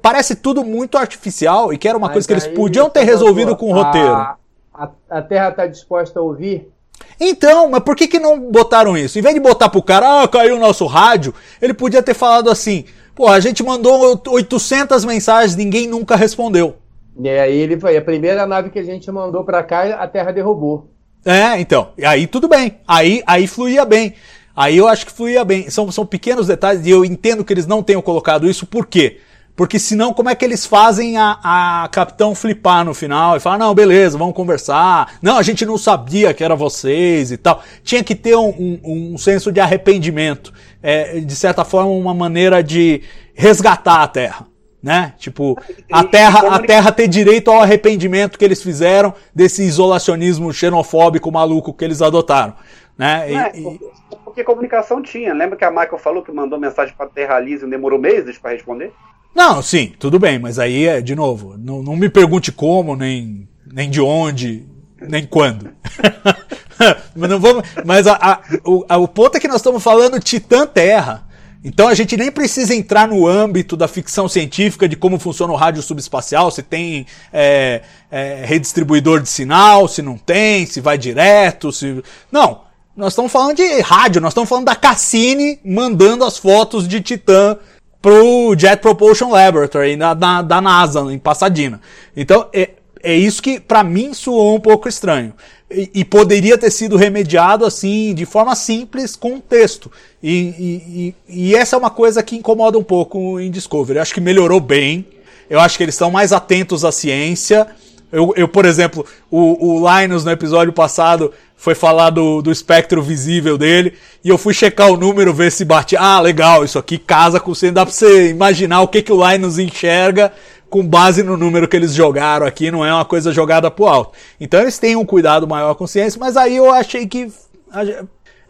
parece 0.00 0.36
tudo 0.36 0.64
muito 0.64 0.96
artificial 0.96 1.72
e 1.72 1.78
que 1.78 1.88
era 1.88 1.98
uma 1.98 2.06
Mas 2.06 2.14
coisa 2.14 2.28
que 2.28 2.32
eles 2.32 2.46
podiam 2.46 2.88
ter 2.88 3.02
resolvido 3.02 3.56
com 3.56 3.70
o 3.70 3.74
roteiro. 3.74 4.14
A, 4.14 4.36
a, 4.72 4.90
a 5.10 5.22
Terra 5.22 5.48
está 5.48 5.66
disposta 5.66 6.20
a 6.20 6.22
ouvir? 6.22 6.72
Então, 7.18 7.70
mas 7.70 7.82
por 7.82 7.96
que, 7.96 8.06
que 8.06 8.20
não 8.20 8.38
botaram 8.38 8.96
isso? 8.96 9.18
Em 9.18 9.22
vez 9.22 9.34
de 9.34 9.40
botar 9.40 9.68
pro 9.68 9.82
cara, 9.82 10.22
ah, 10.22 10.28
caiu 10.28 10.56
o 10.56 10.60
nosso 10.60 10.86
rádio, 10.86 11.34
ele 11.60 11.74
podia 11.74 12.02
ter 12.02 12.14
falado 12.14 12.50
assim: 12.50 12.84
Pô, 13.14 13.28
a 13.28 13.38
gente 13.38 13.62
mandou 13.62 14.20
800 14.26 15.04
mensagens, 15.04 15.56
ninguém 15.56 15.86
nunca 15.86 16.16
respondeu. 16.16 16.76
E 17.18 17.28
aí 17.28 17.56
ele 17.56 17.78
foi, 17.78 17.96
a 17.96 18.02
primeira 18.02 18.44
nave 18.46 18.70
que 18.70 18.78
a 18.78 18.82
gente 18.82 19.10
mandou 19.10 19.44
para 19.44 19.62
cá, 19.62 19.84
a 19.94 20.08
Terra 20.08 20.32
derrubou. 20.32 20.90
É, 21.24 21.58
então, 21.60 21.92
e 21.96 22.04
aí 22.04 22.26
tudo 22.26 22.48
bem, 22.48 22.78
aí, 22.86 23.22
aí 23.26 23.46
fluía 23.46 23.84
bem. 23.84 24.14
Aí 24.56 24.76
eu 24.76 24.86
acho 24.86 25.06
que 25.06 25.12
fluía 25.12 25.44
bem. 25.44 25.70
São, 25.70 25.90
são 25.90 26.04
pequenos 26.04 26.46
detalhes 26.46 26.86
e 26.86 26.90
eu 26.90 27.04
entendo 27.04 27.44
que 27.44 27.52
eles 27.52 27.66
não 27.66 27.82
tenham 27.82 28.02
colocado 28.02 28.48
isso, 28.48 28.66
por 28.66 28.86
quê? 28.86 29.20
Porque 29.56 29.78
senão, 29.78 30.12
como 30.12 30.28
é 30.28 30.34
que 30.34 30.44
eles 30.44 30.66
fazem 30.66 31.16
a, 31.16 31.38
a 31.42 31.88
capitão 31.88 32.34
flipar 32.34 32.84
no 32.84 32.92
final 32.92 33.36
e 33.36 33.40
falar, 33.40 33.56
não, 33.56 33.72
beleza, 33.72 34.18
vamos 34.18 34.34
conversar. 34.34 35.16
Não, 35.22 35.38
a 35.38 35.42
gente 35.42 35.64
não 35.64 35.78
sabia 35.78 36.34
que 36.34 36.42
era 36.42 36.56
vocês 36.56 37.30
e 37.30 37.36
tal. 37.36 37.62
Tinha 37.84 38.02
que 38.02 38.16
ter 38.16 38.34
um, 38.34 38.48
um, 38.48 39.12
um 39.12 39.18
senso 39.18 39.52
de 39.52 39.60
arrependimento. 39.60 40.52
É, 40.86 41.18
de 41.18 41.34
certa 41.34 41.64
forma, 41.64 41.90
uma 41.90 42.12
maneira 42.12 42.62
de 42.62 43.00
resgatar 43.32 44.02
a 44.02 44.06
Terra. 44.06 44.46
Né? 44.82 45.14
Tipo, 45.16 45.58
a 45.90 46.04
Terra, 46.04 46.54
a 46.54 46.58
Terra 46.58 46.92
ter 46.92 47.08
direito 47.08 47.50
ao 47.50 47.62
arrependimento 47.62 48.38
que 48.38 48.44
eles 48.44 48.62
fizeram 48.62 49.14
desse 49.34 49.62
isolacionismo 49.62 50.52
xenofóbico 50.52 51.32
maluco 51.32 51.72
que 51.72 51.82
eles 51.86 52.02
adotaram. 52.02 52.54
Né? 52.98 53.32
E, 53.32 53.34
é, 53.34 53.50
porque, 53.62 53.90
porque 54.22 54.44
comunicação 54.44 55.00
tinha. 55.00 55.32
Lembra 55.32 55.56
que 55.56 55.64
a 55.64 55.70
Michael 55.70 55.98
falou 55.98 56.22
que 56.22 56.30
mandou 56.30 56.60
mensagem 56.60 56.94
para 56.94 57.06
Terra 57.06 57.40
Lise 57.40 57.64
e 57.64 57.70
demorou 57.70 57.98
meses 57.98 58.36
para 58.36 58.52
responder? 58.52 58.92
Não, 59.34 59.62
sim, 59.62 59.94
tudo 59.98 60.18
bem, 60.18 60.38
mas 60.38 60.58
aí 60.58 60.86
é, 60.86 61.00
de 61.00 61.14
novo, 61.14 61.56
não, 61.58 61.82
não 61.82 61.96
me 61.96 62.10
pergunte 62.10 62.52
como, 62.52 62.94
nem, 62.94 63.48
nem 63.66 63.88
de 63.88 64.02
onde, 64.02 64.66
nem 65.00 65.26
quando. 65.26 65.70
mas 67.14 67.30
não 67.30 67.40
vamos, 67.40 67.64
mas 67.84 68.06
a, 68.06 68.14
a, 68.14 68.40
o, 68.64 68.84
a, 68.88 68.96
o 68.98 69.08
ponto 69.08 69.36
é 69.36 69.40
que 69.40 69.48
nós 69.48 69.56
estamos 69.56 69.82
falando 69.82 70.20
Titã 70.20 70.66
Terra. 70.66 71.24
Então 71.64 71.88
a 71.88 71.94
gente 71.94 72.14
nem 72.16 72.30
precisa 72.30 72.74
entrar 72.74 73.08
no 73.08 73.26
âmbito 73.26 73.74
da 73.74 73.88
ficção 73.88 74.28
científica 74.28 74.86
de 74.86 74.96
como 74.96 75.18
funciona 75.18 75.50
o 75.50 75.56
rádio 75.56 75.82
subespacial, 75.82 76.50
se 76.50 76.62
tem 76.62 77.06
é, 77.32 77.80
é, 78.10 78.44
redistribuidor 78.44 79.20
de 79.22 79.30
sinal, 79.30 79.88
se 79.88 80.02
não 80.02 80.18
tem, 80.18 80.66
se 80.66 80.80
vai 80.80 80.98
direto, 80.98 81.72
se. 81.72 82.02
Não. 82.30 82.62
Nós 82.96 83.12
estamos 83.12 83.32
falando 83.32 83.56
de 83.56 83.80
rádio, 83.80 84.20
nós 84.20 84.30
estamos 84.30 84.48
falando 84.48 84.66
da 84.66 84.76
Cassini 84.76 85.58
mandando 85.64 86.24
as 86.24 86.38
fotos 86.38 86.86
de 86.86 87.00
Titã 87.00 87.58
pro 88.00 88.54
Jet 88.56 88.80
Propulsion 88.80 89.30
Laboratory 89.30 89.96
na, 89.96 90.14
na, 90.14 90.42
da 90.42 90.60
NASA, 90.60 91.00
em 91.10 91.18
Pasadena. 91.18 91.80
Então, 92.14 92.48
é, 92.52 92.70
é 93.02 93.16
isso 93.16 93.42
que 93.42 93.58
para 93.58 93.82
mim 93.82 94.14
soou 94.14 94.54
um 94.54 94.60
pouco 94.60 94.88
estranho. 94.88 95.32
E, 95.70 96.04
poderia 96.04 96.56
ter 96.56 96.70
sido 96.70 96.96
remediado 96.96 97.64
assim, 97.64 98.14
de 98.14 98.24
forma 98.24 98.54
simples, 98.54 99.16
com 99.16 99.34
um 99.34 99.40
texto. 99.40 99.90
E, 100.22 101.14
e, 101.28 101.48
e, 101.50 101.54
essa 101.56 101.74
é 101.74 101.78
uma 101.78 101.90
coisa 101.90 102.22
que 102.22 102.36
incomoda 102.36 102.78
um 102.78 102.82
pouco 102.82 103.40
em 103.40 103.50
Discovery. 103.50 103.98
Eu 103.98 104.02
acho 104.02 104.14
que 104.14 104.20
melhorou 104.20 104.60
bem. 104.60 105.06
Eu 105.48 105.58
acho 105.58 105.76
que 105.76 105.82
eles 105.82 105.94
estão 105.94 106.10
mais 106.10 106.32
atentos 106.32 106.84
à 106.84 106.92
ciência. 106.92 107.66
Eu, 108.12 108.32
eu 108.36 108.46
por 108.46 108.64
exemplo, 108.64 109.04
o, 109.30 109.80
o 109.80 110.00
Linus 110.00 110.24
no 110.24 110.30
episódio 110.30 110.72
passado 110.72 111.32
foi 111.56 111.74
falar 111.74 112.10
do, 112.10 112.42
do 112.42 112.52
espectro 112.52 113.02
visível 113.02 113.56
dele, 113.56 113.94
e 114.22 114.28
eu 114.28 114.36
fui 114.36 114.52
checar 114.52 114.90
o 114.90 114.98
número, 114.98 115.32
ver 115.32 115.50
se 115.50 115.64
bate. 115.64 115.96
Ah, 115.96 116.20
legal, 116.20 116.62
isso 116.62 116.78
aqui 116.78 116.98
casa 116.98 117.40
com 117.40 117.54
você. 117.54 117.70
Dá 117.70 117.86
pra 117.86 117.94
você 117.94 118.28
imaginar 118.28 118.82
o 118.82 118.88
que, 118.88 119.00
que 119.00 119.12
o 119.12 119.26
Linus 119.26 119.58
enxerga 119.58 120.30
com 120.74 120.84
base 120.84 121.22
no 121.22 121.36
número 121.36 121.68
que 121.68 121.76
eles 121.76 121.94
jogaram 121.94 122.44
aqui, 122.44 122.68
não 122.68 122.84
é 122.84 122.92
uma 122.92 123.04
coisa 123.04 123.30
jogada 123.30 123.70
pro 123.70 123.86
alto. 123.86 124.18
Então 124.40 124.60
eles 124.60 124.76
têm 124.76 124.96
um 124.96 125.06
cuidado 125.06 125.46
maior 125.46 125.72
com 125.76 125.86
ciência, 125.86 126.18
mas 126.18 126.36
aí 126.36 126.56
eu 126.56 126.68
achei 126.68 127.06
que 127.06 127.32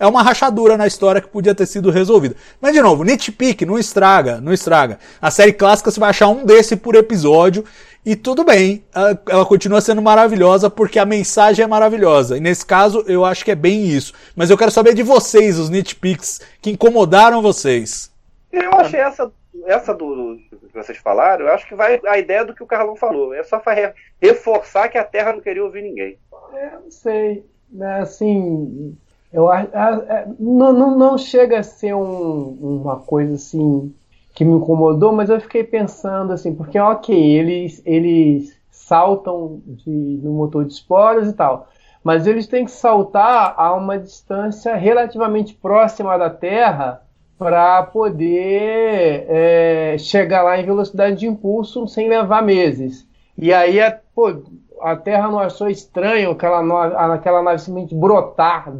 é 0.00 0.06
uma 0.06 0.22
rachadura 0.22 0.74
na 0.78 0.86
história 0.86 1.20
que 1.20 1.28
podia 1.28 1.54
ter 1.54 1.66
sido 1.66 1.90
resolvida. 1.90 2.34
Mas 2.62 2.72
de 2.72 2.80
novo, 2.80 3.04
nitpick, 3.04 3.60
não 3.66 3.78
estraga, 3.78 4.40
não 4.40 4.54
estraga. 4.54 4.98
A 5.20 5.30
série 5.30 5.52
clássica 5.52 5.90
você 5.90 6.00
vai 6.00 6.08
achar 6.08 6.28
um 6.28 6.46
desse 6.46 6.76
por 6.76 6.94
episódio 6.94 7.62
e 8.06 8.16
tudo 8.16 8.42
bem, 8.42 8.82
ela 9.28 9.44
continua 9.44 9.82
sendo 9.82 10.00
maravilhosa 10.00 10.70
porque 10.70 10.98
a 10.98 11.04
mensagem 11.04 11.62
é 11.62 11.68
maravilhosa. 11.68 12.38
E 12.38 12.40
nesse 12.40 12.64
caso, 12.64 13.04
eu 13.06 13.22
acho 13.22 13.44
que 13.44 13.50
é 13.50 13.54
bem 13.54 13.86
isso. 13.86 14.14
Mas 14.34 14.48
eu 14.48 14.56
quero 14.56 14.70
saber 14.70 14.94
de 14.94 15.02
vocês, 15.02 15.58
os 15.58 15.68
nitpicks 15.68 16.40
que 16.62 16.70
incomodaram 16.70 17.42
vocês. 17.42 18.10
Eu 18.50 18.72
achei 18.72 19.00
essa, 19.00 19.30
essa 19.66 19.92
do, 19.92 20.38
que 20.74 20.84
vocês 20.84 20.98
falaram, 20.98 21.46
eu 21.46 21.52
acho 21.52 21.66
que 21.66 21.74
vai 21.74 22.00
a 22.06 22.18
ideia 22.18 22.44
do 22.44 22.54
que 22.54 22.62
o 22.62 22.66
Carlão 22.66 22.96
falou. 22.96 23.32
É 23.32 23.42
só 23.44 23.62
reforçar 24.20 24.88
que 24.88 24.98
a 24.98 25.04
Terra 25.04 25.32
não 25.32 25.40
queria 25.40 25.64
ouvir 25.64 25.82
ninguém. 25.82 26.18
É, 26.52 26.70
não 26.72 26.90
sei. 26.90 27.46
Né, 27.70 28.00
assim, 28.00 28.96
eu, 29.32 29.50
a, 29.50 29.66
não, 30.38 30.72
não, 30.72 30.98
não 30.98 31.18
chega 31.18 31.60
a 31.60 31.62
ser 31.62 31.94
um, 31.94 32.58
uma 32.60 33.00
coisa 33.00 33.34
assim 33.34 33.94
que 34.34 34.44
me 34.44 34.54
incomodou, 34.54 35.12
mas 35.12 35.30
eu 35.30 35.40
fiquei 35.40 35.62
pensando 35.62 36.32
assim, 36.32 36.54
porque 36.54 36.78
ok, 36.78 37.16
eles, 37.16 37.80
eles 37.86 38.56
saltam 38.70 39.62
de, 39.64 39.90
no 39.90 40.32
motor 40.32 40.64
de 40.64 40.72
esporas 40.72 41.28
e 41.28 41.32
tal, 41.32 41.68
mas 42.02 42.26
eles 42.26 42.48
têm 42.48 42.64
que 42.64 42.72
saltar 42.72 43.54
a 43.56 43.72
uma 43.74 43.96
distância 43.96 44.74
relativamente 44.74 45.54
próxima 45.54 46.18
da 46.18 46.28
Terra 46.28 47.00
para 47.38 47.82
poder 47.82 49.26
é, 49.28 49.96
chegar 49.98 50.42
lá 50.42 50.58
em 50.58 50.64
velocidade 50.64 51.16
de 51.16 51.26
impulso 51.26 51.86
sem 51.88 52.08
levar 52.08 52.42
meses. 52.42 53.06
E 53.36 53.52
aí, 53.52 53.80
a, 53.80 53.98
pô, 54.14 54.42
a 54.80 54.96
Terra 54.96 55.28
não 55.28 55.38
achou 55.38 55.68
estranho 55.68 56.30
aquela 56.30 56.62
nave, 56.62 56.94
aquela 56.94 57.42
nave 57.42 57.58
simplesmente 57.58 57.94
brotar, 57.94 58.72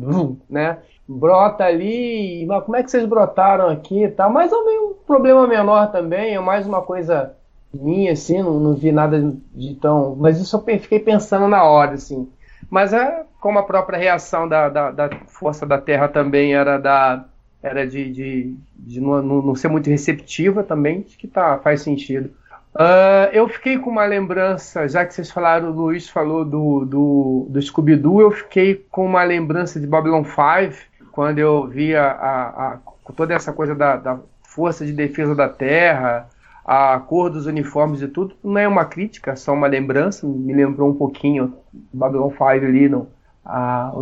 né? 0.49 0.79
brota 1.07 1.65
ali, 1.65 2.47
mas 2.47 2.65
como 2.65 2.77
é 2.77 2.83
que 2.83 2.91
vocês 2.91 3.05
brotaram 3.05 3.69
aqui 3.69 4.05
e 4.05 4.11
tal, 4.11 4.31
mas 4.31 4.51
é 4.51 4.57
um 4.57 4.95
problema 5.07 5.47
menor 5.47 5.93
também, 5.93 6.35
é 6.35 6.41
mais 6.41 6.67
uma 6.67 6.81
coisa 6.81 7.35
minha, 7.73 8.13
assim, 8.13 8.43
não, 8.43 8.59
não 8.59 8.75
vi 8.75 8.93
nada 8.93 9.35
de 9.53 9.75
tão. 9.75 10.17
Mas 10.17 10.41
isso 10.41 10.57
eu 10.57 10.79
fiquei 10.79 11.01
pensando 11.01 11.49
na 11.49 11.65
hora, 11.65 11.95
assim. 11.95 12.31
Mas 12.71 12.93
é 12.93 13.25
como 13.41 13.59
a 13.59 13.65
própria 13.65 13.99
reação 13.99 14.49
da, 14.49 14.69
da, 14.69 14.91
da 14.91 15.11
força 15.27 15.67
da 15.67 15.79
Terra 15.79 16.09
também 16.09 16.55
era 16.55 16.79
da 16.79 17.25
era 17.65 17.87
de, 17.87 18.13
de, 18.13 18.57
de 18.77 19.01
não, 19.01 19.23
não, 19.23 19.55
ser 19.55 19.69
muito 19.69 19.89
receptiva 19.89 20.63
também, 20.63 21.01
que 21.01 21.27
tá, 21.27 21.59
faz 21.59 21.81
sentido. 21.81 22.31
Uh, 22.75 23.33
eu 23.33 23.49
fiquei 23.49 23.79
com 23.79 23.89
uma 23.89 24.05
lembrança, 24.05 24.87
já 24.87 25.07
que 25.07 25.15
vocês 25.15 25.31
falaram, 25.31 25.71
o 25.71 25.73
Luiz 25.73 26.09
falou 26.09 26.45
do, 26.45 26.85
do, 26.85 27.47
do 27.49 27.63
Scooby-Doo, 27.63 28.21
eu 28.21 28.31
fiquei 28.31 28.85
com 28.91 29.07
uma 29.07 29.25
lembrança 29.25 29.81
de 29.81 29.87
Babylon 29.87 30.25
5, 30.25 31.11
quando 31.11 31.39
eu 31.39 31.67
via 31.67 32.03
a, 32.03 32.67
a, 32.67 32.79
toda 33.17 33.33
essa 33.33 33.53
coisa 33.53 33.75
da, 33.75 33.97
da, 33.97 34.21
força 34.43 34.85
de 34.85 34.93
defesa 34.93 35.35
da 35.35 35.49
terra, 35.49 36.29
a 36.65 36.99
cor 36.99 37.31
dos 37.31 37.47
uniformes 37.47 38.03
e 38.03 38.09
tudo, 38.09 38.37
não 38.45 38.59
é 38.59 38.69
uma 38.69 38.85
crítica, 38.85 39.35
só 39.37 39.53
uma 39.53 39.67
lembrança, 39.67 40.27
me 40.27 40.53
lembrou 40.53 40.91
um 40.91 40.95
pouquinho 40.95 41.55
Babylon 41.93 42.31
5 42.31 42.43
ali, 42.43 42.89
no, 42.89 43.09
a, 43.45 43.93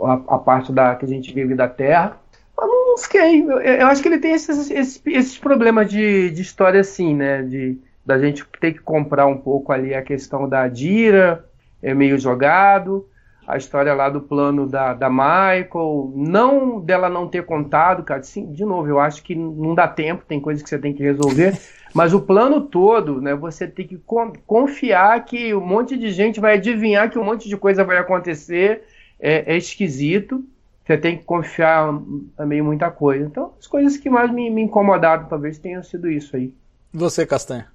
a, 0.00 0.12
a, 0.12 0.38
parte 0.38 0.72
da, 0.72 0.94
que 0.94 1.04
a 1.04 1.08
gente 1.08 1.32
vive 1.32 1.54
da 1.54 1.68
terra. 1.68 2.16
Não 2.92 3.20
eu, 3.20 3.60
eu 3.60 3.86
acho 3.86 4.02
que 4.02 4.08
ele 4.08 4.18
tem 4.18 4.32
esses, 4.32 4.70
esses, 4.70 5.02
esses 5.06 5.38
problemas 5.38 5.88
de, 5.90 6.30
de 6.30 6.42
história 6.42 6.80
assim, 6.80 7.14
né, 7.14 7.42
de 7.42 7.78
da 8.04 8.18
gente 8.18 8.44
ter 8.60 8.72
que 8.72 8.80
comprar 8.80 9.26
um 9.26 9.38
pouco 9.38 9.72
ali 9.72 9.94
a 9.94 10.02
questão 10.02 10.48
da 10.48 10.66
Dira, 10.66 11.44
é 11.80 11.94
meio 11.94 12.18
jogado, 12.18 13.08
a 13.46 13.56
história 13.56 13.94
lá 13.94 14.08
do 14.08 14.20
plano 14.20 14.66
da, 14.66 14.92
da 14.92 15.08
Michael, 15.08 16.12
não 16.14 16.80
dela 16.80 17.08
não 17.08 17.28
ter 17.28 17.44
contado, 17.44 18.02
cara, 18.02 18.22
sim, 18.22 18.52
de 18.52 18.64
novo, 18.64 18.88
eu 18.88 18.98
acho 18.98 19.22
que 19.22 19.34
não 19.34 19.74
dá 19.74 19.86
tempo, 19.86 20.24
tem 20.26 20.40
coisas 20.40 20.62
que 20.62 20.68
você 20.68 20.78
tem 20.78 20.92
que 20.92 21.02
resolver, 21.02 21.56
mas 21.94 22.12
o 22.12 22.20
plano 22.20 22.60
todo, 22.60 23.20
né, 23.20 23.34
você 23.34 23.66
tem 23.66 23.86
que 23.86 24.00
confiar 24.46 25.24
que 25.24 25.54
um 25.54 25.64
monte 25.64 25.96
de 25.96 26.10
gente 26.10 26.40
vai 26.40 26.54
adivinhar 26.54 27.10
que 27.10 27.18
um 27.18 27.24
monte 27.24 27.48
de 27.48 27.56
coisa 27.56 27.84
vai 27.84 27.98
acontecer, 27.98 28.82
é, 29.18 29.54
é 29.54 29.56
esquisito, 29.56 30.44
você 30.84 30.96
tem 30.96 31.16
que 31.16 31.24
confiar 31.24 31.92
também 32.36 32.58
em 32.58 32.62
muita 32.62 32.90
coisa. 32.90 33.24
Então, 33.24 33.52
as 33.58 33.66
coisas 33.66 33.96
que 33.96 34.10
mais 34.10 34.32
me, 34.32 34.50
me 34.50 34.62
incomodaram 34.62 35.26
talvez 35.26 35.58
tenham 35.58 35.82
sido 35.82 36.10
isso 36.10 36.36
aí. 36.36 36.52
Você, 36.92 37.24
Castanha? 37.24 37.66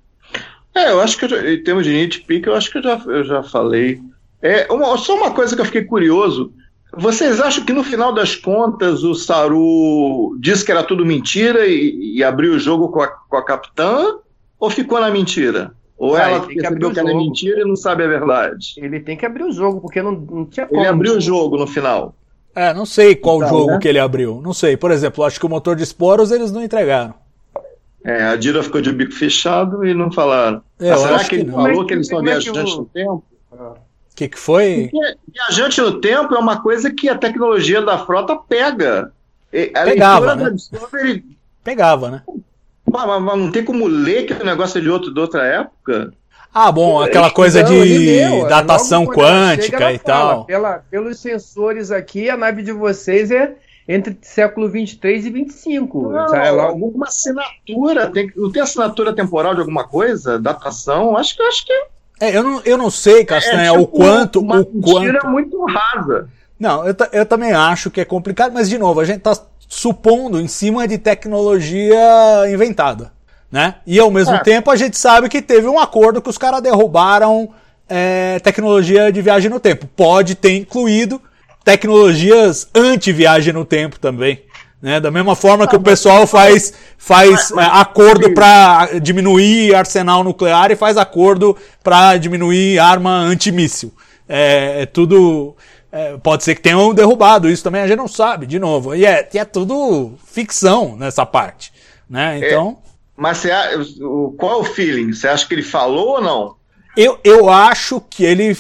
É, 0.76 0.92
eu 0.92 1.02
acho 1.02 1.18
que 1.18 1.26
eu 1.26 1.30
já, 1.30 1.50
em 1.50 1.64
termos 1.64 1.86
de 1.86 1.94
nitpick, 1.94 2.46
eu 2.46 2.56
acho 2.56 2.72
que 2.72 2.78
eu 2.78 2.84
já, 2.84 3.02
eu 3.06 3.24
já 3.24 3.44
falei. 3.44 4.00
É, 4.42 4.72
uma, 4.72 4.96
só 4.98 5.16
uma 5.16 5.32
coisa 5.32 5.56
que 5.56 5.62
eu 5.62 5.66
fiquei 5.66 5.84
curioso. 5.84 6.54
Vocês 6.96 7.40
acham 7.40 7.66
que 7.66 7.74
no 7.74 7.84
final 7.84 8.14
das 8.14 8.36
contas 8.36 9.04
o 9.04 9.16
Saru 9.16 10.38
disse 10.40 10.64
que 10.64 10.72
era 10.72 10.84
tudo 10.84 11.06
mentira 11.06 11.66
e, 11.66 12.18
e 12.18 12.24
abriu 12.24 12.54
o 12.54 12.60
jogo 12.60 12.90
com 12.90 13.02
a, 13.02 13.08
com 13.08 13.38
a 13.38 13.44
capitã? 13.44 14.18
Ou 14.60 14.70
ficou 14.70 15.00
na 15.00 15.10
mentira? 15.10 15.72
Ou 15.98 16.16
ah, 16.16 16.22
ela 16.22 16.46
percebeu 16.46 16.90
que, 16.90 16.96
que 16.96 17.00
era 17.00 17.18
mentira 17.18 17.62
e 17.62 17.66
não 17.66 17.76
sabe 17.76 18.04
a 18.04 18.08
verdade? 18.08 18.76
Ele 18.78 19.00
tem 19.00 19.18
que 19.18 19.26
abrir 19.26 19.44
o 19.44 19.52
jogo, 19.52 19.82
porque 19.82 20.02
não, 20.02 20.12
não 20.12 20.46
tinha 20.46 20.68
como. 20.68 20.80
Ele 20.80 20.88
abriu 20.88 21.18
o 21.18 21.22
jogo 21.22 21.58
no 21.58 21.66
final. 21.66 22.14
É, 22.58 22.74
não 22.74 22.88
sei 22.88 23.16
qual 23.16 23.38
então, 23.38 23.50
jogo 23.50 23.72
né? 23.74 23.80
que 23.80 23.88
ele 23.88 24.00
abriu. 24.00 24.42
Não 24.44 24.52
sei. 24.52 24.76
Por 24.76 24.90
exemplo, 24.90 25.24
acho 25.24 25.40
que 25.40 25.46
o 25.46 25.50
motor 25.50 25.76
de 25.76 25.84
esporos 25.84 26.32
eles 26.32 26.52
não 26.52 26.64
entregaram. 26.64 27.14
É, 28.04 28.24
a 28.24 28.36
Dira 28.36 28.64
ficou 28.64 28.82
de 28.82 28.92
bico 28.92 29.12
fechado 29.12 29.86
e 29.86 29.94
não 29.94 30.12
falaram. 30.12 30.64
É, 30.80 30.96
será 30.98 31.20
que, 31.20 31.30
que 31.30 31.36
ele 31.36 31.52
falou 31.52 31.86
que 31.86 31.94
eles 31.94 32.08
são 32.08 32.20
viajantes 32.20 32.76
no 32.76 32.86
tempo? 32.86 33.24
O 33.52 33.76
que, 34.16 34.28
que 34.28 34.40
foi? 34.40 34.90
Porque 34.92 35.18
viajante 35.32 35.82
no 35.82 36.02
tempo 36.02 36.34
é 36.34 36.40
uma 36.40 36.60
coisa 36.60 36.92
que 36.92 37.08
a 37.08 37.16
tecnologia 37.16 37.80
da 37.80 38.00
frota 38.00 38.36
pega. 38.36 39.12
A 39.76 39.84
Pegava, 39.84 40.36
né? 40.36 40.50
Discovery... 40.50 41.24
Pegava, 41.64 42.10
né? 42.10 42.24
Mas, 42.92 43.06
mas, 43.06 43.22
mas, 43.22 43.38
não 43.38 43.52
tem 43.52 43.64
como 43.64 43.86
ler 43.86 44.26
que 44.26 44.34
o 44.34 44.46
negócio 44.46 44.80
é 44.80 44.82
de, 44.82 44.90
outro, 44.90 45.14
de 45.14 45.20
outra 45.20 45.46
época? 45.46 46.12
Ah, 46.60 46.72
bom, 46.72 47.00
aquela 47.00 47.30
coisa 47.30 47.64
de 47.64 47.72
leu, 47.72 48.48
datação 48.48 49.06
quântica 49.06 49.78
chega, 49.78 49.94
e 49.94 50.00
tal. 50.00 50.44
Pela, 50.46 50.84
pelos 50.90 51.20
sensores 51.20 51.92
aqui, 51.92 52.32
a 52.32 52.36
nave 52.36 52.64
de 52.64 52.72
vocês 52.72 53.30
é 53.30 53.54
entre 53.88 54.18
século 54.24 54.68
23 54.68 55.28
e 55.28 55.30
25. 55.30 56.10
Não, 56.10 56.34
é 56.34 56.50
lá... 56.50 56.64
Alguma 56.64 57.06
assinatura, 57.06 58.10
tem, 58.10 58.32
não 58.36 58.52
tem 58.52 58.64
assinatura 58.64 59.14
temporal 59.14 59.54
de 59.54 59.60
alguma 59.60 59.88
coisa? 59.88 60.40
Datação? 60.40 61.16
Acho 61.16 61.36
que 61.36 61.44
acho 61.44 61.64
que. 61.64 61.74
É, 62.20 62.36
eu, 62.36 62.42
não, 62.42 62.60
eu 62.66 62.76
não 62.76 62.90
sei, 62.90 63.24
Castanha, 63.24 63.70
é, 63.70 63.70
tipo, 63.70 63.84
o 63.84 63.88
quanto. 63.88 64.40
Uma 64.40 64.62
o 64.62 64.66
quanto... 64.66 65.28
muito 65.28 65.64
rasa. 65.66 66.28
Não, 66.60 66.88
eu, 66.88 66.96
eu 67.12 67.26
também 67.28 67.54
acho 67.54 67.92
que 67.92 68.02
é 68.02 68.06
complicado, 68.06 68.52
mas 68.52 68.68
de 68.68 68.80
novo, 68.80 69.00
a 69.00 69.06
gente 69.06 69.20
está 69.20 69.40
supondo 69.70 70.42
em 70.42 70.48
cima 70.48 70.88
de 70.88 70.98
tecnologia 70.98 72.02
inventada. 72.52 73.16
Né? 73.52 73.76
E 73.86 73.98
ao 74.00 74.12
mesmo 74.12 74.36
é. 74.36 74.40
tempo 74.40 74.70
a 74.70 74.76
gente 74.76 74.98
sabe 74.98 75.30
que 75.30 75.42
teve 75.42 75.68
um 75.68 75.80
acordo 75.80 76.22
que 76.22 76.30
os 76.30 76.38
caras 76.38 76.62
derrubaram 76.62 77.50
é, 77.88 78.40
tecnologia 78.40 79.12
de 79.12 79.22
viagem 79.22 79.50
no 79.50 79.60
tempo. 79.60 79.88
Pode 79.96 80.36
ter 80.36 80.58
incluído 80.58 81.22
tecnologias 81.64 82.68
anti-viagem 82.76 83.54
no 83.54 83.66
tempo 83.66 84.00
também. 84.00 84.42
Né? 84.82 85.00
Da 85.00 85.10
mesma 85.10 85.36
forma 85.36 85.68
que 85.68 85.76
o 85.76 85.82
pessoal 85.82 86.28
faz, 86.28 86.74
faz 86.98 87.52
é, 87.52 87.62
acordo 87.62 88.34
para 88.34 89.00
diminuir 89.00 89.74
arsenal 89.74 90.24
nuclear 90.24 90.72
e 90.72 90.76
faz 90.76 90.98
acordo 90.98 91.58
para 91.84 92.18
diminuir 92.18 92.80
arma 92.80 93.12
antimíssil. 93.12 93.94
É, 94.28 94.84
é 94.84 94.86
tudo. 94.86 95.56
É, 95.90 96.18
pode 96.18 96.44
ser 96.44 96.54
que 96.54 96.62
tenham 96.62 96.94
derrubado 96.94 97.50
isso 97.50 97.64
também, 97.64 97.82
a 97.82 97.88
gente 97.88 97.98
não 97.98 98.10
sabe, 98.10 98.46
de 98.46 98.60
novo. 98.60 98.94
E 98.94 99.06
é, 99.06 99.28
e 99.34 99.40
é 99.40 99.46
tudo 99.46 100.14
ficção 100.26 100.96
nessa 100.98 101.26
parte. 101.26 101.72
Né? 102.10 102.40
Então. 102.40 102.78
Mas 103.18 103.40
você, 103.40 103.50
qual 104.38 104.60
é 104.60 104.62
o 104.62 104.64
feeling? 104.64 105.12
Você 105.12 105.28
acha 105.28 105.48
que 105.48 105.54
ele 105.56 105.64
falou 105.64 106.10
ou 106.10 106.22
não? 106.22 106.56
Eu, 106.96 107.20
eu 107.24 107.50
acho 107.50 108.00
que 108.00 108.24
ele 108.24 108.56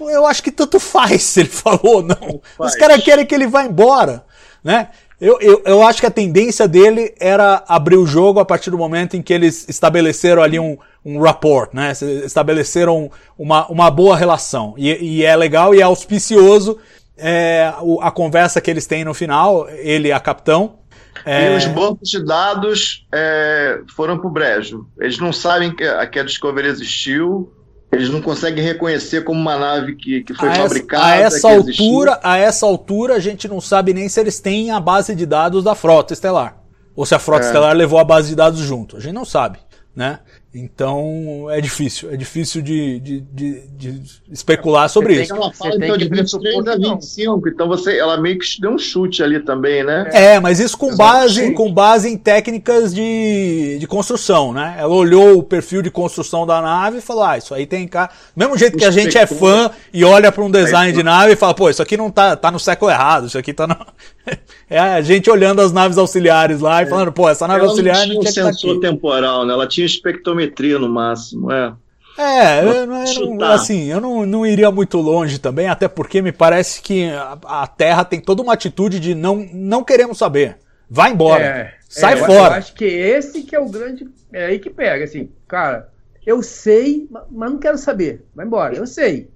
eu 0.00 0.24
acho 0.24 0.42
que 0.42 0.52
tanto 0.52 0.78
faz 0.78 1.22
se 1.22 1.40
ele 1.40 1.48
falou 1.50 1.96
ou 1.96 2.02
não. 2.02 2.40
Os 2.58 2.74
caras 2.74 3.02
querem 3.02 3.26
que 3.26 3.34
ele 3.34 3.46
vá 3.46 3.64
embora, 3.64 4.24
né? 4.64 4.88
Eu, 5.20 5.38
eu, 5.38 5.62
eu 5.66 5.82
acho 5.86 6.00
que 6.00 6.06
a 6.06 6.10
tendência 6.10 6.66
dele 6.66 7.14
era 7.20 7.62
abrir 7.68 7.96
o 7.96 8.06
jogo 8.06 8.40
a 8.40 8.44
partir 8.44 8.70
do 8.70 8.78
momento 8.78 9.18
em 9.18 9.22
que 9.22 9.34
eles 9.34 9.68
estabeleceram 9.68 10.42
ali 10.42 10.58
um, 10.58 10.78
um 11.04 11.20
rapport, 11.20 11.74
né? 11.74 11.92
Estabeleceram 12.24 13.10
uma, 13.36 13.66
uma 13.66 13.90
boa 13.90 14.16
relação. 14.16 14.74
E, 14.78 15.18
e 15.18 15.24
é 15.24 15.36
legal 15.36 15.74
e 15.74 15.80
é 15.80 15.82
auspicioso 15.82 16.78
é, 17.18 17.70
a 18.00 18.10
conversa 18.10 18.62
que 18.62 18.70
eles 18.70 18.86
têm 18.86 19.04
no 19.04 19.12
final, 19.12 19.68
ele 19.68 20.08
e 20.08 20.12
a 20.12 20.18
capitão. 20.18 20.79
É... 21.24 21.52
E 21.52 21.56
os 21.56 21.66
bancos 21.66 22.08
de 22.08 22.24
dados 22.24 23.06
é, 23.12 23.80
foram 23.94 24.18
pro 24.18 24.30
brejo. 24.30 24.86
Eles 24.98 25.18
não 25.18 25.32
sabem 25.32 25.74
que 25.74 25.84
a, 25.84 26.06
que 26.06 26.18
a 26.18 26.22
Discovery 26.22 26.68
existiu, 26.68 27.52
eles 27.92 28.08
não 28.08 28.22
conseguem 28.22 28.64
reconhecer 28.64 29.24
como 29.24 29.40
uma 29.40 29.56
nave 29.56 29.96
que, 29.96 30.22
que 30.22 30.32
foi 30.32 30.48
a 30.48 30.54
fabricada. 30.54 31.16
Essa, 31.16 31.48
a 31.48 31.52
essa 31.52 31.56
altura, 31.56 32.20
a 32.22 32.38
essa 32.38 32.66
altura, 32.66 33.14
a 33.14 33.18
gente 33.18 33.48
não 33.48 33.60
sabe 33.60 33.92
nem 33.92 34.08
se 34.08 34.20
eles 34.20 34.38
têm 34.38 34.70
a 34.70 34.78
base 34.78 35.14
de 35.14 35.26
dados 35.26 35.64
da 35.64 35.74
frota 35.74 36.12
estelar. 36.12 36.56
Ou 36.94 37.04
se 37.04 37.14
a 37.14 37.18
frota 37.18 37.44
é. 37.44 37.46
estelar 37.46 37.74
levou 37.74 37.98
a 37.98 38.04
base 38.04 38.28
de 38.28 38.36
dados 38.36 38.60
junto. 38.60 38.96
A 38.96 39.00
gente 39.00 39.14
não 39.14 39.24
sabe, 39.24 39.58
né? 39.94 40.20
Então 40.52 41.46
é 41.48 41.60
difícil, 41.60 42.10
é 42.10 42.16
difícil 42.16 42.60
de, 42.60 42.98
de, 42.98 43.20
de, 43.20 43.68
de 43.68 44.02
especular 44.32 44.88
sobre 44.88 45.22
isso. 45.22 45.32
Ela 45.32 45.52
fala 45.52 45.76
então 45.76 45.96
de 45.96 46.08
23 46.08 46.66
a 46.66 46.76
25, 46.76 47.48
então 47.48 47.68
você, 47.68 47.96
ela 47.96 48.20
meio 48.20 48.36
que 48.36 48.60
deu 48.60 48.72
um 48.72 48.78
chute 48.78 49.22
ali 49.22 49.38
também, 49.38 49.84
né? 49.84 50.10
É, 50.12 50.40
mas 50.40 50.58
isso 50.58 50.76
com 50.76 50.96
base, 50.96 51.52
com 51.52 51.72
base 51.72 52.08
em 52.08 52.16
técnicas 52.16 52.92
de, 52.92 53.78
de 53.78 53.86
construção, 53.86 54.52
né? 54.52 54.74
Ela 54.76 54.92
olhou 54.92 55.38
o 55.38 55.42
perfil 55.44 55.82
de 55.82 55.90
construção 55.90 56.44
da 56.44 56.60
nave 56.60 56.98
e 56.98 57.00
falou: 57.00 57.22
ah, 57.22 57.38
isso 57.38 57.54
aí 57.54 57.64
tem 57.64 57.86
cá. 57.86 58.10
Mesmo 58.34 58.58
jeito 58.58 58.76
que 58.76 58.84
a 58.84 58.90
gente 58.90 59.16
é 59.16 59.28
fã 59.28 59.70
e 59.94 60.04
olha 60.04 60.32
para 60.32 60.42
um 60.42 60.50
design 60.50 60.92
de 60.92 61.04
nave 61.04 61.34
e 61.34 61.36
fala: 61.36 61.54
pô, 61.54 61.70
isso 61.70 61.80
aqui 61.80 61.96
não 61.96 62.10
tá, 62.10 62.34
tá 62.34 62.50
no 62.50 62.58
século 62.58 62.90
errado, 62.90 63.28
isso 63.28 63.38
aqui 63.38 63.52
tá 63.52 63.68
no. 63.68 63.76
É 64.68 64.78
a 64.78 65.00
gente 65.00 65.28
olhando 65.28 65.60
as 65.60 65.72
naves 65.72 65.98
auxiliares 65.98 66.60
lá 66.60 66.80
e 66.80 66.86
falando, 66.86 67.10
pô, 67.10 67.28
essa 67.28 67.48
nave 67.48 67.58
ela 67.58 67.70
auxiliar 67.70 67.96
não 67.96 68.04
tinha 68.04 68.20
um 68.20 68.22
tá 68.22 68.30
sensor 68.30 68.74
tá 68.76 68.88
temporal, 68.88 69.44
né? 69.44 69.52
Ela 69.52 69.66
tinha 69.66 69.84
espectrometria 69.84 70.39
no 70.78 70.88
máximo, 70.88 71.52
é. 71.52 71.72
É, 72.18 72.62
eu, 72.62 72.72
eu 72.72 72.86
não, 72.86 73.46
assim, 73.46 73.84
eu 73.90 74.00
não, 74.00 74.26
não 74.26 74.46
iria 74.46 74.70
muito 74.70 74.98
longe 74.98 75.38
também, 75.38 75.68
até 75.68 75.88
porque 75.88 76.20
me 76.20 76.32
parece 76.32 76.82
que 76.82 77.08
a, 77.08 77.38
a, 77.44 77.66
Terra 77.66 78.04
tem 78.04 78.20
toda 78.20 78.42
uma 78.42 78.52
atitude 78.52 79.00
de 79.00 79.14
não, 79.14 79.48
não 79.52 79.82
queremos 79.82 80.18
saber. 80.18 80.58
Vai 80.88 81.12
embora. 81.12 81.42
É, 81.42 81.74
sai 81.88 82.14
é, 82.14 82.16
fora. 82.16 82.54
Eu 82.54 82.58
acho 82.58 82.74
que 82.74 82.84
esse 82.84 83.42
que 83.42 83.56
é 83.56 83.60
o 83.60 83.68
grande. 83.68 84.06
É 84.32 84.46
aí 84.46 84.58
que 84.58 84.68
pega, 84.68 85.04
assim, 85.04 85.30
cara, 85.48 85.88
eu 86.26 86.42
sei, 86.42 87.08
mas 87.10 87.50
não 87.50 87.58
quero 87.58 87.78
saber. 87.78 88.24
Vai 88.34 88.44
embora, 88.44 88.74
eu 88.74 88.86
sei. 88.86 89.30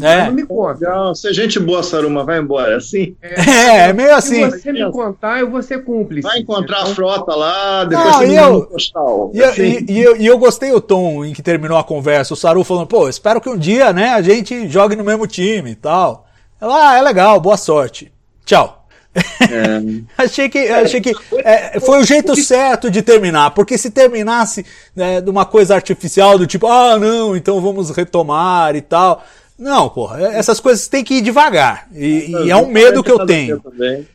É. 0.00 0.24
Não 0.24 0.32
me 0.32 0.46
conta. 0.46 0.88
Não, 0.88 1.14
se 1.14 1.28
é 1.28 1.32
gente 1.32 1.60
boa, 1.60 1.82
Saruma, 1.82 2.24
vai 2.24 2.38
embora. 2.38 2.76
Assim. 2.76 3.14
É, 3.20 3.88
é 3.88 3.92
meio 3.92 4.14
assim. 4.14 4.50
Se 4.50 4.60
você 4.60 4.72
me 4.72 4.90
contar, 4.90 5.40
eu 5.40 5.50
vou 5.50 5.62
ser 5.62 5.84
cúmplice. 5.84 6.26
Vai 6.26 6.38
encontrar 6.38 6.82
a 6.82 6.86
frota 6.86 7.34
lá, 7.34 7.84
depois 7.84 8.06
não, 8.06 8.18
você 8.18 8.26
me 8.26 8.34
eu, 8.36 8.66
postal. 8.66 9.30
E, 9.34 9.42
assim. 9.42 9.62
e, 9.62 9.92
e, 9.92 10.02
eu, 10.02 10.16
e 10.16 10.26
eu 10.26 10.38
gostei 10.38 10.72
o 10.72 10.80
tom 10.80 11.24
em 11.24 11.34
que 11.34 11.42
terminou 11.42 11.76
a 11.76 11.84
conversa. 11.84 12.32
O 12.32 12.36
Saru 12.36 12.64
falando, 12.64 12.86
pô, 12.86 13.08
espero 13.08 13.40
que 13.40 13.50
um 13.50 13.56
dia, 13.56 13.92
né, 13.92 14.10
a 14.10 14.22
gente 14.22 14.66
jogue 14.68 14.96
no 14.96 15.04
mesmo 15.04 15.26
time 15.26 15.72
e 15.72 15.76
tal. 15.76 16.26
Ela, 16.60 16.92
ah, 16.92 16.96
é 16.96 17.02
legal, 17.02 17.38
boa 17.38 17.56
sorte. 17.56 18.10
Tchau. 18.46 18.86
É. 19.14 20.02
achei 20.16 20.48
que, 20.48 20.58
achei 20.68 21.00
que 21.00 21.12
é, 21.44 21.78
foi 21.80 22.00
o 22.00 22.04
jeito 22.04 22.34
certo 22.36 22.90
de 22.90 23.02
terminar, 23.02 23.50
porque 23.50 23.76
se 23.76 23.90
terminasse 23.90 24.64
né, 24.96 25.20
de 25.20 25.28
uma 25.28 25.44
coisa 25.44 25.74
artificial 25.74 26.38
do 26.38 26.46
tipo, 26.46 26.66
ah, 26.66 26.98
não, 26.98 27.36
então 27.36 27.60
vamos 27.60 27.90
retomar 27.90 28.74
e 28.74 28.80
tal. 28.80 29.22
Não, 29.58 29.88
porra, 29.88 30.20
é, 30.20 30.38
essas 30.38 30.58
coisas 30.58 30.88
tem 30.88 31.04
que 31.04 31.14
ir 31.14 31.20
devagar. 31.22 31.88
E, 31.94 32.30
e 32.44 32.50
é 32.50 32.56
um 32.56 32.66
medo 32.66 33.02
que 33.02 33.10
eu 33.10 33.24
tenho. 33.24 33.62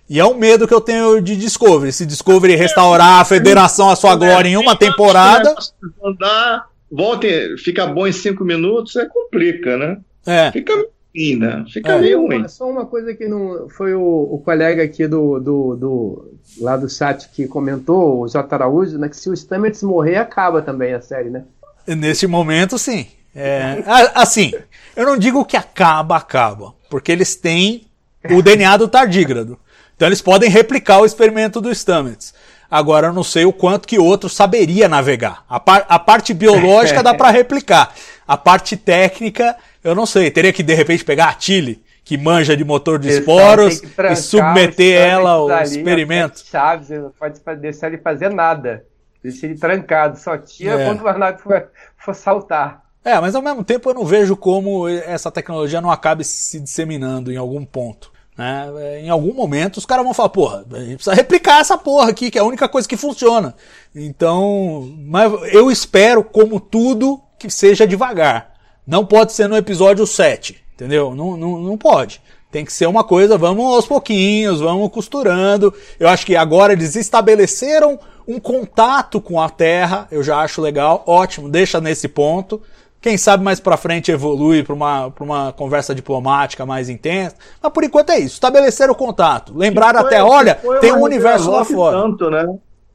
E 0.09 0.19
é 0.19 0.26
um 0.26 0.35
medo 0.35 0.68
que 0.68 0.73
eu 0.73 0.81
tenho 0.81 1.22
de 1.22 1.35
Discovery. 1.35 1.91
Se 1.91 2.05
Discovery 2.05 2.55
restaurar 2.55 3.22
a 3.22 3.26
federação 3.26 3.89
à 3.89 3.95
sua 3.95 4.15
glória 4.15 4.49
em 4.49 4.57
uma 4.57 4.76
temporada. 4.76 5.55
Andar, 6.03 6.68
volte, 6.91 7.57
fica 7.57 7.85
bom 7.85 8.07
em 8.07 8.11
cinco 8.11 8.43
minutos, 8.43 8.95
é 8.95 9.05
complica, 9.05 9.77
né? 9.77 9.97
É. 10.26 10.51
Fica 10.51 10.73
fina, 11.14 11.65
fica 11.72 11.93
é. 11.93 12.01
meio 12.01 12.22
ruim. 12.22 12.47
Só 12.47 12.69
uma 12.69 12.85
coisa 12.85 13.14
que 13.14 13.27
não 13.27 13.68
foi 13.69 13.93
o, 13.93 14.01
o 14.01 14.41
colega 14.43 14.84
aqui 14.84 15.07
do, 15.07 15.39
do, 15.39 15.76
do, 15.76 16.34
lá 16.59 16.77
do 16.77 16.89
chat 16.89 17.30
que 17.30 17.47
comentou, 17.47 18.22
o 18.22 18.27
J. 18.27 18.53
Araújo, 18.53 18.97
né? 18.97 19.09
Que 19.09 19.18
se 19.18 19.30
o 19.30 19.35
Stamets 19.35 19.81
morrer, 19.81 20.18
acaba 20.18 20.61
também 20.61 20.93
a 20.93 21.01
série, 21.01 21.30
né? 21.30 21.43
Nesse 21.88 22.27
momento, 22.27 22.77
sim. 22.77 23.07
É, 23.39 23.84
assim, 24.15 24.51
eu 24.95 25.05
não 25.05 25.15
digo 25.15 25.45
que 25.45 25.55
acaba, 25.55 26.18
acaba, 26.18 26.73
porque 26.89 27.11
eles 27.11 27.35
têm 27.35 27.85
o 28.31 28.41
DNA 28.41 28.77
do 28.77 28.88
tardígrado. 28.88 29.59
Então 29.95 30.07
eles 30.07 30.23
podem 30.23 30.49
replicar 30.49 30.99
o 30.99 31.05
experimento 31.05 31.61
do 31.61 31.73
Stamets. 31.73 32.34
Agora 32.69 33.07
eu 33.07 33.14
não 33.14 33.23
sei 33.23 33.45
o 33.45 33.53
quanto 33.53 33.88
que 33.88 33.99
outro 33.99 34.27
saberia 34.27 34.89
navegar. 34.89 35.43
A, 35.47 35.59
par, 35.59 35.85
a 35.88 35.99
parte 35.99 36.34
biológica 36.34 37.03
dá 37.03 37.14
para 37.14 37.30
replicar. 37.30 37.93
A 38.27 38.35
parte 38.35 38.76
técnica, 38.76 39.55
eu 39.84 39.93
não 39.93 40.05
sei. 40.05 40.31
Teria 40.31 40.51
que 40.51 40.64
de 40.64 40.73
repente 40.73 41.05
pegar 41.05 41.27
a 41.27 41.39
Chile, 41.39 41.81
que 42.03 42.18
manja 42.18 42.57
de 42.57 42.64
motor 42.65 42.97
de 42.97 43.07
esporos 43.09 43.81
e 44.11 44.15
submeter 44.15 44.99
ela 44.99 45.31
ao 45.31 45.49
ali, 45.49 45.77
experimento. 45.77 46.43
Chaves, 46.43 46.89
não 46.89 47.11
pode 47.11 47.39
deixar 47.61 47.88
ele 47.88 47.99
fazer 47.99 48.30
nada. 48.30 48.84
Deixa 49.23 49.45
ele 49.45 49.55
trancado. 49.55 50.18
Só 50.18 50.38
tira 50.38 50.81
É. 50.81 50.85
quando 50.85 51.01
o 51.03 51.07
Arnaldo 51.07 51.39
for, 51.39 51.69
for 51.97 52.15
saltar. 52.15 52.86
É, 53.08 53.22
mas 53.22 53.36
ao 53.36 53.42
mesmo 53.42 53.64
tempo 53.64 53.90
eu 53.90 53.94
não 53.94 54.04
vejo 54.04 54.36
como 54.36 54.86
essa 54.86 55.32
tecnologia 55.32 55.80
não 55.80 55.90
acabe 55.90 56.26
se 56.26 56.60
disseminando 56.60 57.32
em 57.32 57.38
algum 57.38 57.64
ponto. 57.64 58.12
Né? 58.38 58.70
É, 58.80 59.00
Em 59.00 59.10
algum 59.10 59.34
momento 59.34 59.78
os 59.78 59.86
caras 59.86 60.04
vão 60.04 60.14
falar, 60.14 60.28
porra, 60.28 60.66
a 60.70 60.80
gente 60.80 60.96
precisa 60.96 61.16
replicar 61.16 61.62
essa 61.62 61.78
porra 61.78 62.10
aqui, 62.10 62.30
que 62.30 62.38
é 62.38 62.42
a 62.42 62.46
única 62.46 62.68
coisa 62.68 62.86
que 62.86 62.98
funciona. 62.98 63.56
Então, 63.96 64.94
mas 65.06 65.32
eu 65.54 65.72
espero, 65.72 66.22
como 66.22 66.60
tudo, 66.60 67.22
que 67.40 67.50
seja 67.50 67.88
devagar. 67.88 68.54
Não 68.86 69.06
pode 69.06 69.32
ser 69.32 69.48
no 69.48 69.56
episódio 69.56 70.06
7, 70.06 70.62
entendeu? 70.74 71.16
Não, 71.16 71.38
não, 71.38 71.60
não 71.60 71.78
pode. 71.78 72.22
Tem 72.52 72.66
que 72.66 72.74
ser 72.74 72.88
uma 72.88 73.06
coisa, 73.06 73.38
vamos 73.38 73.74
aos 73.74 73.86
pouquinhos, 73.86 74.60
vamos 74.60 74.92
costurando. 74.92 75.74
Eu 75.98 76.10
acho 76.10 76.26
que 76.26 76.36
agora 76.36 76.74
eles 76.74 76.98
estabeleceram 76.98 77.98
um 78.28 78.38
contato 78.38 79.22
com 79.22 79.40
a 79.40 79.50
Terra, 79.50 80.10
eu 80.12 80.22
já 80.22 80.40
acho 80.40 80.62
legal, 80.62 81.06
ótimo, 81.08 81.48
deixa 81.48 81.80
nesse 81.80 82.10
ponto. 82.10 82.62
Quem 82.99 83.18
sabe 83.18 83.44
mais 83.44 83.60
pra 83.60 83.78
frente 83.78 84.11
evolui 84.11 84.64
pra 84.64 84.74
uma, 84.74 85.11
pra 85.11 85.24
uma 85.24 85.53
conversa 85.53 85.94
diplomática 85.94 86.65
mais 86.65 86.90
intensa. 86.90 87.36
Mas 87.61 87.72
por 87.72 87.84
enquanto 87.84 88.10
é 88.10 88.19
isso, 88.19 88.34
estabeleceram 88.36 88.94
o 88.94 88.95
contato. 88.95 89.56
Lembraram 89.56 89.99
Foi- 90.02 90.07
até, 90.07 90.24
olha, 90.24 90.56
tem 90.82 90.91
um 90.91 91.03
universo 91.03 91.52
lá 91.52 91.64
fora. 91.64 92.02
Tanto, 92.02 92.30
né? 92.30 92.45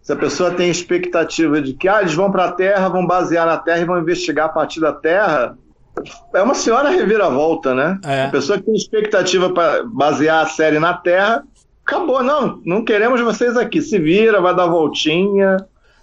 Se 0.02 0.12
a 0.12 0.16
pessoa 0.16 0.50
tem 0.50 0.68
expectativa 0.68 1.62
de 1.62 1.74
que 1.74 1.88
ah, 1.88 2.00
eles 2.00 2.14
vão 2.14 2.30
para 2.30 2.46
a 2.46 2.52
Terra, 2.52 2.88
vão 2.88 3.06
basear 3.06 3.46
na 3.46 3.56
Terra 3.56 3.78
e 3.78 3.84
vão 3.84 4.00
investigar 4.00 4.46
a 4.46 4.48
partir 4.48 4.80
da 4.80 4.92
Terra, 4.92 5.56
é 6.34 6.42
uma 6.42 6.54
senhora 6.54 6.90
reviravolta, 6.90 7.74
né? 7.74 7.98
É. 8.04 8.24
A 8.24 8.28
pessoa 8.30 8.58
que 8.58 8.64
tem 8.64 8.74
expectativa 8.74 9.50
para 9.50 9.84
basear 9.84 10.44
a 10.44 10.48
série 10.48 10.80
na 10.80 10.94
Terra, 10.94 11.44
acabou, 11.86 12.22
não, 12.22 12.60
não 12.64 12.84
queremos 12.84 13.20
vocês 13.20 13.56
aqui. 13.56 13.80
Se 13.80 13.98
vira, 13.98 14.40
vai 14.40 14.54
dar 14.56 14.66
voltinha. 14.66 15.58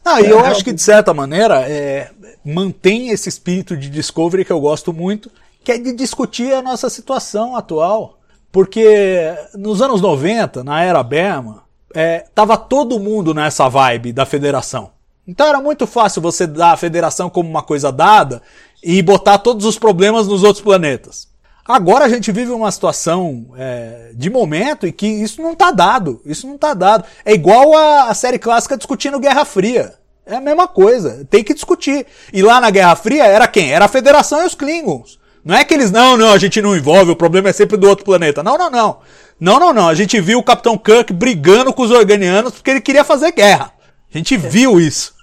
Ah, 0.05 0.21
e 0.21 0.29
eu 0.29 0.39
acho 0.39 0.63
que 0.63 0.71
de 0.71 0.81
certa 0.81 1.13
maneira 1.13 1.61
é, 1.69 2.09
mantém 2.43 3.09
esse 3.09 3.29
espírito 3.29 3.75
de 3.75 3.89
discovery 3.89 4.45
que 4.45 4.51
eu 4.51 4.59
gosto 4.59 4.93
muito, 4.93 5.31
que 5.63 5.71
é 5.71 5.77
de 5.77 5.93
discutir 5.93 6.53
a 6.53 6.61
nossa 6.61 6.89
situação 6.89 7.55
atual. 7.55 8.19
Porque 8.51 9.35
nos 9.55 9.81
anos 9.81 10.01
90, 10.01 10.63
na 10.63 10.81
era 10.81 11.03
Berman, 11.03 11.57
é, 11.93 12.25
tava 12.33 12.57
todo 12.57 12.99
mundo 12.99 13.33
nessa 13.33 13.69
vibe 13.69 14.13
da 14.13 14.25
federação. 14.25 14.91
Então 15.27 15.47
era 15.47 15.61
muito 15.61 15.85
fácil 15.85 16.21
você 16.21 16.47
dar 16.47 16.71
a 16.71 16.77
federação 16.77 17.29
como 17.29 17.47
uma 17.47 17.61
coisa 17.61 17.91
dada 17.91 18.41
e 18.83 19.01
botar 19.01 19.37
todos 19.37 19.65
os 19.65 19.77
problemas 19.77 20.27
nos 20.27 20.41
outros 20.43 20.63
planetas. 20.63 21.27
Agora 21.67 22.05
a 22.05 22.09
gente 22.09 22.31
vive 22.31 22.49
uma 22.49 22.71
situação 22.71 23.51
é, 23.55 24.11
de 24.15 24.27
momento 24.27 24.87
em 24.87 24.91
que 24.91 25.05
isso 25.05 25.39
não 25.39 25.53
tá 25.53 25.69
dado. 25.69 26.19
Isso 26.25 26.47
não 26.47 26.57
tá 26.57 26.73
dado. 26.73 27.05
É 27.23 27.31
igual 27.31 27.77
a, 27.77 28.05
a 28.05 28.13
série 28.15 28.39
clássica 28.39 28.75
discutindo 28.75 29.19
Guerra 29.19 29.45
Fria. 29.45 29.93
É 30.29 30.35
a 30.35 30.41
mesma 30.41 30.67
coisa. 30.67 31.25
Tem 31.29 31.43
que 31.43 31.53
discutir. 31.53 32.05
E 32.31 32.41
lá 32.41 32.61
na 32.61 32.69
Guerra 32.69 32.95
Fria 32.95 33.25
era 33.25 33.47
quem? 33.47 33.71
Era 33.71 33.85
a 33.85 33.89
Federação 33.89 34.43
e 34.43 34.45
os 34.45 34.53
Klingons. 34.55 35.17
Não 35.43 35.55
é 35.55 35.63
que 35.63 35.73
eles, 35.73 35.89
não, 35.89 36.15
não, 36.15 36.31
a 36.31 36.37
gente 36.37 36.61
não 36.61 36.75
envolve, 36.75 37.11
o 37.11 37.15
problema 37.15 37.49
é 37.49 37.53
sempre 37.53 37.77
do 37.77 37.87
outro 37.87 38.05
planeta. 38.05 38.43
Não, 38.43 38.57
não, 38.57 38.69
não. 38.69 38.99
Não, 39.39 39.59
não, 39.59 39.73
não. 39.73 39.89
A 39.89 39.95
gente 39.95 40.19
viu 40.21 40.37
o 40.37 40.43
Capitão 40.43 40.77
Kirk 40.77 41.11
brigando 41.13 41.73
com 41.73 41.81
os 41.81 41.91
organianos 41.91 42.53
porque 42.53 42.69
ele 42.69 42.81
queria 42.81 43.03
fazer 43.03 43.31
guerra. 43.31 43.71
A 44.13 44.17
gente 44.17 44.37
viu 44.37 44.79
isso. 44.79 45.13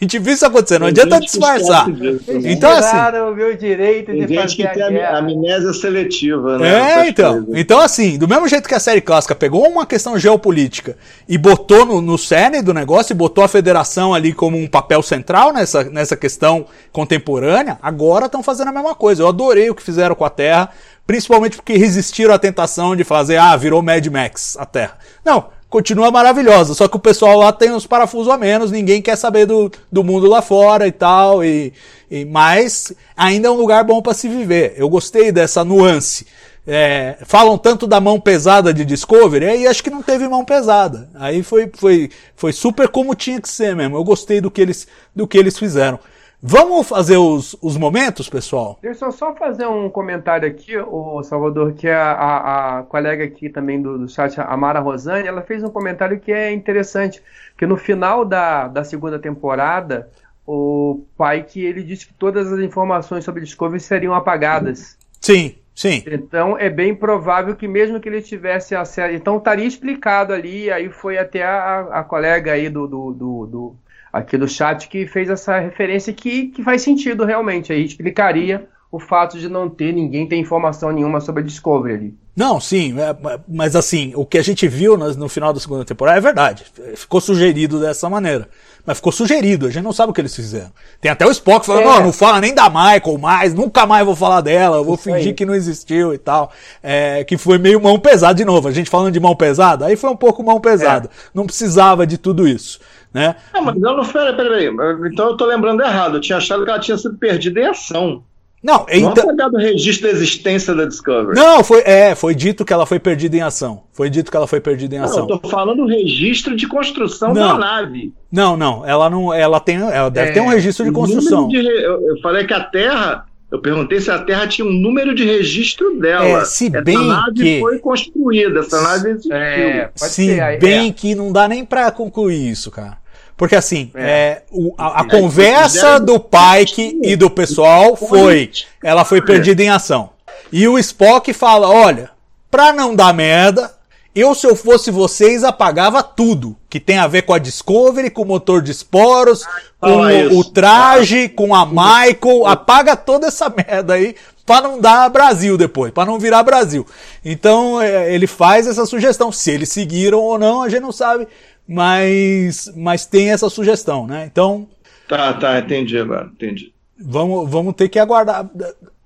A 0.00 0.04
gente 0.04 0.18
viu 0.20 0.32
isso 0.32 0.46
acontecer. 0.46 0.78
Não 0.78 0.92
Tem 0.92 1.02
adianta 1.02 1.20
disfarçar. 1.24 1.88
né? 1.88 2.18
Então, 2.44 2.70
assim. 2.70 2.90
Tiraram 2.90 3.32
o 3.32 3.34
meu 3.34 3.56
direito 3.56 4.12
Tem 4.12 4.26
de 4.26 4.32
gente 4.34 4.42
fazer 4.42 4.54
que 4.56 4.62
a 4.66 4.70
tem 4.70 4.82
a 4.84 4.90
guerra. 4.90 5.18
amnésia 5.18 5.72
seletiva, 5.72 6.56
né? 6.58 6.68
É, 7.02 7.08
então. 7.08 7.32
coisas. 7.42 7.60
Então, 7.60 7.80
assim, 7.80 8.16
do 8.16 8.28
mesmo 8.28 8.46
jeito 8.46 8.68
que 8.68 8.74
a 8.76 8.78
série 8.80 9.00
clássica 9.00 9.34
pegou 9.34 9.66
uma 9.66 9.84
questão 9.84 10.16
geopolítica 10.16 10.96
e 11.28 11.36
botou 11.36 11.84
no, 11.84 12.00
no 12.00 12.16
cerne 12.16 12.62
do 12.62 12.72
negócio 12.72 13.12
e 13.12 13.16
botou 13.16 13.42
a 13.42 13.48
federação 13.48 14.14
ali 14.14 14.32
como 14.32 14.56
um 14.56 14.68
papel 14.68 15.02
central 15.02 15.52
nessa, 15.52 15.82
nessa 15.84 16.16
questão 16.16 16.66
contemporânea, 16.92 17.76
agora 17.82 18.26
estão 18.26 18.42
fazendo 18.42 18.68
a 18.68 18.72
mesma 18.72 18.94
coisa. 18.94 19.22
Eu 19.22 19.28
adorei 19.28 19.68
o 19.68 19.74
que 19.74 19.82
fizeram 19.82 20.14
com 20.14 20.24
a 20.24 20.30
Terra, 20.30 20.68
principalmente 21.06 21.56
porque 21.56 21.76
resistiram 21.76 22.34
à 22.34 22.38
tentação 22.38 22.94
de 22.94 23.02
fazer, 23.02 23.36
ah, 23.36 23.56
virou 23.56 23.82
Mad 23.82 24.06
Max 24.06 24.56
a 24.58 24.64
Terra. 24.66 24.96
Não, 25.24 25.46
continua 25.68 26.10
maravilhosa, 26.10 26.74
só 26.74 26.88
que 26.88 26.96
o 26.96 27.00
pessoal 27.00 27.38
lá 27.38 27.52
tem 27.52 27.72
uns 27.72 27.86
parafusos 27.86 28.32
a 28.32 28.38
menos, 28.38 28.70
ninguém 28.70 29.02
quer 29.02 29.16
saber 29.16 29.46
do, 29.46 29.70
do 29.92 30.02
mundo 30.02 30.26
lá 30.26 30.40
fora 30.40 30.86
e 30.86 30.92
tal, 30.92 31.44
e, 31.44 31.72
e 32.10 32.24
mas 32.24 32.92
ainda 33.16 33.48
é 33.48 33.50
um 33.50 33.56
lugar 33.56 33.84
bom 33.84 34.00
para 34.00 34.14
se 34.14 34.28
viver. 34.28 34.74
Eu 34.76 34.88
gostei 34.88 35.30
dessa 35.30 35.64
nuance. 35.64 36.26
É, 36.70 37.16
falam 37.24 37.56
tanto 37.56 37.86
da 37.86 37.98
mão 37.98 38.20
pesada 38.20 38.74
de 38.74 38.84
Discovery, 38.84 39.46
aí 39.46 39.66
acho 39.66 39.82
que 39.82 39.88
não 39.88 40.02
teve 40.02 40.28
mão 40.28 40.44
pesada. 40.44 41.08
Aí 41.14 41.42
foi, 41.42 41.70
foi, 41.72 42.10
foi 42.36 42.52
super 42.52 42.88
como 42.88 43.14
tinha 43.14 43.40
que 43.40 43.48
ser 43.48 43.74
mesmo. 43.74 43.96
Eu 43.96 44.04
gostei 44.04 44.38
do 44.38 44.50
que 44.50 44.60
eles, 44.60 44.86
do 45.16 45.26
que 45.26 45.38
eles 45.38 45.58
fizeram. 45.58 45.98
Vamos 46.40 46.88
fazer 46.88 47.16
os, 47.16 47.56
os 47.60 47.76
momentos, 47.76 48.28
pessoal? 48.28 48.78
Deixa 48.80 49.04
eu 49.06 49.10
só 49.12 49.34
fazer 49.34 49.66
um 49.66 49.90
comentário 49.90 50.48
aqui, 50.48 50.76
o 50.78 51.20
Salvador, 51.24 51.72
que 51.72 51.88
a, 51.88 52.12
a, 52.12 52.78
a 52.78 52.82
colega 52.84 53.24
aqui 53.24 53.48
também 53.48 53.82
do, 53.82 53.98
do 53.98 54.08
chat, 54.08 54.40
a 54.40 54.56
Mara 54.56 54.78
Rosane, 54.78 55.26
ela 55.26 55.42
fez 55.42 55.64
um 55.64 55.70
comentário 55.70 56.20
que 56.20 56.30
é 56.30 56.52
interessante, 56.52 57.20
que 57.56 57.66
no 57.66 57.76
final 57.76 58.24
da, 58.24 58.68
da 58.68 58.84
segunda 58.84 59.18
temporada, 59.18 60.08
o 60.46 61.02
Pike, 61.18 61.60
ele 61.60 61.82
disse 61.82 62.06
que 62.06 62.14
todas 62.14 62.52
as 62.52 62.60
informações 62.60 63.24
sobre 63.24 63.42
Discovery 63.42 63.80
seriam 63.80 64.14
apagadas. 64.14 64.96
Sim, 65.20 65.56
sim. 65.74 66.04
Então 66.06 66.56
é 66.56 66.70
bem 66.70 66.94
provável 66.94 67.56
que 67.56 67.66
mesmo 67.66 67.98
que 68.00 68.08
ele 68.08 68.22
tivesse 68.22 68.76
acesso, 68.76 69.12
então 69.12 69.38
estaria 69.38 69.66
explicado 69.66 70.32
ali, 70.32 70.70
aí 70.70 70.88
foi 70.88 71.18
até 71.18 71.42
a, 71.44 71.80
a 71.98 72.04
colega 72.04 72.52
aí 72.52 72.68
do, 72.70 72.86
do, 72.86 73.12
do, 73.12 73.46
do- 73.46 73.76
aqui 74.18 74.36
do 74.36 74.48
chat 74.48 74.88
que 74.88 75.06
fez 75.06 75.30
essa 75.30 75.58
referência 75.58 76.12
que, 76.12 76.48
que 76.48 76.62
faz 76.62 76.82
sentido 76.82 77.24
realmente, 77.24 77.72
aí 77.72 77.84
explicaria 77.84 78.68
o 78.90 78.98
fato 78.98 79.38
de 79.38 79.48
não 79.48 79.68
ter 79.68 79.92
ninguém 79.92 80.26
ter 80.26 80.36
informação 80.36 80.90
nenhuma 80.90 81.20
sobre 81.20 81.42
a 81.42 81.44
Discovery 81.44 81.94
ali. 81.94 82.14
Não, 82.34 82.60
sim, 82.60 82.94
é, 82.98 83.16
mas 83.46 83.74
assim, 83.74 84.12
o 84.14 84.24
que 84.24 84.38
a 84.38 84.42
gente 84.42 84.66
viu 84.68 84.96
no, 84.96 85.28
final 85.28 85.52
da 85.52 85.58
segunda 85.58 85.84
temporada 85.84 86.18
é 86.18 86.20
verdade. 86.20 86.64
Ficou 86.94 87.20
sugerido 87.20 87.80
dessa 87.80 88.08
maneira. 88.08 88.48
Mas 88.86 88.98
ficou 88.98 89.12
sugerido, 89.12 89.66
a 89.66 89.70
gente 89.70 89.82
não 89.82 89.92
sabe 89.92 90.10
o 90.10 90.14
que 90.14 90.20
eles 90.20 90.34
fizeram. 90.34 90.70
Tem 91.00 91.10
até 91.10 91.26
o 91.26 91.30
Spock 91.30 91.66
falando, 91.66 91.82
É. 91.82 91.86
não, 91.86 92.04
não 92.04 92.12
fala 92.12 92.40
nem 92.40 92.54
da 92.54 92.70
Michael 92.70 93.18
mais, 93.18 93.52
nunca 93.52 93.84
mais 93.84 94.06
vou 94.06 94.16
falar 94.16 94.40
dela, 94.40 94.76
eu 94.76 94.84
vou 94.84 94.94
Isso 94.94 95.02
fingir 95.02 95.26
aí. 95.26 95.34
que 95.34 95.44
não 95.44 95.54
existiu 95.54 96.14
e 96.14 96.18
tal. 96.18 96.50
É, 96.82 97.22
que 97.24 97.36
foi 97.36 97.58
meio 97.58 97.80
mão 97.80 97.98
pesada 97.98 98.34
de 98.34 98.44
novo. 98.44 98.68
A 98.68 98.72
gente 98.72 98.88
falando 98.88 99.12
de 99.12 99.20
mão 99.20 99.36
pesada, 99.36 99.84
aí 99.86 99.96
foi 99.96 100.08
um 100.08 100.16
pouco 100.16 100.42
mão 100.42 100.60
pesada. 100.60 101.10
Não 101.34 101.44
precisava 101.44 102.06
de 102.06 102.16
tudo 102.16 102.48
isso, 102.48 102.80
né? 103.18 103.36
Não, 103.52 103.62
mas 103.62 103.76
ela 103.82 103.96
não 103.96 104.04
peraí, 104.04 104.36
peraí, 104.36 104.76
peraí. 104.76 104.96
Então 105.12 105.28
eu 105.28 105.36
tô 105.36 105.44
lembrando 105.46 105.82
errado. 105.82 106.16
Eu 106.16 106.20
tinha 106.20 106.38
achado 106.38 106.64
que 106.64 106.70
ela 106.70 106.80
tinha 106.80 106.96
sido 106.96 107.16
perdida 107.18 107.60
em 107.60 107.66
ação. 107.66 108.22
Não, 108.60 108.78
Não 108.78 108.86
então. 108.88 109.22
apagado 109.22 109.54
o 109.56 109.60
registro 109.60 110.08
da 110.08 110.12
existência 110.12 110.74
da 110.74 110.84
Discovery. 110.84 111.36
Não, 111.38 111.62
foi, 111.62 111.80
é, 111.86 112.16
foi 112.16 112.34
dito 112.34 112.64
que 112.64 112.72
ela 112.72 112.84
foi 112.86 112.98
perdida 112.98 113.36
em 113.36 113.40
ação. 113.40 113.84
Foi 113.92 114.10
dito 114.10 114.32
que 114.32 114.36
ela 114.36 114.48
foi 114.48 114.60
perdida 114.60 114.96
em 114.96 114.98
Não, 114.98 115.04
ação. 115.04 115.28
eu 115.28 115.38
tô 115.38 115.48
falando 115.48 115.84
o 115.84 115.86
registro 115.86 116.56
de 116.56 116.66
construção 116.66 117.32
Não. 117.32 117.52
da 117.52 117.54
nave. 117.58 118.12
Não, 118.32 118.56
não, 118.56 118.84
ela 118.84 119.08
não, 119.08 119.32
ela 119.32 119.60
tem, 119.60 119.76
ela 119.76 120.10
deve 120.10 120.30
É, 120.30 120.32
ter 120.32 120.40
um 120.40 120.48
registro 120.48 120.84
de 120.84 120.90
construção. 120.90 121.46
de 121.46 121.56
eu, 121.56 122.00
eu 122.08 122.20
falei 122.20 122.46
que 122.46 122.52
a 122.54 122.64
Terra. 122.64 123.26
Eu 123.50 123.60
perguntei 123.60 123.98
se 124.00 124.10
a 124.10 124.18
Terra 124.18 124.46
tinha 124.46 124.66
um 124.66 124.72
número 124.72 125.14
de 125.14 125.24
registro 125.24 125.98
dela. 125.98 126.40
É, 126.42 126.44
se 126.44 126.66
essa 126.66 126.82
bem 126.82 126.98
nave 126.98 127.32
que- 127.34 127.60
foi 127.60 127.78
construída, 127.78 128.58
essa 128.60 128.82
nave 128.82 129.10
existiu. 129.10 129.34
É, 129.36 129.90
pode 129.98 130.12
Se 130.12 130.26
ser. 130.34 130.58
bem 130.58 130.88
é. 130.88 130.92
que 130.92 131.14
não 131.14 131.32
dá 131.32 131.48
nem 131.48 131.64
pra 131.64 131.90
concluir 131.90 132.50
isso, 132.50 132.70
cara. 132.72 132.98
Porque 133.38 133.54
assim, 133.56 133.90
É. 133.94 134.02
é, 134.02 134.42
o- 134.50 134.74
a, 134.76 135.00
a 135.00 135.04
conversa 135.08 135.98
do 136.00 136.18
Pike 136.20 136.98
e 137.02 137.14
do 137.16 137.30
pessoal 137.30 137.94
foi, 137.96 138.50
ela 138.84 139.04
foi 139.04 139.22
perdida 139.22 139.62
em 139.62 139.70
ação. 139.70 140.10
E 140.52 140.66
o 140.68 140.76
Spock 140.78 141.32
fala, 141.32 141.68
olha, 141.68 142.10
pra 142.50 142.72
não 142.72 142.94
dar 142.96 143.14
merda, 143.14 143.72
eu 144.14 144.34
se 144.34 144.44
eu 144.46 144.56
fosse 144.56 144.90
vocês 144.90 145.44
apagava 145.44 146.02
tudo 146.02 146.56
que 146.68 146.80
tem 146.80 146.98
a 146.98 147.06
ver 147.06 147.22
com 147.22 147.32
a 147.32 147.38
Discovery, 147.38 148.10
com 148.10 148.22
o 148.22 148.26
motor 148.26 148.60
de 148.60 148.72
esporos, 148.72 149.44
com 149.80 149.88
Fala 149.88 150.12
o, 150.32 150.38
o 150.40 150.44
traje, 150.44 151.28
com 151.28 151.54
a 151.54 151.64
Michael, 151.64 152.44
apaga 152.44 152.96
toda 152.96 153.28
essa 153.28 153.48
merda 153.48 153.94
aí 153.94 154.16
pra 154.44 154.62
não 154.62 154.80
dar 154.80 155.08
Brasil 155.10 155.58
depois, 155.58 155.92
pra 155.92 156.06
não 156.06 156.18
virar 156.18 156.42
Brasil. 156.42 156.84
Então 157.24 157.80
é, 157.80 158.12
ele 158.12 158.26
faz 158.26 158.66
essa 158.66 158.86
sugestão, 158.86 159.30
se 159.30 159.50
eles 159.50 159.68
seguiram 159.68 160.18
ou 160.20 160.38
não, 160.38 160.62
a 160.62 160.68
gente 160.70 160.80
não 160.80 160.90
sabe, 160.92 161.28
mas 161.68 162.72
mas 162.74 163.04
tem 163.06 163.30
essa 163.30 163.48
sugestão, 163.50 164.06
né? 164.06 164.24
Então 164.30 164.66
Tá, 165.06 165.32
tá, 165.34 165.58
entendi 165.58 165.96
agora, 165.98 166.26
entendi. 166.32 166.72
vamos, 166.98 167.48
vamos 167.50 167.74
ter 167.74 167.88
que 167.88 167.98
aguardar. 167.98 168.48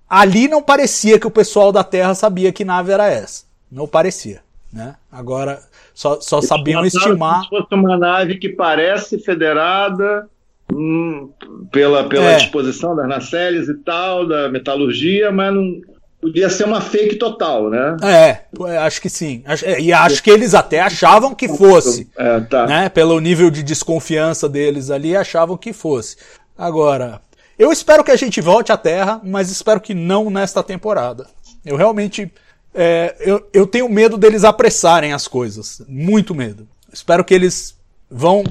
Ali 0.09 0.49
não 0.49 0.61
parecia 0.63 1.19
que 1.19 1.27
o 1.27 1.31
pessoal 1.31 1.71
da 1.73 1.85
Terra 1.85 2.15
sabia 2.15 2.53
que 2.53 2.65
nave 2.65 2.93
era 2.93 3.09
essa. 3.09 3.45
Não 3.71 3.87
parecia, 3.87 4.41
né? 4.73 4.97
Agora 5.11 5.61
só, 5.95 6.21
só 6.21 6.41
sabiam 6.41 6.81
Eles 6.81 6.95
estimar. 6.95 7.45
Se 7.45 7.49
fosse 7.51 7.75
uma 7.75 7.97
nave 7.97 8.37
que 8.39 8.49
parece 8.49 9.19
federada 9.19 10.29
hum, 10.73 11.31
pela, 11.71 12.09
pela 12.09 12.33
É. 12.33 12.37
disposição 12.37 12.95
das 12.97 13.09
nacelles 13.09 13.69
e 13.69 13.75
tal, 13.75 14.27
da 14.27 14.49
metalurgia, 14.51 15.31
mas 15.31 15.55
não, 15.55 15.81
Podia 16.23 16.49
ser 16.49 16.63
uma 16.63 16.81
fake 16.81 17.17
total, 17.17 17.69
né? 17.69 17.97
É, 18.01 18.77
acho 18.79 19.03
que 19.03 19.11
sim. 19.11 19.43
É, 19.65 19.81
E 19.81 19.93
acho 19.93 20.23
que 20.23 20.31
eles 20.31 20.55
até 20.55 20.81
achavam 20.81 21.35
que 21.35 21.49
fosse. 21.49 22.09
É, 22.17 22.39
tá. 22.39 22.65
né? 22.65 22.89
Pelo 22.89 23.19
nível 23.19 23.51
de 23.51 23.61
desconfiança 23.61 24.49
deles 24.49 24.89
ali, 24.89 25.17
achavam 25.17 25.57
que 25.57 25.73
fosse. 25.73 26.17
Agora, 26.57 27.21
eu 27.59 27.73
espero 27.73 28.05
que 28.05 28.13
a 28.13 28.17
gente 28.17 28.41
volte 28.41 28.71
à 28.71 28.77
Terra, 28.77 29.21
mas 29.25 29.51
espero 29.51 29.81
que 29.81 29.95
não 29.95 30.31
nesta 30.31 30.63
temporada. 30.63 31.27
Eu 31.67 31.77
realmente. 31.77 32.31
é, 32.73 33.17
eu, 33.19 33.45
eu 33.53 33.67
tenho 33.67 33.89
medo 33.89 34.17
deles 34.17 34.45
apressarem 34.45 35.13
as 35.13 35.27
coisas. 35.27 35.83
Muito 35.89 36.37
medo. 36.37 36.69
Espero 36.93 37.25
que 37.25 37.35
eles 37.35 37.77
vão. 38.09 38.45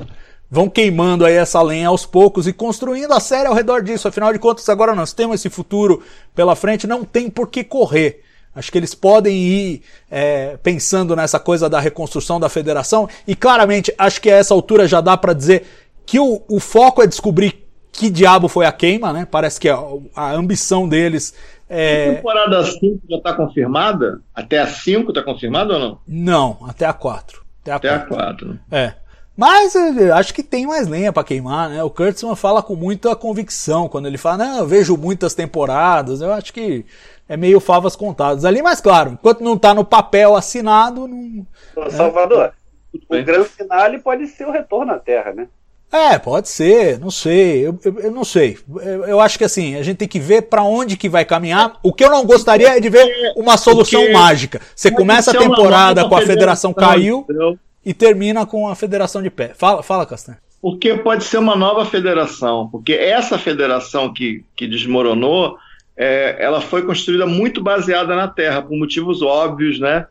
Vão 0.54 0.68
queimando 0.68 1.26
aí 1.26 1.36
essa 1.36 1.62
lenha 1.62 1.88
aos 1.88 2.06
poucos 2.06 2.46
e 2.46 2.52
construindo 2.52 3.14
a 3.14 3.22
série 3.22 3.48
ao 3.48 3.54
redor 3.54 3.82
disso. 3.82 4.10
Afinal 4.10 4.34
de 4.34 4.40
contas, 4.40 4.68
agora 4.68 4.94
nós 4.94 5.14
temos 5.14 5.36
esse 5.36 5.50
futuro 5.50 6.04
pela 6.36 6.58
frente, 6.58 6.86
não 6.86 7.06
tem 7.06 7.30
por 7.30 7.48
que 7.48 7.64
correr. 7.64 8.22
Acho 8.54 8.70
que 8.70 8.78
eles 8.78 8.94
podem 8.94 9.34
ir 9.38 9.82
é, 10.10 10.58
pensando 10.62 11.16
nessa 11.16 11.40
coisa 11.40 11.70
da 11.70 11.80
reconstrução 11.80 12.38
da 12.38 12.50
federação 12.50 13.08
e 13.26 13.34
claramente 13.34 13.94
acho 13.98 14.20
que 14.20 14.30
a 14.30 14.36
essa 14.36 14.54
altura 14.54 14.90
já 14.90 15.00
dá 15.00 15.16
pra 15.16 15.32
dizer 15.32 15.66
que 16.06 16.20
o, 16.20 16.42
o 16.50 16.60
foco 16.60 17.02
é 17.02 17.08
descobrir 17.08 17.66
que 17.90 18.10
diabo 18.10 18.50
foi 18.50 18.66
a 18.66 18.74
queima, 18.74 19.14
né? 19.14 19.26
Parece 19.30 19.58
que 19.58 19.70
a, 19.70 19.80
a 20.14 20.34
ambição 20.34 20.88
deles 20.88 21.34
A 21.70 21.74
é. 21.74 22.16
temporada 22.16 22.62
5 22.66 23.00
já 23.10 23.16
está 23.16 23.34
confirmada? 23.34 24.20
Até 24.36 24.60
a 24.60 24.68
5 24.68 25.12
está 25.12 25.24
confirmada 25.24 25.74
ou 25.76 25.80
não? 25.80 26.00
Não, 26.06 26.58
até 26.68 26.86
a 26.86 26.92
4. 26.92 27.42
Até 27.62 27.72
a 27.72 27.76
Até 27.78 27.90
a 27.90 28.00
4. 28.00 28.48
4. 28.48 28.60
É. 28.70 28.94
Mas 29.36 29.76
eh, 29.76 30.12
acho 30.12 30.34
que 30.34 30.44
tem 30.44 30.68
mais 30.68 30.88
lenha 30.88 31.12
pra 31.12 31.24
queimar, 31.24 31.70
né? 31.70 31.84
O 31.84 31.90
Kurtzman 31.90 32.36
fala 32.36 32.62
com 32.62 32.76
muita 32.76 33.16
convicção 33.16 33.88
quando 33.88 34.06
ele 34.08 34.18
fala, 34.18 34.38
não, 34.46 34.58
eu 34.60 34.68
vejo 34.68 34.98
muitas 34.98 35.34
temporadas. 35.34 36.22
Eu 36.22 36.32
acho 36.34 36.54
que 36.54 36.86
é 37.28 37.38
meio 37.38 37.60
favas 37.60 37.96
contadas 37.96 38.44
ali, 38.46 38.62
mas 38.62 38.82
claro, 38.82 39.12
enquanto 39.14 39.42
não 39.42 39.58
tá 39.58 39.74
no 39.74 39.86
papel 39.86 40.36
assinado, 40.36 41.08
não. 41.08 41.46
Ô, 41.76 41.90
Salvador, 41.90 42.52
o 42.94 43.24
grande 43.24 43.50
finale 43.50 44.00
pode 44.00 44.28
ser 44.28 44.46
o 44.48 44.52
retorno 44.52 44.92
à 44.94 45.00
Terra, 45.00 45.32
né? 45.34 45.48
É, 45.94 46.18
pode 46.18 46.48
ser, 46.48 46.98
não 47.00 47.12
sei, 47.12 47.68
eu, 47.68 47.78
eu- 47.84 48.00
eu 48.00 48.12
não 48.12 48.24
sei. 48.24 48.58
Eu, 48.78 49.06
eu 49.06 49.20
acho 49.20 49.38
que 49.38 49.44
assim, 49.44 49.76
a 49.76 49.84
gente 49.84 49.98
tem 49.98 50.08
que 50.08 50.20
ver 50.20 50.44
pra 50.44 50.64
onde 50.64 50.96
que 50.96 51.10
vai 51.10 51.26
caminhar. 51.26 51.78
O 51.84 51.92
que 51.92 52.04
eu 52.04 52.10
não 52.10 52.26
gostaria 52.26 52.78
é 52.78 52.80
de 52.80 52.90
ver 52.90 53.34
uma 53.36 53.58
solução 53.58 54.00
porque 54.02 54.14
mágica. 54.14 54.62
Você 54.74 54.90
começa 54.90 55.32
a 55.32 55.34
temporada 55.50 56.08
com 56.08 56.16
a 56.16 56.20
federação 56.28 56.74
caiu 56.74 57.20
entendeu? 57.30 57.58
E 57.86 57.94
termina 57.94 58.46
com 58.46 58.68
a 58.68 58.76
federação 58.76 59.22
de 59.22 59.30
pé. 59.30 59.54
Fala, 59.56 59.82
fala 59.82 60.06
Castanho. 60.06 60.38
Porque 60.62 60.94
pode 60.96 61.24
ser 61.24 61.40
uma 61.40 61.56
nova 61.56 61.86
federação. 61.86 62.68
Porque 62.72 62.94
essa 62.94 63.38
federação 63.38 64.14
que, 64.14 64.46
que 64.56 64.68
desmoronou, 64.68 65.58
é, 65.98 66.38
ela 66.40 66.62
foi 66.62 66.84
construída 66.84 67.26
muito 67.26 67.62
baseada 67.62 68.16
na 68.16 68.28
Terra, 68.28 68.62
por 68.62 68.78
motivos 68.78 69.22
óbvios, 69.22 69.80
né? 69.80 70.06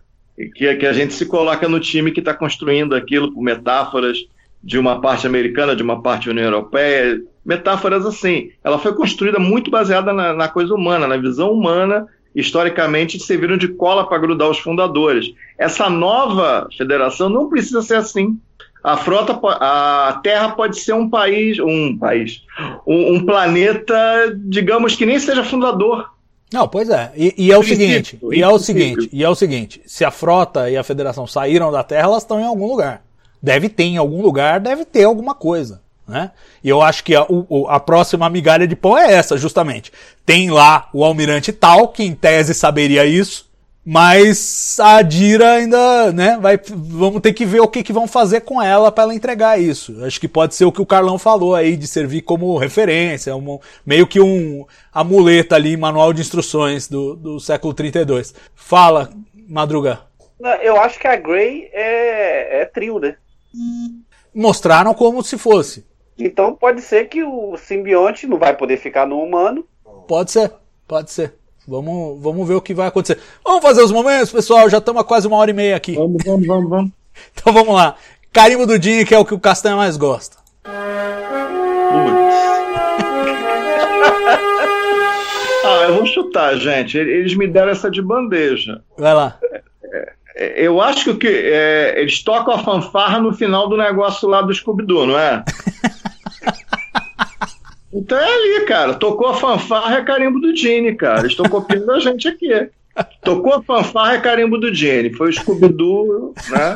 Que, 0.55 0.75
que 0.75 0.87
a 0.87 0.93
gente 0.93 1.13
se 1.15 1.27
coloca 1.27 1.69
no 1.69 1.79
time 1.79 2.11
que 2.11 2.21
está 2.21 2.35
construindo 2.35 2.95
aquilo 2.95 3.33
por 3.33 3.43
metáforas 3.43 4.19
de 4.63 4.79
uma 4.79 5.01
parte 5.01 5.27
americana, 5.27 5.77
de 5.77 5.83
uma 5.83 6.03
parte 6.03 6.29
União 6.29 6.47
Europeia, 6.47 7.21
metáforas 7.45 8.05
assim. 8.05 8.51
Ela 8.65 8.79
foi 8.79 8.95
construída 8.95 9.39
muito 9.39 9.71
baseada 9.71 10.13
na, 10.13 10.33
na 10.33 10.49
coisa 10.49 10.75
humana, 10.75 11.07
na 11.07 11.17
visão 11.17 11.53
humana, 11.53 12.07
historicamente 12.35 13.19
serviram 13.19 13.57
de 13.57 13.69
cola 13.69 14.07
para 14.07 14.19
grudar 14.19 14.49
os 14.49 14.59
fundadores. 14.59 15.33
Essa 15.59 15.91
nova 15.91 16.69
federação 16.77 17.29
não 17.29 17.49
precisa 17.49 17.83
ser 17.83 17.97
assim. 17.97 18.39
A 18.83 18.97
frota, 18.97 19.39
a 19.43 20.21
Terra 20.23 20.51
pode 20.51 20.79
ser 20.79 20.95
um 20.95 21.09
país, 21.09 21.59
um 21.59 21.99
país, 21.99 22.43
um, 22.87 23.15
um 23.15 23.27
planeta, 23.27 23.95
digamos 24.37 24.97
que 24.97 25.05
nem 25.05 25.19
seja 25.19 25.45
fundador. 25.45 26.09
Não, 26.53 26.67
pois 26.67 26.89
é. 26.89 27.13
E, 27.15 27.35
e 27.37 27.53
é 27.53 27.59
o 27.59 27.63
seguinte, 27.63 28.19
e 28.33 28.43
é 28.43 28.49
o 28.49 28.59
seguinte, 28.59 29.09
e 29.13 29.23
é 29.23 29.29
o 29.29 29.35
seguinte, 29.35 29.83
se 29.87 30.05
a 30.05 30.11
frota 30.11 30.71
e 30.71 30.77
a 30.77 30.83
federação 30.83 31.27
saíram 31.27 31.71
da 31.71 31.85
Terra, 31.85 32.05
elas 32.05 32.23
estão 32.23 32.41
em 32.41 32.45
algum 32.45 32.67
lugar. 32.67 33.05
Deve 33.43 33.69
ter 33.69 33.85
em 33.85 33.97
algum 33.97 34.23
lugar, 34.23 34.59
deve 34.61 34.85
ter 34.85 35.05
alguma 35.05 35.35
coisa, 35.35 35.81
né? 36.11 36.33
E 36.63 36.69
eu 36.69 36.83
acho 36.83 37.03
que 37.03 37.15
a, 37.15 37.25
o- 37.29 37.67
a 37.69 37.81
próxima 37.81 38.29
migalha 38.29 38.67
de 38.67 38.77
pão 38.77 38.99
é 38.99 39.13
essa, 39.15 39.39
justamente. 39.39 39.91
Tem 40.27 40.51
lá 40.51 40.89
o 40.93 41.05
almirante 41.05 41.53
tal, 41.53 41.89
que 41.89 42.03
em 42.03 42.15
tese 42.15 42.53
saberia 42.53 43.07
isso, 43.07 43.49
mas 43.83 44.77
a 44.79 44.97
Adira 44.99 45.53
ainda, 45.55 46.13
né, 46.13 46.39
vai, 46.41 46.61
vamos 46.69 47.21
ter 47.23 47.33
que 47.33 47.47
ver 47.47 47.61
o 47.61 47.67
que, 47.69 47.83
que 47.83 47.93
vão 47.95 48.07
fazer 48.07 48.43
com 48.43 48.61
ela 48.61 48.93
para 48.93 49.05
ela 49.05 49.15
entregar 49.15 49.59
isso. 49.59 50.05
Acho 50.05 50.21
que 50.21 50.29
pode 50.29 50.55
ser 50.55 50.67
o 50.67 50.73
que 50.73 50.83
o 50.83 50.87
Carlão 50.87 51.19
falou 51.19 51.55
aí, 51.55 51.77
de 51.77 51.87
servir 51.87 52.21
como 52.21 52.59
referência, 52.59 53.35
um- 53.35 53.59
meio 53.87 54.07
que 54.07 54.21
um 54.21 54.67
amuleta 54.93 55.55
ali, 55.57 55.77
manual 55.77 56.13
de 56.13 56.21
instruções 56.21 56.87
do, 56.89 57.17
do 57.17 57.41
século 57.41 57.73
32. 57.73 58.35
Fala, 58.55 59.11
Madruga. 59.49 60.01
Eu 60.63 60.81
acho 60.81 60.99
que 60.99 61.07
a 61.07 61.17
Grey 61.17 61.69
é, 61.73 62.63
é 62.63 62.65
trio, 62.67 62.99
né? 62.99 63.17
Mostraram 64.35 64.95
como 64.95 65.23
se 65.23 65.37
fosse. 65.37 65.85
Então 66.21 66.55
pode 66.55 66.83
ser 66.83 67.07
que 67.09 67.23
o 67.25 67.57
simbionte 67.57 68.27
não 68.27 68.39
vai 68.39 68.55
poder 68.55 68.77
ficar 68.77 69.07
no 69.07 69.21
humano. 69.21 69.65
Pode 70.07 70.31
ser, 70.31 70.53
pode 70.87 71.11
ser. 71.11 71.35
Vamos, 71.67 72.21
vamos 72.21 72.47
ver 72.47 72.55
o 72.55 72.61
que 72.61 72.75
vai 72.75 72.89
acontecer. 72.89 73.19
Vamos 73.45 73.63
fazer 73.63 73.83
os 73.83 73.93
momentos, 73.93 74.31
pessoal. 74.33 74.69
Já 74.69 74.79
estamos 74.79 75.03
quase 75.05 75.27
uma 75.27 75.37
hora 75.37 75.51
e 75.51 75.55
meia 75.55 75.77
aqui. 75.77 75.95
Vamos, 75.95 76.23
vamos, 76.25 76.47
vamos, 76.47 76.71
vamos. 76.71 76.91
Então 77.35 77.53
vamos 77.53 77.75
lá. 77.75 77.97
Carimbo 78.33 78.67
do 78.67 78.79
Dinho, 78.79 79.05
que 79.05 79.15
é 79.15 79.19
o 79.19 79.25
que 79.25 79.35
o 79.35 79.41
Castanha 79.41 79.77
mais 79.77 79.97
gosta. 79.97 80.37
Ah, 85.63 85.85
eu 85.89 85.95
vou 85.97 86.07
chutar, 86.07 86.57
gente. 86.57 86.97
Eles 86.97 87.35
me 87.35 87.47
deram 87.47 87.71
essa 87.71 87.91
de 87.91 88.01
bandeja. 88.03 88.81
Vai 88.97 89.15
lá. 89.15 89.39
É, 90.35 90.65
Eu 90.65 90.81
acho 90.81 91.05
que 91.05 91.11
o 91.11 91.19
que 91.19 91.29
é, 91.29 92.01
eles 92.01 92.23
tocam 92.23 92.55
a 92.55 92.59
fanfarra 92.59 93.21
no 93.21 93.33
final 93.33 93.69
do 93.69 93.77
negócio 93.77 94.29
lá 94.29 94.41
do 94.43 94.53
Scooby-Doo, 94.55 95.07
não 95.07 95.19
é? 95.19 95.45
Então 97.93 98.19
é 98.19 98.35
ali, 98.35 98.65
cara. 98.67 98.95
Tocou 98.95 99.29
a 99.29 99.35
fanfarra 99.35 99.99
é 99.99 100.05
carimbo 100.05 100.41
do 100.41 100.55
Gene, 100.55 100.95
cara. 100.95 101.21
Eles 101.21 101.33
estão 101.33 101.47
copiando 101.47 101.91
a 101.91 102.01
gente 102.01 102.29
aqui. 102.29 102.49
Tocou 103.23 103.55
a 103.55 103.63
fanfarra 103.63 104.15
é 104.15 104.21
carimbo 104.21 104.59
do 104.59 104.75
Gene. 104.75 105.13
Foi 105.13 105.31
o 105.31 105.33
Scooby-Doo, 105.33 106.35
né? 106.49 106.75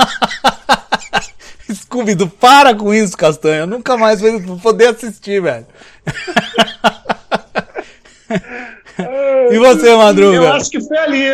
Scooby-Doo, 1.73 2.29
para 2.29 2.75
com 2.75 2.93
isso, 2.93 3.17
Castanha. 3.17 3.61
Eu 3.61 3.67
nunca 3.67 3.97
mais 3.97 4.21
vou 4.21 4.59
poder 4.59 4.89
assistir, 4.89 5.41
velho. 5.41 5.67
e 9.51 9.59
você, 9.59 9.89
Eu 9.89 9.99
Madruga? 9.99 10.55
acho 10.55 10.71
que 10.71 10.81
foi 10.81 10.99
ali. 10.99 11.25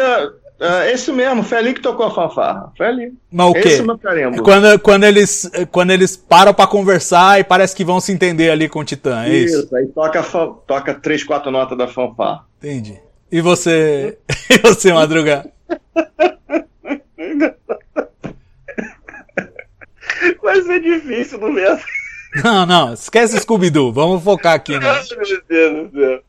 É, 0.61 0.93
esse 0.93 1.11
mesmo, 1.11 1.43
foi 1.43 1.57
ali 1.57 1.73
que 1.73 1.81
tocou 1.81 2.05
a 2.05 2.11
fanfarra. 2.11 2.71
Foi 2.77 2.87
ali. 2.87 3.15
Mas 3.33 3.49
o 3.49 3.53
quê? 3.55 3.61
Esse 3.61 3.81
é 3.81 3.83
meu 3.83 3.99
carimbo. 3.99 4.43
Quando, 4.43 4.79
quando, 4.79 5.05
eles, 5.05 5.51
quando 5.73 5.91
eles 5.91 6.19
param 6.19 6.53
pra 6.53 6.67
conversar 6.67 7.41
e 7.41 7.45
parece 7.45 7.75
que 7.75 7.83
vão 7.83 7.99
se 7.99 8.13
entender 8.13 8.51
ali 8.51 8.69
com 8.69 8.81
o 8.81 8.85
Titã, 8.85 9.25
é 9.25 9.31
isso? 9.31 9.61
Isso, 9.61 9.75
aí 9.75 9.87
toca, 9.87 10.23
toca 10.67 10.95
três, 10.95 11.25
quatro 11.25 11.51
notas 11.51 11.79
da 11.79 11.89
fanfarra. 11.89 12.45
Entendi. 12.59 13.01
E 13.33 13.41
você, 13.41 14.19
e 14.51 14.59
você, 14.59 14.93
Madruga? 14.93 15.51
Vai 20.43 20.61
ser 20.61 20.81
difícil 20.81 21.39
no 21.39 21.51
mesmo. 21.51 21.81
Não, 22.45 22.67
não, 22.67 22.93
esquece 22.93 23.41
Scooby-Doo. 23.41 23.93
Vamos 23.93 24.23
focar 24.23 24.55
aqui, 24.55 24.79
né? 24.79 24.91
Ai, 24.91 25.03
meu 25.17 25.43
Deus 25.49 25.91
do 25.91 25.99
céu. 25.99 26.23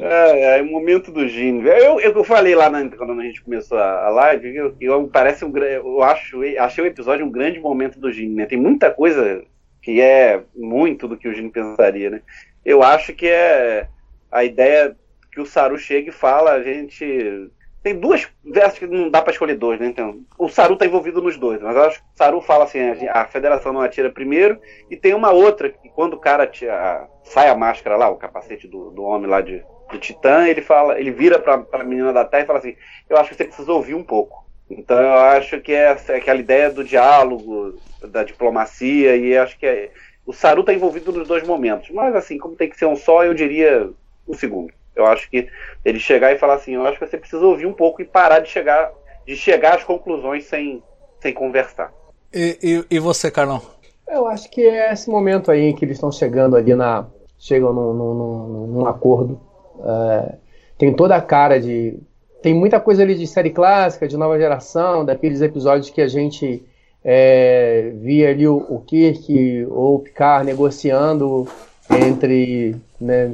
Ai, 0.00 0.44
ai, 0.44 0.62
momento 0.62 1.10
do 1.10 1.26
Gene. 1.28 1.66
Eu, 1.66 2.00
eu, 2.00 2.12
falei 2.24 2.54
lá 2.54 2.70
na- 2.70 2.88
quando 2.96 3.20
a 3.20 3.24
gente 3.24 3.42
começou 3.42 3.78
a, 3.78 4.08
live, 4.10 4.54
eu, 4.54 4.76
eu- 4.80 5.08
parece 5.08 5.44
um 5.44 5.56
eu 5.56 6.02
acho, 6.02 6.40
achei 6.58 6.84
o 6.84 6.86
episódio 6.86 7.26
um 7.26 7.30
grande 7.30 7.58
momento 7.60 7.98
do 7.98 8.12
Gene, 8.12 8.34
né? 8.34 8.46
Tem 8.46 8.58
muita 8.58 8.90
coisa 8.90 9.44
que 9.82 10.00
é 10.00 10.42
muito 10.54 11.06
do 11.08 11.16
que 11.16 11.28
o 11.28 11.34
Gene 11.34 11.50
pensaria, 11.50 12.10
né? 12.10 12.22
Eu 12.64 12.82
acho 12.82 13.12
que 13.14 13.26
é 13.28 13.88
a 14.30 14.44
ideia 14.44 14.96
que 15.32 15.40
o 15.40 15.46
Saru 15.46 15.76
chega 15.76 16.08
e 16.10 16.12
fala, 16.12 16.52
a 16.52 16.62
gente 16.62 17.50
tem 17.84 17.94
duas 17.94 18.26
versos 18.42 18.78
que 18.78 18.86
não 18.86 19.10
dá 19.10 19.20
pra 19.20 19.30
escolher 19.30 19.56
dois, 19.56 19.78
né? 19.78 19.86
Então, 19.86 20.18
o 20.38 20.48
Saru 20.48 20.74
tá 20.74 20.86
envolvido 20.86 21.20
nos 21.20 21.36
dois, 21.36 21.60
mas 21.60 21.76
acho 21.76 21.98
que 21.98 22.06
o 22.14 22.16
Saru 22.16 22.40
fala 22.40 22.64
assim, 22.64 22.80
a, 23.08 23.26
federação 23.26 23.74
não 23.74 23.82
atira 23.82 24.10
primeiro, 24.10 24.58
e 24.90 24.96
tem 24.96 25.12
uma 25.12 25.30
outra 25.30 25.68
que 25.68 25.90
quando 25.90 26.14
o 26.14 26.18
cara 26.18 26.46
tira, 26.46 27.06
sai 27.22 27.50
a 27.50 27.54
máscara 27.54 27.98
lá, 27.98 28.08
o 28.08 28.16
capacete 28.16 28.66
do, 28.66 28.90
do 28.90 29.02
homem 29.02 29.28
lá 29.28 29.42
de, 29.42 29.62
do 29.92 29.98
Titã, 29.98 30.48
ele 30.48 30.62
fala, 30.62 30.98
ele 30.98 31.10
vira 31.10 31.38
pra, 31.38 31.58
pra 31.58 31.84
menina 31.84 32.10
da 32.10 32.24
Terra 32.24 32.44
e 32.44 32.46
fala 32.46 32.58
assim, 32.58 32.74
eu 33.06 33.18
acho 33.18 33.28
que 33.28 33.36
você 33.36 33.44
precisa 33.44 33.70
ouvir 33.70 33.94
um 33.94 34.02
pouco. 34.02 34.46
Então 34.70 34.98
eu 34.98 35.12
acho 35.12 35.60
que 35.60 35.72
é 35.72 35.90
aquela 35.90 36.40
ideia 36.40 36.70
do 36.70 36.82
diálogo, 36.82 37.78
da 38.02 38.24
diplomacia, 38.24 39.14
e 39.14 39.36
acho 39.36 39.58
que 39.58 39.66
é, 39.66 39.90
o 40.24 40.32
Saru 40.32 40.64
tá 40.64 40.72
envolvido 40.72 41.12
nos 41.12 41.28
dois 41.28 41.46
momentos. 41.46 41.90
Mas 41.90 42.16
assim, 42.16 42.38
como 42.38 42.56
tem 42.56 42.70
que 42.70 42.78
ser 42.78 42.86
um 42.86 42.96
só, 42.96 43.22
eu 43.22 43.34
diria 43.34 43.90
um 44.26 44.32
segundo. 44.32 44.72
Eu 44.94 45.06
acho 45.06 45.28
que 45.30 45.48
ele 45.84 45.98
chegar 45.98 46.32
e 46.32 46.38
falar 46.38 46.54
assim, 46.54 46.74
eu 46.74 46.86
acho 46.86 46.98
que 46.98 47.06
você 47.06 47.18
precisa 47.18 47.44
ouvir 47.44 47.66
um 47.66 47.72
pouco 47.72 48.00
e 48.00 48.04
parar 48.04 48.40
de 48.40 48.48
chegar, 48.48 48.92
de 49.26 49.36
chegar 49.36 49.76
às 49.76 49.84
conclusões 49.84 50.44
sem, 50.44 50.82
sem 51.20 51.32
conversar. 51.32 51.92
E, 52.32 52.58
e, 52.90 52.96
e 52.96 52.98
você, 52.98 53.30
Carlão? 53.30 53.62
Eu 54.08 54.26
acho 54.26 54.50
que 54.50 54.60
é 54.66 54.92
esse 54.92 55.08
momento 55.08 55.50
aí 55.50 55.62
em 55.62 55.74
que 55.74 55.84
eles 55.84 55.96
estão 55.96 56.12
chegando 56.12 56.56
ali 56.56 56.74
na. 56.74 57.06
chegam 57.38 57.72
num, 57.72 57.92
num, 57.94 58.14
num- 58.14 58.66
num 58.66 58.86
acordo. 58.86 59.40
É, 59.82 60.34
tem 60.78 60.92
toda 60.94 61.16
a 61.16 61.22
cara 61.22 61.60
de 61.60 61.98
tem 62.42 62.52
muita 62.52 62.78
coisa 62.78 63.02
ali 63.02 63.14
de 63.14 63.26
série 63.26 63.48
clássica, 63.48 64.06
de 64.06 64.18
nova 64.18 64.38
geração, 64.38 65.02
daqueles 65.02 65.40
episódios 65.40 65.88
que 65.88 66.02
a 66.02 66.06
gente 66.06 66.62
é, 67.02 67.90
via 67.96 68.28
ali 68.28 68.46
o, 68.46 68.58
o 68.68 68.80
Kirk 68.80 69.66
ou 69.70 69.94
o 69.94 69.98
Picard 70.00 70.44
negociando 70.44 71.48
entre, 71.90 72.76
né, 73.04 73.30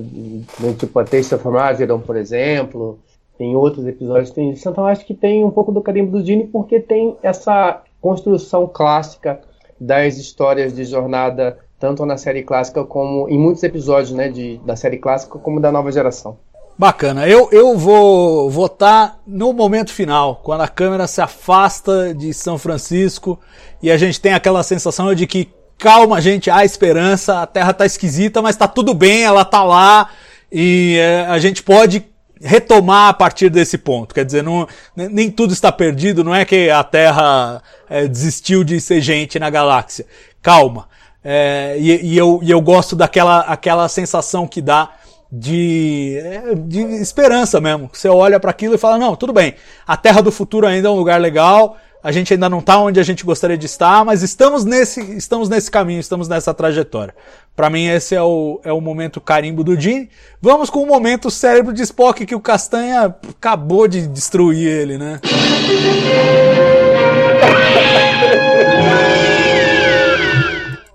tipo 0.78 0.98
a 0.98 1.05
Taste 1.05 1.34
of 1.34 1.47
Martyrdom, 1.48 2.01
por 2.01 2.16
exemplo, 2.16 2.98
tem 3.38 3.55
outros 3.56 3.86
episódios 3.86 4.30
tem 4.30 4.51
isso. 4.51 4.68
Então 4.68 4.86
acho 4.86 5.06
que 5.06 5.14
tem 5.14 5.44
um 5.44 5.51
pouco 5.51 5.72
do 5.72 5.80
carimbo 5.80 6.10
do 6.10 6.22
Dini 6.22 6.47
porque 6.47 6.80
tem 6.80 7.16
essa 7.22 7.82
construção 8.01 8.66
clássica 8.66 9.40
das 9.80 10.18
histórias 10.18 10.74
de 10.74 10.84
jornada 10.84 11.59
tanto 11.78 12.05
na 12.05 12.18
série 12.18 12.42
clássica 12.42 12.84
como 12.84 13.26
em 13.30 13.38
muitos 13.38 13.62
episódios, 13.62 14.12
né, 14.12 14.28
de, 14.28 14.59
da 14.66 14.76
série 14.76 14.98
clássica 14.98 15.38
como 15.38 15.59
da 15.59 15.72
nova 15.72 15.90
geração. 15.90 16.36
Bacana. 16.76 17.28
Eu, 17.28 17.48
eu 17.52 17.76
vou 17.76 18.51
votar 18.51 19.18
no 19.26 19.52
momento 19.52 19.92
final, 19.92 20.40
quando 20.42 20.62
a 20.62 20.68
câmera 20.68 21.06
se 21.06 21.20
afasta 21.20 22.14
de 22.14 22.32
São 22.32 22.59
Francisco 22.59 23.38
e 23.82 23.90
a 23.90 23.97
gente 23.97 24.20
tem 24.20 24.34
aquela 24.34 24.62
sensação 24.62 25.14
de 25.14 25.26
que 25.26 25.48
calma, 25.81 26.20
gente, 26.20 26.51
há 26.51 26.65
esperança, 26.65 27.40
a 27.40 27.47
Terra 27.47 27.73
tá 27.73 27.86
esquisita, 27.86 28.43
mas 28.43 28.55
tá 28.55 28.69
tudo 28.69 28.93
bem, 28.93 29.23
ela 29.23 29.44
tá 29.44 29.65
lá 29.65 30.11
e 30.52 30.98
é, 30.98 31.27
a 31.27 31.39
gente 31.39 31.62
pode 31.62 32.05
retomar 32.40 33.09
a 33.09 33.15
partir 33.15 33.48
desse 33.48 33.78
ponto. 33.78 34.15
Quer 34.15 34.24
dizer, 34.24 34.43
não, 34.43 34.69
nem 34.94 35.31
tudo 35.31 35.52
está 35.52 35.73
perdido, 35.73 36.23
não 36.23 36.35
é 36.35 36.44
que 36.44 36.69
a 36.70 36.85
Terra 36.85 37.62
é, 37.89 38.07
desistiu 38.07 38.62
de 38.62 38.78
ser 38.81 39.01
gente 39.01 39.39
na 39.39 39.48
galáxia. 39.48 40.07
Calma. 40.43 40.86
É, 41.24 41.77
e, 41.78 42.12
e, 42.12 42.16
eu, 42.16 42.40
e 42.43 42.51
eu 42.51 42.61
gosto 42.61 42.97
daquela 42.97 43.40
aquela 43.40 43.89
sensação 43.89 44.47
que 44.47 44.62
dá 44.62 44.90
de, 45.31 46.19
é, 46.19 46.55
de 46.55 46.81
esperança 46.81 47.61
mesmo. 47.61 47.90
Você 47.93 48.09
olha 48.09 48.40
para 48.40 48.51
aquilo 48.51 48.74
e 48.74 48.78
fala: 48.78 48.98
não, 48.98 49.15
tudo 49.15 49.32
bem, 49.32 49.55
a 49.86 49.97
Terra 49.97 50.23
do 50.23 50.32
Futuro 50.32 50.66
ainda 50.66 50.89
é 50.89 50.90
um 50.90 50.97
lugar 50.97 51.20
legal, 51.20 51.77
a 52.02 52.10
gente 52.10 52.32
ainda 52.32 52.48
não 52.48 52.60
está 52.60 52.78
onde 52.78 52.98
a 52.98 53.02
gente 53.02 53.24
gostaria 53.24 53.59
de 53.59 53.66
estar, 53.66 54.05
mas 54.05 54.22
estamos 54.22 54.64
nesse, 54.64 55.01
estamos 55.16 55.48
nesse 55.48 55.70
caminho, 55.70 56.01
estamos 56.01 56.28
nessa 56.28 56.55
trajetória. 56.55 57.14
Para 57.55 57.68
mim, 57.68 57.86
esse 57.86 58.14
é 58.14 58.22
o, 58.22 58.59
é 58.64 58.72
o 58.72 58.81
momento 58.81 59.20
carimbo 59.20 59.62
do 59.62 59.78
Gene. 59.78 60.09
Vamos 60.40 60.70
com 60.70 60.82
o 60.82 60.86
momento 60.86 61.31
cérebro 61.31 61.74
de 61.74 61.82
Spock, 61.82 62.24
que 62.24 62.35
o 62.35 62.40
Castanha 62.40 63.14
acabou 63.28 63.86
de 63.86 64.06
destruir 64.06 64.66
ele, 64.66 64.97
né? 64.97 65.20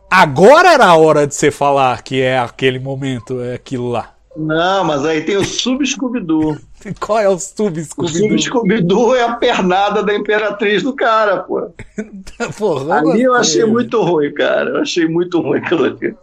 Agora 0.10 0.74
era 0.74 0.86
a 0.86 0.96
hora 0.96 1.28
de 1.28 1.36
você 1.36 1.52
falar 1.52 2.02
que 2.02 2.22
é 2.22 2.40
aquele 2.40 2.80
momento, 2.80 3.44
é 3.44 3.54
aquilo 3.54 3.90
lá. 3.90 4.15
Não, 4.36 4.84
mas 4.84 5.06
aí 5.06 5.22
tem 5.22 5.38
o 5.38 5.46
Sub-Scooby-Doo. 5.46 6.58
Qual 7.00 7.20
é 7.20 7.30
o 7.30 7.40
Sub-Scooby-Doo? 7.40 8.06
O 8.06 8.10
Sub-Scooby-Doo 8.10 9.16
é 9.16 9.24
a 9.24 9.36
pernada 9.36 10.04
da 10.04 10.14
Imperatriz 10.14 10.84
do 10.84 10.94
cara, 10.94 11.38
pô. 11.38 11.70
Porra, 12.58 13.00
ali 13.00 13.24
eu 13.24 13.34
achei 13.34 13.64
muito 13.66 14.02
ruim, 14.02 14.34
cara. 14.34 14.72
Eu 14.72 14.82
achei 14.82 15.08
muito 15.08 15.40
ruim 15.42 15.60
aquilo 15.60 15.86
ali. 15.86 16.16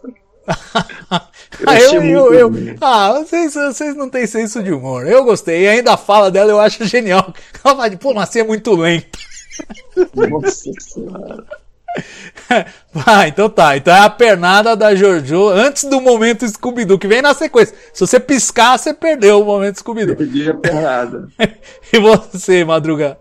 Eu 1.59 1.69
ah, 1.69 1.79
eu, 1.79 2.03
eu, 2.03 2.33
eu, 2.33 2.75
ah 2.81 3.13
vocês, 3.19 3.53
vocês 3.53 3.95
não 3.95 4.09
têm 4.09 4.25
senso 4.25 4.61
de 4.63 4.73
humor. 4.73 5.07
Eu 5.07 5.23
gostei. 5.23 5.61
E 5.61 5.67
ainda 5.67 5.93
a 5.93 5.97
fala 5.97 6.31
dela 6.31 6.49
eu 6.49 6.59
acho 6.59 6.83
genial. 6.83 7.31
Ela 7.63 7.75
fala 7.75 7.89
de, 7.89 7.95
pô, 7.95 8.11
nascer 8.11 8.39
é 8.39 8.43
muito 8.43 8.75
lento. 8.75 9.19
Nossa 10.15 10.71
senhora. 10.79 11.45
ah, 13.05 13.27
então 13.27 13.49
tá. 13.49 13.77
Então 13.77 13.95
é 13.95 13.99
a 13.99 14.09
pernada 14.09 14.75
da 14.75 14.95
Jojo 14.95 15.49
antes 15.49 15.83
do 15.83 16.01
momento 16.01 16.47
Scooby-Doo, 16.47 16.99
que 16.99 17.07
vem 17.07 17.21
na 17.21 17.33
sequência. 17.33 17.75
Se 17.93 18.05
você 18.05 18.19
piscar, 18.19 18.77
você 18.77 18.93
perdeu 18.93 19.41
o 19.41 19.45
momento 19.45 19.79
Scooby-Doo. 19.79 20.15
Perdi 20.15 20.49
a 20.49 20.53
pernada. 20.55 21.27
e 21.93 21.99
você, 21.99 22.63
Madruga? 22.63 23.17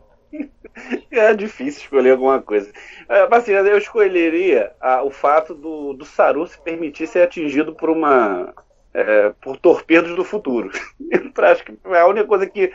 É 1.11 1.35
difícil 1.35 1.82
escolher 1.82 2.12
alguma 2.12 2.40
coisa. 2.40 2.73
É, 3.09 3.28
mas 3.28 3.43
assim, 3.43 3.53
eu 3.53 3.78
escolheria 3.78 4.73
o 5.05 5.11
fato 5.11 5.55
do, 5.55 5.93
do 5.93 6.05
Saru 6.05 6.47
se 6.47 6.59
permitir 6.61 7.07
ser 7.07 7.23
atingido 7.23 7.74
por 7.74 7.90
uma. 7.90 8.55
É, 8.94 9.32
por 9.40 9.57
torpedos 9.57 10.15
do 10.15 10.23
futuro. 10.23 10.70
Eu 11.11 11.44
acho 11.44 11.65
que 11.65 11.73
é 11.86 12.01
a 12.01 12.07
única 12.07 12.27
coisa 12.27 12.47
que, 12.47 12.70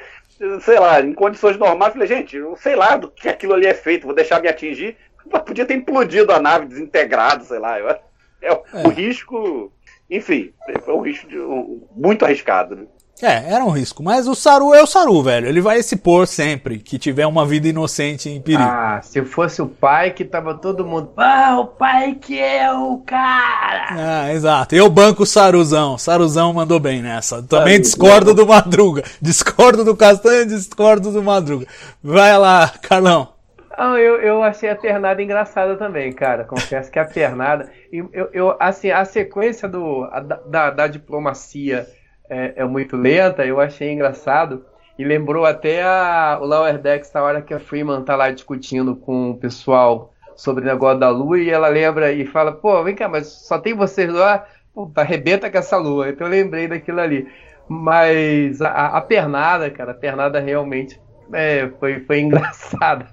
sei 0.61 0.80
lá, 0.80 0.99
em 0.99 1.14
condições 1.14 1.57
normais, 1.57 1.90
eu 1.90 1.94
falei, 1.94 2.07
gente, 2.07 2.36
eu 2.36 2.56
sei 2.56 2.76
lá 2.76 2.98
do 2.98 3.07
que 3.10 3.30
aquilo 3.30 3.53
ali 3.53 3.68
é 3.68 3.74
feito, 3.74 4.07
vou 4.07 4.15
deixar 4.15 4.41
me 4.41 4.48
atingir 4.48 4.98
podia 5.28 5.66
ter 5.66 5.76
implodido 5.76 6.32
a 6.32 6.40
nave 6.40 6.68
desintegrado, 6.68 7.44
sei 7.45 7.60
lá. 7.60 7.78
É, 7.80 8.02
é, 8.41 8.64
o 8.86 8.90
risco, 8.90 9.72
enfim, 10.10 10.52
foi 10.84 10.94
um 10.94 11.02
risco 11.02 11.28
de, 11.28 11.40
um, 11.40 11.88
muito 11.95 12.26
arriscado, 12.26 12.76
né? 12.76 12.84
É, 13.22 13.52
era 13.54 13.66
um 13.66 13.72
risco. 13.72 14.04
Mas 14.04 14.28
o 14.28 14.36
Saru 14.36 14.74
é 14.74 14.82
o 14.82 14.86
Saru, 14.86 15.24
velho. 15.24 15.48
Ele 15.48 15.60
vai 15.60 15.82
se 15.82 15.95
pôr 15.95 16.28
sempre 16.28 16.78
que 16.78 16.99
tiver 16.99 17.26
uma 17.26 17.45
vida 17.45 17.68
inocente 17.68 18.30
em 18.30 18.40
perigo. 18.40 18.64
Ah, 18.64 18.99
se 19.02 19.24
fosse 19.26 19.62
o 19.62 19.68
pai 19.68 20.12
que 20.12 20.24
tava 20.24 20.54
todo 20.54 20.86
mundo. 20.86 21.12
Ah, 21.18 21.60
o 21.60 21.66
pai 21.66 22.16
que 22.16 22.40
é 22.40 22.72
o 22.72 22.98
cara! 22.99 23.88
Ah, 23.90 24.34
exato. 24.34 24.76
Eu 24.76 24.90
banco 24.90 25.24
o 25.24 25.26
Saruzão. 25.26 25.98
Saruzão 25.98 26.54
mandou 26.54 26.80
bem 26.80 27.02
nessa. 27.02 27.41
Também 27.41 27.82
discordo 27.82 28.34
do 28.34 28.45
Madruga. 28.45 29.04
Discordo 29.20 29.84
do 29.84 29.95
Castanho, 29.95 30.45
discordo 30.45 31.12
do 31.12 31.24
Madruga. 31.24 31.66
Vai 32.04 32.38
lá, 32.38 32.72
Carlão. 32.82 33.36
Ah, 33.80 33.99
eu, 33.99 34.20
eu 34.20 34.41
achei 34.41 34.72
a 34.72 34.76
pernada 34.76 35.22
engraçada 35.22 35.78
também, 35.78 36.12
cara. 36.12 36.44
Confesso 36.44 36.91
que 36.91 36.98
a 36.98 37.06
pernada. 37.06 37.72
Eu, 37.91 38.10
eu, 38.34 38.58
assim, 38.60 38.90
a 38.90 39.06
sequência 39.06 39.70
do, 39.70 40.04
a, 40.06 40.20
da, 40.20 40.72
da 40.72 40.88
diplomacia 40.88 41.86
é, 42.28 42.54
é, 42.56 42.66
muito 42.66 42.98
lenta, 42.98 43.45
eu 43.45 43.62
achei 43.62 43.91
engraçado. 43.91 44.66
E 44.98 45.04
lembrou 45.06 45.45
até 45.45 45.84
a, 45.84 46.40
o 46.41 46.45
Lower 46.45 46.80
Decks, 46.80 47.16
a 47.16 47.22
hora 47.22 47.40
que 47.40 47.54
a 47.54 47.60
Freeman 47.60 48.04
tá 48.04 48.16
lá 48.16 48.32
discutindo 48.32 48.95
com 48.95 49.30
o 49.30 49.38
pessoal 49.38 50.12
sobre 50.36 50.64
o 50.64 50.68
negócio 50.68 50.99
da 50.99 51.12
lua, 51.12 51.38
e 51.38 51.52
ela 51.52 51.68
lembra 51.68 52.12
e 52.12 52.26
fala: 52.26 52.52
pô, 52.52 52.84
vem 52.84 52.95
cá, 52.95 53.08
mas 53.08 53.28
só 53.28 53.60
tem 53.60 53.76
vocês 53.76 54.12
lá? 54.12 54.48
Pô, 54.74 54.91
arrebenta 54.95 55.52
com 55.52 55.58
essa 55.60 55.78
lua. 55.78 56.10
Então 56.10 56.26
eu 56.26 56.32
lembrei 56.32 56.68
daquilo 56.68 56.99
ali. 56.99 57.28
Mas 57.70 58.60
a, 58.60 58.98
a 58.98 59.02
pernada, 59.02 59.70
cara, 59.70 59.91
a 59.91 59.95
pernada 59.95 60.40
realmente 60.40 60.99
é, 61.34 61.70
foi, 61.80 61.99
foi 62.02 62.20
engraçado. 62.22 63.06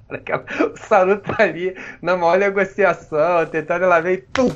O 0.73 0.87
Saru 0.87 1.19
tá 1.19 1.43
ali 1.43 1.77
na 2.01 2.17
maior 2.17 2.39
negociação, 2.39 3.47
tentando 3.47 3.85
ela 3.85 4.01
ver 4.01 4.13
e 4.15 4.19
tum, 4.19 4.51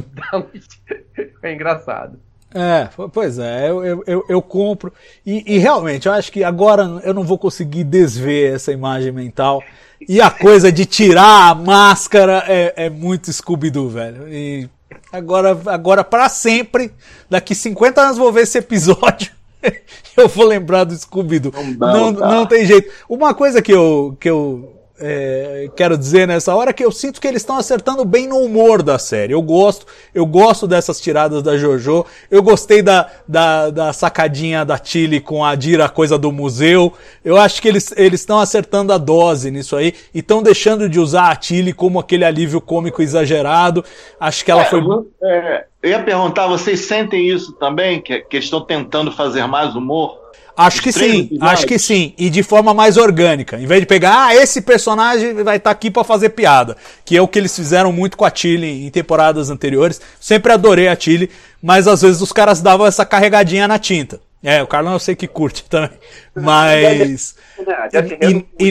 foi 1.41 1.53
engraçado. 1.53 2.19
É, 2.55 2.89
pois 3.13 3.39
é, 3.39 3.69
eu, 3.69 3.85
eu, 3.85 4.05
eu, 4.07 4.25
eu 4.29 4.43
compro. 4.43 4.93
E, 5.25 5.55
e, 5.55 5.59
realmente, 5.59 6.09
eu 6.09 6.13
acho 6.15 6.33
que 6.33 6.43
agora 6.43 6.83
eu 7.05 7.13
não 7.13 7.23
vou 7.23 7.39
conseguir 7.39 7.85
desver 7.85 8.55
essa 8.55 8.73
imagem 8.73 9.13
mental. 9.13 9.63
E 10.09 10.21
a 10.21 10.31
coisa 10.31 10.73
de 10.73 10.87
tirar 10.87 11.51
a 11.51 11.55
máscara 11.55 12.45
é, 12.47 12.87
é 12.87 12.91
muito 12.91 13.31
Scooby-Doo, 13.31 13.91
velho. 13.91 14.29
E 14.29 14.69
agora, 15.13 15.59
agora 15.67 16.03
para 16.03 16.29
sempre, 16.31 16.91
daqui 17.29 17.55
50 17.55 18.01
anos 18.01 18.17
vou 18.17 18.33
ver 18.33 18.43
esse 18.43 18.57
episódio 18.57 19.38
eu 20.17 20.29
vou 20.29 20.47
lembrar 20.47 20.85
do 20.85 20.95
Scooby-Doo. 20.95 21.53
Não, 21.79 22.13
não, 22.13 22.13
não, 22.13 22.47
tem 22.47 22.65
jeito. 22.67 22.91
Uma 23.09 23.35
coisa 23.35 23.61
que 23.61 23.73
eu, 23.73 24.17
que 24.19 24.29
eu 24.29 24.78
é, 25.01 25.70
quero 25.77 25.97
dizer 25.97 26.27
nessa 26.27 26.55
hora 26.55 26.73
que 26.73 26.85
eu 26.85 26.91
sinto 26.91 27.20
que 27.20 27.29
eles 27.29 27.43
estão 27.43 27.57
acertando 27.57 28.05
bem 28.05 28.27
no 28.27 28.39
humor 28.39 28.83
da 28.83 28.99
série. 28.99 29.33
Eu 29.33 29.43
gosto, 29.43 29.87
eu 30.15 30.27
gosto 30.27 30.66
dessas 30.66 31.01
tiradas 31.01 31.43
da 31.43 31.57
JoJo. 31.57 32.05
Eu 32.31 32.43
gostei 32.43 32.83
da, 32.83 33.09
da, 33.27 33.70
da 33.70 33.93
sacadinha 33.93 34.65
da 34.65 34.79
Chile 34.83 35.20
com 35.20 35.45
a 35.45 35.55
Dira, 35.55 35.89
coisa 35.89 36.19
do 36.19 36.33
museu. 36.33 36.93
Eu 37.25 37.37
acho 37.37 37.62
que 37.62 37.69
eles 37.69 37.95
estão 37.97 38.41
acertando 38.41 38.93
a 38.93 38.99
dose 38.99 39.51
nisso 39.51 39.77
aí 39.77 39.95
e 40.12 40.19
estão 40.19 40.43
deixando 40.43 40.89
de 40.89 40.99
usar 40.99 41.31
a 41.31 41.41
Chile 41.41 41.73
como 41.73 41.99
aquele 41.99 42.25
alívio 42.25 42.61
cômico 42.61 43.01
exagerado. 43.01 43.85
Acho 44.19 44.45
que 44.45 44.51
ela 44.51 44.62
é, 44.62 44.65
foi. 44.65 44.83
É, 45.23 45.65
eu 45.83 45.91
ia 45.91 46.03
perguntar, 46.03 46.47
vocês 46.49 46.81
sentem 46.81 47.29
isso 47.29 47.53
também? 47.53 48.01
Que, 48.01 48.20
que 48.20 48.37
eles 48.37 48.47
estão 48.47 48.61
tentando 48.61 49.12
fazer 49.12 49.47
mais 49.47 49.77
humor? 49.77 50.28
Acho 50.56 50.82
que 50.82 50.90
sim, 50.90 51.31
acho 51.40 51.66
que 51.66 51.78
sim. 51.78 52.15
E 52.19 52.28
de 52.28 52.43
forma 52.43 52.74
mais 52.74 52.97
orgânica. 52.97 53.60
Em 53.60 53.66
vez 53.66 53.81
de 53.81 53.86
pegar, 53.86 54.27
ah, 54.27 54.35
esse 54.35 54.60
personagem 54.60 55.32
vai 55.35 55.56
estar 55.56 55.70
tá 55.70 55.70
aqui 55.70 55.89
para 55.89 56.02
fazer 56.02 56.31
piada. 56.31 56.77
Que 57.05 57.16
é 57.16 57.23
o 57.23 57.28
que 57.28 57.39
eles 57.39 57.55
fizeram 57.55 57.93
muito 57.93 58.16
com 58.16 58.24
a 58.24 58.31
Tilly 58.31 58.86
em 58.86 58.90
temporadas 58.90 59.51
anteriores. 59.51 60.01
Sempre 60.19 60.52
adorei 60.52 60.89
a 60.89 60.97
Tilly, 60.97 61.31
mas 61.62 61.86
às 61.86 62.02
vezes 62.02 62.20
os 62.20 62.32
caras 62.32 62.60
davam 62.60 62.86
essa 62.86 63.06
carregadinha 63.06 63.69
na 63.69 63.78
tinta. 63.78 64.20
É, 64.43 64.62
o 64.62 64.69
Carlão 64.69 64.93
eu 64.93 65.01
sei 65.01 65.16
que 65.16 65.27
curte 65.27 65.65
também. 65.65 65.98
Mas. 66.35 67.35
E, 68.60 68.69
e, 68.69 68.70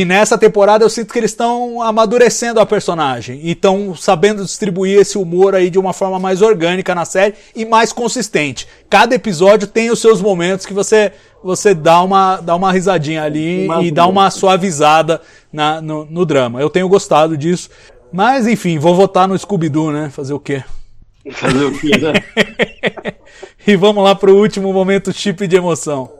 e 0.00 0.04
nessa 0.04 0.38
temporada 0.38 0.82
eu 0.82 0.88
sinto 0.88 1.12
que 1.12 1.18
eles 1.18 1.32
estão 1.32 1.82
amadurecendo 1.82 2.58
a 2.58 2.64
personagem. 2.64 3.38
E 3.42 3.50
estão 3.50 3.94
sabendo 3.94 4.42
distribuir 4.42 4.98
esse 4.98 5.18
humor 5.18 5.54
aí 5.54 5.68
de 5.68 5.78
uma 5.78 5.92
forma 5.92 6.18
mais 6.18 6.40
orgânica 6.40 6.94
na 6.94 7.04
série 7.04 7.34
e 7.54 7.66
mais 7.66 7.92
consistente. 7.92 8.66
Cada 8.88 9.14
episódio 9.14 9.68
tem 9.68 9.90
os 9.90 10.00
seus 10.00 10.22
momentos 10.22 10.64
que 10.64 10.72
você 10.72 11.12
você 11.44 11.72
dá 11.72 12.02
uma, 12.02 12.40
dá 12.40 12.56
uma 12.56 12.72
risadinha 12.72 13.22
ali 13.22 13.66
uma 13.66 13.82
e 13.82 13.92
dá 13.92 14.06
uma 14.06 14.28
suavizada 14.28 15.20
na, 15.52 15.80
no, 15.80 16.06
no 16.06 16.24
drama. 16.24 16.60
Eu 16.60 16.70
tenho 16.70 16.88
gostado 16.88 17.36
disso. 17.36 17.68
Mas 18.10 18.46
enfim, 18.46 18.78
vou 18.78 18.94
votar 18.94 19.28
no 19.28 19.38
Scooby-Doo, 19.38 19.92
né? 19.92 20.10
Fazer 20.10 20.32
o 20.32 20.40
quê? 20.40 20.64
Fazer 21.32 21.64
o 21.64 21.78
quê, 21.78 21.90
né? 21.98 22.12
e 23.66 23.76
vamos 23.76 24.02
lá 24.02 24.14
para 24.14 24.30
o 24.30 24.36
último 24.36 24.72
momento 24.72 25.12
chip 25.12 25.46
de 25.46 25.56
emoção. 25.56 26.10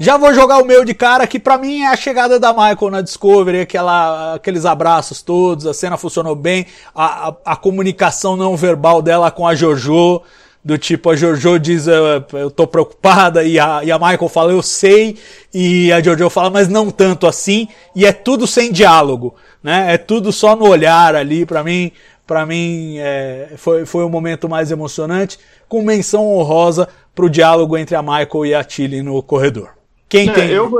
Já 0.00 0.16
vou 0.16 0.32
jogar 0.32 0.62
o 0.62 0.64
meu 0.64 0.84
de 0.84 0.94
cara, 0.94 1.26
que 1.26 1.40
para 1.40 1.58
mim 1.58 1.82
é 1.82 1.88
a 1.88 1.96
chegada 1.96 2.38
da 2.38 2.52
Michael 2.52 2.90
na 2.90 3.00
Discovery, 3.00 3.62
aquela, 3.62 4.34
aqueles 4.34 4.64
abraços 4.64 5.22
todos, 5.22 5.66
a 5.66 5.74
cena 5.74 5.96
funcionou 5.96 6.36
bem, 6.36 6.66
a, 6.94 7.30
a, 7.30 7.36
a 7.46 7.56
comunicação 7.56 8.36
não 8.36 8.56
verbal 8.56 9.02
dela 9.02 9.28
com 9.28 9.44
a 9.44 9.56
JoJo, 9.56 10.22
do 10.68 10.76
tipo, 10.76 11.08
a 11.08 11.16
Jojo 11.16 11.58
diz, 11.58 11.86
eu, 11.86 12.50
tô 12.50 12.66
preocupada, 12.66 13.42
e 13.42 13.58
a, 13.58 13.82
e 13.82 13.90
a 13.90 13.98
Michael 13.98 14.28
fala, 14.28 14.52
eu 14.52 14.60
sei, 14.60 15.16
e 15.52 15.90
a 15.90 16.02
Jojo 16.02 16.28
fala, 16.28 16.50
mas 16.50 16.68
não 16.68 16.90
tanto 16.90 17.26
assim, 17.26 17.68
e 17.96 18.04
é 18.04 18.12
tudo 18.12 18.46
sem 18.46 18.70
diálogo, 18.70 19.34
né? 19.62 19.94
É 19.94 19.96
tudo 19.96 20.30
só 20.30 20.54
no 20.54 20.68
olhar 20.68 21.14
ali, 21.14 21.46
pra 21.46 21.64
mim, 21.64 21.90
para 22.26 22.44
mim 22.44 22.96
é, 22.98 23.54
foi, 23.56 23.86
foi 23.86 24.04
o 24.04 24.10
momento 24.10 24.46
mais 24.46 24.70
emocionante, 24.70 25.38
com 25.66 25.80
menção 25.80 26.30
honrosa 26.30 26.86
pro 27.14 27.30
diálogo 27.30 27.74
entre 27.74 27.96
a 27.96 28.02
Michael 28.02 28.44
e 28.44 28.54
a 28.54 28.62
Tilly 28.62 29.00
no 29.00 29.22
corredor. 29.22 29.70
Quem 30.06 30.28
É, 30.28 30.32
tem. 30.34 30.50
eu, 30.50 30.70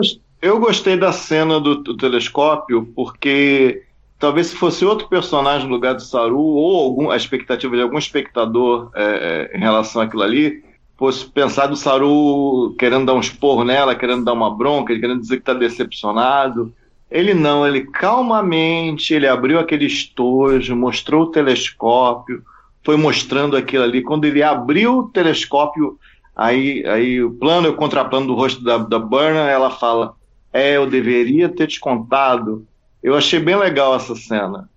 eu 0.43 0.60
gostei 0.60 0.98
da 0.98 1.12
cena 1.12 1.59
do, 1.59 1.77
do 1.77 1.97
telescópio, 1.97 2.93
porque 2.94 3.85
talvez 4.19 4.49
se 4.49 4.57
fosse 4.57 4.85
outro 4.85 5.09
personagem 5.09 5.66
no 5.69 5.74
lugar 5.74 5.95
do 5.95 6.03
Saru, 6.03 6.40
ou 6.40 6.85
algum, 6.85 7.11
a 7.11 7.16
expectativa 7.16 7.77
de 7.77 7.82
algum 7.82 7.99
espectador 7.99 8.90
é, 8.95 9.49
é, 9.53 9.57
em 9.57 9.61
relação 9.61 10.03
àquilo 10.03 10.23
ali, 10.23 10.62
fosse 10.97 11.24
pensar 11.27 11.69
do 11.69 11.77
Saru 11.77 12.74
querendo 12.78 13.07
dar 13.07 13.15
um 13.15 13.20
esporro 13.20 13.65
nela, 13.65 13.95
querendo 13.95 14.24
dar 14.24 14.32
uma 14.32 14.55
bronca, 14.55 14.99
querendo 14.99 15.20
dizer 15.20 15.36
que 15.36 15.43
está 15.43 15.55
decepcionado. 15.55 16.73
Ele 17.11 17.32
não, 17.32 17.66
ele 17.66 17.82
calmamente, 17.82 19.15
ele 19.15 19.27
abriu 19.27 19.59
aquele 19.59 19.86
estojo, 19.86 20.74
mostrou 20.74 21.23
o 21.23 21.31
telescópio, 21.31 22.43
foi 22.85 22.97
mostrando 22.97 23.57
aquilo 23.57 23.85
ali. 23.85 24.03
Quando 24.03 24.24
ele 24.24 24.43
abriu 24.43 24.99
o 24.99 25.09
telescópio, 25.09 25.99
aí, 26.35 26.85
aí 26.86 27.23
o 27.23 27.31
plano 27.31 27.69
e 27.69 27.70
o 27.70 27.77
contraplano 27.77 28.27
do 28.27 28.35
rosto 28.35 28.62
da, 28.62 28.77
da 28.77 28.99
Burna, 28.99 29.49
ela 29.49 29.70
fala: 29.70 30.15
É, 30.53 30.77
eu 30.77 30.86
deveria 30.86 31.49
ter 31.49 31.69
te 31.69 31.78
contado. 31.78 32.66
Eu 33.03 33.16
achei 33.16 33.39
bem 33.39 33.57
legal 33.57 33.95
essa 33.95 34.15
cena. 34.15 34.69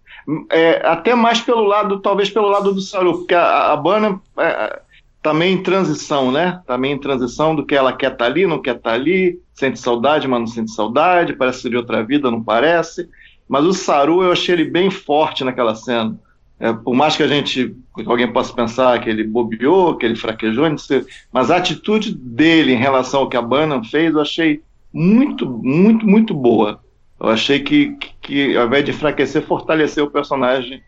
É, 0.52 0.86
até 0.86 1.16
mais 1.16 1.42
pelo 1.42 1.64
lado, 1.64 2.00
talvez 2.00 2.30
pelo 2.30 2.48
lado 2.48 2.74
do 2.74 2.82
Saru, 2.82 3.20
porque 3.20 3.34
a, 3.34 3.72
a 3.72 3.78
Burna 3.78 4.22
é, 4.38 4.80
tá 5.22 5.34
meio 5.34 5.54
em 5.54 5.64
transição, 5.64 6.32
né? 6.32 6.62
Tá 6.66 6.78
meio 6.78 6.96
em 6.96 7.00
transição 7.00 7.56
do 7.56 7.66
que 7.66 7.76
ela 7.76 7.94
quer 7.94 8.14
estar 8.14 8.26
ali, 8.26 8.46
não 8.46 8.62
quer 8.62 8.76
estar 8.76 8.94
ali, 8.94 9.40
sente 9.54 9.80
saudade, 9.80 10.28
mas 10.28 10.40
não 10.40 10.48
sente 10.48 10.72
saudade, 10.72 11.34
parece 11.34 11.70
de 11.70 11.78
outra 11.78 12.04
vida, 12.04 12.30
não 12.30 12.44
parece. 12.44 13.10
Mas 13.48 13.66
o 13.66 13.74
Saru, 13.74 14.24
eu 14.24 14.32
achei 14.32 14.56
ele 14.56 14.66
bem 14.66 14.90
forte 14.90 15.44
naquela 15.44 15.76
cena. 15.76 16.18
É, 16.60 16.72
por 16.72 16.94
mais 16.94 17.16
que 17.16 17.24
a 17.24 17.28
gente, 17.28 17.76
alguém 18.06 18.32
possa 18.32 18.54
pensar 18.54 19.00
que 19.02 19.10
ele 19.10 19.24
bobeou, 19.24 19.98
que 19.98 20.06
ele 20.06 20.16
fraquejou, 20.16 20.70
não 20.70 20.78
sei, 20.78 21.04
mas 21.34 21.50
a 21.50 21.58
atitude 21.58 22.14
dele 22.14 22.74
em 22.74 22.78
relação 22.78 23.22
ao 23.22 23.30
que 23.30 23.36
a 23.36 23.42
Burnham 23.42 23.84
fez, 23.84 24.14
eu 24.14 24.22
achei 24.22 24.62
muito, 24.94 25.50
muito, 25.50 26.06
muito 26.06 26.34
boa. 26.36 26.80
Eu 27.22 27.30
achei 27.30 27.60
que, 27.60 27.96
que, 28.20 28.58
ao 28.58 28.66
invés 28.66 28.84
de 28.84 28.92
enfraquecer, 28.92 29.44
fortaleceu 29.44 30.06
o 30.06 30.12
personagem 30.12 30.82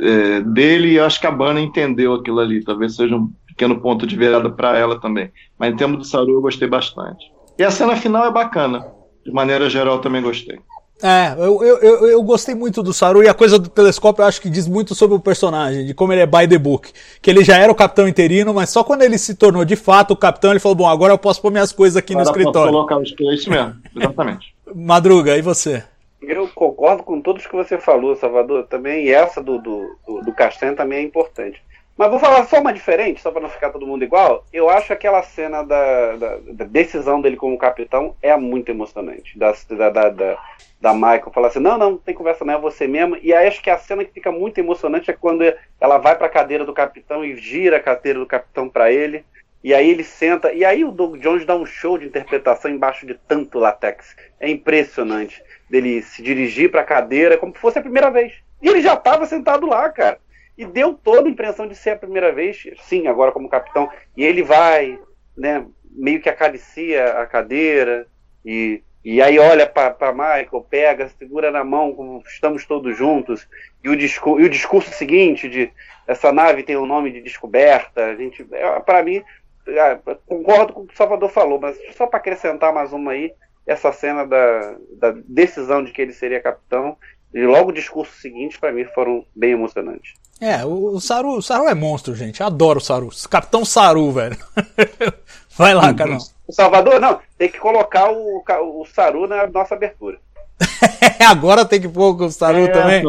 é, 0.00 0.40
dele 0.40 0.88
e 0.88 0.96
eu 0.96 1.04
acho 1.04 1.20
que 1.20 1.28
a 1.28 1.30
Burnham 1.30 1.60
entendeu 1.60 2.14
aquilo 2.14 2.40
ali. 2.40 2.64
Talvez 2.64 2.96
seja 2.96 3.14
um 3.14 3.30
pequeno 3.46 3.80
ponto 3.80 4.04
de 4.04 4.16
virada 4.16 4.50
para 4.50 4.76
ela 4.76 5.00
também. 5.00 5.30
Mas 5.56 5.72
em 5.72 5.76
termos 5.76 5.98
do 5.98 6.04
Saru, 6.04 6.32
eu 6.32 6.40
gostei 6.40 6.66
bastante. 6.66 7.32
E 7.56 7.62
a 7.62 7.70
cena 7.70 7.96
final 7.96 8.26
é 8.26 8.32
bacana. 8.32 8.84
De 9.24 9.32
maneira 9.32 9.70
geral, 9.70 10.00
também 10.00 10.20
gostei. 10.20 10.58
É, 11.00 11.34
eu, 11.38 11.62
eu, 11.62 11.78
eu, 11.78 12.06
eu 12.06 12.22
gostei 12.22 12.54
muito 12.54 12.82
do 12.82 12.92
Saru 12.92 13.22
e 13.22 13.28
a 13.28 13.34
coisa 13.34 13.58
do 13.58 13.68
telescópio 13.68 14.22
eu 14.22 14.26
acho 14.26 14.40
que 14.40 14.50
diz 14.50 14.66
muito 14.66 14.94
sobre 14.94 15.16
o 15.16 15.20
personagem, 15.20 15.86
de 15.86 15.94
como 15.94 16.12
ele 16.12 16.22
é 16.22 16.26
by 16.26 16.48
the 16.48 16.58
book. 16.58 16.92
Que 17.22 17.30
ele 17.30 17.44
já 17.44 17.58
era 17.58 17.70
o 17.70 17.74
capitão 17.74 18.08
interino, 18.08 18.52
mas 18.52 18.70
só 18.70 18.82
quando 18.82 19.02
ele 19.02 19.18
se 19.18 19.34
tornou 19.34 19.64
de 19.64 19.76
fato 19.76 20.12
o 20.12 20.16
capitão, 20.16 20.50
ele 20.50 20.60
falou: 20.60 20.74
Bom, 20.74 20.88
agora 20.88 21.12
eu 21.12 21.18
posso 21.18 21.40
pôr 21.40 21.50
minhas 21.50 21.72
coisas 21.72 21.96
aqui 21.96 22.14
no 22.14 22.20
Agora 22.20 22.32
posso 22.32 22.40
escritório. 22.40 22.72
colocar 22.72 22.98
os 22.98 23.14
isso 23.38 23.50
mesmo, 23.50 23.74
exatamente. 23.94 24.53
Madruga, 24.74 25.36
e 25.36 25.42
você? 25.42 25.84
Eu 26.20 26.48
concordo 26.48 27.04
com 27.04 27.20
todos 27.20 27.46
que 27.46 27.54
você 27.54 27.78
falou, 27.78 28.16
Salvador, 28.16 28.66
também, 28.66 29.04
e 29.04 29.12
essa 29.12 29.40
do, 29.40 29.58
do, 29.58 29.96
do, 30.04 30.22
do 30.22 30.32
Castanho 30.32 30.74
também 30.74 30.98
é 30.98 31.02
importante. 31.02 31.62
Mas 31.96 32.10
vou 32.10 32.18
falar 32.18 32.44
só 32.46 32.60
uma 32.60 32.72
diferente, 32.72 33.20
só 33.20 33.30
para 33.30 33.42
não 33.42 33.48
ficar 33.48 33.70
todo 33.70 33.86
mundo 33.86 34.02
igual. 34.02 34.44
Eu 34.52 34.68
acho 34.68 34.92
aquela 34.92 35.22
cena 35.22 35.62
da, 35.62 36.16
da, 36.16 36.36
da 36.38 36.64
decisão 36.64 37.20
dele 37.20 37.36
como 37.36 37.56
capitão 37.56 38.16
é 38.20 38.36
muito 38.36 38.68
emocionante. 38.68 39.38
Da, 39.38 39.54
da, 39.70 39.90
da, 39.90 40.08
da, 40.08 40.38
da 40.80 40.92
Michael 40.92 41.30
falar 41.32 41.48
assim: 41.48 41.60
não, 41.60 41.78
não, 41.78 41.90
não 41.92 41.98
tem 41.98 42.12
conversa, 42.12 42.44
não 42.44 42.54
é 42.54 42.58
você 42.58 42.88
mesmo. 42.88 43.16
E 43.22 43.32
aí 43.32 43.46
acho 43.46 43.62
que 43.62 43.70
a 43.70 43.78
cena 43.78 44.04
que 44.04 44.12
fica 44.12 44.32
muito 44.32 44.58
emocionante 44.58 45.08
é 45.08 45.14
quando 45.14 45.44
ela 45.80 45.98
vai 45.98 46.16
para 46.16 46.26
a 46.26 46.30
cadeira 46.30 46.64
do 46.64 46.72
capitão 46.72 47.24
e 47.24 47.36
gira 47.36 47.76
a 47.76 47.80
cadeira 47.80 48.18
do 48.18 48.26
capitão 48.26 48.68
para 48.68 48.90
ele. 48.90 49.24
E 49.64 49.72
aí 49.72 49.88
ele 49.88 50.04
senta. 50.04 50.52
E 50.52 50.62
aí 50.62 50.84
o 50.84 50.92
Doug 50.92 51.16
Jones 51.16 51.46
dá 51.46 51.56
um 51.56 51.64
show 51.64 51.96
de 51.96 52.06
interpretação 52.06 52.70
embaixo 52.70 53.06
de 53.06 53.14
tanto 53.14 53.58
latex. 53.58 54.14
É 54.38 54.50
impressionante. 54.50 55.42
Dele 55.70 56.02
se 56.02 56.22
dirigir 56.22 56.70
para 56.70 56.82
a 56.82 56.84
cadeira 56.84 57.38
como 57.38 57.54
se 57.54 57.58
fosse 57.58 57.78
a 57.78 57.82
primeira 57.82 58.10
vez. 58.10 58.34
E 58.60 58.68
ele 58.68 58.82
já 58.82 58.92
estava 58.92 59.24
sentado 59.24 59.66
lá, 59.66 59.88
cara. 59.88 60.18
E 60.56 60.66
deu 60.66 60.92
toda 60.92 61.26
a 61.26 61.30
impressão 61.30 61.66
de 61.66 61.74
ser 61.74 61.90
a 61.90 61.96
primeira 61.96 62.30
vez, 62.30 62.62
sim, 62.82 63.06
agora 63.06 63.32
como 63.32 63.48
capitão. 63.48 63.90
E 64.14 64.22
ele 64.22 64.42
vai, 64.42 64.98
né, 65.36 65.64
meio 65.90 66.20
que 66.20 66.28
acaricia 66.28 67.18
a 67.18 67.26
cadeira. 67.26 68.06
E, 68.44 68.82
e 69.02 69.22
aí 69.22 69.38
olha 69.38 69.66
para 69.66 70.12
Michael, 70.12 70.66
pega, 70.68 71.08
segura 71.08 71.50
na 71.50 71.64
mão, 71.64 71.94
como 71.94 72.22
estamos 72.26 72.66
todos 72.66 72.96
juntos. 72.96 73.48
E 73.82 73.88
o, 73.88 73.96
discurso, 73.96 74.42
e 74.42 74.44
o 74.44 74.50
discurso 74.50 74.90
seguinte 74.92 75.48
de 75.48 75.72
essa 76.06 76.30
nave 76.30 76.62
tem 76.62 76.76
o 76.76 76.86
nome 76.86 77.10
de 77.10 77.22
descoberta. 77.22 78.04
A 78.04 78.14
gente, 78.14 78.46
para 78.84 79.02
mim, 79.02 79.24
é, 79.66 80.00
concordo 80.26 80.72
com 80.72 80.80
o 80.82 80.86
que 80.86 80.94
o 80.94 80.96
Salvador 80.96 81.30
falou, 81.30 81.60
mas 81.60 81.76
só 81.96 82.06
para 82.06 82.18
acrescentar 82.18 82.72
mais 82.72 82.92
uma 82.92 83.12
aí, 83.12 83.32
essa 83.66 83.92
cena 83.92 84.26
da, 84.26 84.76
da 84.98 85.14
decisão 85.26 85.82
de 85.82 85.92
que 85.92 86.02
ele 86.02 86.12
seria 86.12 86.40
capitão 86.40 86.96
e 87.34 87.44
logo 87.44 87.70
o 87.70 87.74
discurso 87.74 88.14
seguinte, 88.20 88.60
para 88.60 88.70
mim, 88.70 88.84
foram 88.94 89.26
bem 89.34 89.50
emocionantes. 89.52 90.12
É, 90.40 90.64
o, 90.64 90.94
o 90.94 91.00
Saru, 91.00 91.36
o 91.36 91.42
Saru 91.42 91.68
é 91.68 91.74
monstro, 91.74 92.14
gente. 92.14 92.40
Eu 92.40 92.46
adoro 92.46 92.78
o 92.78 92.82
Saru. 92.82 93.08
Capitão 93.28 93.64
Saru, 93.64 94.12
velho. 94.12 94.36
Vai 95.56 95.74
lá, 95.74 95.92
Carlão. 95.92 96.18
O 96.46 96.52
Salvador, 96.52 97.00
não, 97.00 97.20
tem 97.36 97.48
que 97.48 97.58
colocar 97.58 98.10
o, 98.10 98.42
o 98.80 98.86
Saru 98.86 99.26
na 99.26 99.46
nossa 99.48 99.74
abertura. 99.74 100.18
Agora 101.26 101.64
tem 101.64 101.80
que 101.80 101.88
pôr 101.88 102.20
o 102.20 102.30
Saru 102.30 102.58
É, 102.58 102.68
também. 102.68 103.02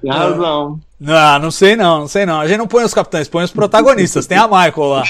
Tem 0.00 0.10
razão. 0.10 0.80
Não, 1.00 1.38
não 1.38 1.50
sei 1.50 1.76
não, 1.76 2.00
não 2.00 2.08
sei 2.08 2.24
não. 2.24 2.40
A 2.40 2.46
gente 2.46 2.58
não 2.58 2.66
põe 2.66 2.84
os 2.84 2.94
capitães, 2.94 3.28
põe 3.28 3.44
os 3.44 3.52
protagonistas. 3.52 4.26
Tem 4.26 4.38
a 4.38 4.46
Michael 4.46 4.88
lá. 4.88 5.02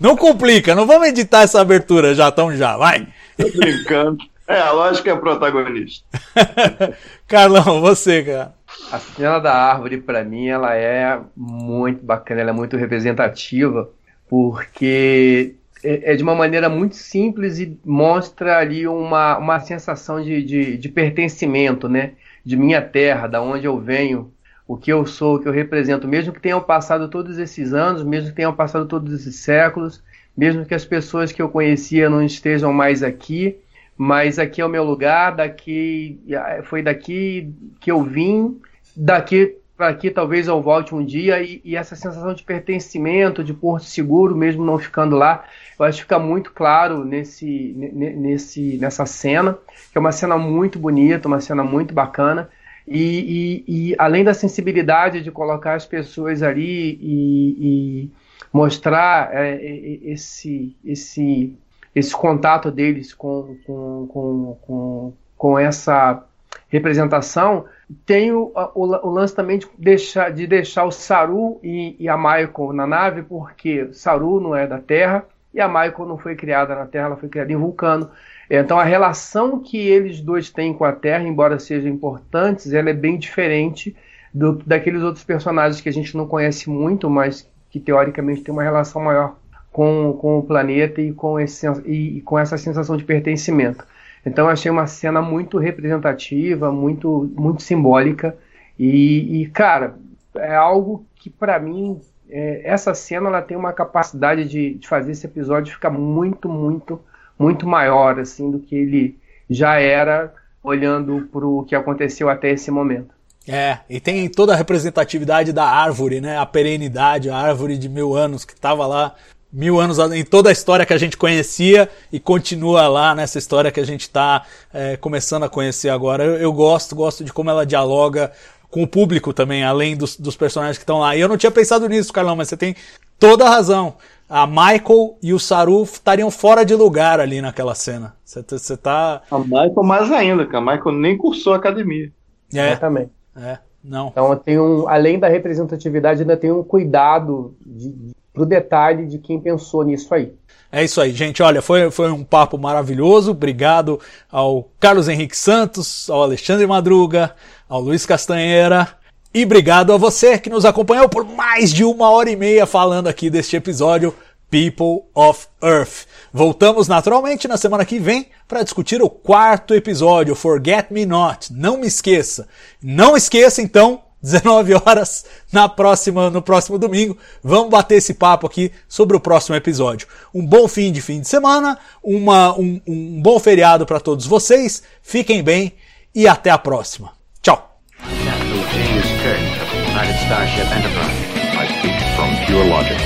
Não 0.00 0.16
complica, 0.16 0.74
não 0.74 0.86
vamos 0.86 1.08
editar 1.08 1.42
essa 1.42 1.60
abertura 1.60 2.14
já, 2.14 2.30
tão 2.30 2.54
já, 2.56 2.76
vai. 2.76 3.06
Tô 3.36 3.50
brincando. 3.50 4.18
É, 4.46 4.60
a 4.60 4.70
lógica 4.70 5.10
é 5.10 5.16
protagonista. 5.16 6.04
Carlão, 7.26 7.80
você, 7.80 8.22
cara. 8.22 8.54
A 8.90 8.98
cena 8.98 9.38
da 9.38 9.52
árvore, 9.52 9.98
para 9.98 10.24
mim, 10.24 10.46
ela 10.46 10.74
é 10.74 11.20
muito 11.36 12.02
bacana, 12.04 12.40
ela 12.40 12.50
é 12.50 12.54
muito 12.54 12.76
representativa, 12.76 13.90
porque 14.28 15.56
é 15.82 16.12
é 16.12 16.16
de 16.16 16.22
uma 16.22 16.34
maneira 16.34 16.68
muito 16.68 16.96
simples 16.96 17.58
e 17.58 17.78
mostra 17.84 18.58
ali 18.58 18.86
uma, 18.86 19.38
uma 19.38 19.60
sensação 19.60 20.22
de, 20.22 20.42
de, 20.42 20.76
de 20.76 20.88
pertencimento, 20.88 21.88
né? 21.88 22.12
De 22.44 22.56
minha 22.56 22.80
terra, 22.80 23.26
da 23.26 23.42
onde 23.42 23.66
eu 23.66 23.78
venho, 23.78 24.32
o 24.66 24.76
que 24.76 24.92
eu 24.92 25.06
sou, 25.06 25.36
o 25.36 25.38
que 25.40 25.48
eu 25.48 25.52
represento, 25.52 26.06
mesmo 26.06 26.32
que 26.32 26.40
tenham 26.40 26.60
passado 26.60 27.08
todos 27.08 27.38
esses 27.38 27.72
anos, 27.72 28.04
mesmo 28.04 28.30
que 28.30 28.36
tenham 28.36 28.54
passado 28.54 28.86
todos 28.86 29.12
esses 29.12 29.36
séculos, 29.36 30.02
mesmo 30.36 30.64
que 30.64 30.74
as 30.74 30.84
pessoas 30.84 31.32
que 31.32 31.40
eu 31.40 31.48
conhecia 31.48 32.10
não 32.10 32.22
estejam 32.22 32.72
mais 32.72 33.02
aqui, 33.02 33.56
mas 33.96 34.38
aqui 34.38 34.60
é 34.60 34.64
o 34.64 34.68
meu 34.68 34.84
lugar, 34.84 35.34
daqui 35.34 36.20
foi 36.64 36.82
daqui 36.82 37.52
que 37.80 37.90
eu 37.90 38.02
vim, 38.02 38.60
daqui 38.96 39.56
para 39.78 39.88
aqui 39.88 40.10
talvez 40.10 40.48
eu 40.48 40.60
volte 40.60 40.92
um 40.92 41.04
dia 41.04 41.40
e, 41.40 41.60
e, 41.64 41.76
essa 41.76 41.94
sensação 41.94 42.34
de 42.34 42.42
pertencimento, 42.42 43.44
de 43.44 43.54
porto 43.54 43.84
seguro, 43.84 44.36
mesmo 44.36 44.64
não 44.64 44.76
ficando 44.76 45.14
lá, 45.14 45.44
eu 45.78 45.84
acho 45.84 45.98
que 45.98 46.02
fica 46.02 46.18
muito 46.18 46.52
claro 46.52 47.04
nesse, 47.04 47.72
nesse, 47.94 48.78
nessa 48.78 49.06
cena, 49.06 49.56
que 49.92 49.96
é 49.96 50.00
uma 50.00 50.12
cena 50.12 50.36
muito 50.36 50.78
bonita, 50.78 51.28
uma 51.28 51.40
cena 51.40 51.62
muito 51.62 51.94
bacana. 51.94 52.50
E, 52.86 53.64
e, 53.66 53.90
e 53.92 53.96
além 53.98 54.24
da 54.24 54.34
sensibilidade 54.34 55.22
de 55.22 55.30
colocar 55.30 55.74
as 55.74 55.86
pessoas 55.86 56.42
ali 56.42 56.98
e, 57.00 58.10
mostrar 58.52 59.30
é, 59.32 59.62
esse, 60.02 60.76
esse, 60.84 61.54
esse 61.94 62.12
contato 62.12 62.70
deles 62.70 63.12
com, 63.12 63.56
com, 63.66 64.08
com, 64.08 64.58
com, 64.62 65.12
com 65.36 65.58
essa 65.58 66.24
representação, 66.68 67.66
tem 68.04 68.32
o, 68.32 68.50
o, 68.74 69.06
o, 69.06 69.10
lance 69.10 69.34
também 69.34 69.58
de 69.58 69.66
deixar, 69.78 70.32
de 70.32 70.46
deixar 70.46 70.84
o 70.84 70.90
Saru 70.90 71.60
e, 71.62 71.94
e, 71.98 72.08
a 72.08 72.16
Michael 72.16 72.72
na 72.72 72.86
nave, 72.86 73.22
porque 73.22 73.88
Saru 73.92 74.40
não 74.40 74.56
é 74.56 74.66
da 74.66 74.78
Terra 74.78 75.24
e 75.58 75.60
a 75.60 75.68
Michael 75.68 76.06
não 76.06 76.18
foi 76.18 76.36
criada 76.36 76.74
na 76.74 76.86
Terra, 76.86 77.06
ela 77.06 77.16
foi 77.16 77.28
criada 77.28 77.52
em 77.52 77.56
Vulcano. 77.56 78.10
Então 78.48 78.78
a 78.78 78.84
relação 78.84 79.60
que 79.60 79.76
eles 79.76 80.20
dois 80.20 80.50
têm 80.50 80.72
com 80.72 80.84
a 80.84 80.92
Terra, 80.92 81.24
embora 81.24 81.58
sejam 81.58 81.90
importantes, 81.90 82.72
ela 82.72 82.90
é 82.90 82.94
bem 82.94 83.18
diferente 83.18 83.94
do, 84.32 84.54
daqueles 84.64 85.02
outros 85.02 85.24
personagens 85.24 85.80
que 85.80 85.88
a 85.88 85.92
gente 85.92 86.16
não 86.16 86.26
conhece 86.26 86.70
muito, 86.70 87.10
mas 87.10 87.48
que 87.70 87.78
teoricamente 87.80 88.42
tem 88.42 88.52
uma 88.52 88.62
relação 88.62 89.02
maior 89.02 89.36
com, 89.70 90.16
com 90.18 90.38
o 90.38 90.42
planeta 90.42 91.00
e 91.00 91.12
com, 91.12 91.38
esse, 91.38 91.66
e, 91.84 92.18
e 92.18 92.20
com 92.22 92.38
essa 92.38 92.56
sensação 92.56 92.96
de 92.96 93.04
pertencimento. 93.04 93.84
Então 94.24 94.46
eu 94.46 94.52
achei 94.52 94.70
uma 94.70 94.86
cena 94.86 95.20
muito 95.20 95.58
representativa, 95.58 96.70
muito, 96.72 97.30
muito 97.36 97.62
simbólica 97.62 98.36
e, 98.78 99.42
e 99.42 99.46
cara, 99.48 99.96
é 100.36 100.54
algo 100.54 101.04
que 101.16 101.28
para 101.28 101.58
mim 101.58 102.00
é, 102.30 102.62
essa 102.64 102.94
cena 102.94 103.28
ela 103.28 103.42
tem 103.42 103.56
uma 103.56 103.72
capacidade 103.72 104.44
de, 104.46 104.74
de, 104.74 104.88
fazer 104.88 105.12
esse 105.12 105.26
episódio 105.26 105.72
ficar 105.72 105.90
muito, 105.90 106.48
muito, 106.48 107.00
muito 107.38 107.66
maior 107.66 108.18
assim 108.18 108.50
do 108.50 108.58
que 108.58 108.74
ele 108.74 109.18
já 109.48 109.80
era 109.80 110.32
olhando 110.62 111.28
para 111.32 111.46
o 111.46 111.64
que 111.64 111.74
aconteceu 111.74 112.28
até 112.28 112.50
esse 112.50 112.70
momento. 112.70 113.14
É, 113.46 113.78
e 113.88 113.98
tem 113.98 114.28
toda 114.28 114.52
a 114.52 114.56
representatividade 114.56 115.54
da 115.54 115.64
árvore, 115.64 116.20
né? 116.20 116.36
A 116.36 116.44
perenidade, 116.44 117.30
a 117.30 117.36
árvore 117.36 117.78
de 117.78 117.88
mil 117.88 118.14
anos 118.14 118.44
que 118.44 118.52
estava 118.52 118.86
lá 118.86 119.14
mil 119.50 119.80
anos 119.80 119.98
em 119.98 120.24
toda 120.24 120.50
a 120.50 120.52
história 120.52 120.84
que 120.84 120.92
a 120.92 120.98
gente 120.98 121.16
conhecia 121.16 121.88
e 122.12 122.20
continua 122.20 122.86
lá 122.86 123.14
nessa 123.14 123.38
história 123.38 123.72
que 123.72 123.80
a 123.80 123.86
gente 123.86 124.02
está 124.02 124.44
é, 124.72 124.96
começando 124.96 125.44
a 125.44 125.48
conhecer 125.48 125.88
agora. 125.88 126.24
Eu, 126.24 126.36
eu, 126.36 126.52
gosto, 126.52 126.94
gosto 126.94 127.24
de 127.24 127.32
como 127.32 127.48
ela 127.48 127.64
dialoga 127.64 128.30
com 128.70 128.82
o 128.82 128.86
público 128.86 129.32
também, 129.32 129.64
além 129.64 129.96
dos, 129.96 130.16
dos 130.16 130.36
personagens 130.36 130.76
que 130.76 130.82
estão 130.82 131.00
lá. 131.00 131.16
E 131.16 131.20
eu 131.20 131.28
não 131.28 131.36
tinha 131.36 131.50
pensado 131.50 131.88
nisso, 131.88 132.12
Carlão, 132.12 132.36
mas 132.36 132.48
você 132.48 132.56
tem 132.56 132.74
toda 133.18 133.44
a 133.46 133.50
razão. 133.50 133.94
A 134.28 134.46
Michael 134.46 135.16
e 135.22 135.32
o 135.32 135.38
Saru 135.38 135.82
estariam 135.82 136.30
fora 136.30 136.64
de 136.64 136.74
lugar 136.74 137.18
ali 137.18 137.40
naquela 137.40 137.74
cena. 137.74 138.14
Você, 138.22 138.44
você 138.46 138.76
tá. 138.76 139.22
A 139.30 139.38
Michael 139.38 139.82
mais 139.82 140.12
ainda, 140.12 140.46
que 140.46 140.54
a 140.54 140.60
Michael 140.60 140.92
nem 140.92 141.16
cursou 141.16 141.54
a 141.54 141.56
academia. 141.56 142.12
É. 142.52 142.72
Exatamente. 142.72 143.10
É, 143.34 143.58
não. 143.82 144.08
Então 144.08 144.36
tem 144.36 144.58
um, 144.58 144.86
além 144.86 145.18
da 145.18 145.28
representatividade, 145.28 146.20
ainda 146.20 146.36
tem 146.36 146.52
um 146.52 146.62
cuidado 146.62 147.56
de, 147.64 147.90
de, 147.90 148.12
pro 148.32 148.44
detalhe 148.44 149.06
de 149.06 149.18
quem 149.18 149.40
pensou 149.40 149.82
nisso 149.82 150.12
aí. 150.14 150.34
É 150.70 150.84
isso 150.84 151.00
aí, 151.00 151.12
gente. 151.12 151.42
Olha, 151.42 151.62
foi, 151.62 151.90
foi 151.90 152.10
um 152.10 152.22
papo 152.22 152.58
maravilhoso. 152.58 153.30
Obrigado 153.30 153.98
ao 154.30 154.68
Carlos 154.78 155.08
Henrique 155.08 155.36
Santos, 155.36 156.10
ao 156.10 156.22
Alexandre 156.22 156.66
Madruga, 156.66 157.34
ao 157.68 157.80
Luiz 157.80 158.06
Castanheira. 158.06 158.88
E 159.32 159.44
obrigado 159.44 159.92
a 159.92 159.96
você 159.96 160.38
que 160.38 160.48
nos 160.48 160.64
acompanhou 160.64 161.08
por 161.08 161.24
mais 161.24 161.72
de 161.72 161.84
uma 161.84 162.10
hora 162.10 162.30
e 162.30 162.36
meia 162.36 162.66
falando 162.66 163.08
aqui 163.08 163.28
deste 163.28 163.56
episódio 163.56 164.14
People 164.50 165.08
of 165.14 165.46
Earth. 165.62 166.06
Voltamos 166.32 166.88
naturalmente 166.88 167.46
na 167.46 167.56
semana 167.56 167.84
que 167.84 167.98
vem 167.98 168.28
para 168.46 168.62
discutir 168.62 169.02
o 169.02 169.10
quarto 169.10 169.74
episódio, 169.74 170.34
Forget 170.34 170.86
Me 170.90 171.04
Not. 171.04 171.52
Não 171.52 171.76
me 171.76 171.86
esqueça. 171.86 172.48
Não 172.82 173.16
esqueça 173.16 173.60
então 173.60 174.02
19 174.20 174.74
horas 174.74 175.24
na 175.52 175.68
próxima, 175.68 176.28
no 176.28 176.42
próximo 176.42 176.78
domingo. 176.78 177.16
Vamos 177.42 177.70
bater 177.70 177.96
esse 177.96 178.14
papo 178.14 178.46
aqui 178.46 178.72
sobre 178.88 179.16
o 179.16 179.20
próximo 179.20 179.54
episódio. 179.54 180.08
Um 180.34 180.44
bom 180.44 180.66
fim 180.66 180.90
de 180.90 181.00
fim 181.00 181.20
de 181.20 181.28
semana, 181.28 181.78
uma, 182.02 182.58
um, 182.58 182.80
um 182.86 183.22
bom 183.22 183.38
feriado 183.38 183.86
para 183.86 184.00
todos 184.00 184.26
vocês. 184.26 184.82
Fiquem 185.02 185.42
bem 185.42 185.74
e 186.14 186.26
até 186.26 186.50
a 186.50 186.58
próxima. 186.58 187.17
Ciao. 187.42 187.62
Captain 187.98 188.62
James 188.72 189.10
Kirk 189.22 189.38
of 189.62 189.68
the 189.70 189.80
United 189.88 190.16
Starship 190.26 190.66
Enterprise. 190.74 191.18
I 191.54 191.66
speak 191.78 191.98
from 192.16 192.30
pure 192.46 192.64
logic. 192.66 192.98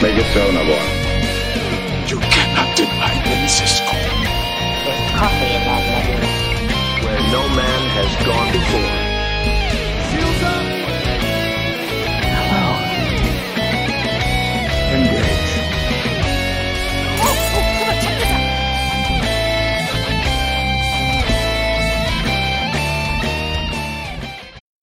Make 0.00 0.16
it 0.16 0.28
so, 0.32 0.46
Nabor. 0.52 0.82
You 2.08 2.18
cannot 2.30 2.76
deny 2.76 3.14
me, 3.24 3.48
Cisco. 3.48 3.92
There's 3.92 5.10
coffee 5.18 5.52
in 5.58 5.62
that 5.66 5.82
letter. 5.90 7.04
Where 7.04 7.20
no 7.32 7.42
man 7.54 7.82
has 7.98 8.26
gone 8.26 8.52
before. 8.52 9.07